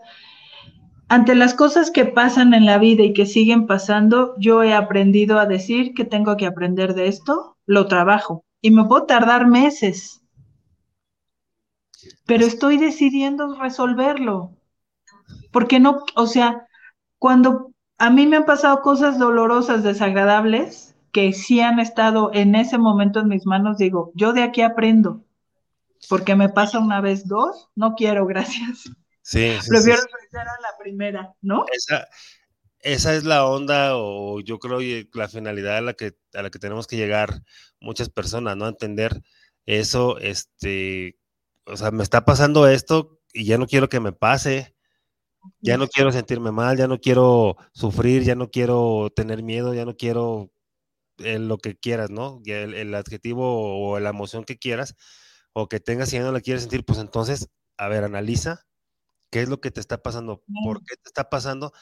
ante 1.08 1.34
las 1.34 1.54
cosas 1.54 1.90
que 1.90 2.04
pasan 2.04 2.54
en 2.54 2.64
la 2.64 2.78
vida 2.78 3.02
y 3.02 3.12
que 3.12 3.26
siguen 3.26 3.66
pasando, 3.66 4.34
yo 4.38 4.62
he 4.62 4.72
aprendido 4.72 5.38
a 5.38 5.46
decir 5.46 5.92
que 5.94 6.04
tengo 6.04 6.36
que 6.36 6.46
aprender 6.46 6.94
de 6.94 7.08
esto, 7.08 7.56
lo 7.66 7.86
trabajo. 7.86 8.44
Y 8.60 8.70
me 8.70 8.84
puedo 8.84 9.04
tardar 9.04 9.46
meses, 9.46 10.22
pero 12.24 12.46
estoy 12.46 12.78
decidiendo 12.78 13.54
resolverlo. 13.60 14.52
Porque 15.50 15.80
no, 15.80 16.04
o 16.16 16.26
sea, 16.26 16.66
cuando 17.18 17.72
a 17.98 18.10
mí 18.10 18.26
me 18.26 18.38
han 18.38 18.46
pasado 18.46 18.80
cosas 18.80 19.18
dolorosas, 19.18 19.82
desagradables, 19.82 20.96
que 21.12 21.32
sí 21.32 21.60
han 21.60 21.78
estado 21.78 22.30
en 22.32 22.54
ese 22.54 22.78
momento 22.78 23.20
en 23.20 23.28
mis 23.28 23.44
manos, 23.44 23.76
digo, 23.76 24.12
yo 24.14 24.32
de 24.32 24.42
aquí 24.42 24.62
aprendo. 24.62 25.22
Porque 26.08 26.34
me 26.34 26.48
pasa 26.48 26.78
una 26.78 27.00
vez 27.00 27.26
dos, 27.26 27.68
no 27.74 27.94
quiero, 27.94 28.26
gracias. 28.26 28.90
Sí, 29.22 29.56
Prefiero 29.68 30.00
sí, 30.00 30.36
a 30.36 30.60
la 30.60 30.76
primera, 30.80 31.32
¿no? 31.40 31.64
Esa, 31.72 32.08
esa 32.80 33.14
es 33.14 33.24
la 33.24 33.46
onda 33.46 33.96
o 33.96 34.40
yo 34.40 34.58
creo 34.58 34.80
la 35.14 35.28
finalidad 35.28 35.76
a 35.76 35.80
la 35.80 35.94
que 35.94 36.16
a 36.34 36.42
la 36.42 36.50
que 36.50 36.58
tenemos 36.58 36.88
que 36.88 36.96
llegar 36.96 37.42
muchas 37.80 38.08
personas, 38.08 38.56
¿no? 38.56 38.66
Entender 38.66 39.22
eso, 39.64 40.18
este, 40.18 41.18
o 41.66 41.76
sea, 41.76 41.92
me 41.92 42.02
está 42.02 42.24
pasando 42.24 42.66
esto 42.66 43.20
y 43.32 43.44
ya 43.44 43.58
no 43.58 43.66
quiero 43.66 43.88
que 43.88 44.00
me 44.00 44.12
pase. 44.12 44.74
Ya 45.60 45.76
no 45.76 45.88
quiero 45.88 46.12
sentirme 46.12 46.52
mal, 46.52 46.76
ya 46.76 46.86
no 46.86 47.00
quiero 47.00 47.56
sufrir, 47.72 48.22
ya 48.22 48.36
no 48.36 48.50
quiero 48.50 49.10
tener 49.14 49.42
miedo, 49.42 49.74
ya 49.74 49.84
no 49.84 49.96
quiero 49.96 50.52
eh, 51.18 51.40
lo 51.40 51.58
que 51.58 51.76
quieras, 51.76 52.10
¿no? 52.10 52.40
El, 52.44 52.74
el, 52.74 52.94
adjetivo 52.94 53.90
o 53.90 53.98
la 53.98 54.10
emoción 54.10 54.44
que 54.44 54.58
quieras 54.58 54.94
o 55.54 55.68
que 55.68 55.80
tengas 55.80 56.12
y 56.12 56.16
ya 56.16 56.22
no 56.22 56.32
la 56.32 56.40
quieres 56.40 56.62
sentir, 56.62 56.84
pues 56.84 56.98
entonces, 56.98 57.48
a 57.78 57.88
ver, 57.88 58.04
analiza 58.04 58.64
qué 59.30 59.42
es 59.42 59.48
lo 59.48 59.60
que 59.60 59.70
te 59.70 59.80
está 59.80 60.02
pasando, 60.02 60.42
por 60.64 60.80
qué 60.80 60.96
te 60.96 61.08
está 61.08 61.30
pasando 61.30 61.72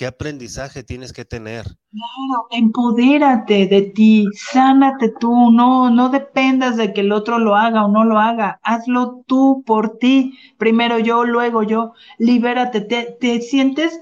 ¿Qué 0.00 0.06
aprendizaje 0.06 0.82
tienes 0.82 1.12
que 1.12 1.26
tener? 1.26 1.66
Claro, 1.66 2.46
empodérate 2.52 3.66
de 3.66 3.82
ti, 3.82 4.24
sánate 4.34 5.12
tú, 5.20 5.50
no, 5.50 5.90
no 5.90 6.08
dependas 6.08 6.78
de 6.78 6.94
que 6.94 7.02
el 7.02 7.12
otro 7.12 7.38
lo 7.38 7.54
haga 7.54 7.84
o 7.84 7.88
no 7.88 8.04
lo 8.06 8.18
haga, 8.18 8.58
hazlo 8.62 9.22
tú 9.26 9.62
por 9.66 9.98
ti, 9.98 10.38
primero 10.56 10.98
yo, 10.98 11.24
luego 11.24 11.64
yo, 11.64 11.92
libérate, 12.16 12.80
te, 12.80 13.14
te 13.20 13.42
sientes 13.42 14.00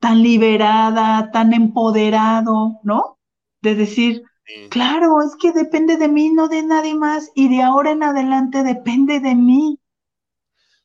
tan 0.00 0.22
liberada, 0.22 1.30
tan 1.30 1.52
empoderado, 1.52 2.80
¿no? 2.82 3.18
De 3.60 3.74
decir, 3.74 4.22
sí. 4.46 4.68
claro, 4.70 5.20
es 5.22 5.36
que 5.40 5.52
depende 5.52 5.96
de 5.96 6.08
mí, 6.08 6.30
no 6.30 6.48
de 6.48 6.62
nadie 6.62 6.94
más, 6.94 7.30
y 7.34 7.48
de 7.48 7.62
ahora 7.62 7.92
en 7.92 8.02
adelante 8.02 8.62
depende 8.62 9.20
de 9.20 9.34
mí. 9.34 9.80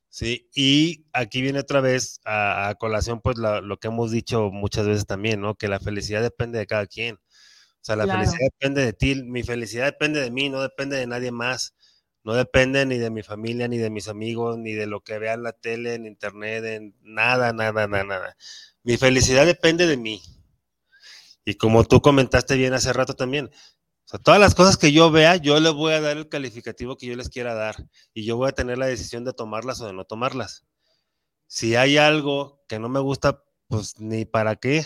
Sí, 0.10 0.50
y 0.54 1.06
aquí 1.14 1.42
viene 1.42 1.60
otra 1.60 1.80
vez 1.80 2.20
a, 2.26 2.68
a 2.68 2.76
colación, 2.76 3.22
pues 3.22 3.38
la, 3.38 3.62
lo 3.62 3.78
que 3.78 3.88
hemos 3.88 4.12
dicho 4.12 4.52
muchas 4.52 4.86
veces 4.86 5.06
también, 5.06 5.40
¿no? 5.40 5.56
Que 5.56 5.70
la 5.70 5.80
felicidad 5.80 6.22
depende 6.22 6.60
de 6.60 6.68
cada 6.68 6.86
quien. 6.86 7.16
O 7.16 7.84
sea, 7.84 7.96
la 7.96 8.04
claro. 8.04 8.20
felicidad 8.20 8.50
depende 8.52 8.86
de 8.86 8.94
ti, 8.94 9.16
mi 9.24 9.44
felicidad 9.44 9.86
depende 9.86 10.20
de 10.20 10.30
mí, 10.30 10.50
no 10.50 10.62
depende 10.62 10.98
de 10.98 11.08
nadie 11.08 11.32
más. 11.32 11.74
No 12.24 12.34
depende 12.36 12.86
ni 12.86 13.00
de 13.00 13.10
mi 13.10 13.24
familia, 13.24 13.68
ni 13.68 13.78
de 13.80 13.90
mis 13.90 14.08
amigos, 14.08 14.58
ni 14.58 14.74
de 14.74 14.86
lo 14.86 15.02
que 15.02 15.18
vea 15.18 15.34
en 15.34 15.44
la 15.44 15.54
tele, 15.54 15.96
en 15.96 16.06
internet, 16.06 16.64
en 16.66 16.96
nada, 17.02 17.52
nada, 17.52 17.88
nada, 17.88 18.04
nada. 18.04 18.38
Mi 18.84 18.98
felicidad 18.98 19.46
depende 19.46 19.88
de 19.88 19.98
mí. 19.98 20.22
Y 21.46 21.56
como 21.56 21.84
tú 21.84 22.02
comentaste 22.02 22.56
bien 22.56 22.74
hace 22.74 22.94
rato 22.94 23.16
también, 23.16 23.50
sea, 24.12 24.20
todas 24.20 24.40
las 24.40 24.56
cosas 24.56 24.78
que 24.78 24.92
yo 24.92 25.12
vea, 25.12 25.38
yo 25.38 25.60
les 25.60 25.74
voy 25.74 25.94
a 25.94 26.02
dar 26.02 26.18
el 26.18 26.30
calificativo 26.30 26.98
que 26.98 27.08
yo 27.08 27.16
les 27.16 27.30
quiera 27.30 27.54
dar 27.54 27.76
y 28.14 28.26
yo 28.26 28.38
voy 28.38 28.50
a 28.50 28.54
tener 28.54 28.78
la 28.78 28.88
decisión 28.88 29.24
de 29.24 29.34
tomarlas 29.34 29.82
o 29.82 29.88
de 29.88 29.94
no 29.94 30.04
tomarlas. 30.06 30.66
Si 31.48 31.76
hay 31.76 31.98
algo 31.98 32.62
que 32.68 32.80
no 32.80 32.90
me 32.90 33.00
gusta, 33.00 33.44
pues 33.68 34.00
ni 34.00 34.26
para 34.26 34.56
qué. 34.56 34.86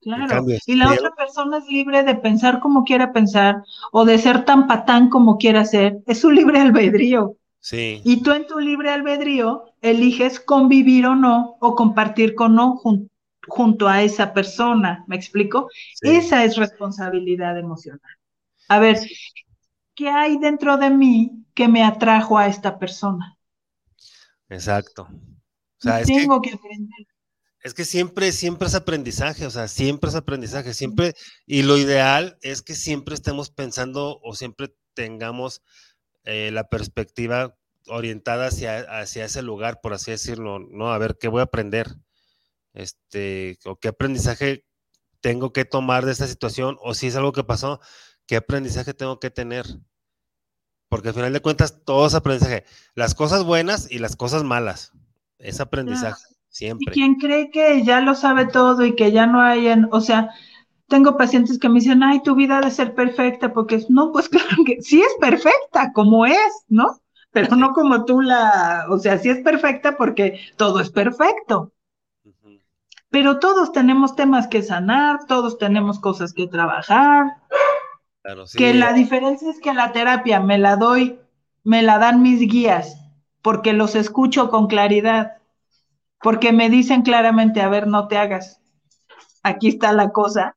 Claro, 0.00 0.26
cambio, 0.28 0.58
y 0.64 0.76
la 0.76 0.92
otra 0.92 1.10
persona 1.14 1.58
es 1.58 1.66
libre 1.66 2.02
de 2.02 2.14
pensar 2.14 2.60
como 2.60 2.84
quiera 2.84 3.12
pensar 3.12 3.62
o 3.92 4.04
de 4.04 4.18
ser 4.18 4.44
tan 4.44 4.66
patán 4.66 5.10
como 5.10 5.36
quiera 5.36 5.64
ser. 5.64 5.98
Es 6.06 6.20
su 6.20 6.30
libre 6.30 6.58
albedrío. 6.58 7.36
Sí. 7.58 8.00
Y 8.04 8.22
tú 8.22 8.32
en 8.32 8.46
tu 8.46 8.58
libre 8.58 8.90
albedrío 8.90 9.66
eliges 9.82 10.40
convivir 10.40 11.06
o 11.06 11.14
no 11.14 11.58
o 11.60 11.74
compartir 11.74 12.34
con 12.34 12.54
no 12.54 12.80
junto 13.50 13.88
a 13.88 14.02
esa 14.02 14.32
persona, 14.32 15.04
¿me 15.06 15.16
explico? 15.16 15.68
Sí. 15.94 16.16
Esa 16.16 16.44
es 16.44 16.56
responsabilidad 16.56 17.58
emocional. 17.58 18.00
A 18.68 18.78
ver, 18.78 18.98
¿qué 19.94 20.08
hay 20.08 20.38
dentro 20.38 20.76
de 20.76 20.90
mí 20.90 21.44
que 21.54 21.68
me 21.68 21.84
atrajo 21.84 22.38
a 22.38 22.46
esta 22.46 22.78
persona? 22.78 23.36
Exacto. 24.48 25.08
O 25.10 25.82
sea, 25.82 26.00
es 26.00 26.06
tengo 26.06 26.40
que, 26.40 26.50
que, 26.50 26.56
aprender. 26.56 27.06
Es 27.62 27.74
que 27.74 27.84
siempre, 27.84 28.32
siempre 28.32 28.68
es 28.68 28.74
aprendizaje, 28.74 29.44
o 29.44 29.50
sea, 29.50 29.68
siempre 29.68 30.08
es 30.08 30.16
aprendizaje, 30.16 30.72
siempre, 30.72 31.14
y 31.46 31.62
lo 31.62 31.76
ideal 31.76 32.38
es 32.40 32.62
que 32.62 32.74
siempre 32.74 33.14
estemos 33.14 33.50
pensando 33.50 34.18
o 34.22 34.34
siempre 34.34 34.74
tengamos 34.94 35.62
eh, 36.24 36.50
la 36.52 36.68
perspectiva 36.68 37.56
orientada 37.86 38.46
hacia, 38.46 38.78
hacia 39.00 39.24
ese 39.24 39.42
lugar, 39.42 39.80
por 39.82 39.92
así 39.92 40.10
decirlo, 40.10 40.58
¿no? 40.58 40.92
A 40.92 40.98
ver, 40.98 41.16
¿qué 41.18 41.28
voy 41.28 41.40
a 41.40 41.44
aprender? 41.44 41.88
Este, 42.74 43.58
o 43.64 43.76
qué 43.76 43.88
aprendizaje 43.88 44.64
tengo 45.20 45.52
que 45.52 45.64
tomar 45.64 46.04
de 46.06 46.12
esta 46.12 46.26
situación, 46.26 46.78
o 46.82 46.94
si 46.94 47.08
es 47.08 47.16
algo 47.16 47.32
que 47.32 47.44
pasó, 47.44 47.80
qué 48.26 48.36
aprendizaje 48.36 48.94
tengo 48.94 49.20
que 49.20 49.30
tener. 49.30 49.66
Porque 50.88 51.08
al 51.08 51.14
final 51.14 51.32
de 51.32 51.40
cuentas, 51.40 51.84
todo 51.84 52.06
es 52.06 52.14
aprendizaje. 52.14 52.64
Las 52.94 53.14
cosas 53.14 53.44
buenas 53.44 53.90
y 53.90 53.98
las 53.98 54.16
cosas 54.16 54.42
malas. 54.42 54.92
Es 55.38 55.60
aprendizaje, 55.60 56.22
siempre. 56.48 56.92
Y 56.92 56.94
quien 56.94 57.14
cree 57.16 57.50
que 57.50 57.84
ya 57.84 58.00
lo 58.00 58.14
sabe 58.14 58.46
todo 58.46 58.84
y 58.84 58.96
que 58.96 59.12
ya 59.12 59.26
no 59.26 59.40
hay, 59.40 59.68
en, 59.68 59.88
o 59.92 60.00
sea, 60.00 60.30
tengo 60.88 61.16
pacientes 61.16 61.58
que 61.58 61.68
me 61.68 61.76
dicen, 61.76 62.02
ay, 62.02 62.22
tu 62.22 62.34
vida 62.34 62.58
ha 62.58 62.60
de 62.60 62.70
ser 62.70 62.94
perfecta, 62.94 63.52
porque 63.52 63.84
no, 63.88 64.10
pues 64.10 64.28
claro 64.30 64.56
que 64.66 64.82
sí 64.82 65.00
es 65.00 65.14
perfecta, 65.20 65.92
como 65.92 66.26
es, 66.26 66.64
¿no? 66.68 67.00
Pero 67.30 67.54
no 67.54 67.72
como 67.72 68.04
tú 68.04 68.20
la, 68.20 68.86
o 68.90 68.98
sea, 68.98 69.16
sí 69.18 69.28
es 69.28 69.38
perfecta 69.38 69.96
porque 69.96 70.40
todo 70.56 70.80
es 70.80 70.90
perfecto 70.90 71.72
pero 73.10 73.40
todos 73.40 73.72
tenemos 73.72 74.14
temas 74.14 74.46
que 74.46 74.62
sanar, 74.62 75.26
todos 75.26 75.58
tenemos 75.58 75.98
cosas 75.98 76.32
que 76.32 76.46
trabajar. 76.46 77.36
Claro, 78.22 78.46
sí. 78.46 78.56
Que 78.56 78.72
la 78.72 78.92
diferencia 78.92 79.50
es 79.50 79.60
que 79.60 79.74
la 79.74 79.92
terapia 79.92 80.40
me 80.40 80.58
la 80.58 80.76
doy, 80.76 81.18
me 81.64 81.82
la 81.82 81.98
dan 81.98 82.22
mis 82.22 82.40
guías, 82.40 82.96
porque 83.42 83.72
los 83.72 83.96
escucho 83.96 84.48
con 84.48 84.68
claridad, 84.68 85.38
porque 86.22 86.52
me 86.52 86.70
dicen 86.70 87.02
claramente, 87.02 87.60
a 87.60 87.68
ver, 87.68 87.86
no 87.86 88.06
te 88.06 88.16
hagas, 88.16 88.60
aquí 89.42 89.68
está 89.68 89.92
la 89.92 90.10
cosa. 90.10 90.56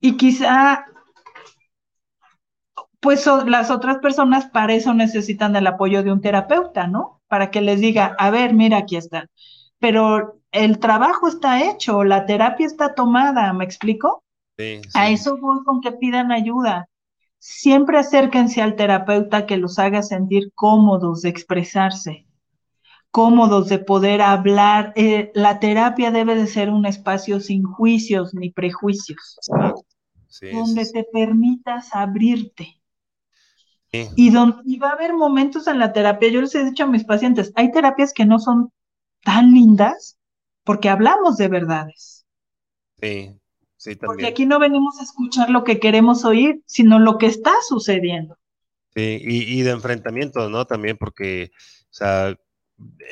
Y 0.00 0.16
quizá, 0.16 0.86
pues 3.00 3.28
las 3.46 3.70
otras 3.70 3.98
personas 3.98 4.46
para 4.46 4.74
eso 4.74 4.94
necesitan 4.94 5.54
el 5.54 5.66
apoyo 5.66 6.02
de 6.02 6.10
un 6.10 6.20
terapeuta, 6.20 6.86
¿no? 6.86 7.20
Para 7.28 7.50
que 7.50 7.60
les 7.60 7.80
diga, 7.80 8.16
a 8.18 8.30
ver, 8.30 8.54
mira, 8.54 8.78
aquí 8.78 8.96
está. 8.96 9.28
Pero 9.78 10.37
el 10.52 10.78
trabajo 10.78 11.28
está 11.28 11.62
hecho, 11.64 12.04
la 12.04 12.26
terapia 12.26 12.66
está 12.66 12.94
tomada, 12.94 13.52
¿me 13.52 13.64
explico? 13.64 14.24
Sí, 14.56 14.80
sí. 14.82 14.90
A 14.94 15.10
eso 15.10 15.36
voy 15.36 15.62
con 15.64 15.80
que 15.80 15.92
pidan 15.92 16.32
ayuda. 16.32 16.88
Siempre 17.38 17.98
acérquense 17.98 18.62
al 18.62 18.74
terapeuta 18.74 19.46
que 19.46 19.56
los 19.56 19.78
haga 19.78 20.02
sentir 20.02 20.52
cómodos 20.54 21.22
de 21.22 21.28
expresarse, 21.28 22.26
cómodos 23.10 23.68
de 23.68 23.78
poder 23.78 24.22
hablar. 24.22 24.92
Eh, 24.96 25.30
la 25.34 25.60
terapia 25.60 26.10
debe 26.10 26.34
de 26.34 26.46
ser 26.46 26.70
un 26.70 26.86
espacio 26.86 27.40
sin 27.40 27.62
juicios 27.62 28.34
ni 28.34 28.50
prejuicios, 28.50 29.38
sí, 30.26 30.50
donde 30.50 30.84
te 30.86 31.04
permitas 31.04 31.94
abrirte. 31.94 32.74
Y, 33.90 34.30
donde, 34.30 34.58
y 34.66 34.78
va 34.78 34.90
a 34.90 34.92
haber 34.92 35.14
momentos 35.14 35.66
en 35.66 35.78
la 35.78 35.94
terapia, 35.94 36.28
yo 36.28 36.42
les 36.42 36.54
he 36.54 36.62
dicho 36.62 36.84
a 36.84 36.88
mis 36.88 37.04
pacientes, 37.04 37.52
hay 37.54 37.70
terapias 37.70 38.12
que 38.12 38.26
no 38.26 38.38
son 38.38 38.70
tan 39.24 39.54
lindas 39.54 40.17
porque 40.68 40.90
hablamos 40.90 41.38
de 41.38 41.48
verdades. 41.48 42.26
Sí, 43.00 43.40
sí, 43.76 43.96
también. 43.96 44.08
Porque 44.08 44.26
aquí 44.26 44.44
no 44.44 44.58
venimos 44.58 45.00
a 45.00 45.04
escuchar 45.04 45.48
lo 45.48 45.64
que 45.64 45.80
queremos 45.80 46.26
oír, 46.26 46.62
sino 46.66 46.98
lo 46.98 47.16
que 47.16 47.24
está 47.24 47.52
sucediendo. 47.66 48.36
Sí, 48.94 49.18
y, 49.22 49.60
y 49.60 49.62
de 49.62 49.70
enfrentamientos, 49.70 50.50
¿no? 50.50 50.66
También 50.66 50.98
porque, 50.98 51.50
o 51.54 51.86
sea, 51.90 52.36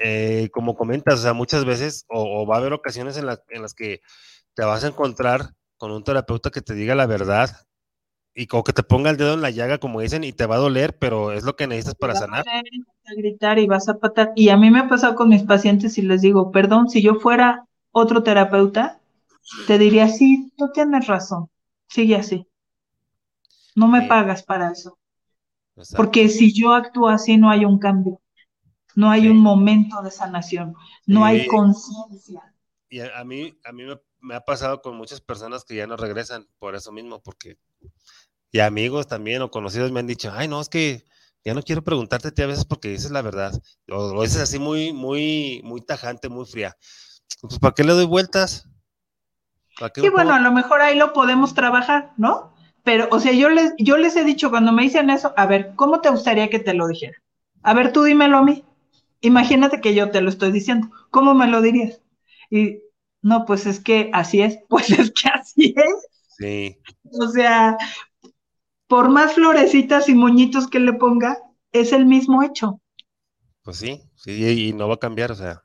eh, 0.02 0.48
como 0.52 0.76
comentas, 0.76 1.20
o 1.20 1.22
sea, 1.22 1.32
muchas 1.32 1.64
veces, 1.64 2.04
o, 2.08 2.42
o 2.42 2.46
va 2.46 2.56
a 2.56 2.58
haber 2.58 2.74
ocasiones 2.74 3.16
en, 3.16 3.26
la, 3.26 3.42
en 3.48 3.62
las 3.62 3.74
que 3.74 4.00
te 4.54 4.64
vas 4.64 4.84
a 4.84 4.88
encontrar 4.88 5.52
con 5.78 5.92
un 5.92 6.04
terapeuta 6.04 6.50
que 6.50 6.62
te 6.62 6.74
diga 6.74 6.94
la 6.94 7.06
verdad, 7.06 7.65
y 8.36 8.46
como 8.48 8.64
que 8.64 8.72
te 8.74 8.84
ponga 8.84 9.10
el 9.10 9.18
dedo 9.18 9.34
en 9.34 9.42
la 9.42 9.50
llaga, 9.50 9.78
como 9.78 10.00
dicen, 10.02 10.24
y 10.24 10.32
te 10.34 10.46
va 10.46 10.56
a 10.56 10.58
doler, 10.60 10.98
pero 10.98 11.32
es 11.32 11.44
lo 11.44 11.56
que 11.56 11.66
necesitas 11.66 11.96
para 11.96 12.14
vas 12.14 12.20
sanar. 12.20 12.46
A, 12.46 12.58
a 13.10 13.14
gritar 13.16 13.58
y 13.58 13.66
vas 13.66 13.88
a 13.88 13.98
patar. 13.98 14.32
Y 14.36 14.48
a 14.50 14.56
mí 14.56 14.70
me 14.70 14.80
ha 14.80 14.88
pasado 14.88 15.14
con 15.14 15.28
mis 15.28 15.42
pacientes 15.44 15.98
y 15.98 16.02
les 16.02 16.20
digo, 16.22 16.50
perdón, 16.50 16.88
si 16.90 17.02
yo 17.02 17.14
fuera 17.16 17.66
otro 17.92 18.22
terapeuta, 18.22 19.00
te 19.66 19.78
diría, 19.78 20.08
sí, 20.08 20.52
tú 20.56 20.70
tienes 20.72 21.06
razón, 21.06 21.48
sigue 21.88 22.16
así. 22.16 22.46
No 23.76 23.86
me 23.86 24.00
Sí. 24.00 24.08
pagas 24.08 24.42
para 24.42 24.72
eso. 24.72 24.98
Exacto. 25.76 25.96
Porque 25.96 26.28
si 26.28 26.52
yo 26.52 26.74
actúo 26.74 27.08
así, 27.08 27.36
no 27.36 27.50
hay 27.50 27.64
un 27.64 27.78
cambio. 27.78 28.20
No 28.96 29.10
hay 29.10 29.22
Sí. 29.22 29.28
un 29.28 29.38
momento 29.38 30.02
de 30.02 30.10
sanación. 30.10 30.74
No 31.06 31.24
hay 31.24 31.46
conciencia. 31.46 32.54
Y 32.88 33.00
a, 33.00 33.18
a 33.18 33.24
mí, 33.24 33.58
a 33.64 33.72
mí 33.72 33.84
me, 33.84 34.00
me 34.20 34.34
ha 34.34 34.40
pasado 34.44 34.80
con 34.82 34.96
muchas 34.96 35.20
personas 35.20 35.64
que 35.64 35.76
ya 35.76 35.86
no 35.86 35.96
regresan 35.96 36.48
por 36.58 36.74
eso 36.74 36.92
mismo, 36.92 37.22
porque 37.22 37.58
y 38.56 38.60
amigos 38.60 39.06
también 39.06 39.42
o 39.42 39.50
conocidos 39.50 39.92
me 39.92 40.00
han 40.00 40.06
dicho, 40.06 40.32
ay, 40.34 40.48
no, 40.48 40.62
es 40.62 40.70
que 40.70 41.04
ya 41.44 41.52
no 41.52 41.60
quiero 41.60 41.84
preguntarte 41.84 42.28
a 42.28 42.30
ti 42.30 42.40
a 42.40 42.46
veces 42.46 42.64
porque 42.64 42.88
dices 42.88 43.10
la 43.10 43.20
verdad, 43.20 43.52
o 43.90 44.14
lo 44.14 44.22
dices 44.22 44.40
así 44.40 44.58
muy, 44.58 44.94
muy, 44.94 45.60
muy 45.62 45.82
tajante, 45.82 46.30
muy 46.30 46.46
fría. 46.46 46.74
Pues, 47.42 47.58
¿para 47.58 47.74
qué 47.74 47.84
le 47.84 47.92
doy 47.92 48.06
vueltas? 48.06 48.66
¿Para 49.78 49.92
qué 49.92 50.00
Sí, 50.00 50.08
bueno, 50.08 50.32
a 50.32 50.40
lo 50.40 50.52
mejor 50.52 50.80
ahí 50.80 50.96
lo 50.96 51.12
podemos 51.12 51.52
trabajar, 51.52 52.14
¿no? 52.16 52.54
Pero, 52.82 53.08
o 53.10 53.20
sea, 53.20 53.32
yo 53.32 53.50
les, 53.50 53.74
yo 53.76 53.98
les 53.98 54.16
he 54.16 54.24
dicho 54.24 54.48
cuando 54.48 54.72
me 54.72 54.84
dicen 54.84 55.10
eso, 55.10 55.34
a 55.36 55.44
ver, 55.44 55.74
¿cómo 55.76 56.00
te 56.00 56.08
gustaría 56.08 56.48
que 56.48 56.58
te 56.58 56.72
lo 56.72 56.88
dijera? 56.88 57.18
A 57.62 57.74
ver, 57.74 57.92
tú 57.92 58.04
dímelo 58.04 58.38
a 58.38 58.42
mí. 58.42 58.64
Imagínate 59.20 59.82
que 59.82 59.92
yo 59.92 60.10
te 60.10 60.22
lo 60.22 60.30
estoy 60.30 60.50
diciendo. 60.50 60.88
¿Cómo 61.10 61.34
me 61.34 61.46
lo 61.46 61.60
dirías? 61.60 62.00
Y 62.48 62.78
no, 63.20 63.44
pues 63.44 63.66
es 63.66 63.80
que 63.80 64.08
así 64.14 64.40
es, 64.40 64.60
pues 64.70 64.88
es 64.88 65.12
que 65.12 65.28
así 65.28 65.74
es. 65.76 66.06
Sí, 66.38 66.78
O 67.20 67.28
sea, 67.28 67.76
por 68.86 69.08
más 69.08 69.34
florecitas 69.34 70.08
y 70.08 70.14
moñitos 70.14 70.68
que 70.68 70.80
le 70.80 70.92
ponga, 70.92 71.38
es 71.72 71.92
el 71.92 72.06
mismo 72.06 72.42
hecho. 72.42 72.80
pues 73.62 73.78
sí, 73.78 74.00
sí, 74.14 74.68
y, 74.68 74.72
no 74.72 74.88
va 74.88 74.94
a 74.94 74.98
cambiar, 74.98 75.32
o 75.32 75.34
sea. 75.34 75.62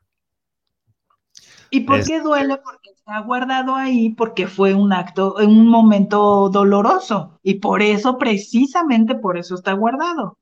¿Y 1.70 1.80
por 1.80 2.04
qué 2.04 2.20
duele? 2.20 2.58
Porque 2.58 2.90
está 2.90 3.20
guardado 3.20 3.74
ahí, 3.74 4.10
porque 4.10 4.46
fue 4.46 4.74
un 4.74 4.92
acto, 4.92 5.36
un 5.36 5.66
momento 5.66 6.50
doloroso. 6.50 7.38
Y 7.42 7.54
por 7.54 7.80
eso, 7.80 8.18
precisamente 8.18 9.14
por 9.14 9.38
eso 9.38 9.54
está 9.54 9.72
guardado. 9.72 10.38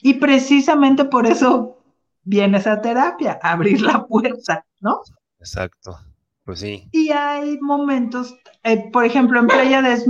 Y 0.00 0.14
precisamente 0.14 1.04
por 1.04 1.26
eso 1.26 1.78
viene 2.22 2.58
esa 2.58 2.80
terapia, 2.80 3.38
abrir 3.42 3.80
la 3.82 4.06
puerta, 4.06 4.64
¿no? 4.80 5.00
Exacto. 5.38 5.98
Pues 6.44 6.60
sí. 6.60 6.88
Y 6.92 7.10
hay 7.10 7.58
momentos, 7.60 8.36
eh, 8.62 8.90
por 8.92 9.04
ejemplo, 9.04 9.40
en 9.40 9.46
Pleiades, 9.46 10.06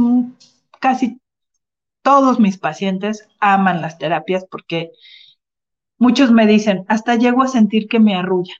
casi 0.78 1.19
todos 2.02 2.40
mis 2.40 2.58
pacientes 2.58 3.28
aman 3.38 3.80
las 3.82 3.98
terapias 3.98 4.46
porque 4.50 4.90
muchos 5.98 6.30
me 6.30 6.46
dicen, 6.46 6.84
hasta 6.88 7.16
llego 7.16 7.42
a 7.42 7.48
sentir 7.48 7.88
que 7.88 8.00
me 8.00 8.14
arrullan, 8.14 8.56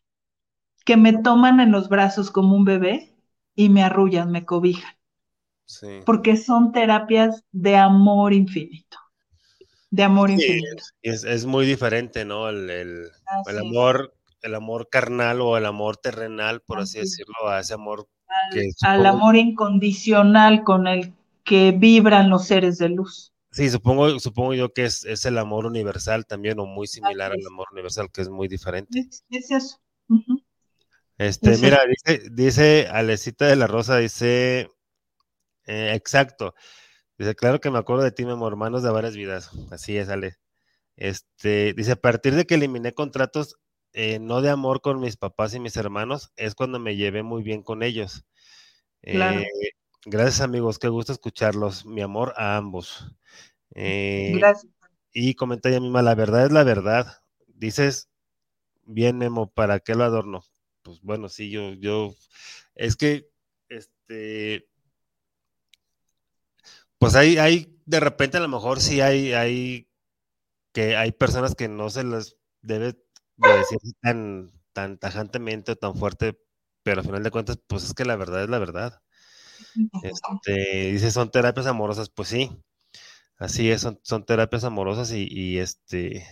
que 0.85 0.97
me 0.97 1.19
toman 1.19 1.61
en 1.61 1.73
los 1.73 1.89
brazos 1.89 2.31
como 2.31 2.55
un 2.57 2.65
bebé 2.65 3.15
y 3.55 3.69
me 3.69 3.83
arrullan, 3.83 4.31
me 4.31 4.45
cobijan. 4.45 4.95
Sí. 5.65 6.01
Porque 6.05 6.37
son 6.37 6.73
terapias 6.73 7.45
de 7.53 7.77
amor 7.77 8.33
infinito. 8.33 8.99
De 9.91 10.03
amor 10.03 10.31
infinito. 10.31 10.83
Es, 11.03 11.25
es, 11.25 11.47
muy 11.47 11.67
diferente, 11.67 12.25
¿no? 12.25 12.49
El, 12.49 12.71
el, 12.71 13.11
el 13.47 13.59
amor 13.59 14.15
el 14.43 14.55
amor 14.55 14.89
carnal 14.89 15.41
o 15.41 15.57
el 15.57 15.67
amor 15.67 15.97
terrenal, 15.97 16.61
por 16.61 16.81
así, 16.81 16.99
decirlo, 16.99 17.49
a 17.49 17.61
ese 17.61 17.75
amor 17.75 18.09
al 18.83 19.07
amor 19.07 19.37
incondicional 19.37 20.63
con 20.63 20.87
el 20.87 21.13
que 21.45 21.73
vibran 21.73 22.31
los 22.31 22.47
seres 22.47 22.79
de 22.79 22.89
luz. 22.89 23.33
Sí, 23.53 23.69
supongo, 23.69 24.19
supongo 24.21 24.55
yo 24.55 24.73
que 24.73 24.85
es, 24.85 25.05
es 25.05 25.25
el 25.25 25.37
amor 25.37 25.67
universal 25.67 26.25
también, 26.25 26.61
o 26.61 26.67
muy 26.67 26.87
similar 26.87 27.33
al 27.33 27.45
amor 27.47 27.67
universal, 27.73 28.11
que 28.13 28.23
es 28.23 28.29
muy 28.29 28.47
diferente. 28.47 29.09
Es, 29.29 29.51
eso. 29.51 29.81
Este, 31.19 31.59
mira, 31.59 31.81
dice, 31.89 32.31
dice 32.31 32.87
Alecita 32.89 33.47
de 33.47 33.57
la 33.57 33.67
Rosa, 33.67 33.99
dice, 33.99 34.71
eh, 35.67 35.93
exacto. 35.95 36.55
Dice, 37.19 37.35
claro 37.35 37.61
que 37.61 37.71
me 37.71 37.79
acuerdo 37.79 38.05
de 38.05 38.13
ti, 38.13 38.25
mi 38.25 38.33
amor, 38.33 38.53
hermanos 38.53 38.83
de 38.83 38.91
varias 38.91 39.17
vidas. 39.17 39.51
Así 39.71 39.97
es, 39.97 40.09
Ale. 40.09 40.37
Este, 40.97 41.75
dice, 41.75 41.93
a 41.93 41.97
partir 41.97 42.35
de 42.35 42.47
que 42.47 42.55
eliminé 42.55 42.93
contratos, 42.93 43.57
eh, 43.93 44.21
no 44.21 44.43
de 44.43 44.51
amor 44.51 44.81
con 44.81 45.01
mis 45.01 45.17
papás 45.17 45.55
y 45.55 45.61
mis 45.61 45.77
hermanos, 45.77 46.33
es 46.37 46.55
cuando 46.55 46.79
me 46.79 46.95
llevé 46.95 47.25
muy 47.25 47.43
bien 47.43 47.63
con 47.63 47.83
ellos. 47.83 48.25
Eh, 49.03 49.45
gracias 50.05 50.41
amigos, 50.41 50.79
qué 50.79 50.89
gusto 50.89 51.13
escucharlos. 51.13 51.85
Mi 51.87 52.03
amor 52.03 52.35
a 52.37 52.57
ambos. 52.57 53.15
Eh, 53.75 54.33
gracias. 54.35 54.73
Y 55.13 55.35
comenta 55.35 55.69
ella 55.69 55.81
misma, 55.81 56.03
la 56.03 56.15
verdad 56.15 56.47
es 56.47 56.53
la 56.53 56.65
verdad. 56.65 57.23
Dices, 57.49 58.09
bien 58.85 59.19
Memo, 59.19 59.51
¿para 59.51 59.81
qué 59.81 59.95
lo 59.95 60.05
adorno? 60.05 60.45
Pues 60.83 61.01
bueno, 61.03 61.29
sí, 61.29 61.51
yo, 61.51 61.73
yo, 61.75 62.15
es 62.75 62.97
que, 62.97 63.29
este, 63.69 64.69
pues 66.99 67.15
hay, 67.17 67.39
hay, 67.39 67.77
de 67.87 68.01
repente 68.01 68.37
a 68.37 68.41
lo 68.41 68.49
mejor 68.49 68.81
sí 68.81 69.01
hay, 69.01 69.33
hay, 69.33 69.89
que 70.73 70.97
hay 70.97 71.13
personas 71.13 71.55
que 71.55 71.69
no 71.69 71.91
se 71.91 72.05
les 72.05 72.37
debe 72.63 72.95
de 73.37 73.57
decir 73.57 73.79
tan, 74.01 74.53
tan 74.73 74.99
tajantemente 74.99 75.73
o 75.73 75.77
tan 75.77 75.97
fuerte, 75.97 76.39
pero 76.83 77.01
al 77.01 77.07
final 77.07 77.23
de 77.23 77.31
cuentas, 77.31 77.59
pues 77.67 77.85
es 77.85 77.95
que 77.95 78.05
la 78.05 78.17
verdad 78.17 78.45
es 78.45 78.49
la 78.51 78.59
verdad. 78.59 79.03
Este, 80.03 80.93
dice, 80.93 81.11
son 81.11 81.31
terapias 81.31 81.67
amorosas, 81.67 82.11
pues 82.11 82.29
sí, 82.29 82.51
así 83.39 83.71
es, 83.71 83.83
son, 83.83 83.99
son 84.03 84.25
terapias 84.25 84.65
amorosas 84.65 85.13
y, 85.13 85.59
este, 85.59 86.27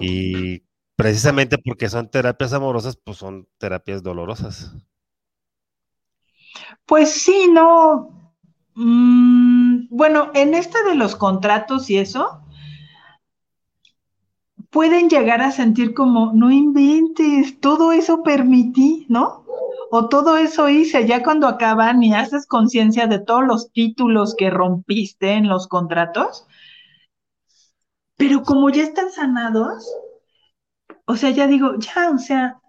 y 0.00 0.62
precisamente 0.96 1.58
porque 1.58 1.88
son 1.88 2.10
terapias 2.10 2.52
amorosas, 2.52 2.96
pues 2.96 3.18
son 3.18 3.48
terapias 3.58 4.02
dolorosas. 4.02 4.72
Pues 6.86 7.12
sí, 7.12 7.48
no. 7.50 8.34
Mm, 8.74 9.88
bueno, 9.90 10.30
en 10.34 10.54
este 10.54 10.82
de 10.84 10.94
los 10.94 11.16
contratos 11.16 11.90
y 11.90 11.98
eso, 11.98 12.42
pueden 14.70 15.08
llegar 15.08 15.42
a 15.42 15.50
sentir 15.50 15.94
como, 15.94 16.32
no 16.32 16.50
inventes, 16.50 17.60
todo 17.60 17.92
eso 17.92 18.22
permití, 18.22 19.06
¿no? 19.08 19.44
O 19.92 20.08
todo 20.08 20.36
eso 20.36 20.68
hice, 20.68 21.04
ya 21.04 21.20
cuando 21.24 21.48
acaban 21.48 22.00
y 22.04 22.14
haces 22.14 22.46
conciencia 22.46 23.08
de 23.08 23.18
todos 23.18 23.44
los 23.44 23.72
títulos 23.72 24.36
que 24.38 24.48
rompiste 24.48 25.32
en 25.32 25.48
los 25.48 25.66
contratos, 25.66 26.46
pero 28.16 28.44
como 28.44 28.70
ya 28.70 28.84
están 28.84 29.10
sanados, 29.10 29.84
o 31.06 31.16
sea, 31.16 31.30
ya 31.30 31.48
digo, 31.48 31.74
ya, 31.78 32.10
o 32.10 32.18
sea, 32.18 32.60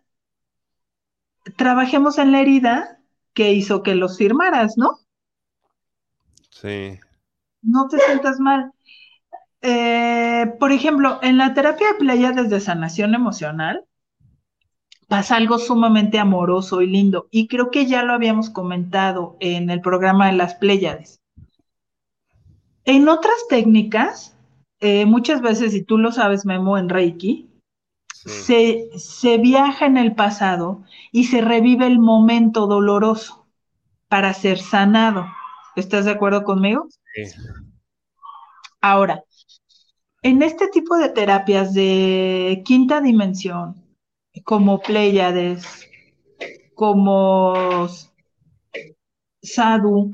trabajemos 1.58 2.18
en 2.18 2.32
la 2.32 2.42
herida 2.42 3.00
que 3.36 3.52
hizo 3.54 3.84
que 3.84 3.94
los 3.94 4.18
firmaras, 4.18 4.78
¿no? 4.78 4.98
Sí. 6.50 7.00
No 7.62 7.88
te 7.88 8.00
sientas 8.00 8.40
mal. 8.40 8.72
Eh, 9.62 10.56
por 10.60 10.72
ejemplo, 10.72 11.20
en 11.22 11.38
la 11.38 11.54
terapia 11.54 11.90
de 11.90 12.00
playa 12.00 12.32
desde 12.32 12.60
sanación 12.60 13.14
emocional 13.14 13.86
pasa 15.12 15.36
algo 15.36 15.59
sumamente 15.59 16.20
amoroso 16.20 16.82
y 16.82 16.88
lindo. 16.88 17.28
Y 17.32 17.49
creo 17.49 17.70
que 17.70 17.86
ya 17.86 18.01
lo 18.01 18.14
habíamos 18.14 18.49
comentado 18.49 19.36
en 19.41 19.70
el 19.70 19.82
programa 19.82 20.28
de 20.28 20.38
las 20.38 20.55
Pléyades. 20.55 21.20
En 22.86 23.09
otras 23.09 23.36
técnicas, 23.49 24.38
eh, 24.80 25.05
muchas 25.05 25.41
veces, 25.41 25.76
y 25.76 25.84
tú 25.84 25.97
lo 25.97 26.14
sabes, 26.14 26.45
Memo, 26.45 26.78
en 26.78 26.88
Reiki, 26.88 27.49
se, 28.14 28.88
se 28.97 29.38
viaja 29.38 29.86
en 29.86 29.97
el 29.97 30.16
pasado 30.16 30.82
y 31.12 31.26
se 31.26 31.41
revive 31.41 31.88
el 31.88 31.99
momento 31.99 32.66
doloroso 32.68 33.45
para 34.07 34.34
ser 34.34 34.59
sanado. 34.59 35.26
¿Estás 35.76 36.05
de 36.05 36.12
acuerdo 36.12 36.45
conmigo? 36.45 36.88
Sí. 37.14 37.24
Ahora, 38.80 39.26
en 40.22 40.41
este 40.41 40.70
tipo 40.70 40.95
de 40.95 41.09
terapias 41.09 41.74
de 41.74 42.62
quinta 42.64 43.01
dimensión, 43.01 43.81
como 44.44 44.80
Pleiades, 44.80 45.88
como 46.76 47.88
Sadhu, 49.44 50.12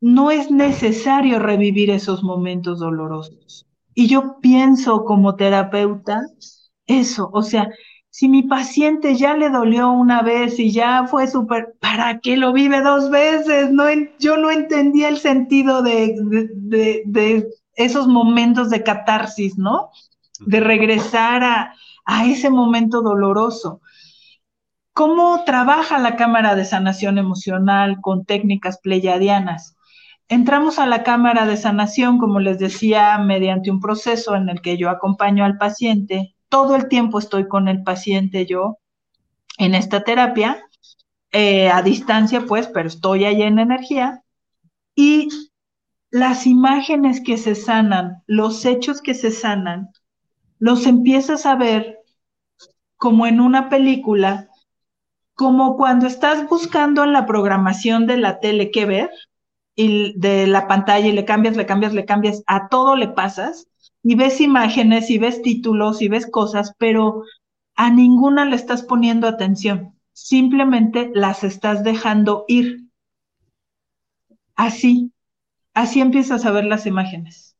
no 0.00 0.30
es 0.30 0.50
necesario 0.50 1.38
revivir 1.38 1.90
esos 1.90 2.22
momentos 2.22 2.80
dolorosos. 2.80 3.66
Y 3.94 4.06
yo 4.06 4.38
pienso 4.40 5.04
como 5.04 5.36
terapeuta 5.36 6.22
eso, 6.86 7.30
o 7.32 7.42
sea, 7.42 7.70
si 8.10 8.28
mi 8.28 8.42
paciente 8.44 9.16
ya 9.16 9.36
le 9.36 9.50
dolió 9.50 9.90
una 9.90 10.22
vez 10.22 10.60
y 10.60 10.70
ya 10.70 11.06
fue 11.06 11.26
súper, 11.26 11.74
¿para 11.80 12.20
qué 12.20 12.36
lo 12.36 12.52
vive 12.52 12.80
dos 12.80 13.10
veces? 13.10 13.72
No, 13.72 13.84
yo 14.20 14.36
no 14.36 14.50
entendía 14.50 15.08
el 15.08 15.18
sentido 15.18 15.82
de, 15.82 16.14
de 17.06 17.48
esos 17.74 18.06
momentos 18.06 18.70
de 18.70 18.84
catarsis, 18.84 19.58
¿no? 19.58 19.90
De 20.46 20.60
regresar 20.60 21.42
a, 21.42 21.74
ese 22.26 22.50
momento 22.50 23.02
doloroso. 23.02 23.80
¿Cómo 24.92 25.42
trabaja 25.44 25.98
la 25.98 26.16
Cámara 26.16 26.54
de 26.54 26.64
Sanación 26.64 27.18
Emocional 27.18 28.00
con 28.00 28.24
técnicas 28.24 28.78
pleyadianas? 28.78 29.76
Entramos 30.28 30.78
a 30.78 30.86
la 30.86 31.02
Cámara 31.02 31.46
de 31.46 31.56
Sanación, 31.56 32.18
como 32.18 32.40
les 32.40 32.58
decía, 32.58 33.18
mediante 33.18 33.70
un 33.70 33.80
proceso 33.80 34.34
en 34.36 34.48
el 34.48 34.62
que 34.62 34.76
yo 34.78 34.88
acompaño 34.88 35.44
al 35.44 35.58
paciente. 35.58 36.34
Todo 36.48 36.76
el 36.76 36.88
tiempo 36.88 37.18
estoy 37.18 37.48
con 37.48 37.68
el 37.68 37.82
paciente 37.82 38.46
yo 38.46 38.78
en 39.58 39.74
esta 39.74 40.04
terapia, 40.04 40.64
eh, 41.32 41.68
a 41.68 41.82
distancia 41.82 42.42
pues, 42.46 42.68
pero 42.68 42.88
estoy 42.88 43.24
ahí 43.24 43.42
en 43.42 43.58
energía. 43.58 44.22
Y 44.94 45.28
las 46.10 46.46
imágenes 46.46 47.20
que 47.20 47.36
se 47.36 47.56
sanan, 47.56 48.22
los 48.26 48.64
hechos 48.64 49.02
que 49.02 49.14
se 49.14 49.32
sanan, 49.32 49.90
los 50.64 50.86
empiezas 50.86 51.44
a 51.44 51.56
ver 51.56 51.98
como 52.96 53.26
en 53.26 53.38
una 53.38 53.68
película, 53.68 54.48
como 55.34 55.76
cuando 55.76 56.06
estás 56.06 56.48
buscando 56.48 57.04
en 57.04 57.12
la 57.12 57.26
programación 57.26 58.06
de 58.06 58.16
la 58.16 58.40
tele 58.40 58.70
qué 58.70 58.86
ver 58.86 59.10
y 59.76 60.18
de 60.18 60.46
la 60.46 60.66
pantalla 60.66 61.06
y 61.06 61.12
le 61.12 61.26
cambias, 61.26 61.58
le 61.58 61.66
cambias, 61.66 61.92
le 61.92 62.06
cambias, 62.06 62.42
a 62.46 62.70
todo 62.70 62.96
le 62.96 63.08
pasas 63.08 63.68
y 64.02 64.14
ves 64.14 64.40
imágenes 64.40 65.10
y 65.10 65.18
ves 65.18 65.42
títulos 65.42 66.00
y 66.00 66.08
ves 66.08 66.26
cosas, 66.30 66.72
pero 66.78 67.24
a 67.76 67.90
ninguna 67.90 68.46
le 68.46 68.56
estás 68.56 68.82
poniendo 68.84 69.28
atención, 69.28 70.00
simplemente 70.14 71.10
las 71.12 71.44
estás 71.44 71.84
dejando 71.84 72.46
ir. 72.48 72.88
Así, 74.56 75.12
Así 75.74 76.00
empiezas 76.00 76.46
a 76.46 76.52
ver 76.52 76.64
las 76.64 76.86
imágenes. 76.86 77.53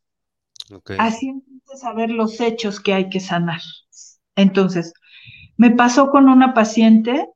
Así 0.96 1.28
empiezas 1.28 1.84
a 1.84 1.92
ver 1.94 2.10
los 2.10 2.40
hechos 2.40 2.80
que 2.80 2.94
hay 2.94 3.08
que 3.08 3.20
sanar. 3.20 3.60
Entonces, 4.36 4.92
me 5.56 5.70
pasó 5.70 6.10
con 6.10 6.28
una 6.28 6.54
paciente 6.54 7.28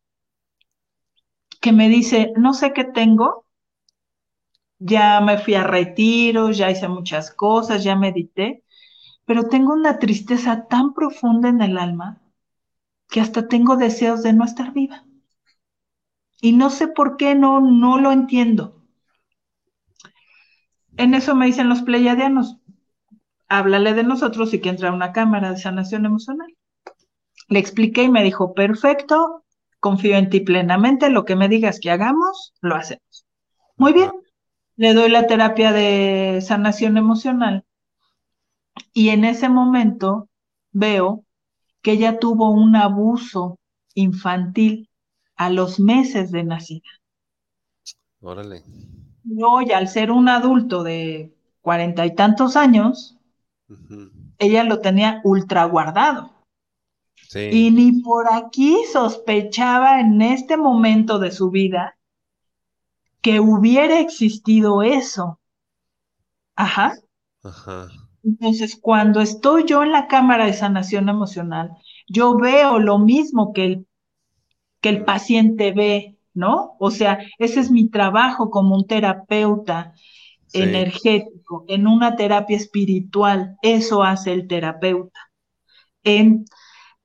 que 1.61 1.71
me 1.73 1.89
dice, 1.89 2.33
no 2.37 2.53
sé 2.53 2.73
qué 2.73 2.83
tengo, 2.85 3.45
ya 4.93 5.21
me 5.21 5.39
fui 5.39 5.55
a 5.55 5.65
retiro, 5.65 6.51
ya 6.51 6.71
hice 6.71 6.89
muchas 6.89 7.31
cosas, 7.33 7.85
ya 7.85 7.95
medité, 7.97 8.65
pero 9.27 9.49
tengo 9.49 9.73
una 9.75 9.99
tristeza 9.99 10.67
tan 10.69 10.95
profunda 10.95 11.49
en 11.51 11.63
el 11.63 11.79
alma 11.79 12.23
que 13.11 13.21
hasta 13.23 13.49
tengo 13.49 13.77
deseos 13.77 14.23
de 14.25 14.33
no 14.35 14.45
estar 14.45 14.73
viva. 14.73 15.05
Y 16.41 16.51
no 16.53 16.71
sé 16.71 16.89
por 16.89 17.17
qué, 17.17 17.37
no, 17.37 17.61
no 17.61 17.97
lo 18.01 18.11
entiendo. 18.11 18.83
En 20.99 21.15
eso 21.15 21.35
me 21.35 21.47
dicen 21.47 21.71
los 21.71 21.81
pleiadianos, 21.81 22.58
háblale 23.49 23.95
de 23.95 24.05
nosotros 24.05 24.53
y 24.55 24.61
que 24.61 24.69
entra 24.69 24.93
una 24.93 25.13
cámara 25.13 25.53
de 25.53 25.59
sanación 25.59 26.07
emocional. 26.07 26.49
Le 27.49 27.59
expliqué 27.59 28.05
y 28.05 28.09
me 28.09 28.23
dijo, 28.23 28.55
perfecto, 28.55 29.45
confío 29.81 30.17
en 30.17 30.31
ti 30.31 30.41
plenamente, 30.41 31.11
lo 31.11 31.25
que 31.25 31.37
me 31.37 31.49
digas 31.49 31.81
que 31.81 31.91
hagamos, 31.91 32.55
lo 32.61 32.75
hacemos. 32.75 33.27
Muy 33.77 33.93
bien, 33.93 34.11
le 34.77 34.95
doy 34.95 35.11
la 35.11 35.27
terapia 35.27 35.73
de 35.73 36.41
sanación 36.43 36.97
emocional 36.97 37.65
y 38.93 39.11
en 39.11 39.25
ese 39.25 39.49
momento 39.49 40.29
veo 40.73 41.25
que 41.83 41.93
ella 41.93 42.19
tuvo 42.19 42.51
un 42.51 42.77
abuso 42.77 43.59
infantil 43.95 44.89
a 45.37 45.51
los 45.51 45.81
meses 45.81 46.33
de 46.33 46.45
nacida. 46.45 46.89
Órale. 48.21 48.63
Y 49.25 49.43
hoy, 49.43 49.71
al 49.73 49.89
ser 49.89 50.11
un 50.11 50.29
adulto 50.29 50.83
de 50.83 51.33
cuarenta 51.61 52.07
y 52.07 52.15
tantos 52.15 52.57
años, 52.57 53.18
ella 54.39 54.65
lo 54.65 54.81
tenía 54.81 55.21
ultra 55.25 55.65
guardado. 55.65 56.33
Sí. 57.29 57.51
Y 57.53 57.71
ni 57.71 58.01
por 58.01 58.33
aquí 58.33 58.77
sospechaba 58.91 60.01
en 60.01 60.23
este 60.23 60.57
momento 60.57 61.19
de 61.19 61.31
su 61.31 61.51
vida 61.51 61.99
que 63.21 63.41
hubiera 63.41 64.01
existido 64.01 64.83
eso. 64.83 65.39
Ajá. 66.57 66.95
Ajá. 67.43 67.89
Entonces, 68.23 68.79
cuando 68.81 69.21
estoy 69.21 69.65
yo 69.65 69.83
en 69.83 69.93
la 69.93 70.07
cámara 70.07 70.47
de 70.47 70.53
sanación 70.53 71.09
emocional, 71.09 71.73
yo 72.09 72.37
veo 72.37 72.79
lo 72.79 72.99
mismo 72.99 73.53
que 73.53 73.65
el, 73.65 73.87
que 74.81 74.89
el 74.89 75.05
paciente 75.05 75.73
ve, 75.73 76.19
¿no? 76.35 76.77
O 76.79 76.91
sea, 76.91 77.19
ese 77.39 77.61
es 77.61 77.71
mi 77.71 77.89
trabajo 77.89 78.51
como 78.51 78.75
un 78.77 78.87
terapeuta 78.87 79.95
energético, 80.53 81.65
en 81.69 81.87
una 81.87 82.17
terapia 82.17 82.57
espiritual, 82.57 83.57
eso 83.63 84.03
hace 84.03 84.33
el 84.33 84.47
terapeuta. 84.49 85.21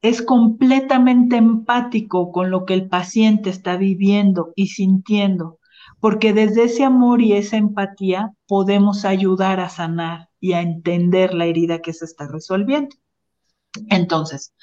Es 0.02 0.22
completamente 0.22 1.38
empático 1.38 2.32
con 2.32 2.52
lo 2.52 2.66
que 2.66 2.74
el 2.74 2.89
paciente 2.89 3.50
está 3.50 3.78
viviendo 3.78 4.52
y 4.56 4.68
sintiendo, 4.68 5.60
porque 6.00 6.34
desde 6.34 6.66
ese 6.66 6.84
amor 6.84 7.22
y 7.22 7.34
esa 7.34 7.58
empatía 7.58 8.34
podemos 8.48 9.06
ayudar 9.06 9.60
a 9.60 9.70
sanar 9.70 10.30
y 10.39 10.54
a 10.54 10.62
entender 10.62 11.34
la 11.34 11.46
herida 11.46 11.80
que 11.80 11.94
se 11.94 12.06
está 12.06 12.28
resolviendo. 12.28 12.96
Entonces, 13.89 14.54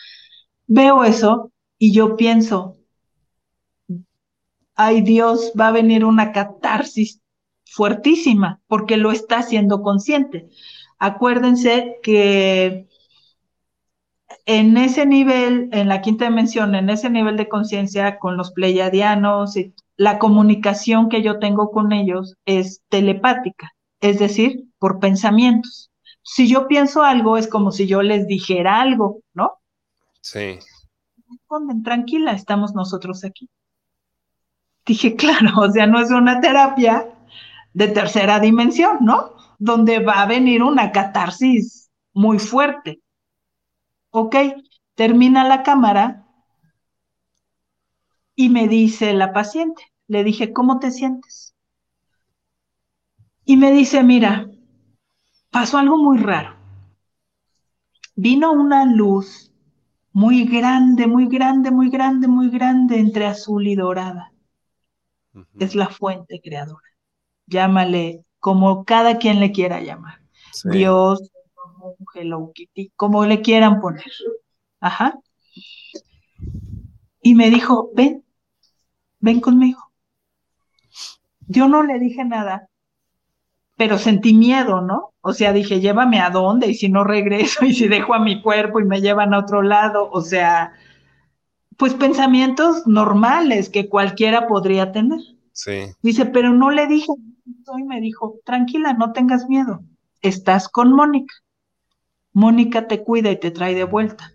veo 0.66 1.04
eso 1.04 1.50
y 1.78 1.92
yo 1.92 2.16
pienso, 2.16 2.76
ay 4.74 5.00
Dios, 5.00 5.52
va 5.58 5.68
a 5.68 5.72
venir 5.72 6.04
una 6.04 6.32
catarsis 6.32 7.19
fuertísima 7.70 8.60
porque 8.66 8.96
lo 8.96 9.12
está 9.12 9.38
haciendo 9.38 9.80
consciente. 9.82 10.48
Acuérdense 10.98 11.98
que 12.02 12.88
en 14.44 14.76
ese 14.76 15.06
nivel, 15.06 15.68
en 15.72 15.88
la 15.88 16.00
quinta 16.00 16.24
dimensión, 16.24 16.74
en 16.74 16.90
ese 16.90 17.08
nivel 17.10 17.36
de 17.36 17.48
conciencia 17.48 18.18
con 18.18 18.36
los 18.36 18.50
pleiadianos, 18.50 19.54
la 19.96 20.18
comunicación 20.18 21.08
que 21.08 21.22
yo 21.22 21.38
tengo 21.38 21.70
con 21.70 21.92
ellos 21.92 22.34
es 22.44 22.82
telepática, 22.88 23.72
es 24.00 24.18
decir, 24.18 24.64
por 24.78 24.98
pensamientos. 24.98 25.90
Si 26.22 26.48
yo 26.48 26.66
pienso 26.66 27.02
algo, 27.02 27.36
es 27.36 27.46
como 27.46 27.70
si 27.70 27.86
yo 27.86 28.02
les 28.02 28.26
dijera 28.26 28.80
algo, 28.80 29.20
¿no? 29.32 29.52
Sí. 30.20 30.58
tranquila, 31.84 32.32
estamos 32.32 32.74
nosotros 32.74 33.24
aquí. 33.24 33.48
Dije, 34.84 35.14
claro, 35.14 35.60
o 35.60 35.70
sea, 35.70 35.86
no 35.86 36.00
es 36.00 36.10
una 36.10 36.40
terapia 36.40 37.06
de 37.72 37.88
tercera 37.88 38.40
dimensión, 38.40 38.98
¿no? 39.00 39.32
Donde 39.58 40.00
va 40.00 40.22
a 40.22 40.26
venir 40.26 40.62
una 40.62 40.92
catarsis 40.92 41.90
muy 42.12 42.38
fuerte. 42.38 43.00
Ok, 44.10 44.36
termina 44.94 45.44
la 45.44 45.62
cámara 45.62 46.26
y 48.34 48.48
me 48.48 48.68
dice 48.68 49.12
la 49.12 49.32
paciente, 49.32 49.82
le 50.08 50.24
dije, 50.24 50.52
¿cómo 50.52 50.78
te 50.78 50.90
sientes? 50.90 51.54
Y 53.44 53.56
me 53.56 53.70
dice, 53.70 54.02
mira, 54.02 54.48
pasó 55.50 55.78
algo 55.78 55.96
muy 55.96 56.18
raro. 56.18 56.56
Vino 58.16 58.52
una 58.52 58.84
luz 58.84 59.52
muy 60.12 60.44
grande, 60.44 61.06
muy 61.06 61.28
grande, 61.28 61.70
muy 61.70 61.90
grande, 61.90 62.28
muy 62.28 62.50
grande 62.50 62.98
entre 62.98 63.26
azul 63.26 63.66
y 63.66 63.76
dorada. 63.76 64.32
Es 65.58 65.74
la 65.74 65.88
fuente 65.88 66.40
creadora 66.42 66.89
llámale 67.50 68.24
como 68.38 68.84
cada 68.84 69.18
quien 69.18 69.40
le 69.40 69.52
quiera 69.52 69.80
llamar. 69.80 70.20
Dios, 70.64 71.30
Hello 72.14 72.52
Kitty, 72.54 72.92
como 72.96 73.24
le 73.26 73.42
quieran 73.42 73.80
poner. 73.80 74.10
Ajá. 74.80 75.18
Y 77.22 77.34
me 77.34 77.50
dijo, 77.50 77.90
ven, 77.94 78.24
ven 79.18 79.40
conmigo. 79.40 79.92
Yo 81.46 81.68
no 81.68 81.82
le 81.82 81.98
dije 81.98 82.24
nada, 82.24 82.68
pero 83.76 83.98
sentí 83.98 84.34
miedo, 84.34 84.80
¿no? 84.80 85.12
O 85.20 85.32
sea, 85.32 85.52
dije, 85.52 85.80
llévame 85.80 86.20
a 86.20 86.30
dónde 86.30 86.68
y 86.68 86.74
si 86.74 86.88
no 86.88 87.04
regreso 87.04 87.64
y 87.66 87.74
si 87.74 87.88
dejo 87.88 88.14
a 88.14 88.20
mi 88.20 88.40
cuerpo 88.42 88.80
y 88.80 88.84
me 88.84 89.00
llevan 89.00 89.34
a 89.34 89.38
otro 89.38 89.62
lado, 89.62 90.08
o 90.10 90.20
sea, 90.20 90.72
pues 91.76 91.94
pensamientos 91.94 92.86
normales 92.86 93.68
que 93.68 93.88
cualquiera 93.88 94.46
podría 94.46 94.92
tener. 94.92 95.20
Sí. 95.52 95.92
Dice, 96.02 96.26
pero 96.26 96.52
no 96.52 96.70
le 96.70 96.86
dije 96.86 97.12
y 97.78 97.82
me 97.84 98.00
dijo, 98.00 98.38
tranquila, 98.44 98.92
no 98.94 99.12
tengas 99.12 99.48
miedo, 99.48 99.82
estás 100.22 100.68
con 100.68 100.92
Mónica. 100.92 101.34
Mónica 102.32 102.86
te 102.86 103.02
cuida 103.02 103.30
y 103.30 103.38
te 103.38 103.50
trae 103.50 103.74
de 103.74 103.84
vuelta. 103.84 104.32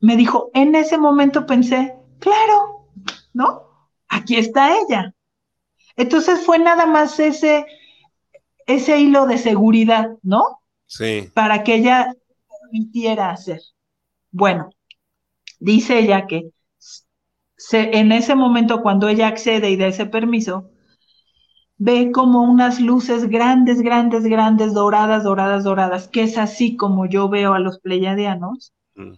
Me 0.00 0.16
dijo, 0.16 0.50
en 0.54 0.74
ese 0.74 0.98
momento 0.98 1.46
pensé, 1.46 1.94
claro, 2.18 2.88
¿no? 3.32 3.62
Aquí 4.08 4.36
está 4.36 4.76
ella. 4.78 5.14
Entonces 5.96 6.44
fue 6.44 6.58
nada 6.58 6.86
más 6.86 7.18
ese, 7.18 7.66
ese 8.66 9.00
hilo 9.00 9.26
de 9.26 9.38
seguridad, 9.38 10.10
¿no? 10.22 10.60
Sí. 10.86 11.30
Para 11.34 11.64
que 11.64 11.76
ella 11.76 12.14
permitiera 12.62 13.30
hacer. 13.30 13.60
Bueno, 14.30 14.70
dice 15.58 15.98
ella 15.98 16.26
que 16.26 16.50
se, 17.56 17.98
en 17.98 18.12
ese 18.12 18.34
momento 18.34 18.82
cuando 18.82 19.08
ella 19.08 19.28
accede 19.28 19.70
y 19.70 19.76
da 19.76 19.86
ese 19.86 20.06
permiso, 20.06 20.70
ve 21.78 22.10
como 22.12 22.42
unas 22.42 22.80
luces 22.80 23.28
grandes, 23.28 23.82
grandes, 23.82 24.24
grandes, 24.24 24.74
doradas, 24.74 25.24
doradas, 25.24 25.64
doradas, 25.64 26.08
que 26.08 26.22
es 26.22 26.38
así 26.38 26.76
como 26.76 27.06
yo 27.06 27.28
veo 27.28 27.54
a 27.54 27.58
los 27.58 27.78
pleiadianos, 27.80 28.72
mm. 28.94 29.12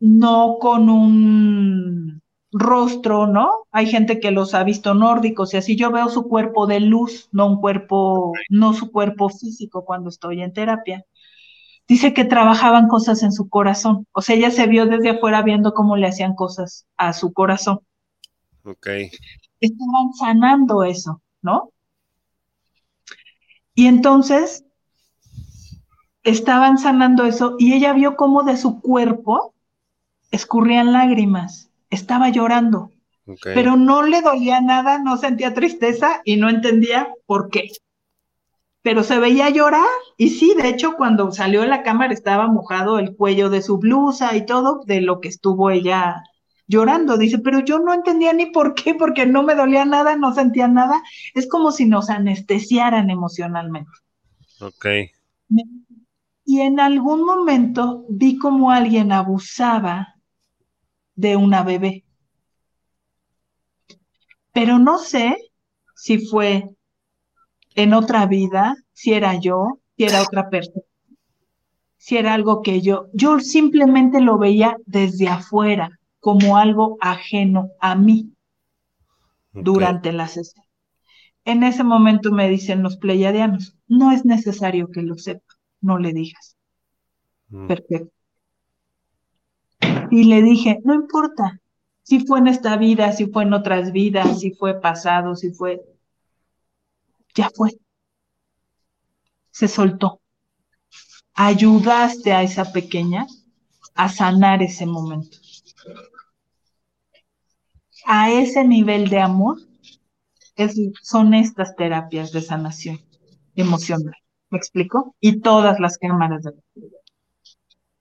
no 0.00 0.56
con 0.60 0.88
un 0.88 2.22
rostro, 2.52 3.26
¿no? 3.26 3.66
Hay 3.70 3.86
gente 3.86 4.18
que 4.18 4.30
los 4.30 4.54
ha 4.54 4.64
visto 4.64 4.94
nórdicos 4.94 5.52
y 5.54 5.58
así 5.58 5.76
yo 5.76 5.90
veo 5.90 6.08
su 6.08 6.28
cuerpo 6.28 6.66
de 6.66 6.80
luz, 6.80 7.28
no 7.32 7.46
un 7.46 7.60
cuerpo, 7.60 8.32
no 8.48 8.72
su 8.72 8.90
cuerpo 8.90 9.28
físico 9.28 9.84
cuando 9.84 10.08
estoy 10.08 10.42
en 10.42 10.52
terapia. 10.52 11.04
Dice 11.88 12.12
que 12.12 12.24
trabajaban 12.24 12.88
cosas 12.88 13.22
en 13.22 13.32
su 13.32 13.48
corazón, 13.48 14.06
o 14.12 14.20
sea, 14.20 14.34
ella 14.34 14.50
se 14.50 14.66
vio 14.66 14.86
desde 14.86 15.10
afuera 15.10 15.42
viendo 15.42 15.72
cómo 15.72 15.96
le 15.96 16.08
hacían 16.08 16.34
cosas 16.34 16.86
a 16.96 17.12
su 17.12 17.32
corazón. 17.32 17.80
Ok. 18.64 18.88
Estaban 19.60 20.12
sanando 20.18 20.82
eso, 20.82 21.22
¿no? 21.42 21.70
Y 23.74 23.86
entonces 23.86 24.64
estaban 26.24 26.78
sanando 26.78 27.24
eso 27.24 27.54
y 27.58 27.74
ella 27.74 27.92
vio 27.92 28.16
cómo 28.16 28.42
de 28.42 28.56
su 28.56 28.80
cuerpo 28.80 29.54
escurrían 30.32 30.92
lágrimas, 30.92 31.70
estaba 31.88 32.30
llorando, 32.30 32.90
pero 33.42 33.76
no 33.76 34.02
le 34.02 34.22
dolía 34.22 34.60
nada, 34.60 34.98
no 34.98 35.18
sentía 35.18 35.54
tristeza 35.54 36.20
y 36.24 36.36
no 36.36 36.48
entendía 36.48 37.12
por 37.26 37.48
qué. 37.48 37.70
Pero 38.86 39.02
se 39.02 39.18
veía 39.18 39.50
llorar 39.50 39.82
y 40.16 40.28
sí, 40.28 40.54
de 40.54 40.68
hecho 40.68 40.94
cuando 40.96 41.32
salió 41.32 41.62
de 41.62 41.66
la 41.66 41.82
cámara 41.82 42.14
estaba 42.14 42.46
mojado 42.46 43.00
el 43.00 43.16
cuello 43.16 43.50
de 43.50 43.60
su 43.60 43.78
blusa 43.78 44.36
y 44.36 44.46
todo 44.46 44.84
de 44.86 45.00
lo 45.00 45.20
que 45.20 45.26
estuvo 45.26 45.70
ella 45.70 46.22
llorando. 46.68 47.16
Dice, 47.16 47.40
pero 47.40 47.58
yo 47.58 47.80
no 47.80 47.92
entendía 47.92 48.32
ni 48.32 48.46
por 48.46 48.74
qué, 48.74 48.94
porque 48.94 49.26
no 49.26 49.42
me 49.42 49.56
dolía 49.56 49.84
nada, 49.84 50.14
no 50.14 50.32
sentía 50.32 50.68
nada. 50.68 51.02
Es 51.34 51.48
como 51.48 51.72
si 51.72 51.84
nos 51.84 52.10
anestesiaran 52.10 53.10
emocionalmente. 53.10 53.90
Ok. 54.60 54.86
Y 56.44 56.60
en 56.60 56.78
algún 56.78 57.24
momento 57.24 58.04
vi 58.08 58.38
como 58.38 58.70
alguien 58.70 59.10
abusaba 59.10 60.14
de 61.16 61.34
una 61.34 61.64
bebé. 61.64 62.04
Pero 64.52 64.78
no 64.78 64.98
sé 64.98 65.36
si 65.96 66.24
fue 66.24 66.75
en 67.76 67.94
otra 67.94 68.26
vida, 68.26 68.74
si 68.92 69.12
era 69.12 69.38
yo, 69.38 69.78
si 69.96 70.04
era 70.04 70.22
otra 70.22 70.50
persona, 70.50 70.82
si 71.96 72.16
era 72.16 72.34
algo 72.34 72.62
que 72.62 72.80
yo, 72.80 73.06
yo 73.12 73.38
simplemente 73.40 74.20
lo 74.20 74.38
veía 74.38 74.76
desde 74.86 75.28
afuera 75.28 75.90
como 76.20 76.56
algo 76.56 76.96
ajeno 77.00 77.70
a 77.80 77.94
mí. 77.94 78.32
durante 79.52 80.12
la 80.12 80.28
sesión. 80.28 80.64
En 81.46 81.62
ese 81.62 81.82
momento 81.82 82.30
me 82.30 82.48
dicen 82.50 82.82
los 82.82 82.98
pleiadianos, 82.98 83.74
no 83.88 84.12
es 84.12 84.26
necesario 84.26 84.90
que 84.90 85.00
lo 85.00 85.16
sepa, 85.16 85.54
no 85.80 85.98
le 85.98 86.12
digas. 86.12 86.56
Mm. 87.48 87.66
Perfecto. 87.66 88.12
Y 90.10 90.24
le 90.24 90.42
dije, 90.42 90.80
no 90.84 90.92
importa 90.92 91.58
si 92.02 92.20
fue 92.20 92.38
en 92.38 92.48
esta 92.48 92.76
vida, 92.76 93.12
si 93.12 93.26
fue 93.26 93.42
en 93.44 93.52
otras 93.52 93.92
vidas, 93.92 94.40
si 94.40 94.52
fue 94.52 94.80
pasado, 94.80 95.34
si 95.34 95.52
fue... 95.52 95.80
Ya 97.36 97.50
fue. 97.54 97.70
Se 99.50 99.68
soltó. 99.68 100.20
Ayudaste 101.34 102.32
a 102.32 102.42
esa 102.42 102.72
pequeña 102.72 103.26
a 103.94 104.08
sanar 104.08 104.62
ese 104.62 104.86
momento. 104.86 105.38
A 108.06 108.30
ese 108.30 108.64
nivel 108.64 109.08
de 109.10 109.20
amor 109.20 109.58
son 111.02 111.34
estas 111.34 111.76
terapias 111.76 112.32
de 112.32 112.40
sanación 112.40 113.00
emocional. 113.54 114.14
¿Me 114.48 114.58
explico? 114.58 115.14
Y 115.20 115.40
todas 115.40 115.78
las 115.78 115.98
cámaras 115.98 116.42
de 116.42 116.52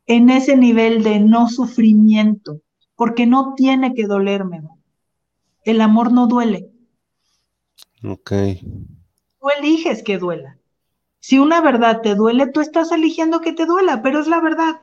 en 0.07 0.29
ese 0.29 0.55
nivel 0.55 1.03
de 1.03 1.19
no 1.19 1.49
sufrimiento, 1.49 2.61
porque 2.95 3.25
no 3.25 3.55
tiene 3.55 3.95
que 3.95 4.05
dolerme. 4.05 4.61
El 5.63 5.81
amor 5.81 6.11
no 6.11 6.27
duele, 6.27 6.69
Ok. 8.03 8.31
Tú 9.45 9.51
eliges 9.59 10.01
que 10.01 10.17
duela. 10.17 10.57
Si 11.19 11.37
una 11.37 11.61
verdad 11.61 12.01
te 12.01 12.15
duele, 12.15 12.47
tú 12.47 12.61
estás 12.61 12.91
eligiendo 12.91 13.41
que 13.41 13.53
te 13.53 13.65
duela, 13.65 14.01
pero 14.01 14.19
es 14.19 14.27
la 14.27 14.41
verdad. 14.41 14.81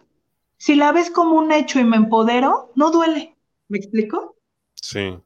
Si 0.56 0.76
la 0.76 0.92
ves 0.92 1.10
como 1.10 1.36
un 1.36 1.50
hecho 1.50 1.80
y 1.80 1.84
me 1.84 1.96
empodero, 1.96 2.72
no 2.76 2.92
duele. 2.92 3.36
¿Me 3.68 3.78
explico? 3.78 4.36
Sí. 4.74 5.18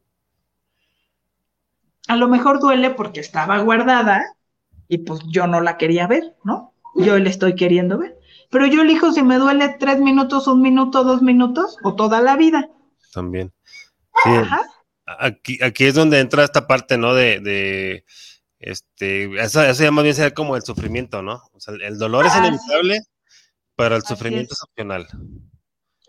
A 2.08 2.16
lo 2.16 2.28
mejor 2.28 2.60
duele 2.60 2.90
porque 2.90 3.20
estaba 3.20 3.58
guardada 3.58 4.24
y 4.88 4.98
pues 4.98 5.20
yo 5.26 5.46
no 5.46 5.60
la 5.60 5.76
quería 5.76 6.06
ver, 6.06 6.34
¿no? 6.44 6.72
Yo 6.94 7.18
la 7.18 7.28
estoy 7.28 7.54
queriendo 7.56 7.98
ver. 7.98 8.18
Pero 8.50 8.66
yo 8.66 8.82
elijo 8.82 9.12
si 9.12 9.22
me 9.22 9.36
duele 9.36 9.76
tres 9.78 9.98
minutos, 10.00 10.46
un 10.46 10.62
minuto, 10.62 11.04
dos 11.04 11.20
minutos 11.20 11.76
o 11.82 11.94
toda 11.94 12.22
la 12.22 12.36
vida. 12.36 12.70
También. 13.12 13.52
Sí, 14.24 14.30
Ajá. 14.30 14.62
aquí, 15.04 15.58
aquí 15.62 15.84
es 15.84 15.94
donde 15.94 16.20
entra 16.20 16.44
esta 16.44 16.66
parte, 16.66 16.96
¿no? 16.96 17.12
De, 17.12 17.40
de 17.40 18.04
este, 18.66 19.24
eso, 19.40 19.62
eso 19.62 19.82
ya 19.84 19.90
más 19.92 20.02
bien 20.02 20.14
sería 20.16 20.34
como 20.34 20.56
el 20.56 20.62
sufrimiento, 20.62 21.22
¿no? 21.22 21.40
O 21.52 21.60
sea, 21.60 21.74
el 21.80 21.98
dolor 21.98 22.26
es 22.26 22.32
Así 22.32 22.40
inevitable, 22.40 23.00
pero 23.76 23.96
el 23.96 24.02
Así 24.02 24.14
sufrimiento 24.14 24.54
es. 24.54 24.58
es 24.58 24.62
opcional. 24.64 25.06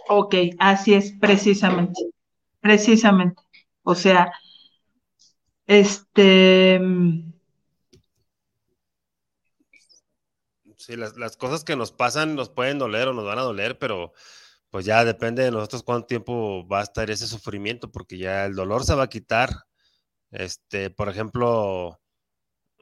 Ok, 0.09 0.35
así 0.59 0.93
es, 0.95 1.11
precisamente. 1.19 2.01
Precisamente. 2.59 3.41
O 3.83 3.93
sea, 3.93 4.31
este, 5.67 6.79
Sí, 10.77 10.95
las, 10.95 11.17
las 11.17 11.37
cosas 11.37 11.63
que 11.63 11.75
nos 11.75 11.91
pasan 11.91 12.35
nos 12.35 12.49
pueden 12.49 12.79
doler 12.79 13.07
o 13.09 13.13
nos 13.13 13.25
van 13.25 13.39
a 13.39 13.43
doler, 13.43 13.77
pero 13.77 14.13
pues 14.69 14.85
ya 14.85 15.03
depende 15.05 15.43
de 15.43 15.51
nosotros 15.51 15.83
cuánto 15.83 16.07
tiempo 16.07 16.67
va 16.67 16.79
a 16.79 16.83
estar 16.83 17.09
ese 17.11 17.27
sufrimiento, 17.27 17.91
porque 17.91 18.17
ya 18.17 18.45
el 18.45 18.55
dolor 18.55 18.83
se 18.85 18.95
va 18.95 19.03
a 19.03 19.09
quitar. 19.09 19.49
Este, 20.31 20.89
por 20.89 21.09
ejemplo, 21.09 21.99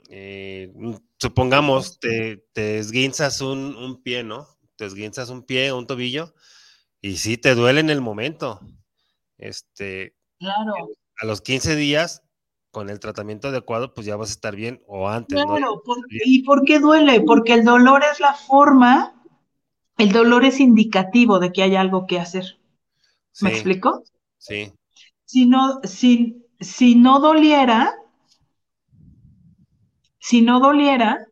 eh, 0.10 0.74
supongamos 1.20 2.00
te, 2.00 2.38
te 2.54 2.78
esguinzas 2.80 3.42
un, 3.42 3.76
un 3.76 4.02
pie, 4.04 4.24
¿no? 4.24 4.48
Te 4.76 4.86
esguinzas 4.86 5.30
un 5.30 5.44
pie, 5.46 5.72
un 5.74 5.88
tobillo, 5.88 6.34
y 7.02 7.18
sí 7.18 7.38
te 7.38 7.56
duele 7.56 7.82
en 7.82 7.90
el 7.92 8.02
momento. 8.02 8.62
Este, 9.38 10.16
claro, 10.40 10.96
a 11.22 11.26
los 11.26 11.42
15 11.42 11.76
días, 11.76 12.24
con 12.72 12.90
el 12.90 13.00
tratamiento 13.02 13.50
adecuado, 13.50 13.94
pues 13.94 14.08
ya 14.08 14.16
vas 14.16 14.30
a 14.30 14.34
estar 14.34 14.56
bien, 14.56 14.82
o 14.88 15.10
antes, 15.10 15.46
¿no? 15.46 15.58
claro. 15.58 15.82
¿por- 15.86 15.98
¿Y 16.24 16.44
por 16.44 16.64
qué 16.64 16.80
duele? 16.80 17.22
Porque 17.22 17.54
el 17.54 17.64
dolor 17.66 18.04
es 18.12 18.20
la 18.20 18.34
forma, 18.34 19.14
el 19.98 20.12
dolor 20.12 20.46
es 20.46 20.60
indicativo 20.62 21.40
de 21.40 21.52
que 21.54 21.64
hay 21.64 21.76
algo 21.78 22.08
que 22.08 22.20
hacer. 22.20 22.60
¿Me 23.40 23.50
Sí, 23.50 23.52
explico? 23.52 24.06
sí, 24.38 24.74
Si 25.26 25.46
no, 25.46 25.82
si, 25.84 26.46
si 26.60 26.96
no 26.96 27.20
doliera, 27.20 27.94
si 30.26 30.42
no 30.42 30.60
doliera, 30.60 31.28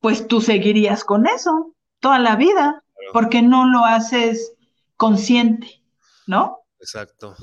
pues 0.00 0.26
tú 0.26 0.40
seguirías 0.40 1.04
con 1.04 1.26
eso 1.26 1.74
toda 1.98 2.18
la 2.18 2.34
vida, 2.34 2.82
porque 3.12 3.42
no 3.42 3.66
lo 3.68 3.84
haces 3.84 4.54
consciente, 4.96 5.82
¿no? 6.26 6.60
exacto. 6.78 7.36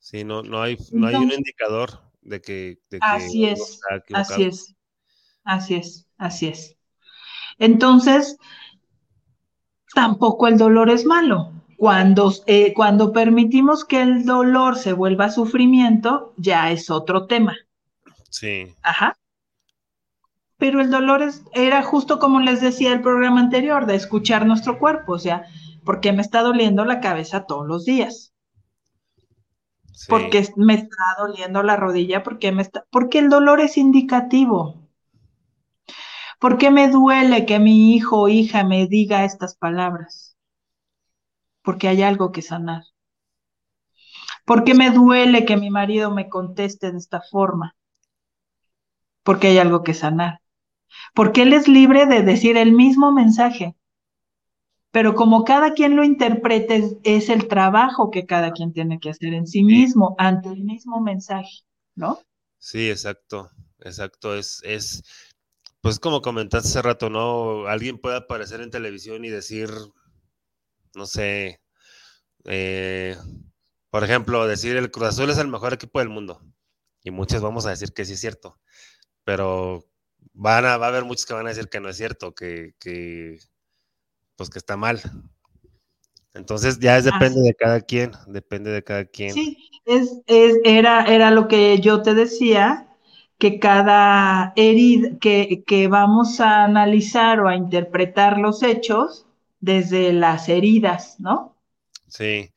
Sí, 0.00 0.24
no, 0.24 0.42
no 0.42 0.60
hay, 0.60 0.76
no 0.90 1.06
hay 1.06 1.14
un 1.14 1.30
indicador 1.30 2.10
de 2.20 2.40
que, 2.40 2.80
de 2.90 2.98
que 2.98 3.06
Así 3.06 3.46
es, 3.46 3.80
así 4.12 4.42
es, 4.42 4.74
así 5.44 5.74
es, 5.76 6.08
así 6.16 6.48
es. 6.48 6.76
Entonces, 7.58 8.38
tampoco 9.94 10.48
el 10.48 10.58
dolor 10.58 10.90
es 10.90 11.04
malo. 11.04 11.52
Cuando, 11.76 12.32
eh, 12.46 12.74
cuando 12.74 13.12
permitimos 13.12 13.84
que 13.84 14.02
el 14.02 14.24
dolor 14.24 14.76
se 14.76 14.94
vuelva 14.94 15.30
sufrimiento, 15.30 16.34
ya 16.36 16.72
es 16.72 16.90
otro 16.90 17.26
tema. 17.26 17.56
Sí, 18.30 18.74
Ajá. 18.82 19.16
Pero 20.58 20.82
el 20.82 20.90
dolor 20.90 21.22
es, 21.22 21.42
era 21.54 21.82
justo 21.82 22.18
como 22.18 22.40
les 22.40 22.60
decía 22.60 22.92
el 22.92 23.00
programa 23.00 23.40
anterior, 23.40 23.86
de 23.86 23.94
escuchar 23.94 24.44
nuestro 24.44 24.78
cuerpo, 24.78 25.12
o 25.14 25.18
sea, 25.18 25.44
¿por 25.84 26.00
qué 26.00 26.12
me 26.12 26.20
está 26.20 26.42
doliendo 26.42 26.84
la 26.84 27.00
cabeza 27.00 27.46
todos 27.46 27.66
los 27.66 27.84
días? 27.86 28.34
sí, 29.92 30.06
¿Por 30.08 30.30
qué 30.30 30.44
me 30.56 30.74
está 30.74 30.96
doliendo 31.18 31.62
la 31.62 31.76
rodilla? 31.76 32.22
¿Por 32.22 32.38
qué 32.38 32.52
me 32.52 32.62
está? 32.62 32.84
Porque 32.90 33.18
el 33.20 33.28
dolor 33.28 33.60
es 33.60 33.76
indicativo. 33.76 34.74
¿Por 36.40 36.58
qué 36.58 36.70
me 36.70 36.88
duele 36.90 37.46
que 37.46 37.60
mi 37.60 37.94
hijo 37.94 38.22
o 38.22 38.28
hija 38.28 38.64
me 38.64 38.86
diga 38.88 39.24
estas 39.24 39.56
palabras? 39.56 40.36
Porque 41.62 41.86
hay 41.86 42.02
algo 42.02 42.32
que 42.32 42.42
sanar. 42.42 42.82
¿Por 44.44 44.64
qué 44.64 44.74
me 44.74 44.90
duele 44.90 45.44
que 45.44 45.56
mi 45.56 45.70
marido 45.70 46.10
me 46.10 46.28
conteste 46.28 46.90
de 46.90 46.98
esta 46.98 47.20
forma? 47.20 47.76
Porque 49.28 49.48
hay 49.48 49.58
algo 49.58 49.82
que 49.82 49.92
sanar. 49.92 50.40
Porque 51.14 51.42
él 51.42 51.52
es 51.52 51.68
libre 51.68 52.06
de 52.06 52.22
decir 52.22 52.56
el 52.56 52.72
mismo 52.72 53.12
mensaje. 53.12 53.76
Pero 54.90 55.14
como 55.14 55.44
cada 55.44 55.74
quien 55.74 55.96
lo 55.96 56.02
interprete, 56.02 56.76
es, 56.76 56.96
es 57.04 57.28
el 57.28 57.46
trabajo 57.46 58.10
que 58.10 58.24
cada 58.24 58.52
quien 58.52 58.72
tiene 58.72 58.98
que 58.98 59.10
hacer 59.10 59.34
en 59.34 59.46
sí 59.46 59.62
mismo 59.62 60.14
ante 60.16 60.48
el 60.48 60.64
mismo 60.64 61.02
mensaje, 61.02 61.66
¿no? 61.94 62.20
sí, 62.58 62.88
exacto, 62.88 63.50
exacto. 63.80 64.34
Es, 64.34 64.62
es, 64.64 65.02
pues 65.82 66.00
como 66.00 66.22
comentaste 66.22 66.70
hace 66.70 66.80
rato, 66.80 67.10
¿no? 67.10 67.66
Alguien 67.66 67.98
puede 67.98 68.16
aparecer 68.16 68.62
en 68.62 68.70
televisión 68.70 69.26
y 69.26 69.28
decir, 69.28 69.68
no 70.94 71.04
sé, 71.04 71.60
eh, 72.44 73.16
por 73.90 74.04
ejemplo, 74.04 74.46
decir 74.46 74.76
el 74.78 74.90
Cruz 74.90 75.08
Azul 75.08 75.30
es 75.30 75.38
el 75.38 75.48
mejor 75.48 75.74
equipo 75.74 75.98
del 75.98 76.08
mundo. 76.08 76.40
Y 77.02 77.10
muchos 77.10 77.42
vamos 77.42 77.66
a 77.66 77.70
decir 77.70 77.92
que 77.92 78.06
sí 78.06 78.14
es 78.14 78.20
cierto. 78.20 78.58
Pero 79.28 79.84
van 80.32 80.64
a, 80.64 80.78
va 80.78 80.86
a 80.86 80.88
haber 80.88 81.04
muchos 81.04 81.26
que 81.26 81.34
van 81.34 81.44
a 81.44 81.50
decir 81.50 81.68
que 81.68 81.80
no 81.80 81.90
es 81.90 81.98
cierto, 81.98 82.34
que, 82.34 82.72
que 82.80 83.36
pues 84.36 84.48
que 84.48 84.58
está 84.58 84.78
mal. 84.78 85.02
Entonces 86.32 86.78
ya 86.78 86.96
es 86.96 87.04
depende 87.04 87.40
Así. 87.40 87.48
de 87.48 87.54
cada 87.54 87.82
quien, 87.82 88.12
depende 88.26 88.70
de 88.70 88.82
cada 88.82 89.04
quien. 89.04 89.34
Sí, 89.34 89.68
es, 89.84 90.22
es, 90.26 90.56
era, 90.64 91.04
era 91.04 91.30
lo 91.30 91.46
que 91.46 91.78
yo 91.78 92.00
te 92.00 92.14
decía, 92.14 92.88
que 93.36 93.58
cada 93.58 94.54
herida, 94.56 95.18
que, 95.20 95.62
que 95.66 95.88
vamos 95.88 96.40
a 96.40 96.64
analizar 96.64 97.40
o 97.40 97.48
a 97.48 97.54
interpretar 97.54 98.38
los 98.38 98.62
hechos 98.62 99.26
desde 99.60 100.14
las 100.14 100.48
heridas, 100.48 101.20
¿no? 101.20 101.54
Sí. 102.06 102.50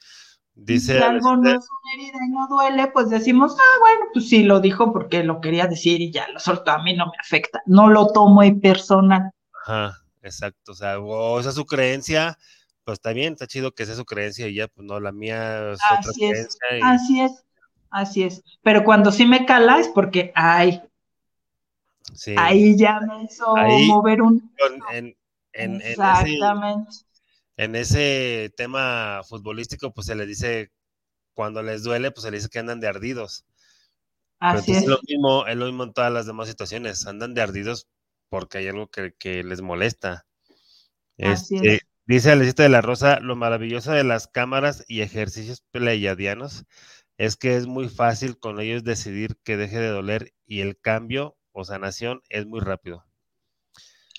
Dice 0.64 0.98
si 0.98 1.04
algo 1.04 1.36
no 1.38 1.50
es 1.50 1.56
una 1.58 1.94
herida 1.96 2.18
y 2.28 2.30
no 2.30 2.48
duele, 2.48 2.88
pues 2.94 3.10
decimos, 3.10 3.56
ah, 3.60 3.80
bueno, 3.80 4.02
pues 4.14 4.30
sí, 4.30 4.44
lo 4.44 4.60
dijo 4.60 4.94
porque 4.94 5.24
lo 5.24 5.42
quería 5.42 5.66
decir 5.68 6.00
y 6.02 6.12
ya 6.12 6.28
lo 6.30 6.40
soltó, 6.40 6.72
a 6.72 6.84
mí 6.84 6.96
no 6.96 7.08
me 7.08 7.14
afecta, 7.20 7.62
no 7.66 7.90
lo 7.90 8.08
tomo 8.14 8.44
en 8.44 8.62
personal. 8.62 9.32
Ajá, 9.66 9.98
exacto. 10.22 10.72
O 10.74 10.76
sea, 10.76 11.00
o 11.00 11.40
esa 11.40 11.50
es 11.50 11.56
su 11.56 11.66
creencia, 11.66 12.38
pues 12.84 12.98
está 13.00 13.12
bien, 13.12 13.34
está 13.34 13.48
chido 13.48 13.72
que 13.72 13.86
sea 13.88 13.96
su 13.96 14.06
creencia 14.06 14.48
y 14.48 14.54
ya, 14.56 14.68
pues 14.68 14.86
no, 14.86 15.00
la 15.00 15.12
mía 15.12 15.72
es 15.72 15.80
otra 15.98 16.12
Así 16.12 16.26
es, 16.26 16.58
creencia. 16.60 16.78
y- 16.78 16.82
así 16.84 17.22
es, 17.22 17.44
así 17.90 18.24
es. 18.24 18.44
Pero 18.62 18.84
cuando 18.84 19.12
sí 19.12 19.26
me 19.26 19.46
cala 19.48 19.80
es 19.80 19.88
porque, 19.88 20.32
ay, 20.36 20.82
sí. 22.14 22.36
ahí 22.38 22.78
ya 22.78 23.00
me 23.00 23.24
hizo 23.24 23.56
Ahí- 23.56 23.88
mover 23.88 24.22
un... 24.22 24.52
En, 24.92 25.06
en- 25.08 25.18
en 25.54 25.76
ese, 25.82 25.92
Exactamente. 25.92 26.92
En 27.64 27.76
ese 27.76 28.52
tema 28.58 29.22
futbolístico, 29.28 29.94
pues 29.94 30.08
se 30.08 30.16
les 30.16 30.28
dice, 30.28 30.72
cuando 31.36 31.64
les 31.64 31.84
duele, 31.84 32.12
pues 32.12 32.24
se 32.24 32.32
les 32.32 32.42
dice 32.44 32.52
que 32.52 32.60
andan 32.60 32.80
de 32.82 32.88
ardidos. 32.90 33.46
Así 34.40 34.74
es. 34.74 34.84
es 34.84 34.86
lo 34.86 35.00
mismo, 35.08 35.46
es 35.48 35.56
lo 35.58 35.66
mismo 35.66 35.84
en 35.84 35.94
todas 35.94 36.12
las 36.12 36.26
demás 36.26 36.48
situaciones, 36.48 37.06
andan 37.08 37.34
de 37.34 37.42
ardidos 37.42 37.88
porque 38.30 38.60
hay 38.60 38.68
algo 38.68 38.88
que, 38.90 39.14
que 39.18 39.44
les 39.44 39.62
molesta. 39.62 40.26
Así 41.22 41.56
Este, 41.56 41.58
es. 41.58 41.82
dice 42.06 42.32
Alecita 42.32 42.64
de 42.64 42.70
la 42.70 42.82
Rosa, 42.82 43.20
lo 43.22 43.36
maravilloso 43.38 43.92
de 43.94 44.04
las 44.04 44.28
cámaras 44.28 44.84
y 44.88 45.02
ejercicios 45.02 45.64
pleiadianos 45.72 46.66
es 47.18 47.38
que 47.38 47.56
es 47.58 47.68
muy 47.68 47.90
fácil 47.90 48.40
con 48.40 48.60
ellos 48.60 48.84
decidir 48.84 49.38
que 49.44 49.58
deje 49.58 49.80
de 49.80 49.90
doler 49.90 50.34
y 50.46 50.62
el 50.62 50.80
cambio 50.80 51.38
o 51.54 51.66
sanación 51.66 52.22
es 52.30 52.46
muy 52.48 52.60
rápido. 52.62 53.06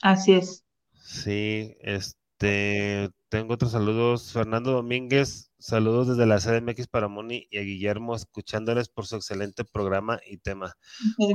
Así 0.02 0.35
es. 0.35 0.64
Sí, 1.02 1.77
este, 1.81 3.10
tengo 3.32 3.54
otros 3.54 3.72
saludos. 3.72 4.30
Fernando 4.30 4.72
Domínguez, 4.72 5.50
saludos 5.59 6.06
desde 6.06 6.26
la 6.26 6.36
CDMX 6.38 6.86
para 6.86 7.09
Moni 7.09 7.48
y 7.50 7.56
a 7.56 7.62
Guillermo, 7.62 8.14
escuchándoles 8.14 8.90
por 8.90 9.06
su 9.06 9.16
excelente 9.16 9.64
programa 9.64 10.20
y 10.26 10.36
tema. 10.36 10.76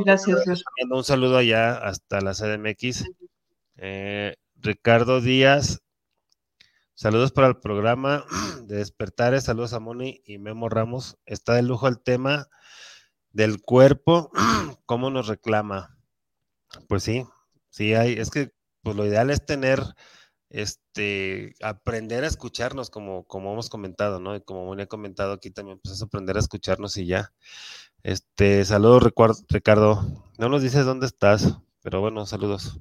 gracias. 0.06 0.64
Un 0.91 1.03
saludo 1.03 1.38
allá 1.38 1.76
hasta 1.76 2.22
la 2.22 2.36
CDMX. 2.36 3.03
Eh, 3.78 4.36
Ricardo 4.57 5.22
Díaz, 5.22 5.82
saludos 6.94 7.32
para 7.32 7.48
el 7.48 7.57
programa 7.57 8.26
de 8.61 8.76
Despertares, 8.76 9.45
saludos 9.45 9.74
a 9.74 9.80
Moni 9.80 10.22
y 10.24 10.38
Memo 10.38 10.69
Ramos. 10.69 11.18
Está 11.26 11.56
de 11.56 11.64
lujo 11.64 11.88
el 11.88 11.99
tema 11.99 12.48
del 13.32 13.60
cuerpo, 13.60 14.30
cómo 14.86 15.10
nos 15.10 15.26
reclama. 15.26 15.98
Pues 16.88 17.02
sí, 17.02 17.26
sí 17.72 17.95
hay, 17.95 18.19
es 18.19 18.30
que 18.30 18.52
pues 18.84 18.95
lo 18.95 19.03
ideal 19.03 19.32
es 19.32 19.44
tener, 19.44 19.82
este, 20.49 21.53
aprender 21.61 22.24
a 22.24 22.28
escucharnos, 22.28 22.90
como, 22.90 23.26
como 23.26 23.53
hemos 23.53 23.69
comentado, 23.69 24.19
¿no? 24.19 24.36
Y 24.36 24.41
como 24.41 24.65
Moni 24.65 24.84
ha 24.84 24.88
comentado 24.88 25.34
aquí 25.34 25.52
también, 25.52 25.80
pues 25.80 25.95
es 25.95 26.02
aprender 26.02 26.38
a 26.38 26.40
escucharnos 26.40 26.98
y 26.98 27.06
ya. 27.06 27.34
Este, 28.03 28.64
saludos 28.64 29.11
Ricardo, 29.49 30.24
no 30.38 30.49
nos 30.49 30.61
dices 30.61 30.86
dónde 30.86 31.07
estás, 31.07 31.57
pero 31.82 31.99
bueno, 32.02 32.26
saludos. 32.26 32.80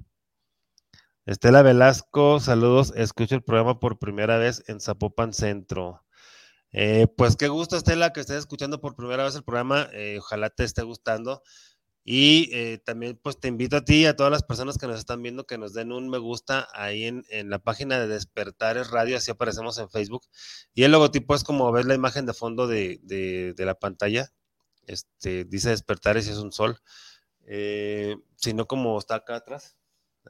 Estela 1.27 1.63
Velasco, 1.63 2.39
saludos. 2.39 2.93
Escucho 2.95 3.35
el 3.35 3.43
programa 3.43 3.81
por 3.81 3.99
primera 3.99 4.39
vez 4.39 4.63
en 4.69 4.81
Zapopan 4.81 5.33
Centro. 5.33 6.05
Eh, 6.71 7.09
pues 7.17 7.35
qué 7.35 7.49
gusto, 7.49 7.77
Estela, 7.77 8.13
que 8.13 8.21
estés 8.21 8.37
escuchando 8.37 8.81
por 8.81 8.95
primera 8.95 9.25
vez 9.25 9.35
el 9.35 9.43
programa. 9.43 9.89
Eh, 9.93 10.19
ojalá 10.21 10.51
te 10.51 10.63
esté 10.63 10.83
gustando. 10.83 11.43
Y 12.09 12.51
eh, 12.53 12.79
también 12.79 13.19
pues 13.21 13.41
te 13.41 13.49
invito 13.49 13.77
a 13.77 13.85
ti 13.85 14.03
y 14.03 14.07
a 14.07 14.15
todas 14.15 14.31
las 14.31 14.45
personas 14.45 14.79
que 14.79 14.87
nos 14.87 14.97
están 14.97 15.23
viendo 15.23 15.45
que 15.45 15.59
nos 15.59 15.75
den 15.75 15.91
un 15.91 16.09
me 16.09 16.19
gusta 16.19 16.69
ahí 16.73 17.05
en, 17.05 17.25
la 17.51 17.59
página 17.59 17.99
de 17.99 18.07
Despertares 18.07 18.91
Radio, 18.91 19.17
así 19.17 19.33
aparecemos 19.33 19.77
en 19.79 19.91
Facebook. 19.91 20.23
Y 20.73 20.85
el 20.85 20.93
logotipo 20.93 21.35
es 21.35 21.43
como 21.43 21.73
ves 21.73 21.85
la 21.87 21.95
imagen 21.95 22.25
de 22.25 22.33
fondo 22.33 22.69
de, 22.69 23.01
de, 23.03 23.65
la 23.65 23.75
pantalla. 23.75 24.33
Este, 24.87 25.45
dice 25.45 25.71
Despertares 25.71 26.29
y 26.29 26.31
es 26.31 26.39
un 26.39 26.53
sol. 26.53 26.81
sino 28.37 28.67
como 28.69 28.97
está 28.99 29.17
acá 29.17 29.35
atrás, 29.37 29.77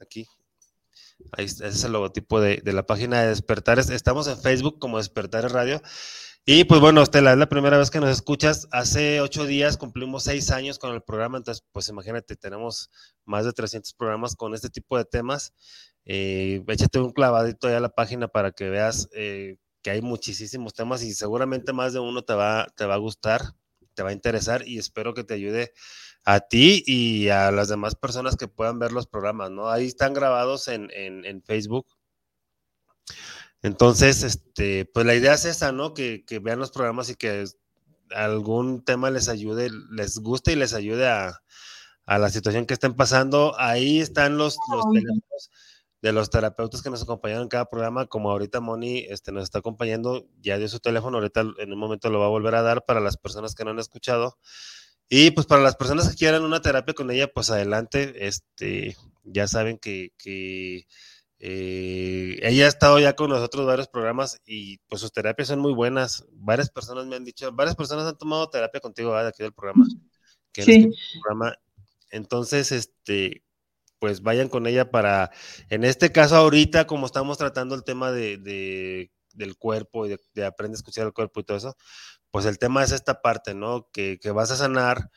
aquí, 0.01 0.27
Ahí 1.33 1.47
ese 1.47 1.67
es 1.67 1.85
el 1.85 1.93
logotipo 1.93 2.41
de, 2.41 2.61
la 2.65 2.87
página 2.87 3.23
de 3.23 3.29
Despertares. 3.29 3.91
Estamos 3.91 4.29
en 4.29 4.39
Facebook 4.39 4.79
como 4.79 4.99
Despertares 4.99 5.53
Radio. 5.53 5.83
Y 6.49 6.63
pues 6.63 6.81
bueno, 6.81 7.03
Estela, 7.03 7.33
es 7.33 7.39
la 7.39 7.49
primera 7.49 7.77
vez 7.77 7.91
que 7.91 7.99
nos 7.99 8.09
escuchas. 8.11 8.69
Hace 8.71 9.21
ocho 9.21 9.47
días 9.47 9.77
cumplimos 9.77 10.23
seis 10.23 10.53
años 10.53 10.79
con 10.79 10.95
el 10.95 11.03
programa, 11.03 11.39
entonces 11.39 11.65
pues 11.73 11.89
imagínate, 11.89 12.37
tenemos 12.37 12.89
más 13.25 13.45
de 13.45 13.53
300 13.53 13.93
programas 13.95 14.37
con 14.37 14.55
este 14.55 14.71
tipo 14.71 14.97
de 14.97 15.05
temas. 15.05 15.53
Eh, 16.05 16.63
échate 16.69 17.01
un 17.01 17.11
clavadito 17.11 17.67
ahí 17.67 17.75
a 17.75 17.81
la 17.81 17.89
página 17.89 18.29
para 18.29 18.53
que 18.53 18.71
veas 18.71 19.09
eh, 19.13 19.57
que 19.83 19.91
hay 19.91 20.03
muchísimos 20.03 20.73
temas 20.73 21.03
y 21.03 21.15
seguramente 21.15 21.73
más 21.73 21.93
de 21.93 21.99
uno 21.99 22.23
te 22.23 22.35
va, 22.35 22.69
te 22.77 22.87
va 22.87 22.95
a 22.95 22.99
gustar, 22.99 23.43
te 23.95 24.05
va 24.05 24.11
a 24.11 24.13
interesar 24.13 24.69
y 24.69 24.79
espero 24.79 25.15
que 25.15 25.25
te 25.25 25.35
ayude 25.35 25.73
a 26.25 26.39
ti 26.39 26.85
y 26.87 27.29
a 27.29 27.51
las 27.51 27.69
demás 27.71 27.97
personas 27.97 28.37
que 28.37 28.47
puedan 28.47 28.79
ver 28.79 28.93
los 28.93 29.09
programas, 29.09 29.51
¿no? 29.51 29.69
Ahí 29.69 29.87
están 29.87 30.15
grabados 30.15 30.69
en, 30.69 31.43
Facebook. 31.45 31.89
Entonces, 33.63 34.23
este, 34.23 34.85
pues 34.85 35.07
la 35.07 35.15
idea 35.15 35.35
es 35.35 35.45
esa, 35.45 35.73
¿no? 35.73 35.95
Que, 35.95 36.25
vean 36.43 36.59
los 36.59 36.71
programas 36.71 37.11
y 37.11 37.17
que 37.17 37.45
algún 38.15 38.85
tema 38.85 39.11
les 39.11 39.29
ayude, 39.29 39.71
les 39.91 40.19
guste 40.19 40.53
y 40.53 40.57
les 40.57 40.75
ayude 40.75 41.09
a, 41.09 41.43
la 42.07 42.31
situación 42.31 42.67
que 42.67 42.75
estén 42.75 42.95
pasando. 42.95 43.59
Ahí 43.59 44.01
están 44.01 44.39
los, 44.39 44.57
los 44.71 44.85
teléfonos 44.93 45.51
de 46.03 46.13
los 46.13 46.31
terapeutas 46.31 46.83
que 46.83 46.91
nos 46.91 47.03
acompañaron 47.03 47.45
en 47.45 47.49
cada 47.49 47.65
programa, 47.69 48.07
como 48.07 48.31
ahorita 48.31 48.61
Moni 48.61 48.99
este, 49.09 49.33
nos 49.33 49.45
está 49.45 49.59
acompañando, 49.59 50.29
ya 50.41 50.57
dio 50.59 50.69
su 50.69 50.79
teléfono, 50.79 51.19
ahorita 51.19 51.45
en 51.59 51.73
un 51.73 51.79
momento 51.79 52.11
lo 52.11 52.21
va 52.21 52.27
a 52.27 52.31
volver 52.31 52.55
a 52.55 52.63
dar 52.63 52.85
para 52.85 53.01
las 53.01 53.17
personas 53.17 53.55
que 53.57 53.65
no 53.65 53.71
han 53.71 53.81
escuchado. 53.81 54.39
Y 55.09 55.31
pues 55.33 55.47
para 55.47 55.63
las 55.63 55.77
personas 55.77 56.09
que 56.09 56.17
quieran 56.17 56.45
una 56.45 56.61
terapia 56.61 56.95
con 56.95 57.11
ella, 57.11 57.29
pues 57.33 57.51
adelante. 57.51 58.27
Este, 58.27 58.97
ya 59.25 59.47
saben 59.49 59.79
que, 59.79 60.13
eh, 61.39 62.39
ella 62.43 62.65
ha 62.65 62.69
estado 62.69 62.99
ya 62.99 63.15
con 63.15 63.31
nosotros 63.31 63.67
varios 63.67 63.89
programas 63.89 64.41
y 64.47 64.79
pues 64.89 65.01
sus 65.01 65.13
terapias 65.13 65.49
son 65.49 65.61
muy 65.61 65.75
buenas. 65.75 66.25
Varias 66.33 66.71
personas 66.71 67.07
me 67.07 67.17
han 67.17 67.25
dicho, 67.25 67.51
varias 67.53 67.77
personas 67.77 68.07
han 68.07 68.19
tomado 68.19 68.49
terapia 68.49 68.81
contigo 68.81 69.15
de 69.15 69.29
aquí 69.29 69.43
del 69.43 69.53
programa. 69.53 69.87
sí. 69.87 70.01
Este 70.57 70.91
programa. 71.23 71.55
Entonces, 72.11 72.73
este, 72.73 73.43
pues 73.99 74.23
vayan 74.23 74.49
con 74.49 74.67
ella 74.67 74.91
para, 74.91 75.31
en 75.69 75.85
este 75.85 76.13
caso 76.13 76.37
ahorita, 76.37 76.87
como 76.87 77.07
estamos 77.07 77.37
tratando 77.37 77.75
el 77.75 77.85
tema 77.85 78.13
de, 78.13 78.39
de 78.39 79.11
del 79.37 79.57
cuerpo 79.57 80.07
y 80.07 80.11
de, 80.11 80.21
de 80.35 80.47
aprender 80.47 80.77
a 80.77 80.79
escuchar 80.79 81.07
el 81.07 81.13
cuerpo 81.13 81.41
y 81.41 81.45
todo 81.45 81.59
eso, 81.59 81.77
pues 82.31 82.45
el 82.47 82.59
tema 82.59 82.83
es 82.85 82.93
esta 82.93 83.23
parte, 83.23 83.55
¿no? 83.55 83.89
Que, 83.93 84.19
vas 84.35 84.51
a 84.51 84.57
sanar, 84.57 85.11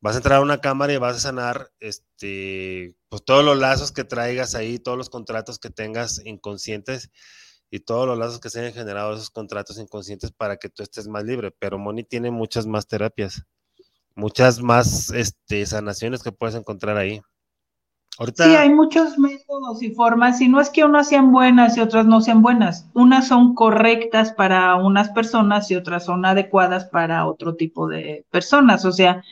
vas 0.00 0.14
a 0.14 0.18
entrar 0.18 0.38
a 0.38 0.42
una 0.42 0.60
cámara 0.60 0.92
y 0.92 0.98
vas 0.98 1.16
a 1.16 1.20
sanar, 1.20 1.70
este, 1.80 2.94
pues 3.08 3.24
todos 3.24 3.44
los 3.44 3.58
lazos 3.58 3.92
que 3.92 4.04
traigas 4.04 4.54
ahí, 4.54 4.78
todos 4.78 4.96
los 4.96 5.10
contratos 5.10 5.58
que 5.58 5.70
tengas 5.70 6.24
inconscientes 6.24 7.10
y 7.70 7.80
todos 7.80 8.06
los 8.06 8.18
lazos 8.18 8.40
que 8.40 8.50
se 8.50 8.60
hayan 8.60 8.72
generado 8.72 9.14
esos 9.14 9.30
contratos 9.30 9.78
inconscientes 9.78 10.32
para 10.32 10.56
que 10.56 10.68
tú 10.68 10.82
estés 10.82 11.08
más 11.08 11.24
libre. 11.24 11.50
Pero 11.58 11.78
Moni 11.78 12.04
tiene 12.04 12.30
muchas 12.30 12.66
más 12.66 12.86
terapias, 12.86 13.44
muchas 14.14 14.60
más 14.60 15.10
este, 15.10 15.66
sanaciones 15.66 16.22
que 16.22 16.32
puedes 16.32 16.54
encontrar 16.54 16.96
ahí. 16.96 17.20
Sí, 18.34 18.42
hay 18.42 18.70
muchos 18.70 19.16
métodos 19.16 19.80
y 19.80 19.92
formas, 19.92 20.40
y 20.40 20.48
no 20.48 20.60
es 20.60 20.70
que 20.70 20.84
unas 20.84 21.08
sean 21.08 21.30
buenas 21.30 21.76
y 21.76 21.80
otras 21.80 22.04
no 22.04 22.20
sean 22.20 22.42
buenas. 22.42 22.88
Unas 22.92 23.28
son 23.28 23.54
correctas 23.54 24.32
para 24.32 24.74
unas 24.74 25.10
personas 25.10 25.70
y 25.70 25.76
otras 25.76 26.06
son 26.06 26.24
adecuadas 26.24 26.86
para 26.86 27.26
otro 27.26 27.54
tipo 27.54 27.86
de 27.86 28.26
personas. 28.32 28.84
O 28.84 28.90
sea, 28.90 29.22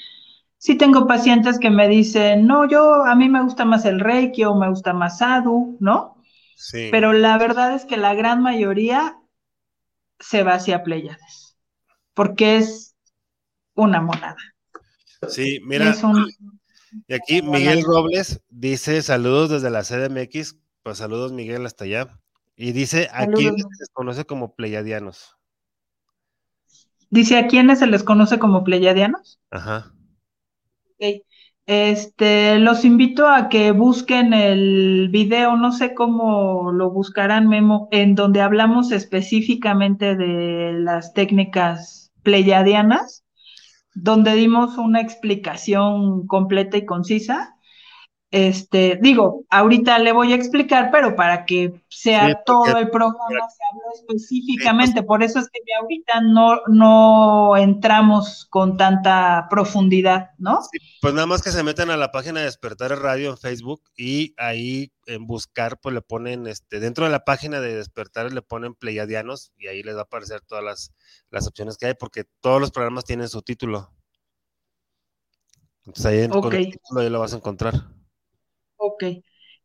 sí 0.66 0.74
tengo 0.76 1.06
pacientes 1.06 1.60
que 1.60 1.70
me 1.70 1.86
dicen, 1.88 2.44
no, 2.44 2.68
yo 2.68 3.05
a 3.05 3.14
mí 3.14 3.28
me 3.28 3.40
gusta 3.40 3.64
más 3.64 3.84
el 3.84 4.01
Reiki 4.01 4.43
o 4.43 4.56
me 4.56 4.68
gusta 4.68 4.93
más 4.93 5.18
Sadhu, 5.18 5.76
¿no? 5.78 6.20
Sí. 6.56 6.88
Pero 6.90 7.12
la 7.12 7.38
verdad 7.38 7.72
es 7.76 7.84
que 7.84 7.97
la 7.97 8.14
gran 8.14 8.43
mayoría 8.43 9.16
se 10.18 10.43
va 10.43 10.55
hacia 10.55 10.82
Pleiades, 10.82 11.56
porque 12.14 12.56
es 12.56 12.97
una 13.76 14.01
monada. 14.02 14.34
Sí, 15.28 15.60
mira. 15.62 15.90
Es 15.90 16.02
un, 16.02 16.26
y 17.06 17.14
aquí 17.14 17.43
Miguel 17.43 17.84
Robles 17.84 18.40
dice 18.48 19.02
saludos 19.02 19.51
desde 19.51 19.70
la 19.70 19.84
CDMX, 19.84 20.56
pues 20.82 20.98
saludos 20.98 21.30
Miguel 21.30 21.64
hasta 21.64 21.84
allá. 21.84 22.18
Y 22.56 22.72
dice 22.72 23.09
a 23.12 23.28
quiénes 23.28 23.62
se 23.62 23.78
les 23.78 23.90
conoce 23.93 24.24
como 24.24 24.56
pleyadianos. 24.56 25.36
Dice 27.09 27.38
a 27.38 27.47
quiénes 27.47 27.78
se 27.78 27.86
les 27.86 28.02
conoce 28.02 28.40
como 28.40 28.64
pleyadianos. 28.64 29.38
Ajá. 29.52 29.93
Este, 31.66 32.59
los 32.59 32.85
invito 32.85 33.28
a 33.28 33.48
que 33.48 33.73
busquen 33.73 34.32
el 34.32 35.09
video, 35.10 35.56
no 35.56 35.73
sé 35.73 35.94
cómo 35.94 36.70
lo 36.73 36.90
buscarán, 36.90 37.48
Memo, 37.48 37.89
en 37.90 38.14
donde 38.14 38.40
hablamos 38.40 38.93
específicamente 38.93 40.14
de 40.16 40.73
las 40.74 41.12
técnicas 41.12 42.12
pleyadianas 42.23 43.24
donde 43.97 44.35
dimos 44.35 44.77
una 44.77 45.01
explicación 45.01 46.27
completa 46.27 46.77
y 46.77 46.85
concisa. 46.85 47.55
Este, 48.32 48.98
digo, 49.01 49.44
ahorita 49.51 50.01
le 50.01 50.11
voy 50.11 50.32
a 50.32 50.36
explicar, 50.36 50.90
pero 50.90 51.15
para 51.15 51.47
que 51.47 51.81
sea 51.89 52.43
todo 52.44 52.77
el 52.77 52.90
programa 52.90 53.48
se 53.48 53.62
habló 53.70 53.82
específicamente, 53.94 55.05
por 55.05 55.23
eso 55.23 55.39
es 55.39 55.48
que 55.48 55.61
ahorita 55.81 56.20
no, 56.23 56.61
no 56.66 57.57
entramos 57.57 58.47
con 58.51 58.77
tanta 58.77 59.47
profundidad, 59.48 60.31
¿no? 60.39 60.59
pues 61.01 61.15
nada 61.15 61.27
más 61.27 61.40
que 61.40 61.53
se 61.53 61.62
meten 61.62 61.90
a 61.90 61.97
la 61.97 62.11
página 62.11 62.40
de 62.40 62.47
Despertar 62.47 62.90
Radio 62.98 63.31
en 63.31 63.39
Facebook 63.39 63.82
y 63.97 64.35
ahí 64.39 64.93
en 65.07 65.24
buscar, 65.24 65.78
pues 65.78 65.94
le 65.94 66.03
ponen, 66.03 66.48
este, 66.48 66.81
dentro 66.81 67.05
de 67.05 67.12
la 67.12 67.24
página 67.24 67.61
de 67.61 67.77
Despertar 67.77 68.32
le 68.32 68.43
ponen 68.43 68.74
Pleiadianos 68.74 69.53
y 69.57 69.69
ahí 69.69 69.85
les 69.85 69.94
va 69.94 70.01
a 70.01 70.05
aparecer 70.05 70.40
todas 70.40 70.65
las, 70.65 70.93
las 71.31 71.47
opciones 71.47 71.78
que 71.78 71.86
hay, 71.86 71.94
porque 71.94 72.24
todos 72.40 72.61
los 72.61 72.73
programas 72.73 73.05
tienen 73.05 73.28
su 73.28 73.40
título. 73.43 73.93
Entonces 75.85 76.07
ahí 76.07 76.28
con 76.28 76.53
el 76.53 76.73
título 76.73 77.01
ahí 77.01 77.09
lo 77.09 77.20
vas 77.20 77.32
a 77.32 77.36
encontrar. 77.36 77.95
Ok. 78.86 79.04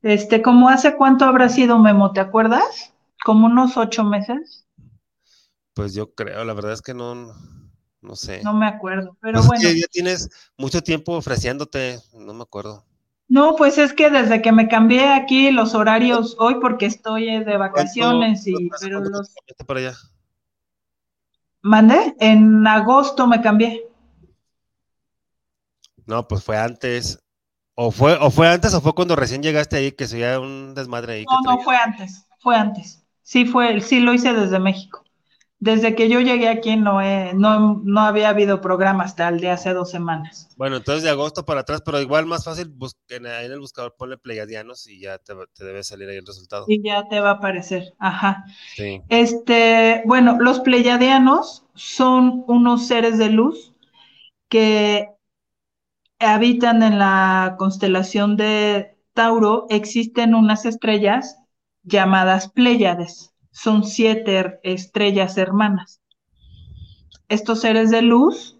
Este, 0.01 0.41
¿cómo 0.41 0.69
hace 0.69 0.95
cuánto 0.95 1.25
habrá 1.25 1.49
sido 1.49 1.77
Memo? 1.77 2.11
¿Te 2.11 2.19
acuerdas? 2.19 2.93
¿Como 3.23 3.45
unos 3.45 3.77
ocho 3.77 4.03
meses? 4.03 4.65
Pues 5.73 5.93
yo 5.93 6.13
creo, 6.13 6.43
la 6.43 6.53
verdad 6.53 6.73
es 6.73 6.81
que 6.81 6.93
no, 6.93 7.33
no 8.01 8.15
sé. 8.15 8.41
No 8.43 8.53
me 8.53 8.65
acuerdo, 8.65 9.15
pero 9.21 9.39
pues 9.39 9.61
bueno. 9.61 9.69
ya 9.69 9.87
tienes 9.91 10.29
mucho 10.57 10.81
tiempo 10.81 11.13
ofreciéndote, 11.13 11.99
no 12.13 12.33
me 12.33 12.41
acuerdo. 12.41 12.83
No, 13.27 13.55
pues 13.55 13.77
es 13.77 13.93
que 13.93 14.09
desde 14.09 14.41
que 14.41 14.51
me 14.51 14.67
cambié 14.67 15.07
aquí 15.13 15.51
los 15.51 15.73
horarios 15.73 16.35
hoy 16.37 16.55
porque 16.59 16.87
estoy 16.87 17.43
de 17.43 17.57
vacaciones 17.57 18.45
y 18.45 18.69
pero 18.81 18.99
los 18.99 19.33
para 19.65 19.79
allá? 19.79 19.93
Mandé, 21.61 22.15
en 22.19 22.67
agosto 22.67 23.27
me 23.27 23.41
cambié. 23.41 23.87
No, 26.05 26.27
pues 26.27 26.43
fue 26.43 26.57
antes. 26.57 27.23
O 27.75 27.91
fue, 27.91 28.17
o 28.19 28.29
fue 28.31 28.47
antes 28.47 28.73
o 28.73 28.81
fue 28.81 28.93
cuando 28.93 29.15
recién 29.15 29.41
llegaste 29.41 29.77
ahí 29.77 29.91
que 29.91 30.07
se 30.07 30.17
veía 30.17 30.39
un 30.39 30.73
desmadre 30.73 31.13
ahí. 31.13 31.25
No, 31.25 31.55
no, 31.55 31.61
fue 31.61 31.75
antes, 31.75 32.27
fue 32.39 32.55
antes. 32.55 33.03
Sí, 33.23 33.45
fue, 33.45 33.79
sí 33.81 33.99
lo 33.99 34.13
hice 34.13 34.33
desde 34.33 34.59
México. 34.59 35.03
Desde 35.59 35.93
que 35.93 36.09
yo 36.09 36.19
llegué 36.19 36.49
aquí 36.49 36.75
no, 36.75 36.99
no, 37.33 37.81
no 37.83 38.01
había 38.01 38.29
habido 38.29 38.61
programa 38.61 39.03
hasta 39.03 39.29
el 39.29 39.39
de 39.39 39.51
hace 39.51 39.73
dos 39.73 39.91
semanas. 39.91 40.49
Bueno, 40.57 40.77
entonces 40.77 41.03
de 41.03 41.11
agosto 41.11 41.45
para 41.45 41.61
atrás, 41.61 41.83
pero 41.85 42.01
igual 42.01 42.25
más 42.25 42.43
fácil, 42.43 42.73
en, 43.09 43.27
ahí 43.27 43.45
en 43.45 43.51
el 43.51 43.59
buscador 43.59 43.95
ponle 43.95 44.17
Pleiadianos 44.17 44.87
y 44.87 44.99
ya 44.99 45.19
te, 45.19 45.35
debe 45.59 45.83
salir 45.83 46.09
ahí 46.09 46.17
el 46.17 46.25
resultado. 46.25 46.65
Y 46.67 46.81
ya 46.81 47.07
te 47.07 47.19
va 47.19 47.29
a 47.29 47.33
aparecer, 47.33 47.93
ajá. 47.99 48.43
Este, 49.07 50.01
bueno, 50.05 50.37
los 50.39 50.61
Pleiadianos 50.61 51.63
son 51.75 52.43
unos 52.47 52.87
seres 52.87 53.19
de 53.19 53.29
luz 53.29 53.73
que 54.49 55.09
habitan 56.21 56.83
en 56.83 56.99
la 56.99 57.55
constelación 57.57 58.37
de 58.37 58.95
Tauro. 59.13 59.65
Existen 59.69 60.35
unas 60.35 60.65
estrellas 60.65 61.37
llamadas 61.83 62.49
Pléyades 62.49 63.31
son 63.51 63.83
siete 63.83 64.59
estrellas 64.63 65.37
hermanas. 65.37 66.01
Estos 67.27 67.61
seres 67.61 67.91
de 67.91 68.01
luz 68.01 68.57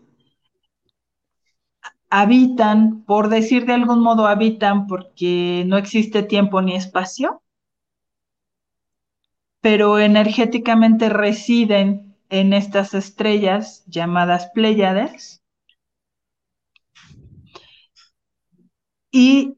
habitan, 2.09 3.03
por 3.03 3.29
decir 3.29 3.65
de 3.65 3.73
algún 3.73 4.01
modo, 4.01 4.27
habitan 4.27 4.88
porque 4.88 5.63
no 5.65 5.77
existe 5.77 6.23
tiempo 6.23 6.61
ni 6.61 6.75
espacio, 6.75 7.41
pero 9.61 9.99
energéticamente 9.99 11.09
residen 11.09 12.15
en 12.29 12.53
estas 12.53 12.93
estrellas 12.93 13.83
llamadas 13.88 14.49
Pléyades. 14.53 15.40
Y 19.11 19.57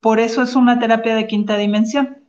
por 0.00 0.20
eso 0.20 0.42
es 0.42 0.54
una 0.54 0.78
terapia 0.78 1.14
de 1.14 1.26
quinta 1.26 1.56
dimensión. 1.56 2.24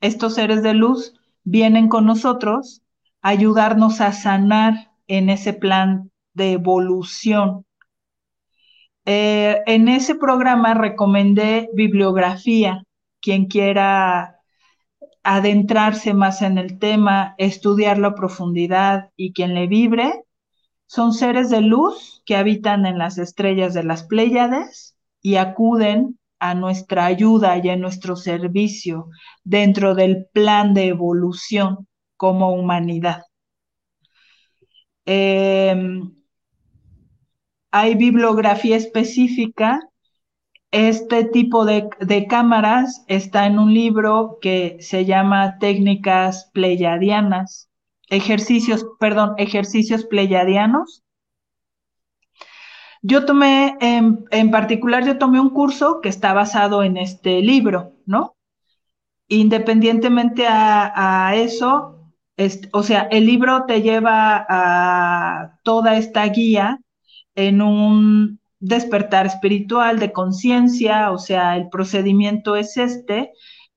Estos 0.00 0.34
seres 0.34 0.62
de 0.62 0.74
luz 0.74 1.14
vienen 1.42 1.88
con 1.88 2.06
nosotros 2.06 2.82
a 3.22 3.30
ayudarnos 3.30 4.00
a 4.00 4.12
sanar 4.12 4.92
en 5.08 5.30
ese 5.30 5.52
plan 5.52 6.10
de 6.34 6.52
evolución. 6.52 7.64
Eh, 9.04 9.62
en 9.66 9.88
ese 9.88 10.14
programa 10.14 10.74
recomendé 10.74 11.70
bibliografía, 11.72 12.84
quien 13.20 13.46
quiera 13.46 14.36
adentrarse 15.22 16.14
más 16.14 16.42
en 16.42 16.58
el 16.58 16.78
tema, 16.78 17.34
estudiarlo 17.38 18.08
a 18.08 18.14
profundidad 18.14 19.10
y 19.16 19.32
quien 19.32 19.54
le 19.54 19.66
vibre, 19.66 20.24
son 20.86 21.12
seres 21.12 21.50
de 21.50 21.62
luz 21.62 22.22
que 22.24 22.36
habitan 22.36 22.86
en 22.86 22.98
las 22.98 23.18
estrellas 23.18 23.74
de 23.74 23.82
las 23.82 24.04
Pléyades 24.04 24.97
y 25.28 25.36
acuden 25.36 26.18
a 26.38 26.54
nuestra 26.54 27.04
ayuda 27.04 27.58
y 27.58 27.68
a 27.68 27.76
nuestro 27.76 28.16
servicio 28.16 29.10
dentro 29.44 29.94
del 29.94 30.26
plan 30.32 30.72
de 30.72 30.86
evolución 30.86 31.86
como 32.16 32.50
humanidad. 32.54 33.24
Em, 35.04 36.14
hay 37.70 37.94
bibliografía 37.94 38.76
específica. 38.76 39.80
Este 40.70 41.24
tipo 41.24 41.66
de, 41.66 41.90
de, 42.00 42.26
cámaras 42.26 43.04
está 43.06 43.44
en 43.46 43.58
un 43.58 43.74
libro 43.74 44.38
que 44.40 44.78
se 44.80 45.04
llama 45.04 45.58
Técnicas 45.58 46.50
Pleiadianas, 46.54 47.68
ejercicios, 48.08 48.86
perdón, 48.98 49.34
ejercicios 49.36 50.06
pleiadianos 50.06 51.02
yo 53.02 53.24
tomé, 53.24 53.76
en, 53.80 54.50
particular, 54.50 55.04
yo 55.04 55.18
tomé 55.18 55.40
un 55.40 55.50
curso 55.50 56.00
que 56.00 56.08
está 56.08 56.32
basado 56.32 56.82
en 56.82 56.96
este 56.96 57.40
libro, 57.42 57.92
¿no? 58.06 58.36
Independientemente 59.28 60.46
a, 60.48 61.32
eso, 61.36 62.12
o 62.72 62.82
sea, 62.82 63.02
el 63.10 63.26
libro 63.26 63.64
te 63.66 63.82
lleva 63.82 64.46
a 64.48 65.58
toda 65.62 65.96
esta 65.96 66.24
guía 66.26 66.80
en 67.34 67.62
un 67.62 68.40
despertar 68.60 69.26
espiritual 69.26 69.98
de 69.98 70.12
conciencia, 70.12 71.12
o 71.12 71.18
sea, 71.18 71.56
el 71.56 71.68
procedimiento 71.68 72.56
es 72.56 72.76
este. 72.76 73.32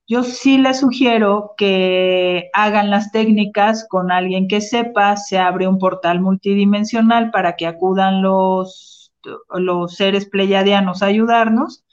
Yo 0.08 0.24
sí 0.24 0.58
les 0.58 0.80
sugiero 0.80 1.54
que 1.58 2.50
hagan 2.54 2.90
las 2.90 3.12
técnicas 3.12 3.86
con 3.88 4.12
alguien 4.12 4.48
que 4.48 4.62
sepa, 4.62 5.16
se 5.18 5.38
abre 5.38 5.68
un 5.68 5.78
portal 5.78 6.22
multidimensional 6.22 7.32
para 7.32 7.56
que 7.56 7.68
acudan 7.68 8.22
los 8.22 9.01
los 9.50 9.96
seres 9.96 10.26
pleyadianos 10.28 11.02
a 11.02 11.08
ayudarnos. 11.08 11.86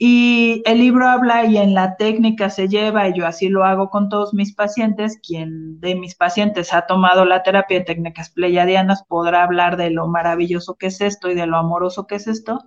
Y 0.00 0.62
el 0.64 0.78
libro 0.78 1.08
habla 1.08 1.44
y 1.44 1.56
en 1.58 1.74
la 1.74 1.96
técnica 1.96 2.50
se 2.50 2.68
lleva, 2.68 3.08
y 3.08 3.18
yo 3.18 3.26
así 3.26 3.48
lo 3.48 3.64
hago 3.64 3.90
con 3.90 4.08
todos 4.08 4.32
mis 4.32 4.54
pacientes, 4.54 5.18
quien 5.20 5.80
de 5.80 5.96
mis 5.96 6.14
pacientes 6.14 6.72
ha 6.72 6.86
tomado 6.86 7.24
la 7.24 7.42
terapia 7.42 7.80
de 7.80 7.84
técnicas 7.84 8.30
pleyadianas 8.30 9.02
podrá 9.08 9.42
hablar 9.42 9.76
de 9.76 9.90
lo 9.90 10.06
maravilloso 10.06 10.76
que 10.76 10.86
es 10.86 11.00
esto 11.00 11.28
y 11.30 11.34
de 11.34 11.48
lo 11.48 11.56
amoroso 11.56 12.06
que 12.06 12.14
es 12.14 12.28
esto. 12.28 12.60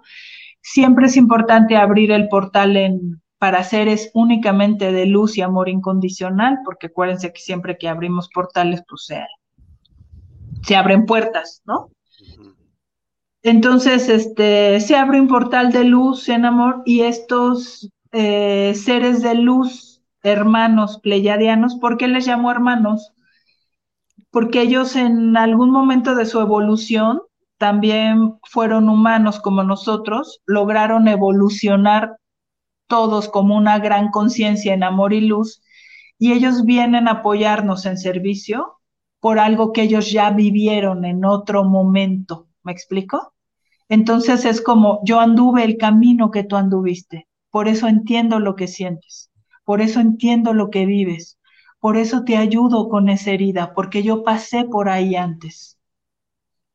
Siempre 0.61 1.05
es 1.05 1.15
importante 1.15 1.77
abrir 1.77 2.11
el 2.11 2.27
portal 2.27 2.75
en, 2.75 3.21
para 3.37 3.63
seres 3.63 4.11
únicamente 4.13 4.91
de 4.91 5.05
luz 5.05 5.37
y 5.37 5.41
amor 5.41 5.69
incondicional, 5.69 6.59
porque 6.65 6.87
acuérdense 6.87 7.31
que 7.31 7.39
siempre 7.39 7.77
que 7.77 7.87
abrimos 7.87 8.29
portales, 8.29 8.83
pues 8.87 9.05
se, 9.05 9.25
se 10.63 10.75
abren 10.75 11.05
puertas, 11.05 11.61
¿no? 11.65 11.91
Entonces, 13.43 14.07
este, 14.07 14.79
se 14.81 14.95
abre 14.95 15.19
un 15.19 15.27
portal 15.27 15.71
de 15.71 15.83
luz 15.83 16.29
en 16.29 16.45
amor 16.45 16.83
y 16.85 17.01
estos 17.01 17.89
eh, 18.11 18.73
seres 18.75 19.23
de 19.23 19.35
luz, 19.35 20.03
hermanos 20.21 20.99
pleyadianos, 21.01 21.75
¿por 21.75 21.97
qué 21.97 22.07
les 22.07 22.27
llamo 22.27 22.51
hermanos? 22.51 23.13
Porque 24.29 24.61
ellos 24.61 24.95
en 24.95 25.35
algún 25.37 25.71
momento 25.71 26.13
de 26.13 26.25
su 26.25 26.39
evolución 26.39 27.21
también 27.57 28.37
fueron 28.43 28.89
humanos 28.89 29.39
como 29.39 29.63
nosotros, 29.63 30.41
lograron 30.45 31.07
evolucionar 31.07 32.17
todos 32.87 33.27
como 33.27 33.55
una 33.57 33.79
gran 33.79 34.09
conciencia 34.11 34.73
en 34.73 34.83
amor 34.83 35.13
y 35.13 35.21
luz, 35.21 35.63
y 36.19 36.33
ellos 36.33 36.65
vienen 36.65 37.07
a 37.07 37.11
apoyarnos 37.11 37.85
en 37.87 37.97
servicio 37.97 38.77
por 39.19 39.39
algo 39.39 39.73
que 39.73 39.83
ellos 39.83 40.11
ya 40.11 40.29
vivieron 40.29 41.05
en 41.05 41.25
otro 41.25 41.63
momento. 41.63 42.50
¿Me 42.63 42.71
explico? 42.71 43.33
Entonces 43.89 44.45
es 44.45 44.61
como 44.61 45.01
yo 45.03 45.19
anduve 45.19 45.63
el 45.63 45.77
camino 45.77 46.31
que 46.31 46.43
tú 46.43 46.55
anduviste, 46.55 47.27
por 47.49 47.67
eso 47.67 47.87
entiendo 47.87 48.39
lo 48.39 48.55
que 48.55 48.67
sientes, 48.67 49.29
por 49.65 49.81
eso 49.81 49.99
entiendo 49.99 50.53
lo 50.53 50.69
que 50.69 50.85
vives, 50.85 51.37
por 51.79 51.97
eso 51.97 52.23
te 52.23 52.37
ayudo 52.37 52.89
con 52.89 53.09
esa 53.09 53.31
herida, 53.31 53.73
porque 53.73 54.03
yo 54.03 54.23
pasé 54.23 54.63
por 54.65 54.87
ahí 54.89 55.15
antes. 55.15 55.77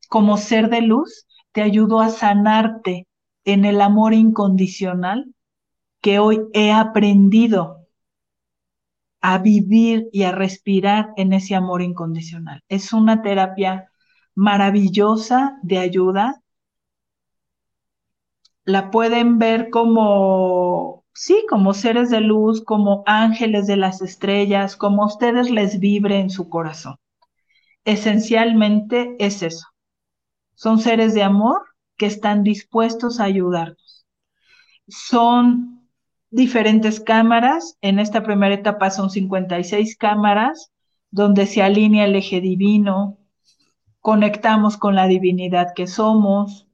Como 0.09 0.37
ser 0.37 0.69
de 0.69 0.83
luz, 0.83 1.27
te 1.53 1.63
ayudo 1.63 2.01
a 2.01 2.11
sanarte 2.11 3.07
en 3.45 3.65
el 3.65 3.81
amor 3.81 4.13
incondicional 4.13 5.33
que 6.03 6.19
hoy 6.19 6.43
he 6.53 6.73
aprendido 6.73 7.87
a 9.21 9.39
vivir 9.39 10.09
y 10.13 10.23
a 10.25 10.33
respirar 10.33 11.11
en 11.17 11.33
ese 11.33 11.55
amor 11.55 11.83
incondicional. 11.83 12.61
Es 12.69 12.93
una 12.93 13.23
terapia 13.23 13.91
maravillosa 14.37 15.59
de 15.63 15.79
ayuda 15.79 16.43
la 18.65 18.91
pueden 18.91 19.39
ver 19.39 19.71
como, 19.71 21.05
sí, 21.15 21.45
como 21.49 21.73
seres 21.73 22.11
de 22.11 22.21
luz, 22.21 22.63
como 22.65 23.05
ángeles 23.07 23.67
de 23.67 23.77
las 23.77 24.03
estrellas, 24.03 24.77
como 24.77 25.07
ustedes 25.07 25.51
les 25.51 25.79
vibre 25.79 26.19
en 26.19 26.31
su 26.31 26.49
corazón. 26.49 26.97
Esencialmente 27.85 29.15
es 29.21 29.43
eso. 29.43 29.67
Son 30.55 30.81
seres 30.81 31.15
de 31.15 31.23
amor 31.23 31.63
que 31.97 32.07
están 32.07 32.43
dispuestos 32.43 33.21
a 33.21 33.25
ayudarnos. 33.25 34.05
Son 34.89 35.89
diferentes 36.31 36.99
cámaras. 36.99 37.79
En 37.81 38.01
esta 38.01 38.25
primera 38.25 38.55
etapa 38.55 38.91
son 38.91 39.11
56 39.11 39.97
cámaras 39.97 40.73
donde 41.13 41.47
se 41.47 41.63
alinea 41.63 42.07
el 42.07 42.17
eje 42.17 42.41
divino, 42.41 43.19
conectamos 44.07 44.77
con 44.77 44.95
la 44.95 45.09
divinidad 45.09 45.75
que 45.75 45.89
somos, 45.89 46.69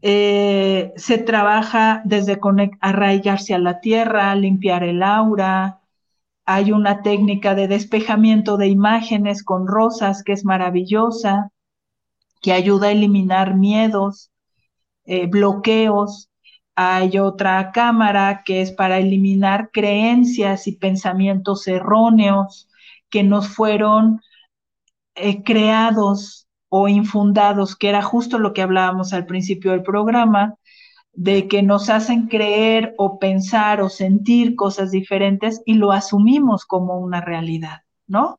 eh, 0.00 0.94
se 0.96 1.18
trabaja 1.18 2.00
desde 2.06 2.40
arraigarse 2.80 3.52
a 3.52 3.58
la 3.58 3.80
tierra, 3.80 4.34
limpiar 4.34 4.82
el 4.82 5.02
aura. 5.02 5.82
Hay 6.46 6.72
una 6.72 7.02
técnica 7.02 7.54
de 7.54 7.68
despejamiento 7.68 8.56
de 8.56 8.68
imágenes 8.68 9.44
con 9.44 9.66
rosas 9.66 10.22
que 10.22 10.32
es 10.32 10.46
maravillosa, 10.46 11.50
que 12.40 12.54
ayuda 12.54 12.86
a 12.86 12.92
eliminar 12.92 13.54
miedos, 13.54 14.30
eh, 15.04 15.26
bloqueos. 15.26 16.30
Hay 16.74 17.18
otra 17.18 17.70
cámara 17.70 18.44
que 18.46 18.62
es 18.62 18.72
para 18.72 18.96
eliminar 18.96 19.68
creencias 19.74 20.66
y 20.68 20.72
pensamientos 20.72 21.68
erróneos 21.68 22.70
que 23.10 23.24
nos 23.24 23.46
fueron 23.48 24.22
eh, 25.14 25.42
creados 25.42 26.48
o 26.68 26.88
infundados, 26.88 27.76
que 27.76 27.88
era 27.88 28.02
justo 28.02 28.38
lo 28.38 28.52
que 28.52 28.62
hablábamos 28.62 29.12
al 29.12 29.26
principio 29.26 29.72
del 29.72 29.82
programa, 29.82 30.54
de 31.12 31.48
que 31.48 31.62
nos 31.62 31.90
hacen 31.90 32.28
creer 32.28 32.94
o 32.96 33.18
pensar 33.18 33.82
o 33.82 33.88
sentir 33.88 34.54
cosas 34.56 34.90
diferentes 34.92 35.62
y 35.66 35.74
lo 35.74 35.92
asumimos 35.92 36.64
como 36.64 36.98
una 36.98 37.20
realidad, 37.20 37.82
¿no? 38.06 38.38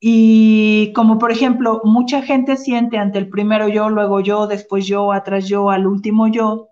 Y 0.00 0.92
como 0.94 1.18
por 1.18 1.32
ejemplo, 1.32 1.80
mucha 1.84 2.22
gente 2.22 2.56
siente 2.56 2.98
ante 2.98 3.18
el 3.18 3.28
primero 3.28 3.68
yo, 3.68 3.88
luego 3.90 4.20
yo, 4.20 4.46
después 4.46 4.86
yo, 4.86 5.12
atrás 5.12 5.48
yo, 5.48 5.70
al 5.70 5.86
último 5.86 6.28
yo, 6.28 6.68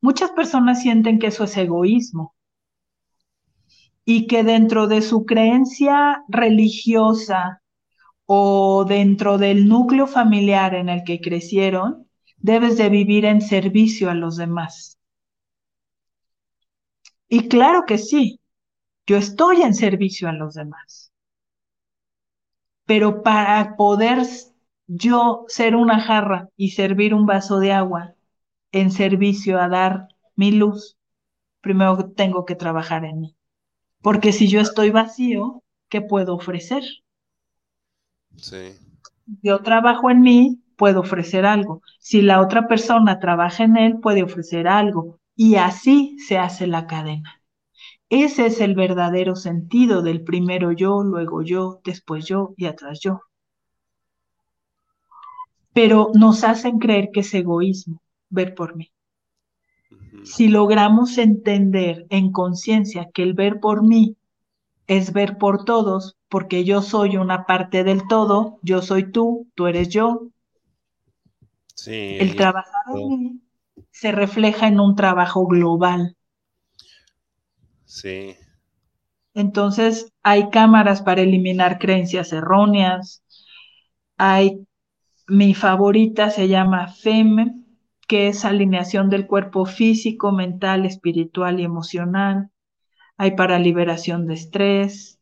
muchas 0.00 0.30
personas 0.32 0.82
sienten 0.82 1.18
que 1.18 1.28
eso 1.28 1.44
es 1.44 1.56
egoísmo 1.56 2.34
y 4.04 4.26
que 4.26 4.42
dentro 4.44 4.86
de 4.86 5.02
su 5.02 5.24
creencia 5.24 6.24
religiosa 6.28 7.62
o 8.26 8.84
dentro 8.88 9.38
del 9.38 9.68
núcleo 9.68 10.06
familiar 10.06 10.74
en 10.74 10.88
el 10.88 11.04
que 11.04 11.20
crecieron, 11.20 12.08
debes 12.38 12.76
de 12.78 12.88
vivir 12.88 13.24
en 13.24 13.40
servicio 13.40 14.10
a 14.10 14.14
los 14.14 14.36
demás. 14.36 14.98
Y 17.28 17.48
claro 17.48 17.84
que 17.86 17.96
sí, 17.98 18.40
yo 19.06 19.16
estoy 19.16 19.62
en 19.62 19.74
servicio 19.74 20.28
a 20.28 20.32
los 20.32 20.54
demás. 20.54 21.12
Pero 22.86 23.22
para 23.22 23.76
poder 23.76 24.26
yo 24.86 25.44
ser 25.48 25.76
una 25.76 26.00
jarra 26.00 26.48
y 26.56 26.70
servir 26.72 27.14
un 27.14 27.26
vaso 27.26 27.58
de 27.60 27.72
agua 27.72 28.14
en 28.72 28.90
servicio 28.90 29.60
a 29.60 29.68
dar 29.68 30.08
mi 30.36 30.52
luz, 30.52 30.98
primero 31.60 32.12
tengo 32.12 32.44
que 32.44 32.56
trabajar 32.56 33.04
en 33.04 33.20
mí. 33.20 33.36
Porque 34.02 34.32
si 34.32 34.48
yo 34.48 34.60
estoy 34.60 34.90
vacío, 34.90 35.62
¿qué 35.88 36.00
puedo 36.00 36.34
ofrecer? 36.34 36.82
Sí. 38.36 38.74
Yo 39.42 39.60
trabajo 39.62 40.10
en 40.10 40.22
mí, 40.22 40.62
puedo 40.76 41.00
ofrecer 41.00 41.44
algo. 41.44 41.82
Si 41.98 42.22
la 42.22 42.40
otra 42.40 42.66
persona 42.66 43.18
trabaja 43.20 43.64
en 43.64 43.76
él, 43.76 44.00
puede 44.00 44.22
ofrecer 44.22 44.66
algo. 44.66 45.20
Y 45.36 45.56
así 45.56 46.18
se 46.18 46.38
hace 46.38 46.66
la 46.66 46.86
cadena. 46.86 47.42
Ese 48.08 48.46
es 48.46 48.60
el 48.60 48.74
verdadero 48.74 49.36
sentido 49.36 50.02
del 50.02 50.24
primero 50.24 50.72
yo, 50.72 51.02
luego 51.02 51.42
yo, 51.42 51.80
después 51.84 52.26
yo 52.26 52.54
y 52.56 52.66
atrás 52.66 53.00
yo. 53.00 53.20
Pero 55.72 56.10
nos 56.14 56.42
hacen 56.42 56.78
creer 56.78 57.10
que 57.12 57.20
es 57.20 57.32
egoísmo 57.34 58.02
ver 58.28 58.54
por 58.54 58.74
mí. 58.76 58.90
Si 60.24 60.48
logramos 60.48 61.18
entender 61.18 62.06
en 62.10 62.32
conciencia 62.32 63.10
que 63.12 63.22
el 63.22 63.34
ver 63.34 63.60
por 63.60 63.82
mí 63.82 64.16
es 64.86 65.12
ver 65.12 65.38
por 65.38 65.64
todos, 65.64 66.16
porque 66.28 66.64
yo 66.64 66.82
soy 66.82 67.16
una 67.16 67.46
parte 67.46 67.84
del 67.84 68.06
todo, 68.08 68.58
yo 68.62 68.82
soy 68.82 69.10
tú, 69.10 69.48
tú 69.54 69.66
eres 69.66 69.88
yo. 69.88 70.28
Sí. 71.74 72.16
El 72.18 72.36
trabajar 72.36 72.82
en 72.94 73.08
mí 73.08 73.40
se 73.90 74.12
refleja 74.12 74.68
en 74.68 74.80
un 74.80 74.94
trabajo 74.96 75.46
global. 75.46 76.16
Sí. 77.84 78.36
Entonces, 79.34 80.12
hay 80.22 80.50
cámaras 80.50 81.02
para 81.02 81.22
eliminar 81.22 81.78
creencias 81.78 82.32
erróneas. 82.32 83.22
Hay, 84.16 84.66
mi 85.28 85.54
favorita 85.54 86.30
se 86.30 86.48
llama 86.48 86.88
FEM, 86.88 87.59
que 88.10 88.26
es 88.26 88.44
alineación 88.44 89.08
del 89.08 89.28
cuerpo 89.28 89.66
físico, 89.66 90.32
mental, 90.32 90.84
espiritual 90.84 91.60
y 91.60 91.62
emocional. 91.62 92.50
Hay 93.16 93.36
para 93.36 93.60
liberación 93.60 94.26
de 94.26 94.34
estrés, 94.34 95.20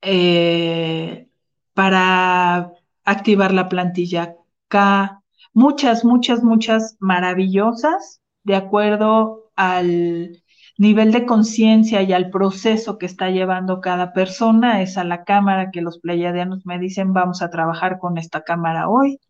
eh, 0.00 1.28
para 1.72 2.72
activar 3.04 3.54
la 3.54 3.68
plantilla 3.68 4.34
K, 4.66 5.22
muchas, 5.52 6.04
muchas, 6.04 6.42
muchas 6.42 6.96
maravillosas, 6.98 8.20
de 8.42 8.56
acuerdo 8.56 9.52
al 9.54 10.42
nivel 10.78 11.12
de 11.12 11.26
conciencia 11.26 12.02
y 12.02 12.12
al 12.12 12.30
proceso 12.30 12.98
que 12.98 13.06
está 13.06 13.30
llevando 13.30 13.80
cada 13.80 14.12
persona, 14.12 14.82
es 14.82 14.98
a 14.98 15.04
la 15.04 15.22
cámara 15.22 15.70
que 15.70 15.80
los 15.80 16.00
pleiadianos 16.00 16.66
me 16.66 16.80
dicen, 16.80 17.12
vamos 17.12 17.40
a 17.40 17.50
trabajar 17.50 18.00
con 18.00 18.18
esta 18.18 18.42
cámara 18.42 18.88
hoy. 18.88 19.20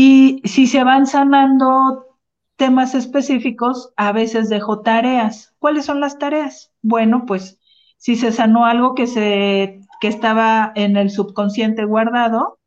Y 0.00 0.42
si 0.44 0.68
se 0.68 0.84
van 0.84 1.08
sanando 1.08 2.06
temas 2.54 2.94
específicos, 2.94 3.92
a 3.96 4.12
veces 4.12 4.48
dejo 4.48 4.82
tareas. 4.82 5.56
¿Cuáles 5.58 5.86
son 5.86 5.98
las 5.98 6.20
tareas? 6.20 6.72
Bueno, 6.82 7.24
pues 7.26 7.58
si 7.96 8.14
se 8.14 8.30
sanó 8.30 8.64
algo 8.64 8.94
que, 8.94 9.08
se, 9.08 9.80
que 10.00 10.06
estaba 10.06 10.70
en 10.76 10.96
el 10.96 11.10
subconsciente 11.10 11.84
guardado, 11.84 12.60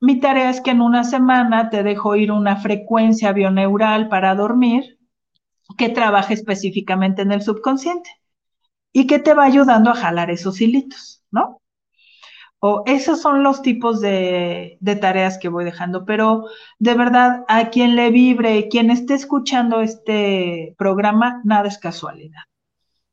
mi 0.00 0.20
tarea 0.20 0.48
es 0.48 0.62
que 0.62 0.70
en 0.70 0.80
una 0.80 1.04
semana 1.04 1.68
te 1.68 1.82
dejo 1.82 2.16
ir 2.16 2.32
una 2.32 2.56
frecuencia 2.56 3.32
bioneural 3.32 4.08
para 4.08 4.34
dormir 4.34 4.98
que 5.76 5.90
trabaje 5.90 6.32
específicamente 6.32 7.20
en 7.20 7.32
el 7.32 7.42
subconsciente 7.42 8.08
y 8.90 9.06
que 9.06 9.18
te 9.18 9.34
va 9.34 9.44
ayudando 9.44 9.90
a 9.90 9.96
jalar 9.96 10.30
esos 10.30 10.62
hilitos, 10.62 11.22
¿no? 11.30 11.61
O 12.64 12.84
esos 12.86 13.20
son 13.20 13.42
los 13.42 13.60
tipos 13.60 14.00
de, 14.00 14.78
tareas 15.00 15.36
que 15.36 15.48
voy 15.48 15.64
dejando, 15.64 16.04
pero 16.04 16.44
de 16.78 16.94
verdad, 16.94 17.44
a 17.48 17.70
quien 17.70 17.96
le 17.96 18.12
vibre, 18.12 18.68
quien 18.68 18.92
esté 18.92 19.14
escuchando 19.14 19.80
este 19.80 20.72
programa, 20.78 21.40
nada 21.42 21.66
es 21.66 21.76
casualidad. 21.78 22.42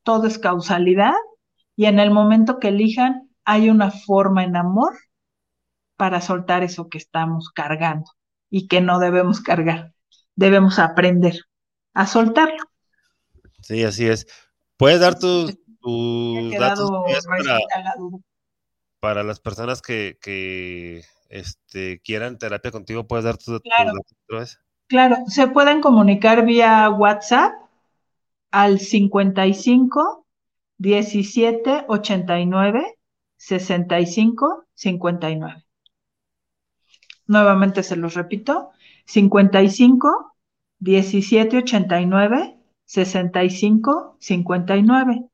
Todo 0.03 0.27
es 0.27 0.37
causalidad 0.37 1.15
y 1.75 1.85
en 1.85 1.97
el 1.97 2.11
momento 2.11 2.59
que 2.59 2.67
elijan, 2.67 3.31
hay 3.43 3.71
una 3.71 3.89
forma 3.89 4.43
en 4.43 4.55
amor 4.55 4.95
para 5.97 6.21
soltar 6.21 6.61
eso 6.61 6.87
que 6.87 6.99
estamos 6.99 7.49
cargando 7.49 8.11
y 8.51 8.67
que 8.67 8.81
no 8.81 8.99
debemos 8.99 9.41
cargar. 9.41 9.95
Debemos 10.35 10.77
aprender 10.77 11.39
a 11.95 12.05
soltarlo. 12.05 12.65
Sí, 13.63 13.83
así 13.83 14.05
es. 14.05 14.27
¿Puedes 14.77 14.99
dar 14.99 15.17
tus, 15.17 15.57
datos 16.59 16.91
para 17.25 17.57
las 19.01 19.39
personas 19.39 19.81
que, 19.81 21.03
este, 21.29 22.01
quieran 22.01 22.37
terapia 22.37 22.71
contigo, 22.71 23.07
puedes 23.07 23.25
dar 23.25 23.37
tus 23.37 23.61
claro. 23.61 23.91
datos. 24.29 24.59
Claro, 24.87 25.17
se 25.27 25.47
pueden 25.47 25.81
comunicar 25.81 26.45
vía 26.45 26.89
WhatsApp 26.89 27.53
al 28.51 28.79
55 28.79 30.25
17 30.77 31.85
89 31.87 32.97
65 33.37 34.65
59. 34.73 35.65
Nuevamente 37.27 37.83
se 37.83 37.95
los 37.95 38.15
repito, 38.15 38.71
55 39.05 40.35
17 40.79 41.57
89 41.57 42.57
65 42.85 44.17
59. 44.19 45.29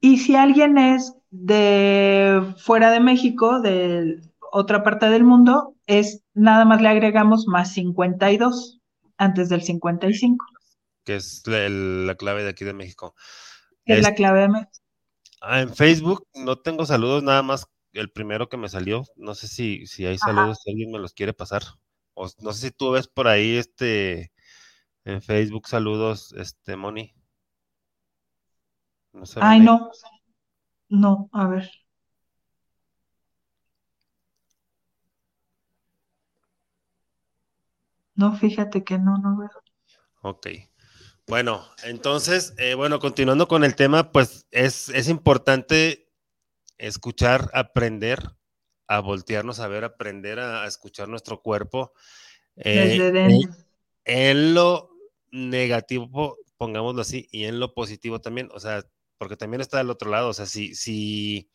Y 0.00 0.16
si 0.16 0.34
alguien 0.34 0.78
es 0.78 1.19
de 1.30 2.54
fuera 2.58 2.90
de 2.90 3.00
México, 3.00 3.60
de 3.60 4.20
otra 4.52 4.82
parte 4.82 5.08
del 5.08 5.24
mundo, 5.24 5.74
es 5.86 6.22
nada 6.34 6.64
más 6.64 6.80
le 6.80 6.88
agregamos 6.88 7.46
más 7.46 7.72
52 7.72 8.80
antes 9.16 9.48
del 9.48 9.62
55. 9.62 10.44
Que 11.04 11.16
es 11.16 11.42
la, 11.46 12.14
clave 12.16 12.42
de 12.42 12.50
aquí 12.50 12.64
de 12.64 12.74
México. 12.74 13.14
Es, 13.84 14.02
la 14.02 14.14
clave 14.14 14.40
de 14.40 14.48
México. 14.48 14.70
Ah, 15.40 15.60
en 15.60 15.74
Facebook 15.74 16.26
no 16.34 16.58
tengo 16.58 16.84
saludos, 16.84 17.22
nada 17.22 17.42
más 17.42 17.66
el 17.92 18.10
primero 18.10 18.48
que 18.48 18.56
me 18.56 18.68
salió. 18.68 19.04
No 19.16 19.34
sé 19.34 19.48
si, 19.48 19.86
si 19.86 20.06
hay 20.06 20.18
saludos, 20.18 20.60
si 20.62 20.70
alguien 20.70 20.90
me 20.90 20.98
los 20.98 21.14
quiere 21.14 21.32
pasar. 21.32 21.62
O 22.14 22.28
no 22.40 22.52
sé 22.52 22.68
si 22.68 22.70
tú 22.72 22.90
ves 22.90 23.08
por 23.08 23.28
ahí 23.28 23.56
este 23.56 24.32
en 25.04 25.22
Facebook 25.22 25.66
saludos, 25.68 26.32
este 26.36 26.76
Moni. 26.76 27.14
No 29.12 29.24
Ay, 29.40 29.60
no. 29.60 29.90
No, 30.90 31.30
a 31.32 31.46
ver. 31.46 31.70
No, 38.16 38.36
fíjate 38.36 38.84
que 38.84 38.98
no, 38.98 39.16
no 39.18 39.38
veo. 39.38 39.50
Ok. 40.20 40.48
Bueno, 41.26 41.64
entonces, 41.84 42.54
eh, 42.58 42.74
bueno, 42.74 42.98
continuando 42.98 43.46
con 43.46 43.62
el 43.62 43.76
tema, 43.76 44.10
pues 44.10 44.46
es, 44.50 44.88
es, 44.88 45.08
importante 45.08 46.10
escuchar, 46.76 47.50
aprender, 47.54 48.18
a 48.88 48.98
voltearnos 48.98 49.60
a 49.60 49.68
ver, 49.68 49.84
aprender 49.84 50.40
a, 50.40 50.66
escuchar 50.66 51.08
nuestro 51.08 51.40
cuerpo. 51.40 51.92
Eh, 52.56 52.98
Desde 52.98 53.12
dentro. 53.12 53.52
En 54.04 54.54
lo 54.54 54.90
negativo, 55.30 56.36
pongámoslo 56.56 57.02
así, 57.02 57.28
y 57.30 57.44
en 57.44 57.60
lo 57.60 57.74
positivo 57.74 58.20
también. 58.20 58.48
O 58.52 58.58
sea, 58.58 58.84
porque 59.20 59.36
también 59.36 59.60
está 59.60 59.76
del 59.76 59.90
otro 59.90 60.10
lado, 60.10 60.30
o 60.30 60.32
sea, 60.32 60.46
si, 60.46 60.74
si, 60.74 61.50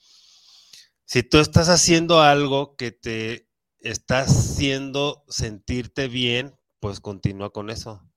si 1.03 1.23
tú 1.23 1.39
estás 1.39 1.67
haciendo 1.67 2.21
algo 2.21 2.75
que 2.75 2.91
te 2.91 3.49
está 3.79 4.19
haciendo 4.19 5.25
sentirte 5.29 6.07
bien, 6.07 6.55
pues 6.79 6.99
continúa 6.99 7.51
con 7.51 7.71
eso. 7.71 8.07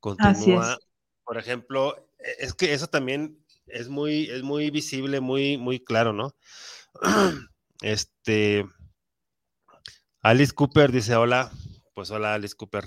Continúa. 0.00 0.78
Por 1.22 1.38
ejemplo, 1.38 2.10
e, 2.18 2.44
es 2.44 2.54
que 2.54 2.74
eso 2.74 2.88
también 2.88 3.38
es 3.66 3.88
muy, 3.88 4.24
es 4.24 4.42
muy 4.42 4.70
visible, 4.70 5.20
muy, 5.20 5.58
muy 5.58 5.78
claro, 5.78 6.12
¿no? 6.12 6.34
Este, 7.82 8.66
Alice 10.22 10.52
Cooper 10.52 10.90
dice, 10.90 11.14
hola, 11.14 11.52
pues 11.94 12.10
hola 12.10 12.34
Alice 12.34 12.56
Cooper. 12.56 12.84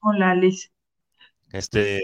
Hola 0.00 0.30
Alice. 0.30 0.70
Este, 1.52 2.02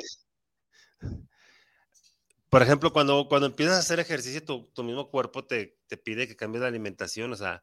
por 2.51 2.62
ejemplo, 2.62 2.93
cuando, 2.93 3.28
cuando 3.28 3.47
empiezas 3.47 3.77
a 3.77 3.81
hacer 3.81 4.01
ejercicio, 4.01 4.43
tu, 4.44 4.82
mismo 4.82 5.09
cuerpo 5.09 5.44
te, 5.44 5.78
te, 5.86 5.97
pide 5.97 6.27
que 6.27 6.36
cambies 6.36 6.62
la 6.62 6.68
alimentación, 6.68 7.32
o 7.32 7.36
sea, 7.36 7.62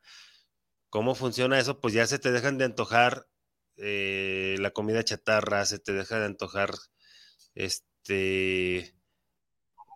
¿cómo 0.89 1.13
funciona 1.13 1.59
eso? 1.59 1.79
Pues 1.81 1.93
ya 1.93 2.07
se 2.07 2.19
te 2.19 2.31
dejan 2.31 2.57
de 2.57 2.65
antojar 2.65 3.27
eh, 3.75 4.55
la 4.59 4.71
comida 4.71 5.03
chatarra, 5.03 5.65
se 5.65 5.79
te 5.79 5.93
deja 5.93 6.19
de 6.19 6.25
antojar 6.25 6.73
este 7.53 8.95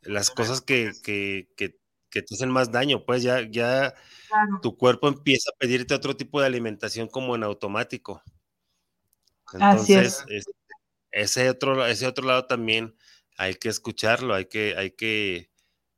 las 0.03 0.31
cosas 0.31 0.61
que, 0.61 0.91
que, 1.03 1.49
que, 1.55 1.80
que 2.09 2.22
te 2.22 2.35
hacen 2.35 2.49
más 2.49 2.72
daño, 2.72 3.05
pues 3.05 3.23
ya, 3.23 3.41
ya 3.49 3.93
tu 4.61 4.77
cuerpo 4.77 5.07
empieza 5.07 5.51
a 5.51 5.57
pedirte 5.57 5.93
otro 5.93 6.18
tipo 6.18 6.41
de 6.41 6.47
alimentación 6.47 7.07
como 7.07 7.35
en 7.35 7.43
automático. 7.43 8.22
Entonces, 9.53 10.26
ese, 11.11 11.49
otro, 11.49 11.85
ese 11.85 12.07
otro 12.07 12.26
lado 12.26 12.45
también 12.45 12.95
hay 13.41 13.55
que 13.55 13.69
escucharlo, 13.69 14.35
hay 14.35 14.45
que, 14.45 14.76
hay 14.77 14.91
que 14.91 15.49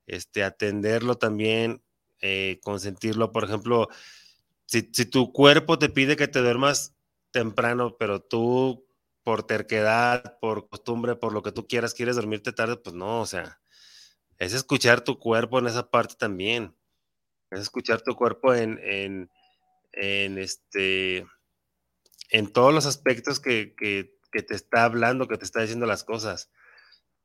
este, 0.08 0.46
atenderlo 0.46 1.18
también, 1.18 1.84
eh, 2.22 2.62
consentirlo. 2.64 3.34
Por 3.34 3.44
ejemplo, 3.44 3.90
si, 4.66 4.82
tu 4.84 5.34
cuerpo 5.34 5.78
te 5.78 5.90
pide 5.90 6.16
que 6.16 6.30
te 6.30 6.40
duermas 6.40 6.96
temprano, 7.32 7.98
pero 8.00 8.22
tú 8.22 8.88
por 9.24 9.44
terquedad, 9.44 10.40
por 10.40 10.70
costumbre, 10.70 11.18
por 11.18 11.34
lo 11.34 11.44
que 11.44 11.52
tú 11.52 11.68
quieras, 11.68 11.94
quieres 11.94 12.16
dormirte 12.16 12.54
tarde, 12.54 12.78
pues 12.78 12.96
no, 12.96 13.20
o 13.20 13.26
sea, 13.26 13.60
es 14.38 14.54
escuchar 14.54 15.02
tu 15.02 15.20
cuerpo 15.20 15.60
en 15.60 15.68
esa 15.68 15.92
parte 15.92 16.16
también. 16.18 16.74
Es 17.52 17.60
escuchar 17.60 18.02
tu 18.04 18.16
cuerpo 18.16 18.54
en, 18.54 18.80
en, 19.92 20.38
este, 20.38 21.28
en 22.30 22.54
todos 22.54 22.74
los 22.74 22.86
aspectos 22.86 23.42
que, 23.42 23.76
que, 23.76 24.14
te 24.32 24.56
está 24.56 24.86
hablando, 24.86 25.28
que 25.28 25.38
te 25.38 25.44
está 25.44 25.60
diciendo 25.60 25.86
las 25.86 26.06
cosas. 26.06 26.50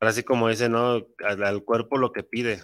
Ahora 0.00 0.12
sí 0.12 0.22
como 0.22 0.48
dice, 0.48 0.68
¿no? 0.68 1.06
Al, 1.24 1.64
cuerpo 1.64 1.98
lo 1.98 2.12
que 2.12 2.22
pide. 2.22 2.62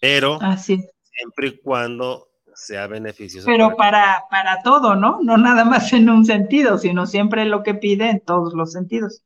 Pero 0.00 0.38
Así. 0.40 0.84
siempre 1.02 1.48
y 1.48 1.58
cuando 1.60 2.28
sea 2.54 2.86
beneficioso. 2.86 3.46
Pero 3.46 3.76
para, 3.76 4.24
para 4.30 4.62
todo, 4.62 4.94
¿no? 4.94 5.20
No 5.22 5.36
nada 5.38 5.64
más 5.64 5.92
en 5.92 6.10
un 6.10 6.24
sentido, 6.24 6.78
sino 6.78 7.06
siempre 7.06 7.44
lo 7.44 7.62
que 7.62 7.74
pide 7.74 8.10
en 8.10 8.20
todos 8.20 8.54
los 8.54 8.72
sentidos. 8.72 9.22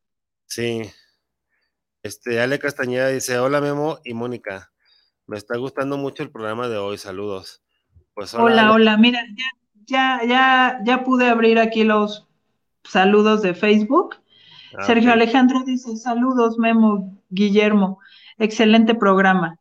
Sí. 0.46 0.82
Este, 2.02 2.40
Ale 2.40 2.58
Castañeda 2.58 3.08
dice, 3.08 3.38
hola 3.38 3.60
Memo 3.60 3.98
y 4.04 4.14
Mónica. 4.14 4.70
Me 5.26 5.36
está 5.36 5.56
gustando 5.56 5.96
mucho 5.96 6.22
el 6.22 6.30
programa 6.30 6.68
de 6.68 6.76
hoy, 6.76 6.98
saludos. 6.98 7.62
Pues 8.14 8.32
hola, 8.32 8.72
hola, 8.72 8.96
mira, 8.96 9.20
ya, 9.84 10.20
ya, 10.24 10.80
ya, 10.84 11.04
pude 11.04 11.28
abrir 11.28 11.58
aquí 11.58 11.84
los 11.84 12.28
saludos 12.84 13.42
de 13.42 13.54
Facebook. 13.54 14.16
Ah, 14.78 14.84
Sergio 14.84 15.12
Alejandro 15.12 15.62
dice, 15.64 15.96
saludos, 15.96 16.58
Memo, 16.58 17.18
Guillermo, 17.30 17.98
excelente 18.38 18.94
programa. 18.94 19.58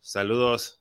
Saludos, 0.00 0.80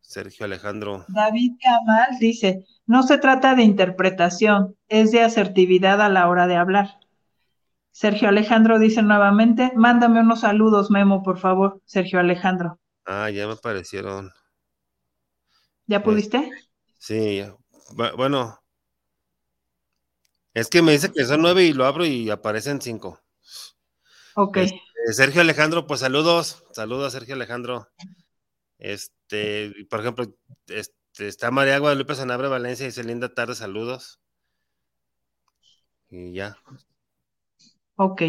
Sergio 0.00 0.46
Alejandro. 0.46 1.04
David 1.08 1.52
Camal 1.60 2.18
dice, 2.20 2.64
no 2.86 3.02
se 3.02 3.18
trata 3.18 3.54
de 3.54 3.62
interpretación, 3.62 4.76
es 4.88 5.10
de 5.10 5.22
asertividad 5.22 6.00
a 6.00 6.08
la 6.08 6.28
hora 6.28 6.46
de 6.46 6.56
hablar. 6.56 6.98
Sergio 7.90 8.28
Alejandro 8.28 8.78
dice 8.78 9.02
nuevamente, 9.02 9.72
mándame 9.74 10.20
unos 10.20 10.40
saludos, 10.40 10.90
Memo, 10.90 11.22
por 11.22 11.38
favor, 11.38 11.80
Sergio 11.84 12.20
Alejandro. 12.20 12.78
Ah, 13.04 13.28
ya 13.30 13.46
me 13.46 13.54
aparecieron. 13.54 14.30
¿Ya 15.86 16.02
pudiste? 16.02 16.50
Sí, 16.98 17.42
bueno. 18.16 18.60
Es 20.58 20.68
que 20.68 20.82
me 20.82 20.92
dice 20.92 21.12
que 21.12 21.24
son 21.24 21.42
nueve 21.42 21.64
y 21.64 21.72
lo 21.72 21.86
abro 21.86 22.04
y 22.04 22.30
aparecen 22.30 22.80
cinco. 22.80 23.20
Ok. 24.34 24.56
Este, 24.56 24.80
Sergio 25.12 25.40
Alejandro, 25.40 25.86
pues 25.86 26.00
saludos, 26.00 26.64
saludos 26.72 27.12
Sergio 27.12 27.34
Alejandro. 27.34 27.88
Este, 28.78 29.72
por 29.88 30.00
ejemplo, 30.00 30.26
este, 30.66 31.28
está 31.28 31.52
María 31.52 31.78
Guadalupe 31.78 32.16
Sanabre 32.16 32.48
Valencia 32.48 32.84
y 32.84 32.88
dice 32.88 33.04
linda 33.04 33.32
tarde, 33.32 33.54
saludos. 33.54 34.20
Y 36.10 36.32
ya, 36.32 36.56
Ok. 37.94 38.22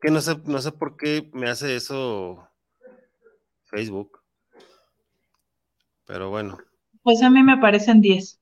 Que 0.00 0.10
no 0.10 0.20
sé, 0.20 0.36
no 0.44 0.60
sé 0.60 0.72
por 0.72 0.96
qué 0.96 1.30
me 1.32 1.48
hace 1.48 1.76
eso 1.76 2.46
Facebook. 3.64 4.20
Pero 6.04 6.30
bueno. 6.30 6.58
Pues 7.02 7.22
a 7.22 7.30
mí 7.30 7.42
me 7.42 7.56
parecen 7.58 8.00
10. 8.00 8.40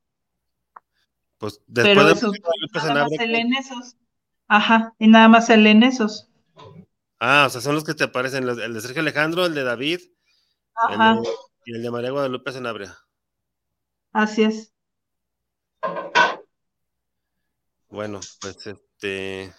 Pues 1.44 1.60
después 1.66 1.94
Pero 1.94 2.32
de 2.32 2.94
nada 2.94 3.02
más 3.02 3.18
se 3.18 3.26
leen 3.26 3.52
esos. 3.52 3.96
Ajá, 4.48 4.94
y 4.98 5.08
nada 5.08 5.28
más 5.28 5.44
se 5.44 5.58
leen 5.58 5.82
esos. 5.82 6.30
Ah, 7.20 7.44
o 7.46 7.50
sea, 7.50 7.60
son 7.60 7.74
los 7.74 7.84
que 7.84 7.92
te 7.92 8.04
aparecen, 8.04 8.48
el 8.48 8.72
de 8.72 8.80
Sergio 8.80 9.02
Alejandro, 9.02 9.44
el 9.44 9.54
de 9.54 9.62
David, 9.62 10.00
Ajá. 10.74 11.18
y 11.66 11.74
el 11.74 11.82
de 11.82 11.90
María 11.90 12.12
Guadalupe 12.12 12.50
Sanabria. 12.50 12.96
Así 14.12 14.44
es. 14.44 14.72
Bueno, 17.90 18.20
pues 18.40 18.66
este. 18.66 19.52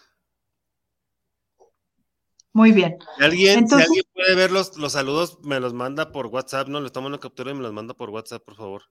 Muy 2.51 2.71
bien. 2.71 2.97
Si 3.19 3.23
alguien, 3.23 3.69
si 3.69 3.75
alguien 3.75 4.05
puede 4.11 4.33
ver 4.33 4.51
los, 4.51 4.75
los, 4.75 4.91
saludos, 4.91 5.37
me 5.43 5.59
los 5.59 5.75
manda 5.75 6.11
por 6.11 6.25
WhatsApp, 6.25 6.67
¿no? 6.67 6.81
Les 6.81 6.91
tomo 6.91 7.05
una 7.05 7.19
captura 7.19 7.51
y 7.51 7.53
me 7.53 7.61
los 7.61 7.73
manda 7.73 7.93
por 7.93 8.09
WhatsApp, 8.09 8.43
por 8.43 8.55
favor. 8.55 8.81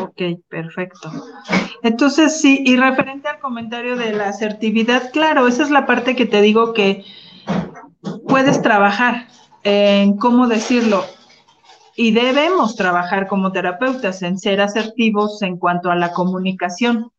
Ok, 0.00 0.22
perfecto. 0.48 1.10
Entonces, 1.82 2.40
sí, 2.40 2.62
y 2.64 2.76
referente 2.76 3.28
al 3.28 3.38
comentario 3.38 3.96
de 3.96 4.12
la 4.12 4.28
asertividad, 4.28 5.10
claro, 5.12 5.46
esa 5.46 5.62
es 5.62 5.70
la 5.70 5.86
parte 5.86 6.16
que 6.16 6.26
te 6.26 6.40
digo 6.40 6.72
que 6.72 7.04
puedes 8.26 8.60
trabajar 8.62 9.28
en 9.62 10.16
cómo 10.16 10.46
decirlo 10.46 11.04
y 11.96 12.12
debemos 12.12 12.76
trabajar 12.76 13.26
como 13.26 13.52
terapeutas 13.52 14.22
en 14.22 14.38
ser 14.38 14.60
asertivos 14.60 15.42
en 15.42 15.58
cuanto 15.58 15.90
a 15.90 15.96
la 15.96 16.12
comunicación. 16.12 17.12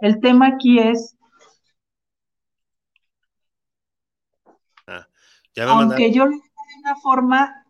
El 0.00 0.20
tema 0.20 0.48
aquí 0.48 0.78
es, 0.78 1.16
ah, 4.86 5.06
aunque 5.66 6.12
yo 6.12 6.26
le 6.26 6.40
una 6.80 6.96
forma, 6.96 7.63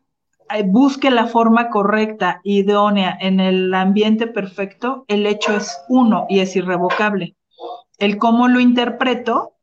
busque 0.63 1.11
la 1.11 1.27
forma 1.27 1.71
correcta, 1.71 2.41
idónea, 2.45 3.17
en 3.21 3.41
el 3.41 3.75
ambiente 3.75 4.27
perfecto, 4.27 5.05
el 5.09 5.27
hecho 5.27 5.57
es 5.57 5.77
uno 5.89 6.27
y 6.29 6.41
es 6.41 6.55
irrevocable. 6.57 7.37
El 7.99 8.19
cómo 8.19 8.49
lo 8.49 8.61
interpreto, 8.61 9.55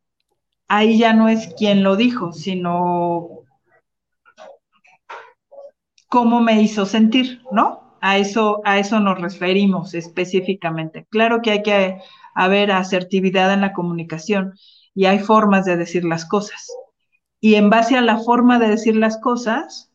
ahí 0.68 0.98
ya 0.98 1.14
no 1.14 1.30
es 1.30 1.54
quien 1.58 1.84
lo 1.84 1.96
dijo, 1.96 2.34
sino 2.34 3.42
cómo 6.10 6.42
me 6.42 6.62
hizo 6.62 6.86
sentir, 6.86 7.42
¿no? 7.52 7.98
A 8.02 8.18
eso, 8.18 8.62
a 8.66 8.80
eso 8.80 9.00
nos 9.00 9.22
referimos 9.22 9.94
específicamente. 9.94 11.06
Claro 11.10 11.42
que 11.42 11.52
hay 11.52 11.64
que 11.64 12.00
haber 12.34 12.72
asertividad 12.72 13.54
en 13.54 13.62
la 13.62 13.74
comunicación 13.74 14.56
y 14.94 15.06
hay 15.06 15.20
formas 15.20 15.66
de 15.66 15.78
decir 15.78 16.04
las 16.04 16.26
cosas. 16.26 16.68
Y 17.40 17.56
en 17.56 17.70
base 17.70 17.98
a 17.98 18.02
la 18.02 18.18
forma 18.18 18.60
de 18.60 18.70
decir 18.70 18.96
las 18.96 19.20
cosas, 19.20 19.91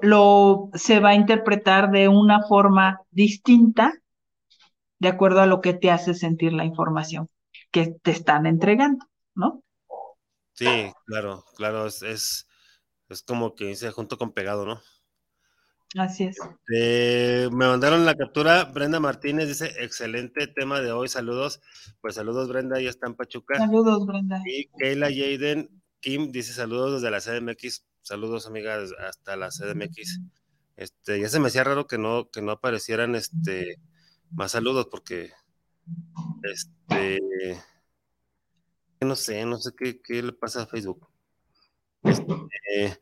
lo 0.00 0.70
se 0.74 1.00
va 1.00 1.10
a 1.10 1.14
interpretar 1.14 1.90
de 1.90 2.08
una 2.08 2.42
forma 2.42 3.00
distinta 3.10 3.92
de 4.98 5.08
acuerdo 5.08 5.40
a 5.40 5.46
lo 5.46 5.60
que 5.60 5.74
te 5.74 5.90
hace 5.90 6.14
sentir 6.14 6.52
la 6.52 6.64
información 6.64 7.28
que 7.70 7.94
te 8.02 8.10
están 8.10 8.46
entregando, 8.46 9.06
¿no? 9.34 9.62
Sí, 10.54 10.90
claro, 11.06 11.44
claro, 11.56 11.86
es 11.86 12.46
es 13.08 13.22
como 13.22 13.54
que 13.54 13.66
dice 13.66 13.90
junto 13.90 14.18
con 14.18 14.32
pegado, 14.32 14.66
¿no? 14.66 14.80
Así 15.96 16.24
es. 16.24 16.36
me 16.68 17.66
mandaron 17.66 18.04
la 18.04 18.14
captura, 18.14 18.64
Brenda 18.64 19.00
Martínez 19.00 19.48
dice, 19.48 19.72
excelente 19.78 20.46
tema 20.46 20.80
de 20.80 20.92
hoy, 20.92 21.08
saludos. 21.08 21.60
Pues 22.00 22.16
saludos 22.16 22.48
Brenda, 22.48 22.80
ya 22.80 22.90
está 22.90 23.06
en 23.06 23.14
Pachuca. 23.14 23.56
Saludos 23.56 24.04
Brenda. 24.06 24.42
Y 24.44 24.68
Keila 24.78 25.08
Jaden 25.08 25.70
Kim 26.00 26.32
dice 26.32 26.52
saludos 26.52 27.00
desde 27.00 27.10
la 27.10 27.20
CDMX, 27.20 27.84
saludos 28.06 28.46
amigas 28.46 28.92
hasta 29.00 29.36
la 29.36 29.48
CDMX. 29.50 30.20
Este, 30.76 31.20
ya 31.20 31.28
se 31.28 31.40
me 31.40 31.48
hacía 31.48 31.64
raro 31.64 31.86
que 31.86 31.98
no, 31.98 32.30
que 32.30 32.40
no 32.40 32.52
aparecieran 32.52 33.14
este 33.14 33.80
más 34.30 34.52
saludos 34.52 34.86
porque 34.90 35.32
este 36.42 37.20
no 39.00 39.16
sé, 39.16 39.44
no 39.44 39.58
sé 39.58 39.72
qué, 39.76 40.00
qué 40.00 40.22
le 40.22 40.32
pasa 40.32 40.62
a 40.62 40.66
Facebook. 40.66 41.08
Este, 42.02 43.00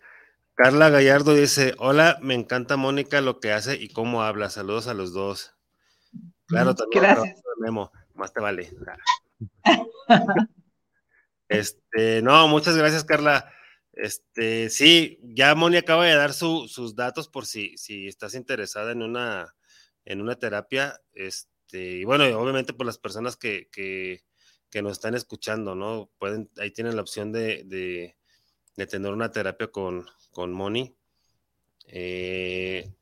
Carla 0.55 0.89
Gallardo 0.89 1.35
dice, 1.35 1.74
hola, 1.78 2.18
me 2.22 2.35
encanta 2.35 2.76
Mónica 2.76 3.20
lo 3.20 3.40
que 3.40 3.52
hace 3.52 3.76
y 3.76 3.89
cómo 3.89 4.22
habla. 4.22 4.48
Saludos 4.51 4.86
a 4.89 4.94
los 4.94 5.12
dos. 5.12 5.55
Claro, 6.47 6.74
también. 6.74 7.05
Gracias. 7.05 7.43
Memo, 7.59 7.93
más 8.14 8.32
te 8.32 8.40
vale. 8.40 8.70
Este, 11.47 12.22
no, 12.22 12.48
muchas 12.48 12.74
gracias, 12.74 13.05
Carla. 13.05 13.53
Este, 13.96 14.70
sí, 14.70 15.20
ya 15.22 15.54
Moni 15.54 15.76
acaba 15.76 16.04
de 16.06 16.14
dar 16.14 16.32
sus 16.32 16.96
datos 16.96 17.28
por 17.28 17.46
si, 17.46 17.76
si 17.78 18.08
estás 18.08 18.34
interesada 18.34 18.92
en 18.92 19.02
una, 19.02 19.54
en 20.04 20.20
una 20.20 20.36
terapia. 20.36 21.00
Este, 21.12 21.98
y 21.98 22.04
bueno, 22.04 22.24
obviamente 22.38 22.72
por 22.72 22.86
las 22.86 22.98
personas 22.98 23.36
que, 23.36 23.68
que, 23.70 24.22
nos 24.82 24.92
están 24.92 25.14
escuchando, 25.14 25.76
¿no? 25.76 26.10
Pueden, 26.18 26.50
ahí 26.58 26.72
tienen 26.72 26.96
la 26.96 27.02
opción 27.02 27.30
de, 27.30 27.62
de, 27.64 28.86
tener 28.86 29.12
una 29.12 29.30
terapia 29.30 29.68
con, 29.68 30.04
con 30.32 30.52
Moni. 30.52 30.96
Eh, 31.86 32.92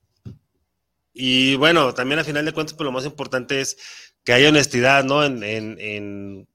y 1.14 1.56
bueno, 1.56 1.94
también 1.94 2.18
al 2.18 2.24
final 2.26 2.44
de 2.44 2.52
cuentas, 2.52 2.74
pues 2.74 2.84
lo 2.84 2.92
más 2.92 3.06
importante 3.06 3.60
es 3.60 3.78
que 4.24 4.32
haya 4.32 4.50
honestidad, 4.50 5.04
¿no? 5.04 5.24
En, 5.24 5.42
en, 5.42 6.48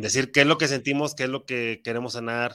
decir 0.00 0.32
qué 0.32 0.42
es 0.42 0.46
lo 0.46 0.58
que 0.58 0.68
sentimos, 0.68 1.14
qué 1.14 1.24
es 1.24 1.28
lo 1.28 1.44
que 1.44 1.80
queremos 1.84 2.14
sanar 2.14 2.54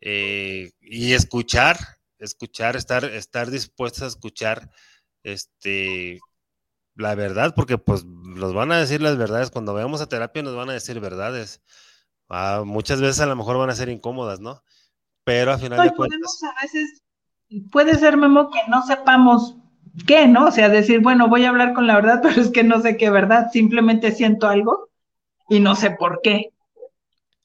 eh, 0.00 0.70
y 0.80 1.12
escuchar, 1.14 1.78
escuchar, 2.18 2.76
estar, 2.76 3.04
estar 3.04 3.50
dispuestos 3.50 4.02
a 4.02 4.06
escuchar 4.06 4.70
este, 5.22 6.20
la 6.94 7.14
verdad, 7.14 7.54
porque 7.54 7.78
pues 7.78 8.04
nos 8.04 8.52
van 8.52 8.72
a 8.72 8.78
decir 8.78 9.00
las 9.00 9.16
verdades, 9.16 9.50
cuando 9.50 9.74
vayamos 9.74 10.00
a 10.00 10.08
terapia 10.08 10.42
nos 10.42 10.56
van 10.56 10.70
a 10.70 10.74
decir 10.74 11.00
verdades. 11.00 11.62
Ah, 12.28 12.62
muchas 12.64 13.00
veces 13.00 13.20
a 13.20 13.26
lo 13.26 13.36
mejor 13.36 13.56
van 13.56 13.70
a 13.70 13.74
ser 13.74 13.88
incómodas, 13.88 14.40
¿no? 14.40 14.62
Pero 15.24 15.52
al 15.52 15.60
final 15.60 15.88
de 15.88 15.94
cuentas... 15.94 16.40
A 16.42 16.62
veces 16.62 17.02
puede 17.70 17.94
ser, 17.94 18.16
Memo, 18.16 18.50
que 18.50 18.60
no 18.68 18.82
sepamos 18.82 19.56
qué, 20.06 20.26
¿no? 20.26 20.46
O 20.46 20.50
sea, 20.50 20.68
decir, 20.68 21.00
bueno, 21.00 21.28
voy 21.28 21.44
a 21.44 21.50
hablar 21.50 21.72
con 21.72 21.86
la 21.86 21.94
verdad, 21.94 22.20
pero 22.22 22.40
es 22.40 22.50
que 22.50 22.64
no 22.64 22.80
sé 22.80 22.96
qué 22.96 23.10
verdad, 23.10 23.50
simplemente 23.52 24.12
siento 24.12 24.48
algo 24.48 24.88
y 25.48 25.60
no 25.60 25.74
sé 25.74 25.90
por 25.92 26.20
qué. 26.22 26.52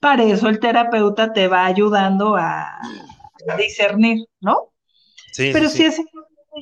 Para 0.04 0.24
eso 0.24 0.50
el 0.50 0.60
terapeuta 0.60 1.32
te 1.32 1.48
va 1.48 1.66
ayudando 1.66 2.36
a 2.36 2.78
discernir, 3.58 4.26
¿no? 4.42 4.74
Sí, 5.32 5.52
pero 5.54 5.70
sí, 5.70 5.86
es 5.86 6.02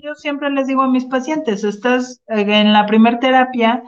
yo 0.04 0.14
siempre 0.14 0.52
les 0.52 0.68
digo 0.68 0.84
a 0.84 0.88
mis 0.88 1.06
pacientes, 1.06 1.64
estás 1.64 2.22
eh, 2.28 2.46
en 2.48 2.72
la 2.72 2.86
primer 2.86 3.20
terapia, 3.20 3.82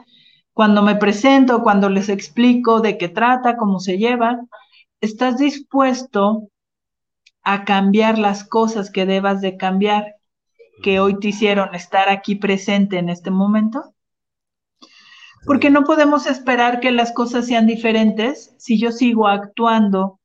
cuando 0.52 0.82
me 0.82 0.96
presento, 0.96 1.62
cuando 1.62 1.88
les 1.88 2.08
explico 2.08 2.80
de 2.80 2.98
qué 2.98 3.08
trata, 3.08 3.56
cómo 3.56 3.78
se 3.78 3.96
lleva, 3.96 4.40
estás 5.00 5.38
dispuesto 5.38 6.48
a 7.42 7.64
cambiar 7.64 8.18
las 8.18 8.42
cosas 8.42 8.90
que 8.90 9.06
debas 9.06 9.40
de 9.40 9.56
cambiar 9.56 10.16
que 10.82 10.98
hoy 10.98 11.20
te 11.20 11.28
hicieron 11.28 11.76
estar 11.76 12.08
aquí 12.08 12.34
presente 12.34 12.98
en 12.98 13.08
este 13.08 13.30
momento? 13.30 13.93
Porque 15.44 15.70
no 15.70 15.84
podemos 15.84 16.26
esperar 16.26 16.80
que 16.80 16.90
las 16.90 17.12
cosas 17.12 17.46
sean 17.46 17.66
diferentes 17.66 18.54
si 18.58 18.78
yo 18.78 18.92
sigo 18.92 19.28
actuando 19.28 20.20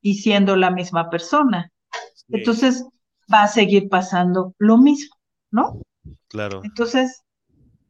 y 0.00 0.14
siendo 0.14 0.56
la 0.56 0.70
misma 0.70 1.10
persona. 1.10 1.70
Entonces 2.28 2.86
va 3.32 3.42
a 3.42 3.48
seguir 3.48 3.88
pasando 3.88 4.54
lo 4.58 4.78
mismo, 4.78 5.16
¿no? 5.50 5.82
Claro. 6.28 6.62
Entonces, 6.64 7.22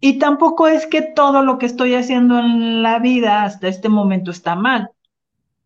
y 0.01 0.18
tampoco 0.18 0.68
es 0.68 0.86
que 0.86 1.02
todo 1.02 1.43
lo 1.43 1.59
que 1.59 1.66
estoy 1.66 1.94
haciendo 1.94 2.39
en 2.39 2.82
la 2.82 2.98
vida 2.98 3.44
hasta 3.44 3.68
este 3.68 3.89
momento 3.89 4.30
está 4.30 4.55
mal. 4.55 4.90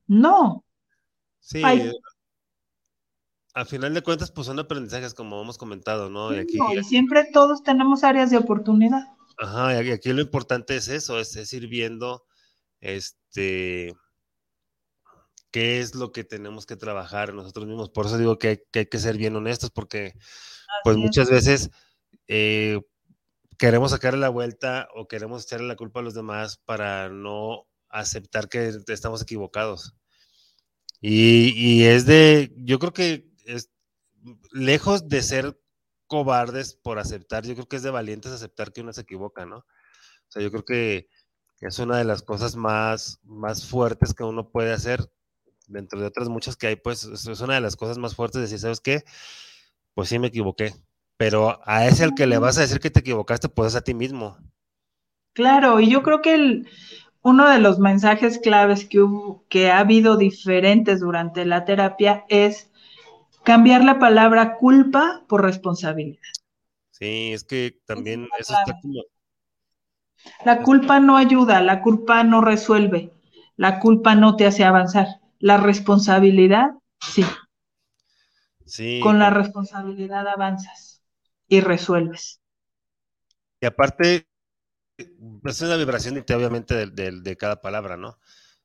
No. 0.07 0.65
Sí 1.41 1.63
a 3.55 3.65
final 3.65 3.93
de 3.93 4.03
cuentas, 4.03 4.31
pues 4.31 4.47
son 4.47 4.59
aprendizajes, 4.59 5.15
como 5.15 5.41
hemos 5.43 5.59
comentado, 5.59 6.09
¿no? 6.09 6.35
Y, 6.35 6.39
aquí, 6.39 6.59
siempre 6.85 7.29
todos 7.33 7.63
tenemos 7.63 8.03
áreas 8.03 8.31
de 8.31 8.39
oportunidad. 8.39 9.12
Ajá, 9.39 9.83
y 9.83 9.91
aquí 9.91 10.13
lo 10.13 10.21
importante 10.21 10.77
es 10.77 10.89
eso, 10.89 11.19
es, 11.19 11.53
ir 11.53 11.69
viendo, 11.69 12.25
este, 12.81 13.95
qué 15.51 15.81
es 15.81 15.95
lo 15.95 16.13
que 16.13 16.25
tenemos 16.25 16.67
que 16.67 16.77
trabajar 16.77 17.35
nosotros 17.35 17.67
mismos. 17.67 17.91
Por 17.91 18.07
eso 18.07 18.19
digo 18.19 18.39
que 18.39 18.65
hay 18.75 18.87
que, 18.87 18.99
ser 18.99 19.17
bien 19.17 19.37
honestos, 19.37 19.71
porque, 19.71 20.15
pues 20.85 20.97
muchas 20.97 21.31
veces 21.31 21.71
eh, 22.29 22.81
queremos 23.59 23.91
sacarle 23.91 24.21
la 24.21 24.29
vuelta 24.29 24.89
o 24.95 25.09
queremos 25.09 25.45
echarle 25.45 25.69
la 25.69 25.77
culpa 25.77 26.01
a 26.01 26.03
los 26.03 26.15
demás 26.15 26.59
para 26.65 27.09
no 27.09 27.69
aceptar 27.89 28.49
que 28.49 28.73
estamos 28.89 29.23
equivocados. 29.23 29.95
Y, 31.01 31.53
y 31.57 31.85
es 31.85 32.07
de, 32.07 32.53
yo 32.57 32.79
creo 32.79 32.93
que 32.93 33.29
es 33.45 33.71
lejos 34.53 35.09
de 35.09 35.23
ser 35.23 35.62
cobardes 36.13 36.75
por 36.75 36.99
aceptar, 36.99 37.47
yo 37.47 37.55
creo 37.55 37.67
que 37.67 37.77
es 37.77 37.83
de 37.83 37.91
valientes 37.91 38.33
aceptar 38.33 38.71
que 38.71 38.83
uno 38.83 38.93
se 38.93 39.01
equivoca, 39.01 39.47
¿no? 39.47 39.57
O 39.57 40.29
sea, 40.29 40.43
yo 40.43 40.51
creo 40.51 40.63
que 40.63 41.09
es 41.63 41.79
una 41.79 41.97
de 41.97 42.05
las 42.05 42.21
cosas 42.21 42.55
más, 42.55 43.19
más 43.23 43.67
fuertes 43.67 44.13
que 44.13 44.23
uno 44.23 44.51
puede 44.51 44.75
hacer, 44.75 45.11
dentro 45.69 45.99
de 45.99 46.07
otras 46.07 46.29
muchas 46.29 46.55
que 46.55 46.67
hay, 46.67 46.77
pues 46.77 47.05
es 47.05 47.41
una 47.41 47.55
de 47.55 47.63
las 47.63 47.77
cosas 47.77 47.97
más 47.97 48.15
fuertes 48.15 48.35
de 48.35 48.43
decir, 48.43 48.59
¿sabes 48.59 48.81
qué? 48.81 49.05
Pues 49.95 50.11
sí 50.11 50.19
me 50.19 50.27
equivoqué, 50.27 50.75
pero 51.17 51.61
a 51.65 51.87
ese 51.87 52.05
al 52.05 52.15
que 52.15 52.27
le 52.27 52.37
vas 52.37 52.59
a 52.59 52.61
decir 52.61 52.79
que 52.79 52.91
te 52.91 53.01
equivocaste, 53.01 53.49
pues 53.49 53.69
es 53.69 53.77
a 53.77 53.81
ti 53.81 53.95
mismo. 53.95 54.37
Claro, 55.33 55.81
y 55.81 55.89
yo 55.89 56.03
creo 56.03 56.21
que 56.21 56.35
el, 56.35 56.69
uno 57.23 57.49
de 57.49 57.59
los 57.59 57.79
mensajes 57.79 58.39
claves 58.39 58.85
que, 58.85 59.01
hubo, 59.01 59.47
que 59.49 59.71
ha 59.71 59.79
habido 59.79 60.19
diferentes 60.19 61.01
durante 61.01 61.47
la 61.47 61.65
terapia 61.65 62.27
es 62.29 62.71
cambiar 63.45 63.85
la 63.85 63.99
palabra 63.99 64.57
culpa 64.57 65.25
por 65.29 65.43
responsabilidad. 65.43 66.23
Sí, 66.91 67.33
es 67.33 67.45
que 67.45 67.81
también 67.85 68.29
eso 68.39 68.55
está 68.55 68.79
como... 68.81 69.03
La 70.45 70.63
culpa 70.63 71.01
no 71.01 71.17
ayuda, 71.17 71.61
la 71.61 71.83
culpa 71.83 72.23
no 72.23 72.41
resuelve, 72.41 73.13
la 73.57 73.81
culpa 73.81 74.15
no 74.15 74.37
te 74.37 74.47
hace 74.47 74.65
avanzar. 74.65 75.09
La 75.41 75.57
responsabilidad, 75.57 76.71
sí. 77.01 77.25
Sí. 78.65 79.01
Con 79.03 79.19
la 79.19 79.31
responsabilidad 79.31 80.27
avanzas 80.29 81.03
y 81.49 81.61
resuelves. 81.61 82.41
Y 83.61 83.67
aparte, 83.67 84.29
es 84.97 85.63
una 85.63 85.77
vibración 85.77 86.25
obviamente 86.35 86.87
de, 86.87 87.21
de, 87.21 87.37
cada 87.37 87.61
palabra, 87.61 87.97
¿no? 87.97 88.11
O 88.11 88.19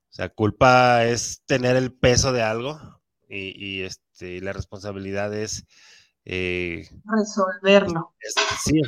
sea, 0.09 0.29
culpa 0.29 1.05
es 1.05 1.43
tener 1.45 1.75
el 1.75 1.91
peso 1.93 2.31
de 2.31 2.43
algo 2.43 2.96
y, 3.29 3.81
este, 3.81 4.41
la 4.41 4.53
responsabilidad 4.53 5.33
es... 5.33 5.65
Eh, 6.29 6.85
Resolverlo. 7.05 8.13
sí, 8.59 8.81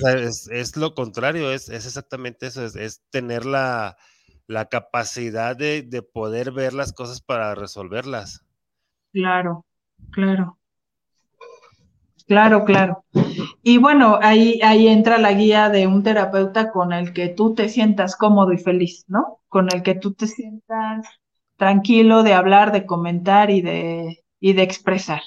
es, 0.52 0.76
lo 0.76 0.94
contrario, 0.94 1.52
es, 1.52 1.70
exactamente 1.70 2.48
eso, 2.48 2.66
es, 2.66 3.02
tener 3.12 3.46
la, 3.46 3.96
capacidad 4.70 5.56
de, 5.56 6.04
poder 6.14 6.52
ver 6.52 6.74
las 6.74 6.92
cosas 6.92 7.22
para 7.22 7.56
resolverlas. 7.56 8.46
Claro, 9.14 9.66
claro. 10.12 10.58
Claro, 12.28 12.64
claro. 12.64 13.06
Y 13.64 13.80
bueno, 13.80 14.20
ahí, 14.22 14.60
ahí 14.62 14.88
entra 14.88 15.18
la 15.18 15.34
guía 15.34 15.70
de 15.70 15.88
un 15.88 16.04
terapeuta 16.04 16.72
con 16.72 16.94
el 16.94 17.12
que 17.12 17.30
tú 17.30 17.56
te 17.56 17.70
sientas 17.70 18.16
cómodo 18.16 18.54
y 18.54 18.60
feliz, 18.60 19.06
¿no? 19.08 19.40
Con 19.48 19.68
el 19.74 19.82
que 19.82 19.96
tú 19.96 20.14
te 20.14 20.28
sientas 20.28 21.08
tranquilo 21.60 22.22
de 22.22 22.34
hablar, 22.34 22.72
de 22.72 22.86
comentar 22.86 23.50
y 23.50 23.62
de, 23.62 24.24
y 24.40 24.54
de 24.54 24.64
expresar. 24.64 25.22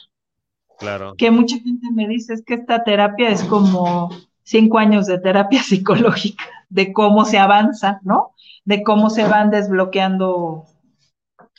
Claro. 0.78 1.14
Que 1.16 1.30
mucha 1.30 1.56
gente 1.56 1.88
me 1.92 2.08
dice 2.08 2.34
es 2.34 2.44
que 2.44 2.54
esta 2.54 2.82
terapia 2.84 3.30
es 3.30 3.44
como 3.44 4.10
cinco 4.42 4.78
años 4.78 5.06
de 5.06 5.18
terapia 5.18 5.62
psicológica, 5.62 6.44
de 6.68 6.92
cómo 6.92 7.24
se 7.24 7.38
avanza, 7.38 8.00
¿no? 8.02 8.34
De 8.64 8.82
cómo 8.82 9.10
se 9.10 9.24
van 9.26 9.50
desbloqueando 9.50 10.64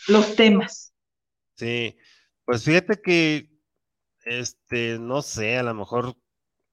los 0.08 0.36
temas. 0.36 0.94
Sí, 1.56 1.96
pues 2.46 2.64
fíjate 2.64 3.02
que, 3.02 3.50
este, 4.26 4.98
no 5.00 5.22
sé, 5.22 5.58
a 5.58 5.64
lo 5.64 5.74
mejor, 5.74 6.16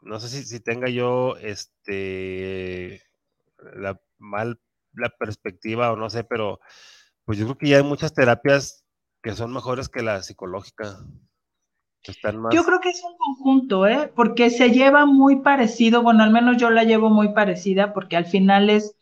no 0.00 0.18
sé 0.18 0.28
si, 0.28 0.44
si 0.44 0.60
tenga 0.60 0.88
yo, 0.88 1.36
este, 1.36 3.02
la 3.74 4.00
mal 4.18 4.58
la 4.94 5.10
perspectiva 5.10 5.92
o 5.92 5.96
no 5.96 6.10
sé, 6.10 6.24
pero 6.24 6.60
pues 7.24 7.38
yo 7.38 7.44
creo 7.46 7.58
que 7.58 7.68
ya 7.68 7.76
hay 7.78 7.82
muchas 7.82 8.12
terapias 8.14 8.79
que 9.22 9.34
son 9.34 9.52
mejores 9.52 9.88
que 9.88 10.02
la 10.02 10.22
psicológica. 10.22 10.98
Yo 12.50 12.64
creo 12.64 12.80
que 12.80 12.88
es 12.88 13.02
un 13.04 13.16
conjunto, 13.18 13.86
¿eh? 13.86 14.10
Porque 14.14 14.48
se 14.48 14.70
lleva 14.70 15.04
muy 15.04 15.36
parecido, 15.36 16.02
bueno, 16.02 16.22
al 16.22 16.30
menos 16.30 16.56
yo 16.56 16.70
la 16.70 16.84
llevo 16.84 17.10
muy 17.10 17.34
parecida, 17.34 17.92
porque 17.92 18.16
al 18.16 18.24
final 18.24 18.70
es, 18.70 18.96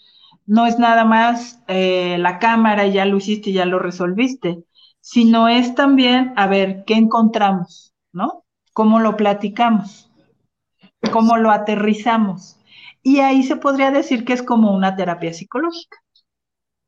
no 0.47 0.67
es 0.67 0.81
nada 0.81 1.05
más 1.05 1.63
eh, 1.69 2.17
la 2.19 2.41
cámara, 2.41 2.89
ya 2.89 3.05
lo 3.05 3.19
hiciste, 3.19 3.53
ya 3.53 3.67
lo 3.67 3.79
resolviste, 3.79 4.65
sino 5.01 5.49
es 5.49 5.77
también, 5.77 6.33
a 6.37 6.49
ver, 6.49 6.83
¿qué 6.85 6.95
encontramos? 6.95 7.95
¿No? 8.13 8.45
¿Cómo 8.73 8.99
lo 8.99 9.17
platicamos? 9.17 10.11
¿Cómo 11.13 11.37
lo 11.37 11.53
aterrizamos? 11.53 12.59
Y 13.05 13.21
ahí 13.21 13.45
se 13.45 13.55
podría 13.55 13.93
decir 13.93 14.25
que 14.25 14.33
es 14.33 14.43
como 14.43 14.75
una 14.75 14.97
terapia 14.97 15.33
psicológica. 15.33 15.99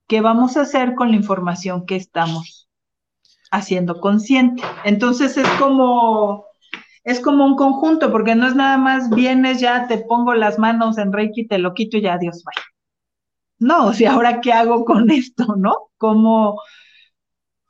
¿Qué 0.08 0.20
vamos 0.20 0.56
a 0.56 0.62
hacer 0.62 0.96
con 0.96 1.10
la 1.10 1.16
información 1.16 1.86
que 1.86 1.94
estamos 1.94 2.69
haciendo 3.50 4.00
consciente. 4.00 4.62
Entonces 4.84 5.36
es 5.36 5.48
como, 5.58 6.46
es 7.04 7.20
como 7.20 7.46
un 7.46 7.56
conjunto, 7.56 8.12
porque 8.12 8.34
no 8.36 8.46
es 8.48 8.54
nada 8.56 8.78
más 8.78 9.10
vienes 9.10 9.60
ya, 9.60 9.88
te 9.88 9.98
pongo 9.98 10.34
las 10.34 10.58
manos 10.58 10.98
en 10.98 11.12
Reiki, 11.12 11.46
te 11.48 11.58
lo 11.58 11.74
quito 11.74 11.98
y 11.98 12.02
ya, 12.02 12.18
Dios 12.18 12.42
vaya. 12.44 12.62
no, 13.58 13.86
o 13.88 13.92
sea, 13.92 14.14
ahora 14.14 14.40
qué 14.40 14.52
hago 14.52 14.84
con 14.84 15.10
esto, 15.10 15.54
¿no? 15.56 15.90
¿Cómo, 15.98 16.60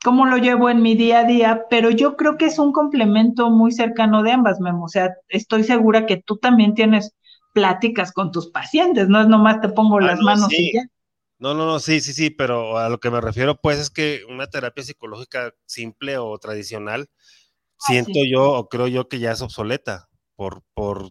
cómo 0.03 0.25
lo 0.25 0.37
llevo 0.37 0.69
en 0.69 0.81
mi 0.81 0.95
día 0.95 1.19
a 1.19 1.23
día? 1.25 1.65
Pero 1.69 1.89
yo 1.89 2.15
creo 2.17 2.37
que 2.37 2.45
es 2.45 2.59
un 2.59 2.71
complemento 2.71 3.49
muy 3.49 3.71
cercano 3.71 4.23
de 4.23 4.31
ambas, 4.31 4.59
Memo. 4.59 4.85
O 4.85 4.89
sea, 4.89 5.11
estoy 5.29 5.63
segura 5.63 6.05
que 6.05 6.17
tú 6.17 6.37
también 6.37 6.73
tienes 6.73 7.13
pláticas 7.53 8.11
con 8.13 8.31
tus 8.31 8.49
pacientes, 8.51 9.09
no 9.09 9.21
es 9.21 9.27
nomás 9.27 9.59
te 9.61 9.69
pongo 9.69 9.99
Ah, 9.99 10.07
las 10.07 10.21
no, 10.21 10.35
manos 10.35 10.47
sí. 10.49 10.57
y 10.59 10.71
ya. 10.71 10.83
No, 11.41 11.55
no, 11.55 11.65
no, 11.65 11.79
sí, 11.79 12.01
sí, 12.01 12.13
sí, 12.13 12.29
pero 12.29 12.77
a 12.77 12.87
lo 12.87 12.99
que 12.99 13.09
me 13.09 13.19
refiero, 13.19 13.59
pues, 13.59 13.79
es 13.79 13.89
que 13.89 14.21
una 14.29 14.45
terapia 14.45 14.83
psicológica 14.83 15.55
simple 15.65 16.19
o 16.19 16.37
tradicional, 16.37 17.09
siento 17.79 18.13
sí. 18.13 18.31
yo 18.31 18.51
o 18.51 18.69
creo 18.69 18.87
yo 18.87 19.09
que 19.09 19.17
ya 19.17 19.31
es 19.31 19.41
obsoleta 19.41 20.07
por, 20.35 20.63
por, 20.75 21.09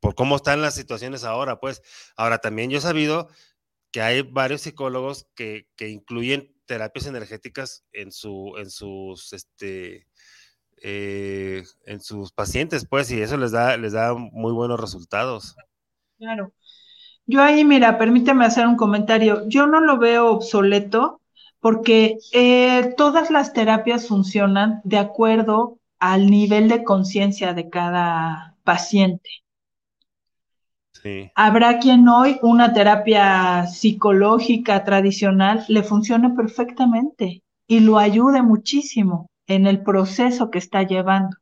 por 0.00 0.14
cómo 0.14 0.36
están 0.36 0.62
las 0.62 0.76
situaciones 0.76 1.24
ahora, 1.24 1.58
pues. 1.58 1.82
Ahora, 2.16 2.38
también 2.38 2.70
yo 2.70 2.78
he 2.78 2.80
sabido 2.80 3.28
que 3.90 4.02
hay 4.02 4.22
varios 4.22 4.60
psicólogos 4.62 5.26
que, 5.34 5.68
que 5.76 5.88
incluyen 5.88 6.54
terapias 6.66 7.06
energéticas 7.06 7.84
en, 7.92 8.12
su, 8.12 8.54
en 8.58 8.70
sus, 8.70 9.32
este, 9.32 10.06
eh, 10.80 11.64
en 11.86 12.00
sus 12.00 12.30
pacientes, 12.30 12.86
pues, 12.88 13.10
y 13.10 13.20
eso 13.20 13.36
les 13.36 13.50
da, 13.50 13.76
les 13.76 13.94
da 13.94 14.14
muy 14.14 14.52
buenos 14.52 14.78
resultados. 14.78 15.56
Claro. 16.18 16.52
Yo 17.26 17.42
ahí, 17.42 17.64
mira, 17.64 17.98
permíteme 17.98 18.44
hacer 18.44 18.66
un 18.66 18.76
comentario. 18.76 19.48
Yo 19.48 19.66
no 19.66 19.80
lo 19.80 19.98
veo 19.98 20.30
obsoleto 20.30 21.20
porque 21.60 22.18
eh, 22.32 22.94
todas 22.96 23.30
las 23.30 23.52
terapias 23.52 24.06
funcionan 24.08 24.80
de 24.84 24.98
acuerdo 24.98 25.78
al 25.98 26.30
nivel 26.30 26.68
de 26.68 26.84
conciencia 26.84 27.54
de 27.54 27.68
cada 27.70 28.56
paciente. 28.64 29.30
Sí, 30.92 31.30
Habrá 31.36 31.78
quien 31.78 32.08
hoy 32.08 32.40
una 32.42 32.72
terapia 32.72 33.68
psicológica 33.68 34.82
tradicional 34.82 35.64
le 35.68 35.84
funcione 35.84 36.30
perfectamente 36.30 37.44
y 37.68 37.78
lo 37.78 37.98
ayude 37.98 38.42
muchísimo 38.42 39.30
en 39.46 39.68
el 39.68 39.84
proceso 39.84 40.50
que 40.50 40.58
está 40.58 40.82
llevando. 40.82 41.36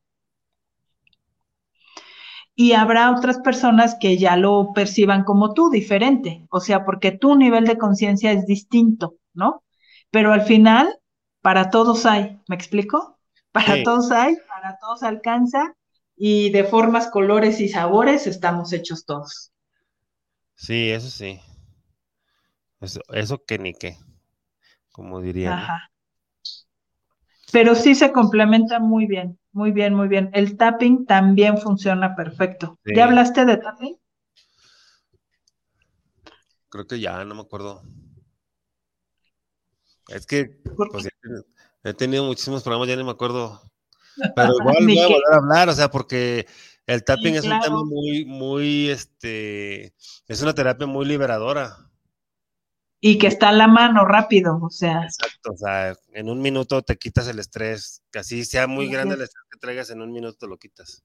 Y 2.56 2.72
habrá 2.72 3.10
otras 3.12 3.38
personas 3.40 3.96
que 4.00 4.18
ya 4.18 4.36
lo 4.36 4.72
perciban 4.74 5.24
como 5.24 5.54
tú, 5.54 5.70
diferente, 5.70 6.46
o 6.50 6.60
sea, 6.60 6.84
porque 6.84 7.12
tu 7.12 7.36
nivel 7.36 7.64
de 7.66 7.78
conciencia 7.78 8.32
es 8.32 8.46
distinto, 8.46 9.16
¿no? 9.34 9.64
Pero 10.10 10.32
al 10.32 10.42
final, 10.42 10.98
para 11.42 11.70
todos 11.70 12.06
hay, 12.06 12.40
¿me 12.48 12.56
explico? 12.56 13.18
Para 13.52 13.82
Sí. 13.82 13.84
todos 13.84 14.10
hay, 14.12 14.36
para 14.48 14.78
todos 14.78 15.02
alcanza 15.04 15.74
y 16.16 16.50
de 16.50 16.64
formas, 16.64 17.08
colores 17.08 17.60
y 17.60 17.68
sabores 17.68 18.26
estamos 18.26 18.72
hechos 18.72 19.04
todos. 19.06 19.52
sí, 20.54 20.90
eso 20.90 21.10
sí. 21.10 21.40
Eso, 22.80 23.00
eso 23.12 23.44
que 23.44 23.58
ni 23.58 23.72
qué, 23.74 23.96
como 24.92 25.20
dirían. 25.20 25.58
¿no? 25.60 25.68
Ajá. 25.68 25.90
Pero 27.54 27.76
sí 27.76 27.94
se 27.94 28.10
complementa 28.10 28.80
muy 28.80 29.06
bien, 29.06 29.38
muy 29.52 29.70
bien, 29.70 29.94
muy 29.94 30.08
bien. 30.08 30.28
El 30.34 30.56
tapping 30.56 31.06
también 31.06 31.56
funciona 31.56 32.16
perfecto. 32.16 32.80
Sí. 32.84 32.92
¿Ya 32.96 33.04
hablaste 33.04 33.44
de 33.44 33.58
tapping? 33.58 33.96
Creo 36.68 36.86
que 36.88 36.98
ya, 36.98 37.24
no 37.24 37.36
me 37.36 37.42
acuerdo. 37.42 37.82
Es 40.08 40.26
que 40.26 40.46
¿Por 40.76 40.90
pues, 40.90 41.06
he- 41.84 41.94
tenido 41.94 42.24
muchísimos 42.24 42.64
programas, 42.64 42.88
ya 42.88 42.96
ni 42.96 43.04
me 43.04 43.12
acuerdo. 43.12 43.60
Pero 44.34 44.52
igual 44.60 44.76
voy 44.84 44.98
a 44.98 45.06
volver 45.06 45.32
a 45.32 45.36
hablar, 45.36 45.68
o 45.68 45.72
sea, 45.74 45.90
porque 45.90 46.46
el 46.88 47.04
tapping 47.04 47.34
Sí, 47.34 47.38
es 47.38 47.44
un 47.44 47.60
tema 47.60 47.84
muy, 47.84 48.24
muy, 48.24 48.90
este, 48.90 49.94
es 50.26 50.42
una 50.42 50.54
terapia 50.54 50.88
muy 50.88 51.06
liberadora. 51.06 51.76
Y 53.08 53.18
que 53.18 53.28
está 53.28 53.50
a 53.50 53.52
la 53.52 53.68
mano 53.68 54.04
rápido, 54.04 54.58
o 54.62 54.70
sea, 54.70 54.98
Exacto, 55.08 55.52
o 55.52 55.56
sea, 55.56 55.94
en 56.12 56.28
un 56.30 56.40
minuto 56.40 56.82
te 56.82 56.96
quitas 56.96 57.28
el 57.28 57.38
estrés, 57.38 58.02
que 58.10 58.18
así 58.20 58.44
sea 58.44 58.66
muy 58.66 58.88
Así 58.88 58.90
grande 58.90 59.14
es. 59.14 59.16
el 59.16 59.22
estrés 59.22 59.44
que 59.50 59.58
traigas, 59.58 59.90
en 59.90 60.00
un 60.02 60.12
minuto 60.12 60.36
te 60.38 60.46
lo 60.48 60.58
quitas. 60.58 61.04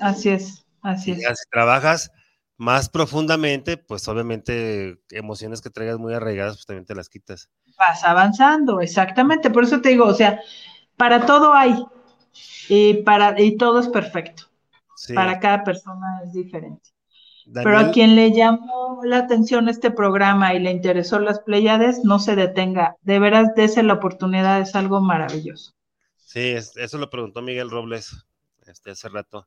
así 0.00 0.28
es, 0.30 0.64
así 0.82 1.12
Y 1.12 1.12
es. 1.12 1.34
si 1.34 1.48
trabajas 1.50 2.10
más 2.56 2.88
profundamente, 2.88 3.76
pues 3.76 4.06
obviamente 4.08 4.98
emociones 5.10 5.60
que 5.62 5.70
traigas 5.70 5.98
muy 5.98 6.14
arraigadas, 6.14 6.56
pues 6.56 6.66
también 6.66 6.86
te 6.86 6.94
las 6.94 7.08
quitas. 7.08 7.50
Vas 7.78 8.02
avanzando, 8.04 8.80
exactamente. 8.80 9.50
Por 9.50 9.64
eso 9.64 9.80
te 9.80 9.90
digo, 9.90 10.06
o 10.06 10.14
sea, 10.14 10.40
para 10.96 11.26
todo 11.26 11.52
hay 11.54 11.74
y 12.68 13.02
para 13.04 13.40
y 13.40 13.56
todo 13.56 13.80
es 13.80 13.88
perfecto. 13.88 14.44
Sí. 14.96 15.14
Para 15.14 15.40
cada 15.40 15.64
persona 15.64 16.22
es 16.24 16.32
diferente. 16.34 16.90
Pero 17.52 17.78
a 17.78 17.90
quien 17.90 18.16
le 18.16 18.32
llamó 18.32 19.00
la 19.04 19.18
atención 19.18 19.68
este 19.68 19.90
programa 19.90 20.54
y 20.54 20.60
le 20.60 20.70
interesó 20.70 21.18
las 21.20 21.40
Pléyades, 21.40 22.04
no 22.04 22.18
se 22.18 22.36
detenga. 22.36 22.96
De 23.02 23.18
veras, 23.18 23.54
dése 23.54 23.82
la 23.82 23.94
oportunidad, 23.94 24.60
es 24.60 24.74
algo 24.74 25.00
maravilloso. 25.00 25.72
Sí, 26.16 26.40
es- 26.40 26.76
eso 26.76 26.98
lo 26.98 27.10
preguntó 27.10 27.42
Miguel 27.42 27.70
Robles 27.70 28.26
este, 28.66 28.92
hace 28.92 29.08
rato. 29.08 29.46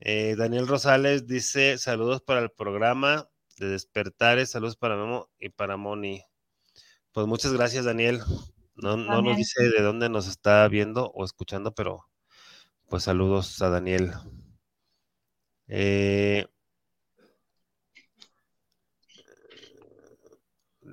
Eh, 0.00 0.34
Daniel 0.36 0.68
Rosales 0.68 1.26
dice: 1.26 1.78
Saludos 1.78 2.20
para 2.22 2.40
el 2.40 2.50
programa 2.50 3.28
de 3.58 3.68
Despertares, 3.68 4.50
saludos 4.50 4.76
para 4.76 4.96
Memo 4.96 5.28
y 5.38 5.48
para 5.50 5.76
Moni. 5.76 6.22
Pues 7.12 7.26
muchas 7.26 7.52
gracias, 7.52 7.84
Daniel. 7.84 8.20
No, 8.76 8.96
no 8.96 9.20
nos 9.20 9.36
dice 9.36 9.62
de 9.68 9.82
dónde 9.82 10.08
nos 10.08 10.26
está 10.28 10.66
viendo 10.68 11.10
o 11.14 11.24
escuchando, 11.24 11.72
pero 11.74 12.06
pues 12.88 13.02
saludos 13.04 13.60
a 13.60 13.68
Daniel. 13.68 14.12
Eh, 15.68 16.46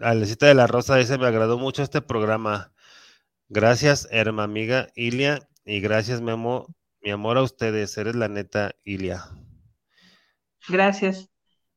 Alecita 0.01 0.45
de 0.47 0.53
la 0.53 0.67
Rosa 0.67 0.95
dice: 0.97 1.17
Me 1.17 1.27
agradó 1.27 1.57
mucho 1.57 1.83
este 1.83 2.01
programa. 2.01 2.71
Gracias, 3.49 4.07
herma 4.11 4.43
amiga 4.43 4.89
Ilia, 4.95 5.47
y 5.65 5.79
gracias, 5.79 6.21
Memo. 6.21 6.67
Mi 7.01 7.11
amor 7.11 7.37
a 7.37 7.43
ustedes, 7.43 7.97
eres 7.97 8.15
la 8.15 8.27
neta, 8.27 8.71
Ilia. 8.83 9.23
Gracias, 10.67 11.29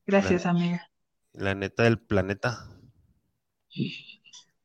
gracias, 0.07 0.47
amiga. 0.47 0.87
La 1.33 1.55
neta 1.55 1.85
del 1.85 1.99
planeta. 2.01 2.67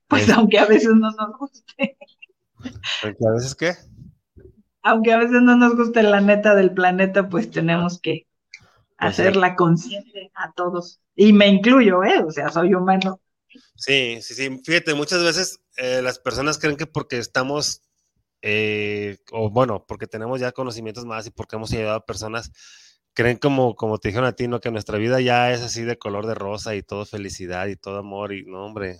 Pues 0.08 0.24
Es- 0.24 0.30
aunque 0.32 0.58
a 0.60 0.66
veces 0.66 0.94
no 0.96 1.12
nos 1.12 1.38
guste, 1.38 1.98
Porque 3.02 3.28
a 3.28 3.32
veces, 3.32 3.56
¿qué? 3.56 3.74
aunque 4.82 5.14
a 5.14 5.18
veces 5.18 5.42
no 5.42 5.56
nos 5.56 5.76
guste 5.76 6.04
la 6.04 6.22
neta 6.22 6.56
del 6.56 6.74
planeta, 6.74 7.30
pues 7.30 7.52
tenemos 7.52 8.00
que 8.02 8.28
Pues 8.98 9.16
sí. 9.18 9.22
hacerla 9.24 9.56
consciente 9.56 10.32
a 10.36 10.52
todos. 10.54 11.02
Y 11.16 11.34
me 11.34 11.48
incluyo, 11.48 12.04
¿eh? 12.04 12.24
O 12.26 12.32
sea, 12.32 12.50
soy 12.50 12.74
humano. 12.74 13.20
Sí, 13.76 14.20
sí, 14.22 14.34
sí. 14.34 14.62
Fíjate, 14.64 14.94
muchas 14.94 15.24
veces 15.24 15.60
eh, 15.78 16.02
las 16.02 16.20
personas 16.20 16.58
creen 16.58 16.78
que 16.78 16.88
porque 16.88 17.18
estamos, 17.18 17.82
eh, 18.42 19.18
o 19.32 19.50
bueno, 19.50 19.86
porque 19.88 20.08
tenemos 20.08 20.40
ya 20.40 20.52
conocimientos 20.52 21.06
más 21.06 21.28
y 21.28 21.32
porque 21.32 21.56
hemos 21.58 21.72
ayudado 21.74 21.98
a 21.98 22.06
personas, 22.06 22.52
creen 23.14 23.38
como, 23.38 23.76
como 23.76 23.98
te 23.98 24.10
dijeron 24.10 24.28
a 24.28 24.34
ti, 24.34 24.48
¿no? 24.48 24.60
Que 24.60 24.72
nuestra 24.72 24.98
vida 24.98 25.22
ya 25.22 25.52
es 25.52 25.62
así 25.62 25.84
de 25.84 25.98
color 25.98 26.26
de 26.28 26.36
rosa 26.36 26.76
y 26.76 26.84
todo 26.84 27.06
felicidad 27.06 27.68
y 27.68 27.76
todo 27.76 27.98
amor 28.00 28.34
y 28.34 28.46
no, 28.46 28.66
hombre. 28.66 29.00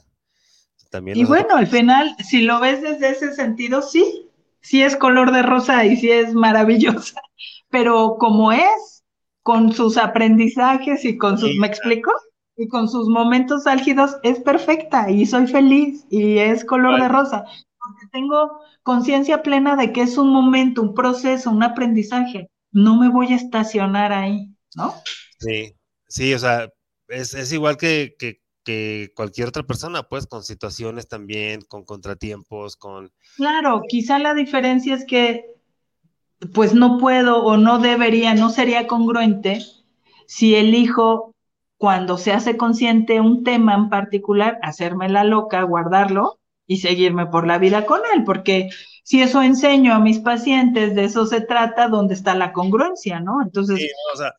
También 0.90 1.18
Y 1.18 1.22
nosotros- 1.24 1.44
bueno, 1.46 1.58
al 1.60 1.68
final, 1.68 2.16
si 2.24 2.42
lo 2.42 2.60
ves 2.60 2.82
desde 2.82 3.10
ese 3.10 3.34
sentido, 3.34 3.82
sí, 3.82 4.30
sí 4.62 4.82
es 4.84 4.96
color 4.96 5.32
de 5.32 5.42
rosa 5.42 5.86
y 5.86 5.98
sí 5.98 6.10
es 6.12 6.34
maravillosa, 6.34 7.22
pero 7.70 8.18
como 8.20 8.52
es, 8.52 9.04
con 9.44 9.74
sus 9.74 9.98
aprendizajes 9.98 11.06
y 11.06 11.18
con 11.18 11.38
sus, 11.38 11.50
Sí, 11.52 11.60
¿me 11.60 11.68
explico? 11.68 12.12
Y 12.58 12.68
con 12.68 12.88
sus 12.88 13.10
momentos 13.10 13.68
álgidos, 13.68 14.18
es 14.24 14.40
perfecta 14.40 15.12
y 15.12 15.26
soy 15.26 15.48
feliz 15.48 16.06
y 16.10 16.38
es 16.38 16.64
color 16.64 17.02
de 17.02 17.08
rosa, 17.10 17.44
porque 17.78 18.08
tengo 18.12 18.60
conciencia 18.84 19.44
plena 19.44 19.76
de 19.76 19.92
que 19.92 20.02
es 20.02 20.18
un 20.18 20.30
momento, 20.30 20.82
un 20.82 20.94
proceso, 20.94 21.52
un 21.52 21.64
aprendizaje. 21.64 22.50
No 22.72 22.98
me 22.98 23.10
voy 23.10 23.34
a 23.34 23.36
estacionar 23.36 24.14
ahí, 24.14 24.50
¿no? 24.76 24.94
Sí, 25.40 25.74
sí, 26.08 26.34
o 26.34 26.40
sea, 26.40 26.70
es, 27.10 27.34
es 27.34 27.52
igual 27.52 27.78
que, 27.78 28.16
que, 28.18 28.42
que 28.64 29.12
cualquier 29.16 29.50
otra 29.50 29.64
persona, 29.64 30.04
pues, 30.04 30.26
con 30.26 30.44
situaciones 30.44 31.08
también, 31.08 31.62
con 31.62 31.84
contratiempos, 31.84 32.78
con... 32.78 33.12
Claro, 33.36 33.82
quizá 33.88 34.18
la 34.18 34.34
diferencia 34.34 34.96
es 34.96 35.06
que 35.06 35.56
pues 36.54 36.74
no 36.74 36.98
puedo 36.98 37.44
o 37.44 37.58
no 37.58 37.80
debería, 37.80 38.34
no 38.34 38.50
sería 38.50 38.88
congruente 38.88 39.60
si 40.28 40.56
elijo 40.56 41.35
cuando 41.86 42.18
se 42.18 42.34
hace 42.34 42.58
consciente 42.58 43.22
un 43.22 43.44
tema 43.44 43.76
en 43.76 43.90
particular, 43.90 44.58
hacerme 44.64 45.08
la 45.08 45.24
loca, 45.24 45.62
guardarlo 45.62 46.40
y 46.66 46.78
seguirme 46.78 47.28
por 47.28 47.46
la 47.46 47.60
vida 47.60 47.86
con 47.86 48.02
él, 48.16 48.24
porque 48.26 48.70
si 49.04 49.22
eso 49.22 49.44
enseño 49.44 49.94
a 49.94 50.00
mis 50.00 50.18
pacientes, 50.18 50.96
de 50.96 51.04
eso 51.04 51.28
se 51.28 51.42
trata, 51.42 51.88
donde 51.88 52.16
está 52.16 52.34
la 52.34 52.54
congruencia, 52.54 53.20
¿no? 53.20 53.40
Entonces, 53.44 53.78
Sí, 53.78 53.88
o 54.14 54.18
sea, 54.18 54.34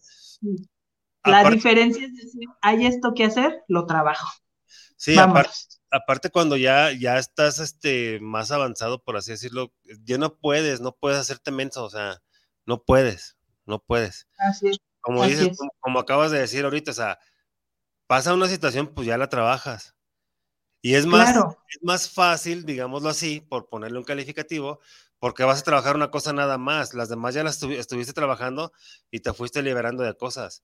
la 1.25 1.41
aparte- 1.41 1.55
diferencia 1.55 2.05
es 2.05 2.17
decir, 2.17 2.49
hay 2.61 2.87
esto 2.87 3.15
que 3.15 3.25
hacer, 3.25 3.63
lo 3.69 3.87
trabajo. 3.87 4.29
sí, 4.97 5.17
aparte, 5.19 5.51
aparte 5.93 6.31
cuando 6.31 6.57
ya, 6.57 6.91
ya 6.93 7.19
estás 7.19 7.61
este, 7.61 8.19
más 8.21 8.51
avanzado, 8.51 9.01
por 9.05 9.17
así 9.17 9.31
decirlo, 9.31 9.73
ya 10.05 10.19
no 10.19 10.37
puedes, 10.37 10.81
no 10.81 10.97
puedes 10.99 11.19
hacerte 11.21 11.53
menso, 11.53 11.85
o 11.85 11.91
sea, 11.91 12.21
no 12.65 12.83
puedes, 12.83 13.37
no 13.67 13.79
puedes. 13.79 14.27
Así 14.39 14.69
es. 14.69 14.79
Como 15.01 15.23
Así 15.23 15.35
dices, 15.35 15.49
es. 15.53 15.59
como, 15.59 15.71
como 15.79 15.99
acabas 16.01 16.33
de 16.33 16.41
decir 16.41 16.65
ahorita, 16.65 16.91
o 16.91 16.95
sea, 16.95 17.19
pasa 18.07 18.35
una 18.35 18.49
situación, 18.49 18.89
pues 18.89 19.07
ya 19.07 19.19
la 19.19 19.29
trabajas. 19.29 19.95
Y 20.83 20.95
es 20.95 21.07
más, 21.07 21.35
es 21.69 21.83
más 21.83 22.11
fácil, 22.11 22.65
digámoslo 22.65 23.09
así, 23.09 23.41
por 23.41 23.69
ponerle 23.69 23.99
un 23.99 24.05
calificativo, 24.05 24.79
porque 25.19 25.45
vas 25.45 25.61
a 25.61 25.65
trabajar 25.65 25.97
una 25.97 26.11
cosa 26.11 26.33
nada 26.33 26.59
más. 26.59 26.95
Las 26.95 27.09
demás 27.09 27.35
ya 27.35 27.43
las 27.43 27.63
estuviste 27.63 28.13
trabajando 28.13 28.73
y 29.11 29.21
te 29.21 29.33
fuiste 29.33 29.63
liberando 29.63 30.03
de 30.03 30.15
cosas. 30.15 30.63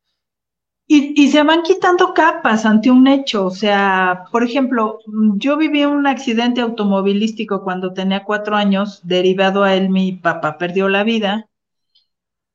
Y, 0.87 1.29
se 1.31 1.43
van 1.43 1.63
quitando 1.63 2.13
capas 2.13 2.67
ante 2.67 2.91
un 2.91 3.07
hecho. 3.07 3.47
O 3.47 3.51
sea, 3.51 4.25
por 4.31 4.43
ejemplo, 4.43 4.99
yo 5.37 5.57
viví 5.57 5.85
un 5.85 6.07
accidente 6.07 6.61
automovilístico 6.61 7.63
cuando 7.63 7.95
tenía 7.95 8.25
cuatro 8.25 8.57
años, 8.57 9.01
derivado 9.03 9.63
a 9.65 9.75
él 9.75 9.89
mi 9.89 10.13
papá 10.13 10.59
perdió 10.59 10.89
la 10.91 11.03
vida. 11.03 11.49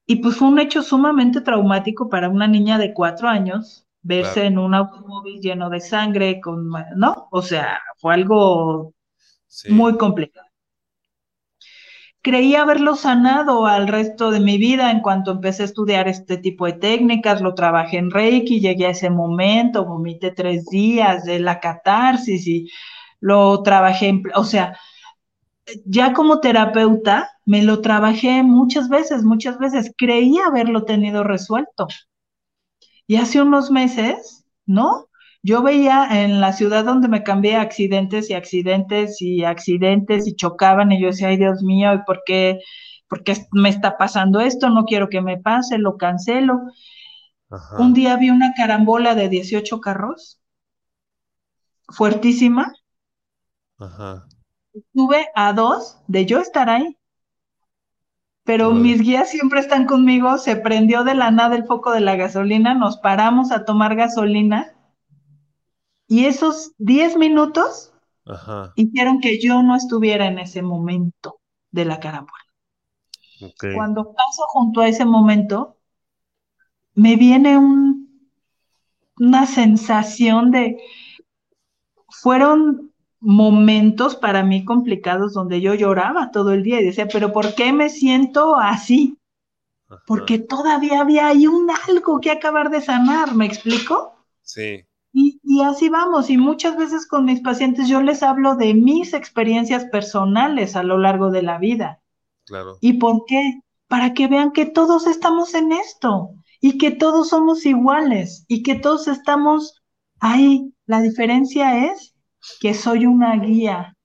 Y 0.05 0.17
pues 0.17 0.35
fue 0.35 0.49
un 0.49 0.59
hecho 0.59 0.83
sumamente 0.83 1.41
traumático 1.41 2.09
para 2.09 2.29
una 2.29 2.47
niña 2.47 2.77
de 2.77 2.93
cuatro 2.93 3.27
años, 3.27 3.86
verse 4.07 4.45
en 4.45 4.57
un 4.57 4.73
automóvil 4.73 5.39
lleno 5.41 5.69
de 5.69 5.79
sangre, 5.79 6.39
con, 6.41 6.69
¿no? 6.95 7.27
O 7.31 7.41
sea, 7.41 7.79
fue 7.97 8.13
algo 8.13 8.93
muy 9.69 9.97
complicado 9.97 10.47
creí 12.27 12.55
haberlo 12.55 12.97
sanado 12.97 13.67
al 13.67 13.87
resto 13.87 14.31
de 14.31 14.41
mi 14.41 14.57
vida 14.57 14.91
en 14.91 14.99
cuanto 14.99 15.31
empecé 15.31 15.61
a 15.61 15.65
estudiar 15.67 16.09
este 16.09 16.37
tipo 16.37 16.65
de 16.65 16.73
técnicas, 16.73 17.39
lo 17.39 17.55
trabajé 17.55 17.99
en 17.99 18.11
Reiki, 18.11 18.59
llegué 18.59 18.87
a 18.87 18.89
ese 18.89 19.09
momento, 19.09 19.85
vomité 19.85 20.31
tres 20.31 20.65
días 20.65 21.23
de 21.23 21.39
la 21.39 21.61
catarsis 21.61 22.45
y 22.45 22.69
lo 23.21 23.63
trabajé, 23.63 24.09
en, 24.09 24.23
o 24.35 24.43
sea, 24.43 24.77
ya 25.85 26.11
como 26.11 26.41
terapeuta 26.41 27.31
me 27.45 27.63
lo 27.63 27.79
trabajé 27.79 28.43
muchas 28.43 28.89
veces, 28.89 29.23
muchas 29.23 29.57
veces, 29.57 29.93
creí 29.97 30.37
haberlo 30.39 30.83
tenido 30.83 31.23
resuelto. 31.23 31.87
Y 33.07 33.15
hace 33.15 33.41
unos 33.41 33.71
meses, 33.71 34.45
¿no? 34.65 35.07
Yo 35.41 35.63
veía 35.63 36.07
en 36.23 36.41
la 36.41 36.51
ciudad 36.51 36.83
donde 36.83 37.07
me 37.07 37.23
cambié 37.23 37.55
accidentes 37.55 38.29
y 38.29 38.33
accidentes 38.33 39.21
y 39.21 39.45
accidentes 39.45 40.27
y 40.27 40.35
chocaban 40.35 40.91
y 40.91 41.01
yo 41.01 41.07
decía, 41.07 41.29
ay 41.29 41.37
Dios 41.37 41.63
mío, 41.63 41.93
¿y 41.93 42.03
por 42.03 42.23
qué, 42.25 42.59
por 43.07 43.23
qué 43.23 43.35
me 43.53 43.69
está 43.69 43.97
pasando 43.97 44.41
esto? 44.41 44.69
No 44.69 44.83
quiero 44.83 45.07
que 45.09 45.21
me 45.21 45.37
pase, 45.37 45.77
lo 45.77 45.97
cancelo. 45.97 46.59
Un 47.77 47.93
día 47.93 48.17
vi 48.17 48.29
una 48.29 48.53
carambola 48.57 49.15
de 49.15 49.29
18 49.29 49.79
carros, 49.79 50.41
fuertísima. 51.87 52.73
Ajá. 53.77 54.27
Estuve 54.73 55.27
a 55.33 55.53
dos 55.53 56.01
de 56.07 56.25
yo 56.25 56.39
estar 56.39 56.69
ahí. 56.69 56.97
Pero 58.47 58.71
mis 58.71 59.01
guías 59.01 59.29
siempre 59.29 59.59
están 59.59 59.85
conmigo, 59.85 60.37
se 60.37 60.55
prendió 60.55 61.03
de 61.03 61.15
la 61.15 61.31
nada 61.31 61.57
el 61.57 61.65
foco 61.65 61.91
de 61.91 61.99
la 61.99 62.15
gasolina, 62.15 62.73
nos 62.73 62.95
paramos 62.95 63.51
a 63.51 63.65
tomar 63.65 63.97
gasolina 63.97 64.73
y 66.07 66.27
esos 66.27 66.71
10 66.77 67.17
minutos 67.17 67.91
hicieron 68.77 69.19
que 69.19 69.41
yo 69.41 69.61
no 69.63 69.75
estuviera 69.75 70.27
en 70.27 70.39
ese 70.39 70.61
momento 70.61 71.41
de 71.71 71.83
la 71.83 71.99
carambola. 71.99 72.45
Cuando 73.75 74.13
paso 74.13 74.43
junto 74.47 74.79
a 74.79 74.87
ese 74.87 75.03
momento, 75.03 75.75
me 76.93 77.17
viene 77.17 77.57
un, 77.57 78.31
una 79.19 79.45
sensación 79.45 80.51
de, 80.51 80.77
fueron 82.07 82.93
momentos 83.19 84.15
para 84.15 84.43
mí 84.43 84.63
complicados 84.63 85.33
donde 85.33 85.61
yo 85.61 85.73
lloraba 85.73 86.31
todo 86.31 86.51
el 86.51 86.63
día 86.63 86.79
y 86.79 86.85
decía, 86.85 87.07
pero 87.07 87.31
¿por 87.31 87.55
qué 87.55 87.73
me 87.73 87.89
siento 87.89 88.55
así? 88.55 89.17
Porque 90.05 90.37
todavía 90.37 91.01
había 91.01 91.27
ahí 91.27 91.47
un 91.47 91.69
algo 91.87 92.19
que 92.19 92.31
acabar 92.31 92.69
de 92.69 92.81
sanar, 92.81 93.35
¿me 93.35 93.45
explico? 93.45 94.15
Sí. 94.41 94.85
Y, 95.13 95.39
así 95.63 95.89
vamos, 95.89 96.29
y 96.29 96.37
muchas 96.37 96.77
veces 96.77 97.07
con 97.07 97.25
mis 97.25 97.41
pacientes 97.41 97.87
yo 97.87 98.01
les 98.01 98.21
hablo 98.21 98.55
de 98.55 98.75
mis 98.75 99.13
experiencias 99.13 99.85
personales 99.85 100.75
a 100.75 100.83
lo 100.83 100.99
largo 100.99 101.31
de 101.31 101.41
la 101.41 101.57
vida. 101.57 102.01
Claro. 102.45 102.77
¿Y 102.81 102.93
por 102.93 103.25
qué? 103.25 103.61
Para 103.87 104.13
que 104.13 104.27
vean 104.27 104.51
que 104.51 104.65
todos 104.65 105.07
estamos 105.07 105.55
en 105.55 105.71
esto 105.71 106.29
y 106.61 106.77
que 106.77 106.91
todos 106.91 107.29
somos 107.29 107.65
iguales 107.65 108.45
y 108.47 108.61
que 108.61 108.75
todos 108.75 109.07
estamos 109.07 109.81
ahí. 110.19 110.71
La 110.85 111.01
diferencia 111.01 111.87
es 111.87 112.13
que 112.59 112.73
soy 112.73 113.05
una 113.05 113.35
guía. 113.37 113.95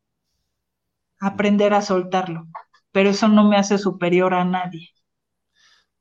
Aprender 1.21 1.75
a 1.75 1.83
soltarlo, 1.83 2.47
pero 2.91 3.11
eso 3.11 3.29
no 3.29 3.49
me 3.49 3.57
hace 3.57 3.79
superior 3.79 4.35
a 4.35 4.45
nadie. 4.45 4.91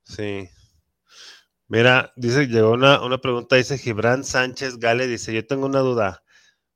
Sí, 0.03 0.49
Mira, 1.71 2.11
dice, 2.17 2.47
llegó 2.47 2.71
una, 2.71 2.99
pregunta, 3.21 3.55
dice 3.55 3.77
Gibran 3.77 4.25
Sánchez 4.25 4.77
Gale, 4.77 5.07
dice, 5.07 5.33
yo 5.33 5.47
tengo 5.47 5.65
una 5.67 5.79
duda. 5.79 6.21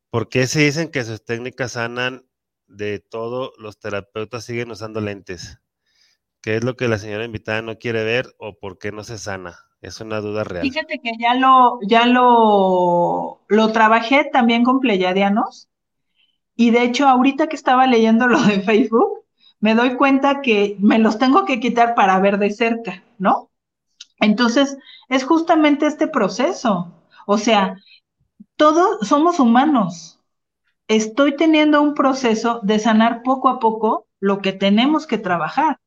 ¿Por 0.09 0.29
qué 0.29 0.47
se 0.47 0.61
dicen 0.61 0.89
que 0.89 1.03
sus 1.03 1.25
técnicas 1.25 1.73
sanan 1.73 2.25
de 2.67 2.99
todo, 2.99 3.53
los 3.57 3.77
terapeutas 3.79 4.45
siguen 4.45 4.71
usando 4.71 5.01
lentes? 5.01 5.59
¿Qué 6.41 6.55
es 6.55 6.63
lo 6.63 6.77
que 6.77 6.87
la 6.87 6.99
señora 6.99 7.25
invitada 7.25 7.61
no 7.61 7.77
quiere 7.77 8.05
ver 8.05 8.33
o 8.39 8.57
por 8.57 8.79
qué 8.79 8.93
no 8.93 9.03
se 9.03 9.17
sana? 9.17 9.64
Es 9.85 10.01
una 10.01 10.19
duda 10.19 10.43
real. 10.43 10.63
Fíjate 10.63 10.99
que 10.99 11.11
ya 11.19 11.35
lo, 11.35 11.79
ya 11.83 12.07
lo, 12.07 13.39
lo 13.47 13.71
trabajé 13.71 14.27
también 14.33 14.63
con 14.63 14.79
pleyadianos 14.79 15.69
y 16.55 16.71
de 16.71 16.81
hecho 16.81 17.07
ahorita 17.07 17.45
que 17.45 17.55
estaba 17.55 17.85
leyendo 17.85 18.25
lo 18.25 18.41
de 18.41 18.61
Facebook, 18.61 19.23
me 19.59 19.75
doy 19.75 19.95
cuenta 19.95 20.41
que 20.41 20.75
me 20.79 20.97
los 20.97 21.19
tengo 21.19 21.45
que 21.45 21.59
quitar 21.59 21.93
para 21.93 22.19
ver 22.19 22.39
de 22.39 22.49
cerca, 22.49 23.03
¿no? 23.19 23.51
Entonces, 24.19 24.75
es 25.07 25.23
justamente 25.23 25.85
este 25.85 26.07
proceso. 26.07 26.91
O 27.27 27.37
sea, 27.37 27.77
todos 28.55 29.07
somos 29.07 29.39
humanos. 29.39 30.19
Estoy 30.87 31.35
teniendo 31.35 31.81
un 31.83 31.93
proceso 31.93 32.59
de 32.63 32.79
sanar 32.79 33.21
poco 33.21 33.49
a 33.49 33.59
poco 33.59 34.07
lo 34.19 34.39
que 34.39 34.51
tenemos 34.51 35.05
que 35.05 35.19
trabajar. 35.19 35.79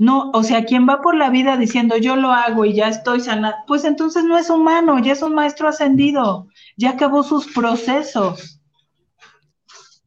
No, 0.00 0.30
o 0.32 0.42
sea, 0.42 0.64
quien 0.64 0.88
va 0.88 1.02
por 1.02 1.14
la 1.14 1.28
vida 1.28 1.58
diciendo 1.58 1.98
yo 1.98 2.16
lo 2.16 2.32
hago 2.32 2.64
y 2.64 2.72
ya 2.72 2.88
estoy 2.88 3.20
sanando, 3.20 3.58
pues 3.66 3.84
entonces 3.84 4.24
no 4.24 4.38
es 4.38 4.48
humano, 4.48 4.98
ya 4.98 5.12
es 5.12 5.20
un 5.20 5.34
maestro 5.34 5.68
ascendido, 5.68 6.48
ya 6.78 6.92
acabó 6.92 7.22
sus 7.22 7.52
procesos. 7.52 8.62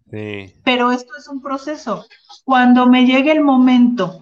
Sí. 0.10 0.56
Pero 0.64 0.91
esto 0.91 1.14
es 1.15 1.28
un 1.28 1.44
proceso. 1.44 2.06
Cuando 2.44 2.88
me 2.88 3.06
llegue 3.06 3.32
el 3.32 3.41
momento 3.41 4.20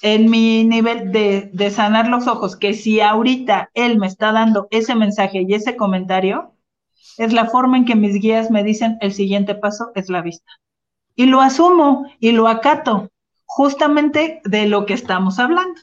en 0.00 0.30
mi 0.30 0.62
nivel 0.62 1.10
de, 1.10 1.70
sanar 1.72 2.06
los 2.06 2.28
ojos, 2.28 2.56
que 2.56 2.72
si 2.72 3.00
ahorita 3.00 3.70
él 3.74 3.98
me 3.98 4.06
está 4.06 4.30
dando 4.30 4.68
ese 4.70 4.94
mensaje 4.94 5.42
y 5.42 5.54
ese 5.54 5.74
comentario, 5.74 6.52
es 7.18 7.32
la 7.32 7.46
forma 7.46 7.78
en 7.78 7.84
que 7.84 7.96
mis 7.96 8.20
guías 8.20 8.48
me 8.48 8.62
dicen 8.62 8.96
el 9.00 9.12
siguiente 9.12 9.56
paso 9.56 9.90
es 9.96 10.08
la 10.08 10.22
vista. 10.22 10.52
Y 11.16 11.26
lo 11.26 11.40
asumo 11.40 12.06
y 12.20 12.30
lo 12.30 12.46
acato, 12.46 13.10
justamente 13.44 14.40
de 14.44 14.66
lo 14.66 14.86
que 14.86 14.94
estamos 14.94 15.38
hablando. 15.38 15.80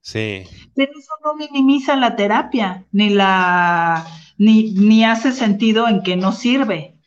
Sí. 0.00 0.46
Pero 0.74 0.92
eso 0.98 1.12
no 1.24 1.34
minimiza 1.34 1.96
la 1.96 2.16
terapia, 2.16 2.86
ni 2.92 3.10
la, 3.10 4.06
ni, 4.38 4.72
ni 4.72 5.04
hace 5.04 5.32
sentido 5.32 5.88
en 5.88 6.02
que 6.02 6.16
no 6.16 6.32
sirve. 6.32 6.98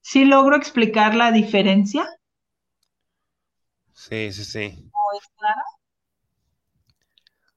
¿Sí 0.00 0.24
logro 0.24 0.56
explicar 0.56 1.14
la 1.14 1.32
diferencia? 1.32 2.06
Sí, 3.92 4.32
sí, 4.32 4.44
sí. 4.44 4.90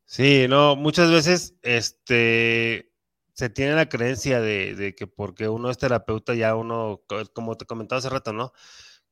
Sí, 0.05 0.45
no, 0.47 0.77
muchas 0.77 1.11
veces 1.11 1.55
este 1.63 2.93
se 3.33 3.49
tiene 3.49 3.75
la 3.75 3.89
creencia 3.89 4.39
de, 4.39 4.95
que 4.97 5.05
porque 5.05 5.49
uno 5.49 5.69
es 5.69 5.77
terapeuta 5.77 6.33
ya 6.33 6.55
uno, 6.55 7.03
como 7.33 7.55
te 7.55 7.65
comentaba 7.65 7.99
hace 7.99 8.09
rato, 8.09 8.33
¿no? 8.33 8.53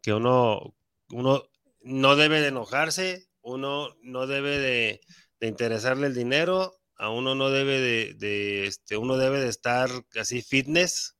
Que 0.01 0.13
uno, 0.13 0.73
uno 1.11 1.43
no 1.85 2.15
debe 2.15 2.41
de 2.41 2.47
enojarse, 2.47 3.27
uno 3.41 3.89
no 4.01 4.27
debe 4.27 4.57
de, 4.57 5.01
interesarle 5.39 6.07
el 6.07 6.15
dinero, 6.15 6.73
a 6.97 7.11
uno 7.11 7.35
no 7.35 7.51
debe 7.51 7.79
de, 7.79 8.65
este, 8.65 8.97
uno 8.97 9.17
debe 9.17 9.39
de 9.39 9.49
estar 9.49 9.89
así 10.19 10.41
fitness, 10.41 11.15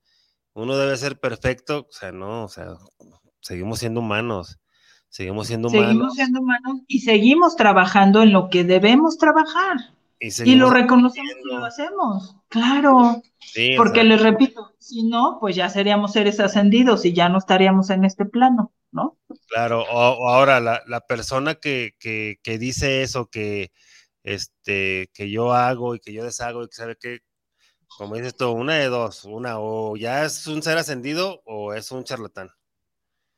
uno 0.54 0.76
debe 0.76 0.98
ser 0.98 1.20
perfecto, 1.20 1.86
o 1.88 1.92
sea, 1.92 2.12
no, 2.12 2.46
o 2.46 2.50
sea, 2.50 2.74
seguimos 3.42 3.80
siendo 3.80 4.00
humanos. 4.00 4.58
Seguimos 5.10 5.48
siendo 5.48 5.70
humanos. 5.70 5.88
Seguimos 5.88 6.14
siendo 6.16 6.42
humanos 6.42 6.82
y 6.88 7.00
seguimos 7.00 7.56
trabajando 7.56 8.24
en 8.24 8.34
lo 8.34 8.50
que 8.50 8.64
debemos 8.64 9.18
trabajar. 9.18 9.95
Y, 10.20 10.56
lo 10.56 10.70
reconocemos 10.70 11.34
y 11.44 11.48
lo 11.54 11.66
hacemos. 11.66 12.36
Claro. 12.48 13.22
porque 13.78 14.04
les 14.04 14.22
repito, 14.22 14.74
si 14.80 15.04
no, 15.04 15.38
pues 15.40 15.56
ya 15.56 15.70
seríamos 15.70 16.14
seres 16.14 16.40
ascendidos 16.40 17.06
y 17.06 17.14
ya 17.14 17.30
no 17.30 17.38
estaríamos 17.38 17.90
en 17.90 18.06
este 18.06 18.26
plano, 18.26 18.72
¿no? 18.92 19.18
Claro, 19.50 19.84
o, 19.84 20.30
ahora 20.30 20.60
la, 20.60 20.82
la 20.88 21.02
persona 21.02 21.56
que, 21.56 21.96
que, 22.00 22.40
que, 22.42 22.58
dice 22.58 23.04
eso, 23.04 23.28
que, 23.28 23.72
este, 24.24 25.10
que 25.14 25.30
yo 25.30 25.54
hago 25.54 25.96
y 25.96 26.00
que 26.00 26.14
yo 26.14 26.24
deshago 26.24 26.64
y 26.64 26.68
que 26.68 26.76
sabe 26.76 26.96
que, 27.00 27.20
como 27.98 28.16
dices 28.16 28.36
tú, 28.36 28.50
una 28.52 28.76
de 28.76 28.88
dos, 28.88 29.26
una 29.26 29.60
o 29.60 29.96
ya 29.96 30.24
es 30.24 30.48
un 30.48 30.64
ser 30.64 30.78
ascendido 30.78 31.42
o 31.46 31.74
es 31.74 31.92
un 31.92 32.04
charlatán. 32.04 32.50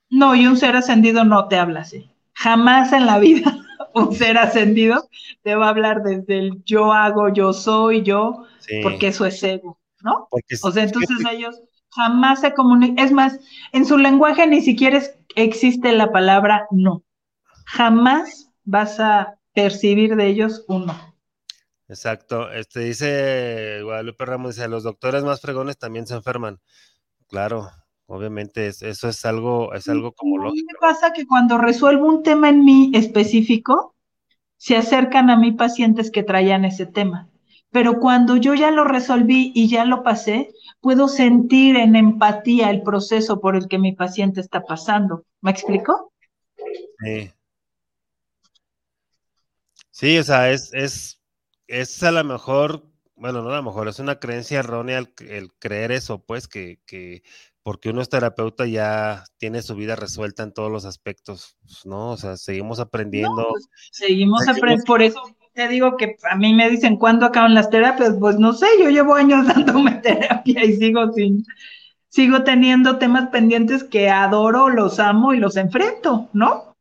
No, 0.09 0.35
y 0.35 0.47
un 0.47 0.57
ser 0.57 0.75
ascendido 0.75 1.23
no 1.23 1.47
te 1.47 1.57
habla 1.57 1.81
así. 1.81 2.09
Jamás 2.33 2.93
en 2.93 3.05
la 3.05 3.19
vida 3.19 3.66
un 3.93 4.15
ser 4.15 4.37
ascendido 4.37 5.09
te 5.43 5.55
va 5.55 5.67
a 5.67 5.69
hablar 5.69 6.03
desde 6.03 6.39
el 6.39 6.63
yo 6.63 6.93
hago, 6.93 7.29
yo 7.29 7.53
soy, 7.53 8.03
yo, 8.03 8.45
porque 8.83 9.07
eso 9.07 9.25
es 9.25 9.41
ego, 9.43 9.79
¿no? 10.01 10.27
o 10.61 10.71
sea, 10.71 10.83
entonces 10.83 11.17
ellos 11.31 11.61
jamás 11.89 12.41
se 12.41 12.53
comunica. 12.53 13.03
Es 13.03 13.11
más, 13.11 13.39
en 13.71 13.85
su 13.85 13.97
lenguaje 13.97 14.45
ni 14.47 14.61
siquiera 14.61 15.01
existe 15.35 15.91
la 15.91 16.11
palabra 16.11 16.67
no. 16.71 17.03
Jamás 17.65 18.51
vas 18.63 18.99
a 18.99 19.37
percibir 19.53 20.15
de 20.15 20.27
ellos 20.27 20.63
uno. 20.67 20.95
Exacto. 21.87 22.51
Este 22.51 22.81
dice 22.81 23.81
Guadalupe 23.81 24.25
Ramos, 24.25 24.55
dice, 24.55 24.67
los 24.67 24.83
doctores 24.83 25.23
más 25.23 25.41
fregones 25.41 25.77
también 25.77 26.05
se 26.05 26.15
enferman. 26.15 26.59
Claro, 27.27 27.71
obviamente 28.07 28.67
eso 28.67 29.09
es 29.09 29.25
algo, 29.25 29.73
es 29.73 29.87
algo 29.87 30.11
como 30.13 30.37
lógico. 30.37 30.65
me 30.73 30.79
pasa 30.79 31.13
que 31.13 31.25
cuando 31.25 31.57
resuelvo 31.57 32.07
un 32.07 32.23
tema 32.23 32.49
en 32.49 32.65
mí 32.65 32.91
específico, 32.93 33.95
se 34.57 34.75
acercan 34.75 35.29
a 35.29 35.37
mí 35.37 35.51
pacientes 35.51 36.09
que 36.09 36.23
traían 36.23 36.65
ese 36.65 36.85
tema. 36.85 37.29
Pero 37.69 37.99
cuando 37.99 38.37
yo 38.37 38.55
ya 38.55 38.71
lo 38.71 38.85
resolví 38.85 39.51
y 39.53 39.67
ya 39.67 39.85
lo 39.85 40.01
pasé, 40.01 40.49
puedo 40.81 41.07
sentir 41.07 41.75
en 41.75 41.95
empatía 41.95 42.71
el 42.71 42.81
proceso 42.81 43.39
por 43.39 43.55
el 43.55 43.67
que 43.67 43.77
mi 43.77 43.91
paciente 43.91 44.41
está 44.41 44.61
pasando. 44.63 45.25
¿Me 45.41 45.51
explico? 45.51 46.11
Sí. 46.99 47.31
Sí, 49.91 50.17
o 50.17 50.23
sea, 50.23 50.51
es, 50.51 50.73
es 50.73 51.17
es 51.67 52.01
a 52.03 52.11
lo 52.11 52.23
mejor, 52.23 52.83
bueno, 53.15 53.41
no 53.41 53.51
a 53.51 53.57
lo 53.57 53.63
mejor, 53.63 53.87
es 53.87 53.99
una 53.99 54.19
creencia 54.19 54.59
errónea 54.59 54.99
el, 55.19 55.53
creer 55.59 55.91
eso, 55.91 56.23
pues, 56.25 56.47
que, 56.47 56.79
que, 56.85 57.23
porque 57.67 57.89
uno 57.89 58.01
es 58.01 58.07
terapeuta 58.07 58.65
ya 58.65 59.25
tiene 59.39 59.61
su 59.61 59.75
vida 59.75 59.97
resuelta 59.97 60.41
en 60.41 60.53
todos 60.53 60.71
los 60.71 60.85
aspectos, 60.85 61.57
¿no? 61.83 62.11
O 62.11 62.15
sea, 62.15 62.37
seguimos 62.37 62.79
aprendiendo. 62.79 63.45
Pues, 63.49 63.67
seguimos 63.91 64.47
aprendiendo, 64.47 64.85
por 64.85 65.01
eso 65.01 65.21
te 65.51 65.67
digo 65.67 65.97
que 65.97 66.15
a 66.31 66.37
mí 66.37 66.53
me 66.53 66.69
dicen, 66.69 66.95
¿cuándo 66.95 67.25
acaban 67.25 67.53
las 67.53 67.69
terapias? 67.69 68.15
Pues 68.21 68.39
no 68.39 68.53
sé, 68.53 68.67
yo 68.81 68.89
llevo 68.89 69.15
años 69.15 69.45
dándome 69.53 69.95
terapia 69.95 70.63
y 70.63 70.77
sigo 70.77 71.11
sin, 71.11 71.43
sigo 72.07 72.45
teniendo 72.45 72.99
temas 72.99 73.31
pendientes 73.31 73.83
que 73.83 74.09
adoro, 74.09 74.69
los 74.69 74.97
amo 74.97 75.33
y 75.33 75.39
los 75.39 75.57
enfrento, 75.57 76.29
¿no? 76.31 76.77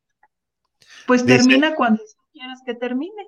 Pues 1.08 1.26
termina 1.26 1.74
cuando 1.74 2.00
quieras 2.32 2.60
que 2.64 2.74
termine. 2.74 3.26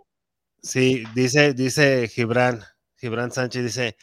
Sí, 0.62 1.02
dice, 1.12 1.54
dice 1.54 2.06
Gibran, 2.06 2.60
Gibran 2.98 3.32
Sánchez 3.32 3.64
dice, 3.64 3.96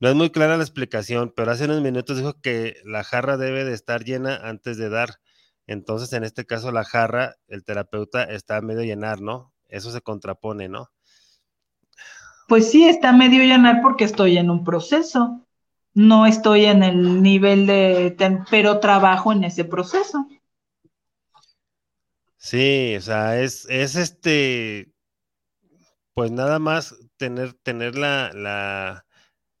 no 0.00 0.08
es 0.08 0.14
muy 0.14 0.30
clara 0.30 0.56
la 0.56 0.62
explicación, 0.62 1.32
pero 1.34 1.50
hace 1.50 1.64
unos 1.64 1.80
minutos 1.80 2.16
dijo 2.16 2.40
que 2.40 2.76
la 2.84 3.04
jarra 3.04 3.36
debe 3.36 3.64
de 3.64 3.74
estar 3.74 4.04
llena 4.04 4.36
antes 4.36 4.76
de 4.76 4.88
dar. 4.88 5.20
Entonces, 5.66 6.12
en 6.12 6.24
este 6.24 6.46
caso, 6.46 6.72
la 6.72 6.84
jarra, 6.84 7.34
el 7.48 7.64
terapeuta 7.64 8.24
está 8.24 8.60
medio 8.60 8.82
llenar, 8.82 9.20
¿no? 9.20 9.52
Eso 9.68 9.90
se 9.90 10.00
contrapone, 10.00 10.68
¿no? 10.68 10.90
Pues 12.48 12.70
sí, 12.70 12.88
está 12.88 13.12
medio 13.12 13.42
llenar 13.42 13.82
porque 13.82 14.04
estoy 14.04 14.38
en 14.38 14.50
un 14.50 14.64
proceso. 14.64 15.46
No 15.92 16.26
estoy 16.26 16.64
en 16.64 16.82
el 16.82 17.22
nivel 17.22 17.66
de, 17.66 18.16
pero 18.50 18.80
trabajo 18.80 19.32
en 19.32 19.44
ese 19.44 19.64
proceso. 19.64 20.26
Sí, 22.36 22.94
o 22.96 23.00
sea, 23.00 23.40
es, 23.40 23.66
es 23.68 23.96
este, 23.96 24.92
pues 26.14 26.30
nada 26.30 26.58
más 26.58 26.94
tener, 27.16 27.52
tener 27.52 27.98
la, 27.98 28.30
la, 28.32 29.04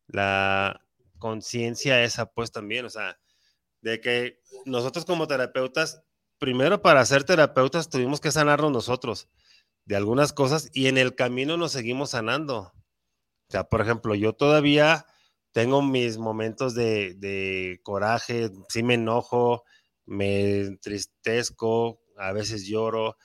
la 0.08 0.84
conciencia 1.18 2.02
esa, 2.02 2.26
pues 2.26 2.50
también, 2.50 2.84
o 2.84 2.90
sea, 2.90 3.18
de 3.80 4.00
que 4.00 4.40
nosotros 4.64 5.04
como 5.04 5.28
terapeutas, 5.28 6.02
primero 6.38 6.82
para 6.82 7.04
ser 7.04 7.24
terapeutas 7.24 7.88
tuvimos 7.88 8.20
que 8.20 8.30
sanarnos 8.30 8.72
nosotros 8.72 9.28
de 9.84 9.96
algunas 9.96 10.32
cosas 10.32 10.68
y 10.72 10.88
en 10.88 10.98
el 10.98 11.14
camino 11.14 11.56
nos 11.56 11.72
seguimos 11.72 12.10
sanando. 12.10 12.58
O 12.58 13.50
sea, 13.50 13.64
por 13.64 13.80
ejemplo, 13.80 14.14
yo 14.14 14.34
todavía 14.34 15.06
tengo 15.52 15.82
mis 15.82 16.18
momentos 16.18 16.74
de, 16.74 17.14
de 17.14 17.80
coraje, 17.82 18.50
sí 18.68 18.82
me 18.82 18.94
enojo, 18.94 19.64
me 20.04 20.60
entristezco, 20.60 22.00
a 22.18 22.32
veces 22.32 22.66
lloro, 22.66 23.16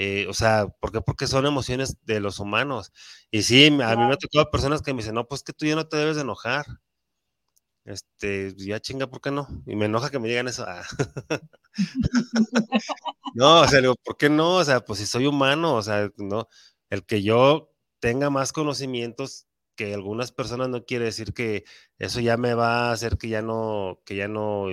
eh, 0.00 0.26
o 0.28 0.32
sea, 0.32 0.68
¿por 0.68 0.92
Porque 1.04 1.26
son 1.26 1.44
emociones 1.44 1.96
de 2.04 2.20
los 2.20 2.38
humanos. 2.38 2.92
Y 3.32 3.42
sí, 3.42 3.66
a 3.66 3.70
mí 3.96 4.04
me 4.06 4.12
ha 4.12 4.16
tocado 4.16 4.48
personas 4.48 4.80
que 4.80 4.94
me 4.94 4.98
dicen, 5.02 5.16
no, 5.16 5.26
pues 5.26 5.42
que 5.42 5.52
tú 5.52 5.66
ya 5.66 5.74
no 5.74 5.88
te 5.88 5.96
debes 5.96 6.14
de 6.14 6.22
enojar. 6.22 6.66
Este, 7.84 8.54
ya 8.56 8.78
chinga, 8.78 9.08
¿por 9.08 9.20
qué 9.20 9.32
no? 9.32 9.48
Y 9.66 9.74
me 9.74 9.86
enoja 9.86 10.10
que 10.10 10.20
me 10.20 10.28
digan 10.28 10.46
eso. 10.46 10.64
Ah. 10.68 10.84
no, 13.34 13.62
o 13.62 13.66
sea, 13.66 13.80
digo, 13.80 13.96
¿por 14.04 14.16
qué 14.16 14.30
no? 14.30 14.56
O 14.56 14.64
sea, 14.64 14.80
pues 14.80 15.00
si 15.00 15.06
soy 15.06 15.26
humano, 15.26 15.74
o 15.74 15.82
sea, 15.82 16.08
no, 16.16 16.48
el 16.90 17.04
que 17.04 17.22
yo 17.24 17.74
tenga 17.98 18.30
más 18.30 18.52
conocimientos 18.52 19.48
que 19.74 19.94
algunas 19.94 20.30
personas 20.30 20.68
no 20.68 20.84
quiere 20.84 21.06
decir 21.06 21.34
que 21.34 21.64
eso 21.98 22.20
ya 22.20 22.36
me 22.36 22.54
va 22.54 22.90
a 22.90 22.92
hacer 22.92 23.18
que 23.18 23.28
ya 23.30 23.42
no, 23.42 24.00
que 24.04 24.14
ya 24.14 24.28
no, 24.28 24.66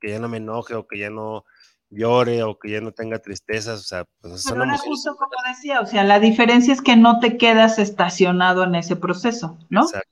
que 0.00 0.10
ya 0.10 0.18
no 0.18 0.28
me 0.30 0.38
enoje 0.38 0.74
o 0.74 0.86
que 0.86 0.98
ya 0.98 1.10
no 1.10 1.44
llore 1.92 2.42
o 2.42 2.58
que 2.58 2.70
ya 2.70 2.80
no 2.80 2.92
tenga 2.92 3.18
tristezas, 3.18 3.80
o 3.80 3.84
sea, 3.84 4.04
pues 4.20 4.44
Pero 4.48 4.64
era 4.64 4.78
justo 4.78 5.14
como 5.14 5.30
decía, 5.46 5.80
o 5.80 5.86
sea, 5.86 6.04
la 6.04 6.18
diferencia 6.18 6.72
es 6.72 6.80
que 6.80 6.96
no 6.96 7.20
te 7.20 7.36
quedas 7.36 7.78
estacionado 7.78 8.64
en 8.64 8.74
ese 8.74 8.96
proceso, 8.96 9.58
¿no? 9.68 9.82
Exacto. 9.82 10.08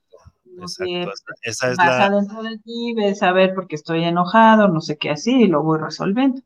Exacto. 0.63 1.33
Esa 1.43 1.71
es 1.71 1.77
vas 1.79 1.87
la... 1.87 2.05
adentro 2.07 2.43
de 2.43 2.59
ti, 2.59 2.93
ves 2.95 3.23
a 3.23 3.33
ver 3.33 3.55
porque 3.55 3.77
estoy 3.77 4.05
enojado, 4.05 4.69
no 4.69 4.81
sé 4.81 4.99
qué 4.99 5.11
así, 5.11 5.45
y 5.45 5.47
lo 5.47 5.63
voy 5.63 5.79
resolviendo. 5.79 6.43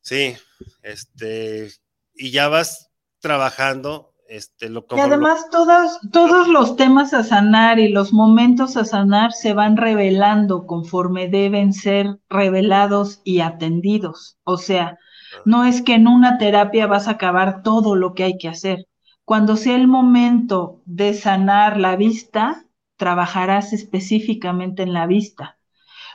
Sí, 0.00 0.36
este, 0.82 1.72
y 2.14 2.30
ya 2.30 2.48
vas 2.48 2.90
trabajando 3.20 4.11
este, 4.32 4.70
y 4.96 5.00
además 5.00 5.50
todos, 5.50 6.00
todos 6.10 6.48
los 6.48 6.76
temas 6.76 7.12
a 7.12 7.22
sanar 7.22 7.78
y 7.78 7.90
los 7.90 8.14
momentos 8.14 8.78
a 8.78 8.86
sanar 8.86 9.32
se 9.32 9.52
van 9.52 9.76
revelando 9.76 10.66
conforme 10.66 11.28
deben 11.28 11.74
ser 11.74 12.18
revelados 12.30 13.20
y 13.24 13.40
atendidos. 13.40 14.38
O 14.44 14.56
sea, 14.56 14.98
no 15.44 15.66
es 15.66 15.82
que 15.82 15.96
en 15.96 16.08
una 16.08 16.38
terapia 16.38 16.86
vas 16.86 17.08
a 17.08 17.12
acabar 17.12 17.62
todo 17.62 17.94
lo 17.94 18.14
que 18.14 18.24
hay 18.24 18.38
que 18.38 18.48
hacer. 18.48 18.88
Cuando 19.26 19.56
sea 19.56 19.76
el 19.76 19.86
momento 19.86 20.80
de 20.86 21.12
sanar 21.12 21.78
la 21.78 21.96
vista, 21.96 22.64
trabajarás 22.96 23.74
específicamente 23.74 24.82
en 24.82 24.94
la 24.94 25.06
vista. 25.06 25.58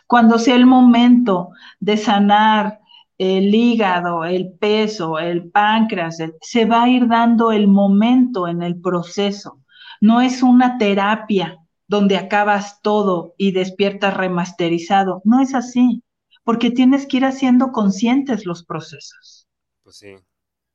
Cuando 0.08 0.40
sea 0.40 0.56
el 0.56 0.66
momento 0.66 1.50
de 1.80 1.98
sanar 1.98 2.80
el 3.18 3.54
hígado, 3.54 4.26
el 4.26 4.52
peso, 4.54 5.18
el 5.20 5.50
páncreas, 5.50 6.18
se 6.42 6.66
va 6.66 6.84
a 6.84 6.90
ir 6.90 7.08
dando 7.08 7.52
el 7.52 7.68
momento 7.68 8.48
en 8.48 8.62
el 8.62 8.80
proceso. 8.80 9.64
No 10.02 10.22
es 10.22 10.44
una 10.44 10.78
terapia 10.78 11.58
donde 11.88 12.18
acabas 12.18 12.82
todo 12.82 13.34
y 13.38 13.52
despiertas 13.52 14.16
remasterizado. 14.16 15.22
No 15.24 15.42
es 15.42 15.56
así, 15.56 16.04
porque 16.44 16.70
tienes 16.70 17.08
que 17.08 17.18
ir 17.18 17.26
haciendo 17.26 17.72
conscientes 17.72 18.46
los 18.46 18.64
procesos. 18.64 19.48
Pues 19.84 19.98
sí. 19.98 20.16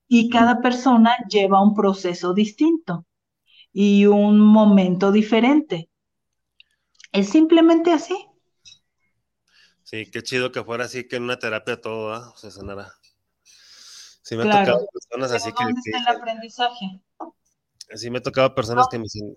Y 0.09 0.29
cada 0.29 0.61
persona 0.61 1.17
lleva 1.29 1.63
un 1.63 1.75
proceso 1.75 2.35
distinto 2.35 3.07
y 3.73 4.07
un 4.07 4.39
momento 4.39 5.13
diferente. 5.13 5.89
Es 7.13 7.29
simplemente 7.29 7.93
así. 7.93 8.17
Sí, 9.93 10.11
qué 10.11 10.23
chido 10.23 10.51
que 10.53 10.65
fuera 10.65 10.87
así, 10.87 11.07
que 11.07 11.17
en 11.17 11.25
una 11.25 11.39
terapia 11.39 11.79
todo 11.79 12.35
se 12.35 12.51
sanara. 12.51 12.95
Sí, 13.43 14.37
me 14.37 14.45
ha 14.45 14.65
tocado 14.65 14.87
personas 14.91 15.33
así 15.33 15.53
que. 15.53 15.65
¿Dónde 15.65 15.81
está 15.85 15.99
el 15.99 16.17
aprendizaje? 16.17 17.01
Sí, 17.95 18.11
me 18.11 18.19
ha 18.19 18.23
tocado 18.23 18.55
personas 18.55 18.89
que 18.91 18.97
me 18.97 19.03
dicen. 19.03 19.37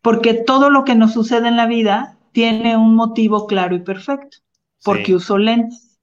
Porque 0.00 0.32
todo 0.32 0.70
lo 0.70 0.84
que 0.84 0.94
nos 0.94 1.12
sucede 1.12 1.48
en 1.48 1.58
la 1.58 1.66
vida 1.66 2.18
tiene 2.32 2.74
un 2.78 2.94
motivo 2.94 3.46
claro 3.46 3.74
y 3.74 3.80
perfecto. 3.80 4.38
Porque 4.82 5.14
uso 5.14 5.36
lentes. 5.36 6.00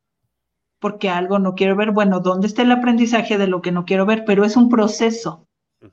Porque 0.78 1.10
algo 1.10 1.40
no 1.40 1.56
quiero 1.56 1.76
ver. 1.76 1.94
Bueno, 1.94 2.20
¿dónde 2.20 2.46
está 2.46 2.62
el 2.62 2.72
aprendizaje 2.72 3.40
de 3.40 3.48
lo 3.48 3.64
que 3.64 3.72
no 3.72 3.86
quiero 3.86 4.06
ver? 4.06 4.24
Pero 4.24 4.46
es 4.46 4.56
un 4.56 4.70
proceso, 4.70 5.48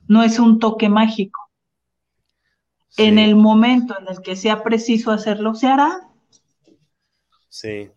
no 0.06 0.22
es 0.22 0.38
un 0.38 0.58
toque 0.58 0.90
mágico. 0.90 1.50
En 2.98 3.18
el 3.18 3.36
momento 3.36 3.98
en 3.98 4.06
el 4.08 4.20
que 4.20 4.36
sea 4.36 4.62
preciso 4.62 5.12
hacerlo, 5.12 5.54
se 5.54 5.68
hará. 5.68 6.11
Sí. 7.52 7.90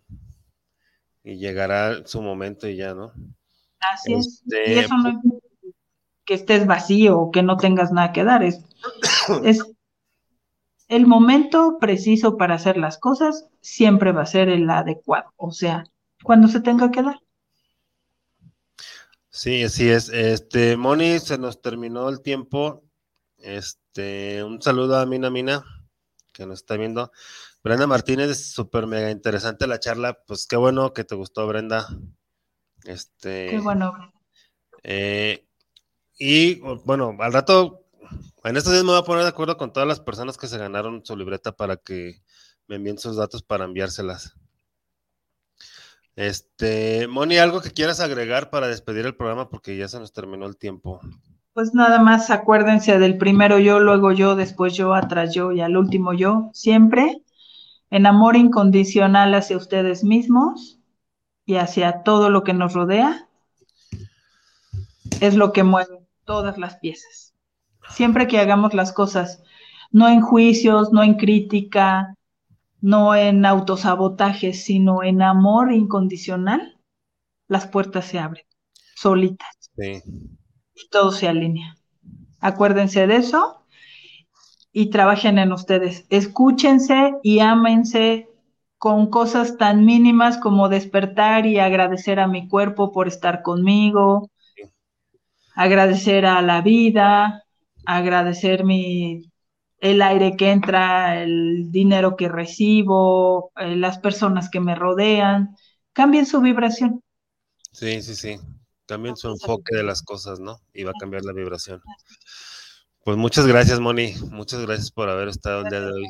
Y 1.24 1.38
llegará 1.38 2.06
su 2.06 2.20
momento 2.20 2.68
y 2.68 2.76
ya, 2.76 2.92
¿no? 2.92 3.14
Así 3.80 4.12
es. 4.12 4.42
Este, 4.44 4.74
y 4.74 4.78
eso 4.80 4.94
no 4.98 5.08
es 5.08 5.16
que 6.26 6.34
estés 6.34 6.66
vacío 6.66 7.18
o 7.18 7.30
que 7.30 7.42
no 7.42 7.56
tengas 7.56 7.90
nada 7.90 8.12
que 8.12 8.22
dar. 8.22 8.42
Es, 8.42 8.60
es 9.44 9.64
el 10.88 11.06
momento 11.06 11.78
preciso 11.80 12.36
para 12.36 12.56
hacer 12.56 12.76
las 12.76 12.98
cosas 12.98 13.48
siempre 13.62 14.12
va 14.12 14.22
a 14.22 14.26
ser 14.26 14.50
el 14.50 14.68
adecuado. 14.68 15.32
O 15.36 15.50
sea, 15.52 15.84
cuando 16.22 16.48
se 16.48 16.60
tenga 16.60 16.90
que 16.90 17.02
dar. 17.02 17.18
Sí, 19.30 19.62
así 19.62 19.88
es. 19.88 20.10
Este, 20.10 20.76
Moni, 20.76 21.18
se 21.18 21.38
nos 21.38 21.62
terminó 21.62 22.10
el 22.10 22.20
tiempo. 22.20 22.84
Este, 23.38 24.44
un 24.44 24.60
saludo 24.60 24.98
a 24.98 25.06
Mina 25.06 25.30
Mina, 25.30 25.64
que 26.34 26.44
nos 26.44 26.58
está 26.58 26.76
viendo. 26.76 27.10
Brenda 27.66 27.88
Martínez, 27.88 28.52
súper 28.52 28.86
mega 28.86 29.10
interesante 29.10 29.66
la 29.66 29.80
charla. 29.80 30.16
Pues 30.24 30.46
qué 30.46 30.54
bueno 30.54 30.92
que 30.92 31.02
te 31.02 31.16
gustó, 31.16 31.48
Brenda. 31.48 31.88
Este, 32.84 33.48
qué 33.50 33.58
bueno, 33.58 33.90
Brenda. 33.90 34.12
Eh, 34.84 35.48
y 36.16 36.60
bueno, 36.84 37.16
al 37.18 37.32
rato, 37.32 37.80
en 38.44 38.56
estos 38.56 38.72
días 38.72 38.84
me 38.84 38.92
voy 38.92 39.00
a 39.00 39.04
poner 39.04 39.24
de 39.24 39.30
acuerdo 39.30 39.56
con 39.56 39.72
todas 39.72 39.88
las 39.88 39.98
personas 39.98 40.36
que 40.36 40.46
se 40.46 40.58
ganaron 40.58 41.04
su 41.04 41.16
libreta 41.16 41.56
para 41.56 41.76
que 41.76 42.22
me 42.68 42.76
envíen 42.76 42.98
sus 42.98 43.16
datos 43.16 43.42
para 43.42 43.64
enviárselas. 43.64 44.36
Este, 46.14 47.08
Moni, 47.08 47.38
¿algo 47.38 47.62
que 47.62 47.72
quieras 47.72 47.98
agregar 47.98 48.48
para 48.48 48.68
despedir 48.68 49.06
el 49.06 49.16
programa? 49.16 49.48
Porque 49.48 49.76
ya 49.76 49.88
se 49.88 49.98
nos 49.98 50.12
terminó 50.12 50.46
el 50.46 50.56
tiempo. 50.56 51.00
Pues 51.52 51.74
nada 51.74 52.00
más 52.00 52.30
acuérdense 52.30 52.96
del 53.00 53.18
primero 53.18 53.58
yo, 53.58 53.80
luego 53.80 54.12
yo, 54.12 54.36
después 54.36 54.74
yo, 54.74 54.94
atrás 54.94 55.34
yo 55.34 55.50
y 55.50 55.62
al 55.62 55.76
último 55.76 56.12
yo, 56.12 56.50
siempre 56.52 57.24
en 57.90 58.06
amor 58.06 58.36
incondicional 58.36 59.34
hacia 59.34 59.56
ustedes 59.56 60.04
mismos 60.04 60.80
y 61.44 61.56
hacia 61.56 62.02
todo 62.02 62.30
lo 62.30 62.42
que 62.44 62.54
nos 62.54 62.74
rodea. 62.74 63.28
Es 65.20 65.34
lo 65.34 65.52
que 65.52 65.62
mueve 65.62 66.06
todas 66.24 66.58
las 66.58 66.76
piezas. 66.76 67.34
Siempre 67.88 68.26
que 68.26 68.38
hagamos 68.38 68.74
las 68.74 68.92
cosas, 68.92 69.42
no 69.92 70.08
en 70.08 70.20
juicios, 70.20 70.92
no 70.92 71.02
en 71.02 71.14
crítica, 71.14 72.14
no 72.80 73.14
en 73.14 73.46
autosabotaje, 73.46 74.52
sino 74.52 75.02
en 75.02 75.22
amor 75.22 75.72
incondicional, 75.72 76.78
las 77.48 77.66
puertas 77.66 78.06
se 78.06 78.18
abren 78.18 78.44
solitas. 78.96 79.70
Sí. 79.76 80.02
Y 80.74 80.88
todo 80.90 81.12
se 81.12 81.28
alinea. 81.28 81.76
Acuérdense 82.40 83.06
de 83.06 83.16
eso 83.16 83.65
y 84.78 84.90
trabajen 84.90 85.38
en 85.38 85.52
ustedes. 85.52 86.04
Escúchense 86.10 87.14
y 87.22 87.38
ámense 87.38 88.28
con 88.76 89.08
cosas 89.08 89.56
tan 89.56 89.86
mínimas 89.86 90.36
como 90.36 90.68
despertar 90.68 91.46
y 91.46 91.58
agradecer 91.58 92.20
a 92.20 92.26
mi 92.26 92.46
cuerpo 92.46 92.92
por 92.92 93.08
estar 93.08 93.40
conmigo, 93.40 94.30
agradecer 95.54 96.26
a 96.26 96.42
la 96.42 96.60
vida, 96.60 97.42
agradecer 97.86 98.64
mi 98.64 99.32
el 99.78 100.02
aire 100.02 100.36
que 100.36 100.50
entra, 100.50 101.22
el 101.22 101.70
dinero 101.70 102.14
que 102.14 102.28
recibo, 102.28 103.52
eh, 103.56 103.76
las 103.76 103.96
personas 103.96 104.50
que 104.50 104.60
me 104.60 104.74
rodean, 104.74 105.56
cambien 105.94 106.26
su 106.26 106.42
vibración. 106.42 107.02
Sí, 107.72 108.02
sí, 108.02 108.14
sí. 108.14 108.36
Cambien 108.84 109.16
su 109.16 109.28
enfoque 109.28 109.74
de 109.74 109.84
las 109.84 110.02
cosas, 110.02 110.38
¿no? 110.38 110.60
Y 110.74 110.84
va 110.84 110.90
a 110.90 111.00
cambiar 111.00 111.24
la 111.24 111.32
vibración. 111.32 111.80
Pues 113.06 113.16
muchas 113.16 113.46
gracias, 113.46 113.78
Moni. 113.78 114.14
Muchas 114.32 114.66
gracias 114.66 114.90
por 114.90 115.08
haber 115.08 115.28
estado 115.28 115.60
el 115.60 115.68
día 115.68 115.80
de 115.80 115.92
hoy. 115.92 116.08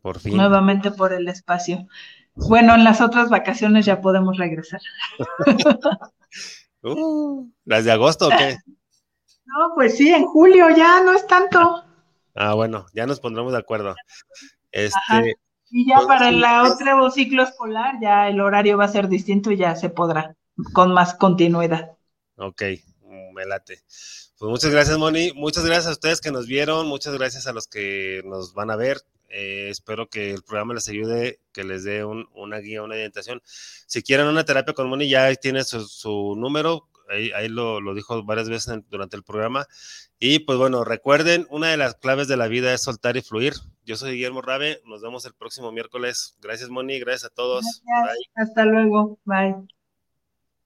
Por 0.00 0.20
fin. 0.20 0.36
Nuevamente 0.36 0.92
por 0.92 1.12
el 1.12 1.26
espacio. 1.26 1.88
Bueno, 2.36 2.76
en 2.76 2.84
las 2.84 3.00
otras 3.00 3.30
vacaciones 3.30 3.84
ya 3.84 4.00
podemos 4.00 4.38
regresar. 4.38 4.80
Uh, 6.84 7.48
¿Las 7.64 7.84
de 7.84 7.92
agosto 7.92 8.26
o 8.26 8.30
qué? 8.30 8.56
No, 9.44 9.72
pues 9.76 9.96
sí, 9.96 10.12
en 10.12 10.26
julio 10.26 10.68
ya 10.70 11.00
no 11.00 11.12
es 11.12 11.24
tanto. 11.28 11.84
Ah, 12.34 12.54
bueno, 12.54 12.86
ya 12.92 13.06
nos 13.06 13.20
pondremos 13.20 13.52
de 13.52 13.60
acuerdo. 13.60 13.94
Este, 14.72 15.36
y 15.70 15.88
ya 15.88 16.00
para 16.08 16.30
el 16.30 16.42
otro 16.42 17.08
ciclo 17.12 17.44
escolar, 17.44 18.00
ya 18.02 18.28
el 18.28 18.40
horario 18.40 18.76
va 18.78 18.86
a 18.86 18.88
ser 18.88 19.06
distinto 19.06 19.52
y 19.52 19.58
ya 19.58 19.76
se 19.76 19.90
podrá, 19.90 20.34
con 20.72 20.92
más 20.92 21.14
continuidad. 21.14 21.92
Ok, 22.36 22.62
me 23.32 23.44
late. 23.46 23.80
Pues 24.42 24.50
muchas 24.50 24.72
gracias, 24.72 24.98
Moni. 24.98 25.30
Muchas 25.36 25.64
gracias 25.64 25.86
a 25.86 25.92
ustedes 25.92 26.20
que 26.20 26.32
nos 26.32 26.48
vieron. 26.48 26.88
Muchas 26.88 27.14
gracias 27.14 27.46
a 27.46 27.52
los 27.52 27.68
que 27.68 28.22
nos 28.24 28.54
van 28.54 28.72
a 28.72 28.76
ver. 28.76 28.96
Eh, 29.28 29.68
espero 29.70 30.08
que 30.08 30.32
el 30.32 30.42
programa 30.42 30.74
les 30.74 30.88
ayude, 30.88 31.38
que 31.52 31.62
les 31.62 31.84
dé 31.84 32.04
una 32.04 32.58
guía, 32.58 32.82
una 32.82 32.94
orientación. 32.94 33.40
Si 33.44 34.02
quieren 34.02 34.26
una 34.26 34.42
terapia 34.42 34.74
con 34.74 34.88
Moni, 34.88 35.08
ya 35.08 35.32
tiene 35.36 35.62
su, 35.62 35.86
su 35.86 36.34
número 36.36 36.88
ahí, 37.08 37.48
lo, 37.48 37.94
dijo 37.94 38.24
varias 38.24 38.48
veces 38.48 38.82
durante 38.90 39.14
el 39.14 39.22
programa. 39.22 39.68
Y 40.18 40.40
pues 40.40 40.58
bueno, 40.58 40.82
recuerden, 40.82 41.46
una 41.48 41.68
de 41.68 41.76
las 41.76 41.94
claves 41.94 42.26
de 42.26 42.36
la 42.36 42.48
vida 42.48 42.74
es 42.74 42.82
soltar 42.82 43.16
y 43.16 43.22
fluir. 43.22 43.52
Yo 43.84 43.94
soy 43.94 44.14
Guillermo 44.14 44.42
Rabe, 44.42 44.82
nos 44.86 45.02
vemos 45.02 45.24
el 45.24 45.34
próximo 45.34 45.70
miércoles. 45.70 46.36
Gracias, 46.42 46.68
Moni, 46.68 46.98
gracias 46.98 47.30
a 47.30 47.34
todos. 47.36 47.64
Hasta 48.34 48.64
luego, 48.64 49.20
bye. 49.24 49.54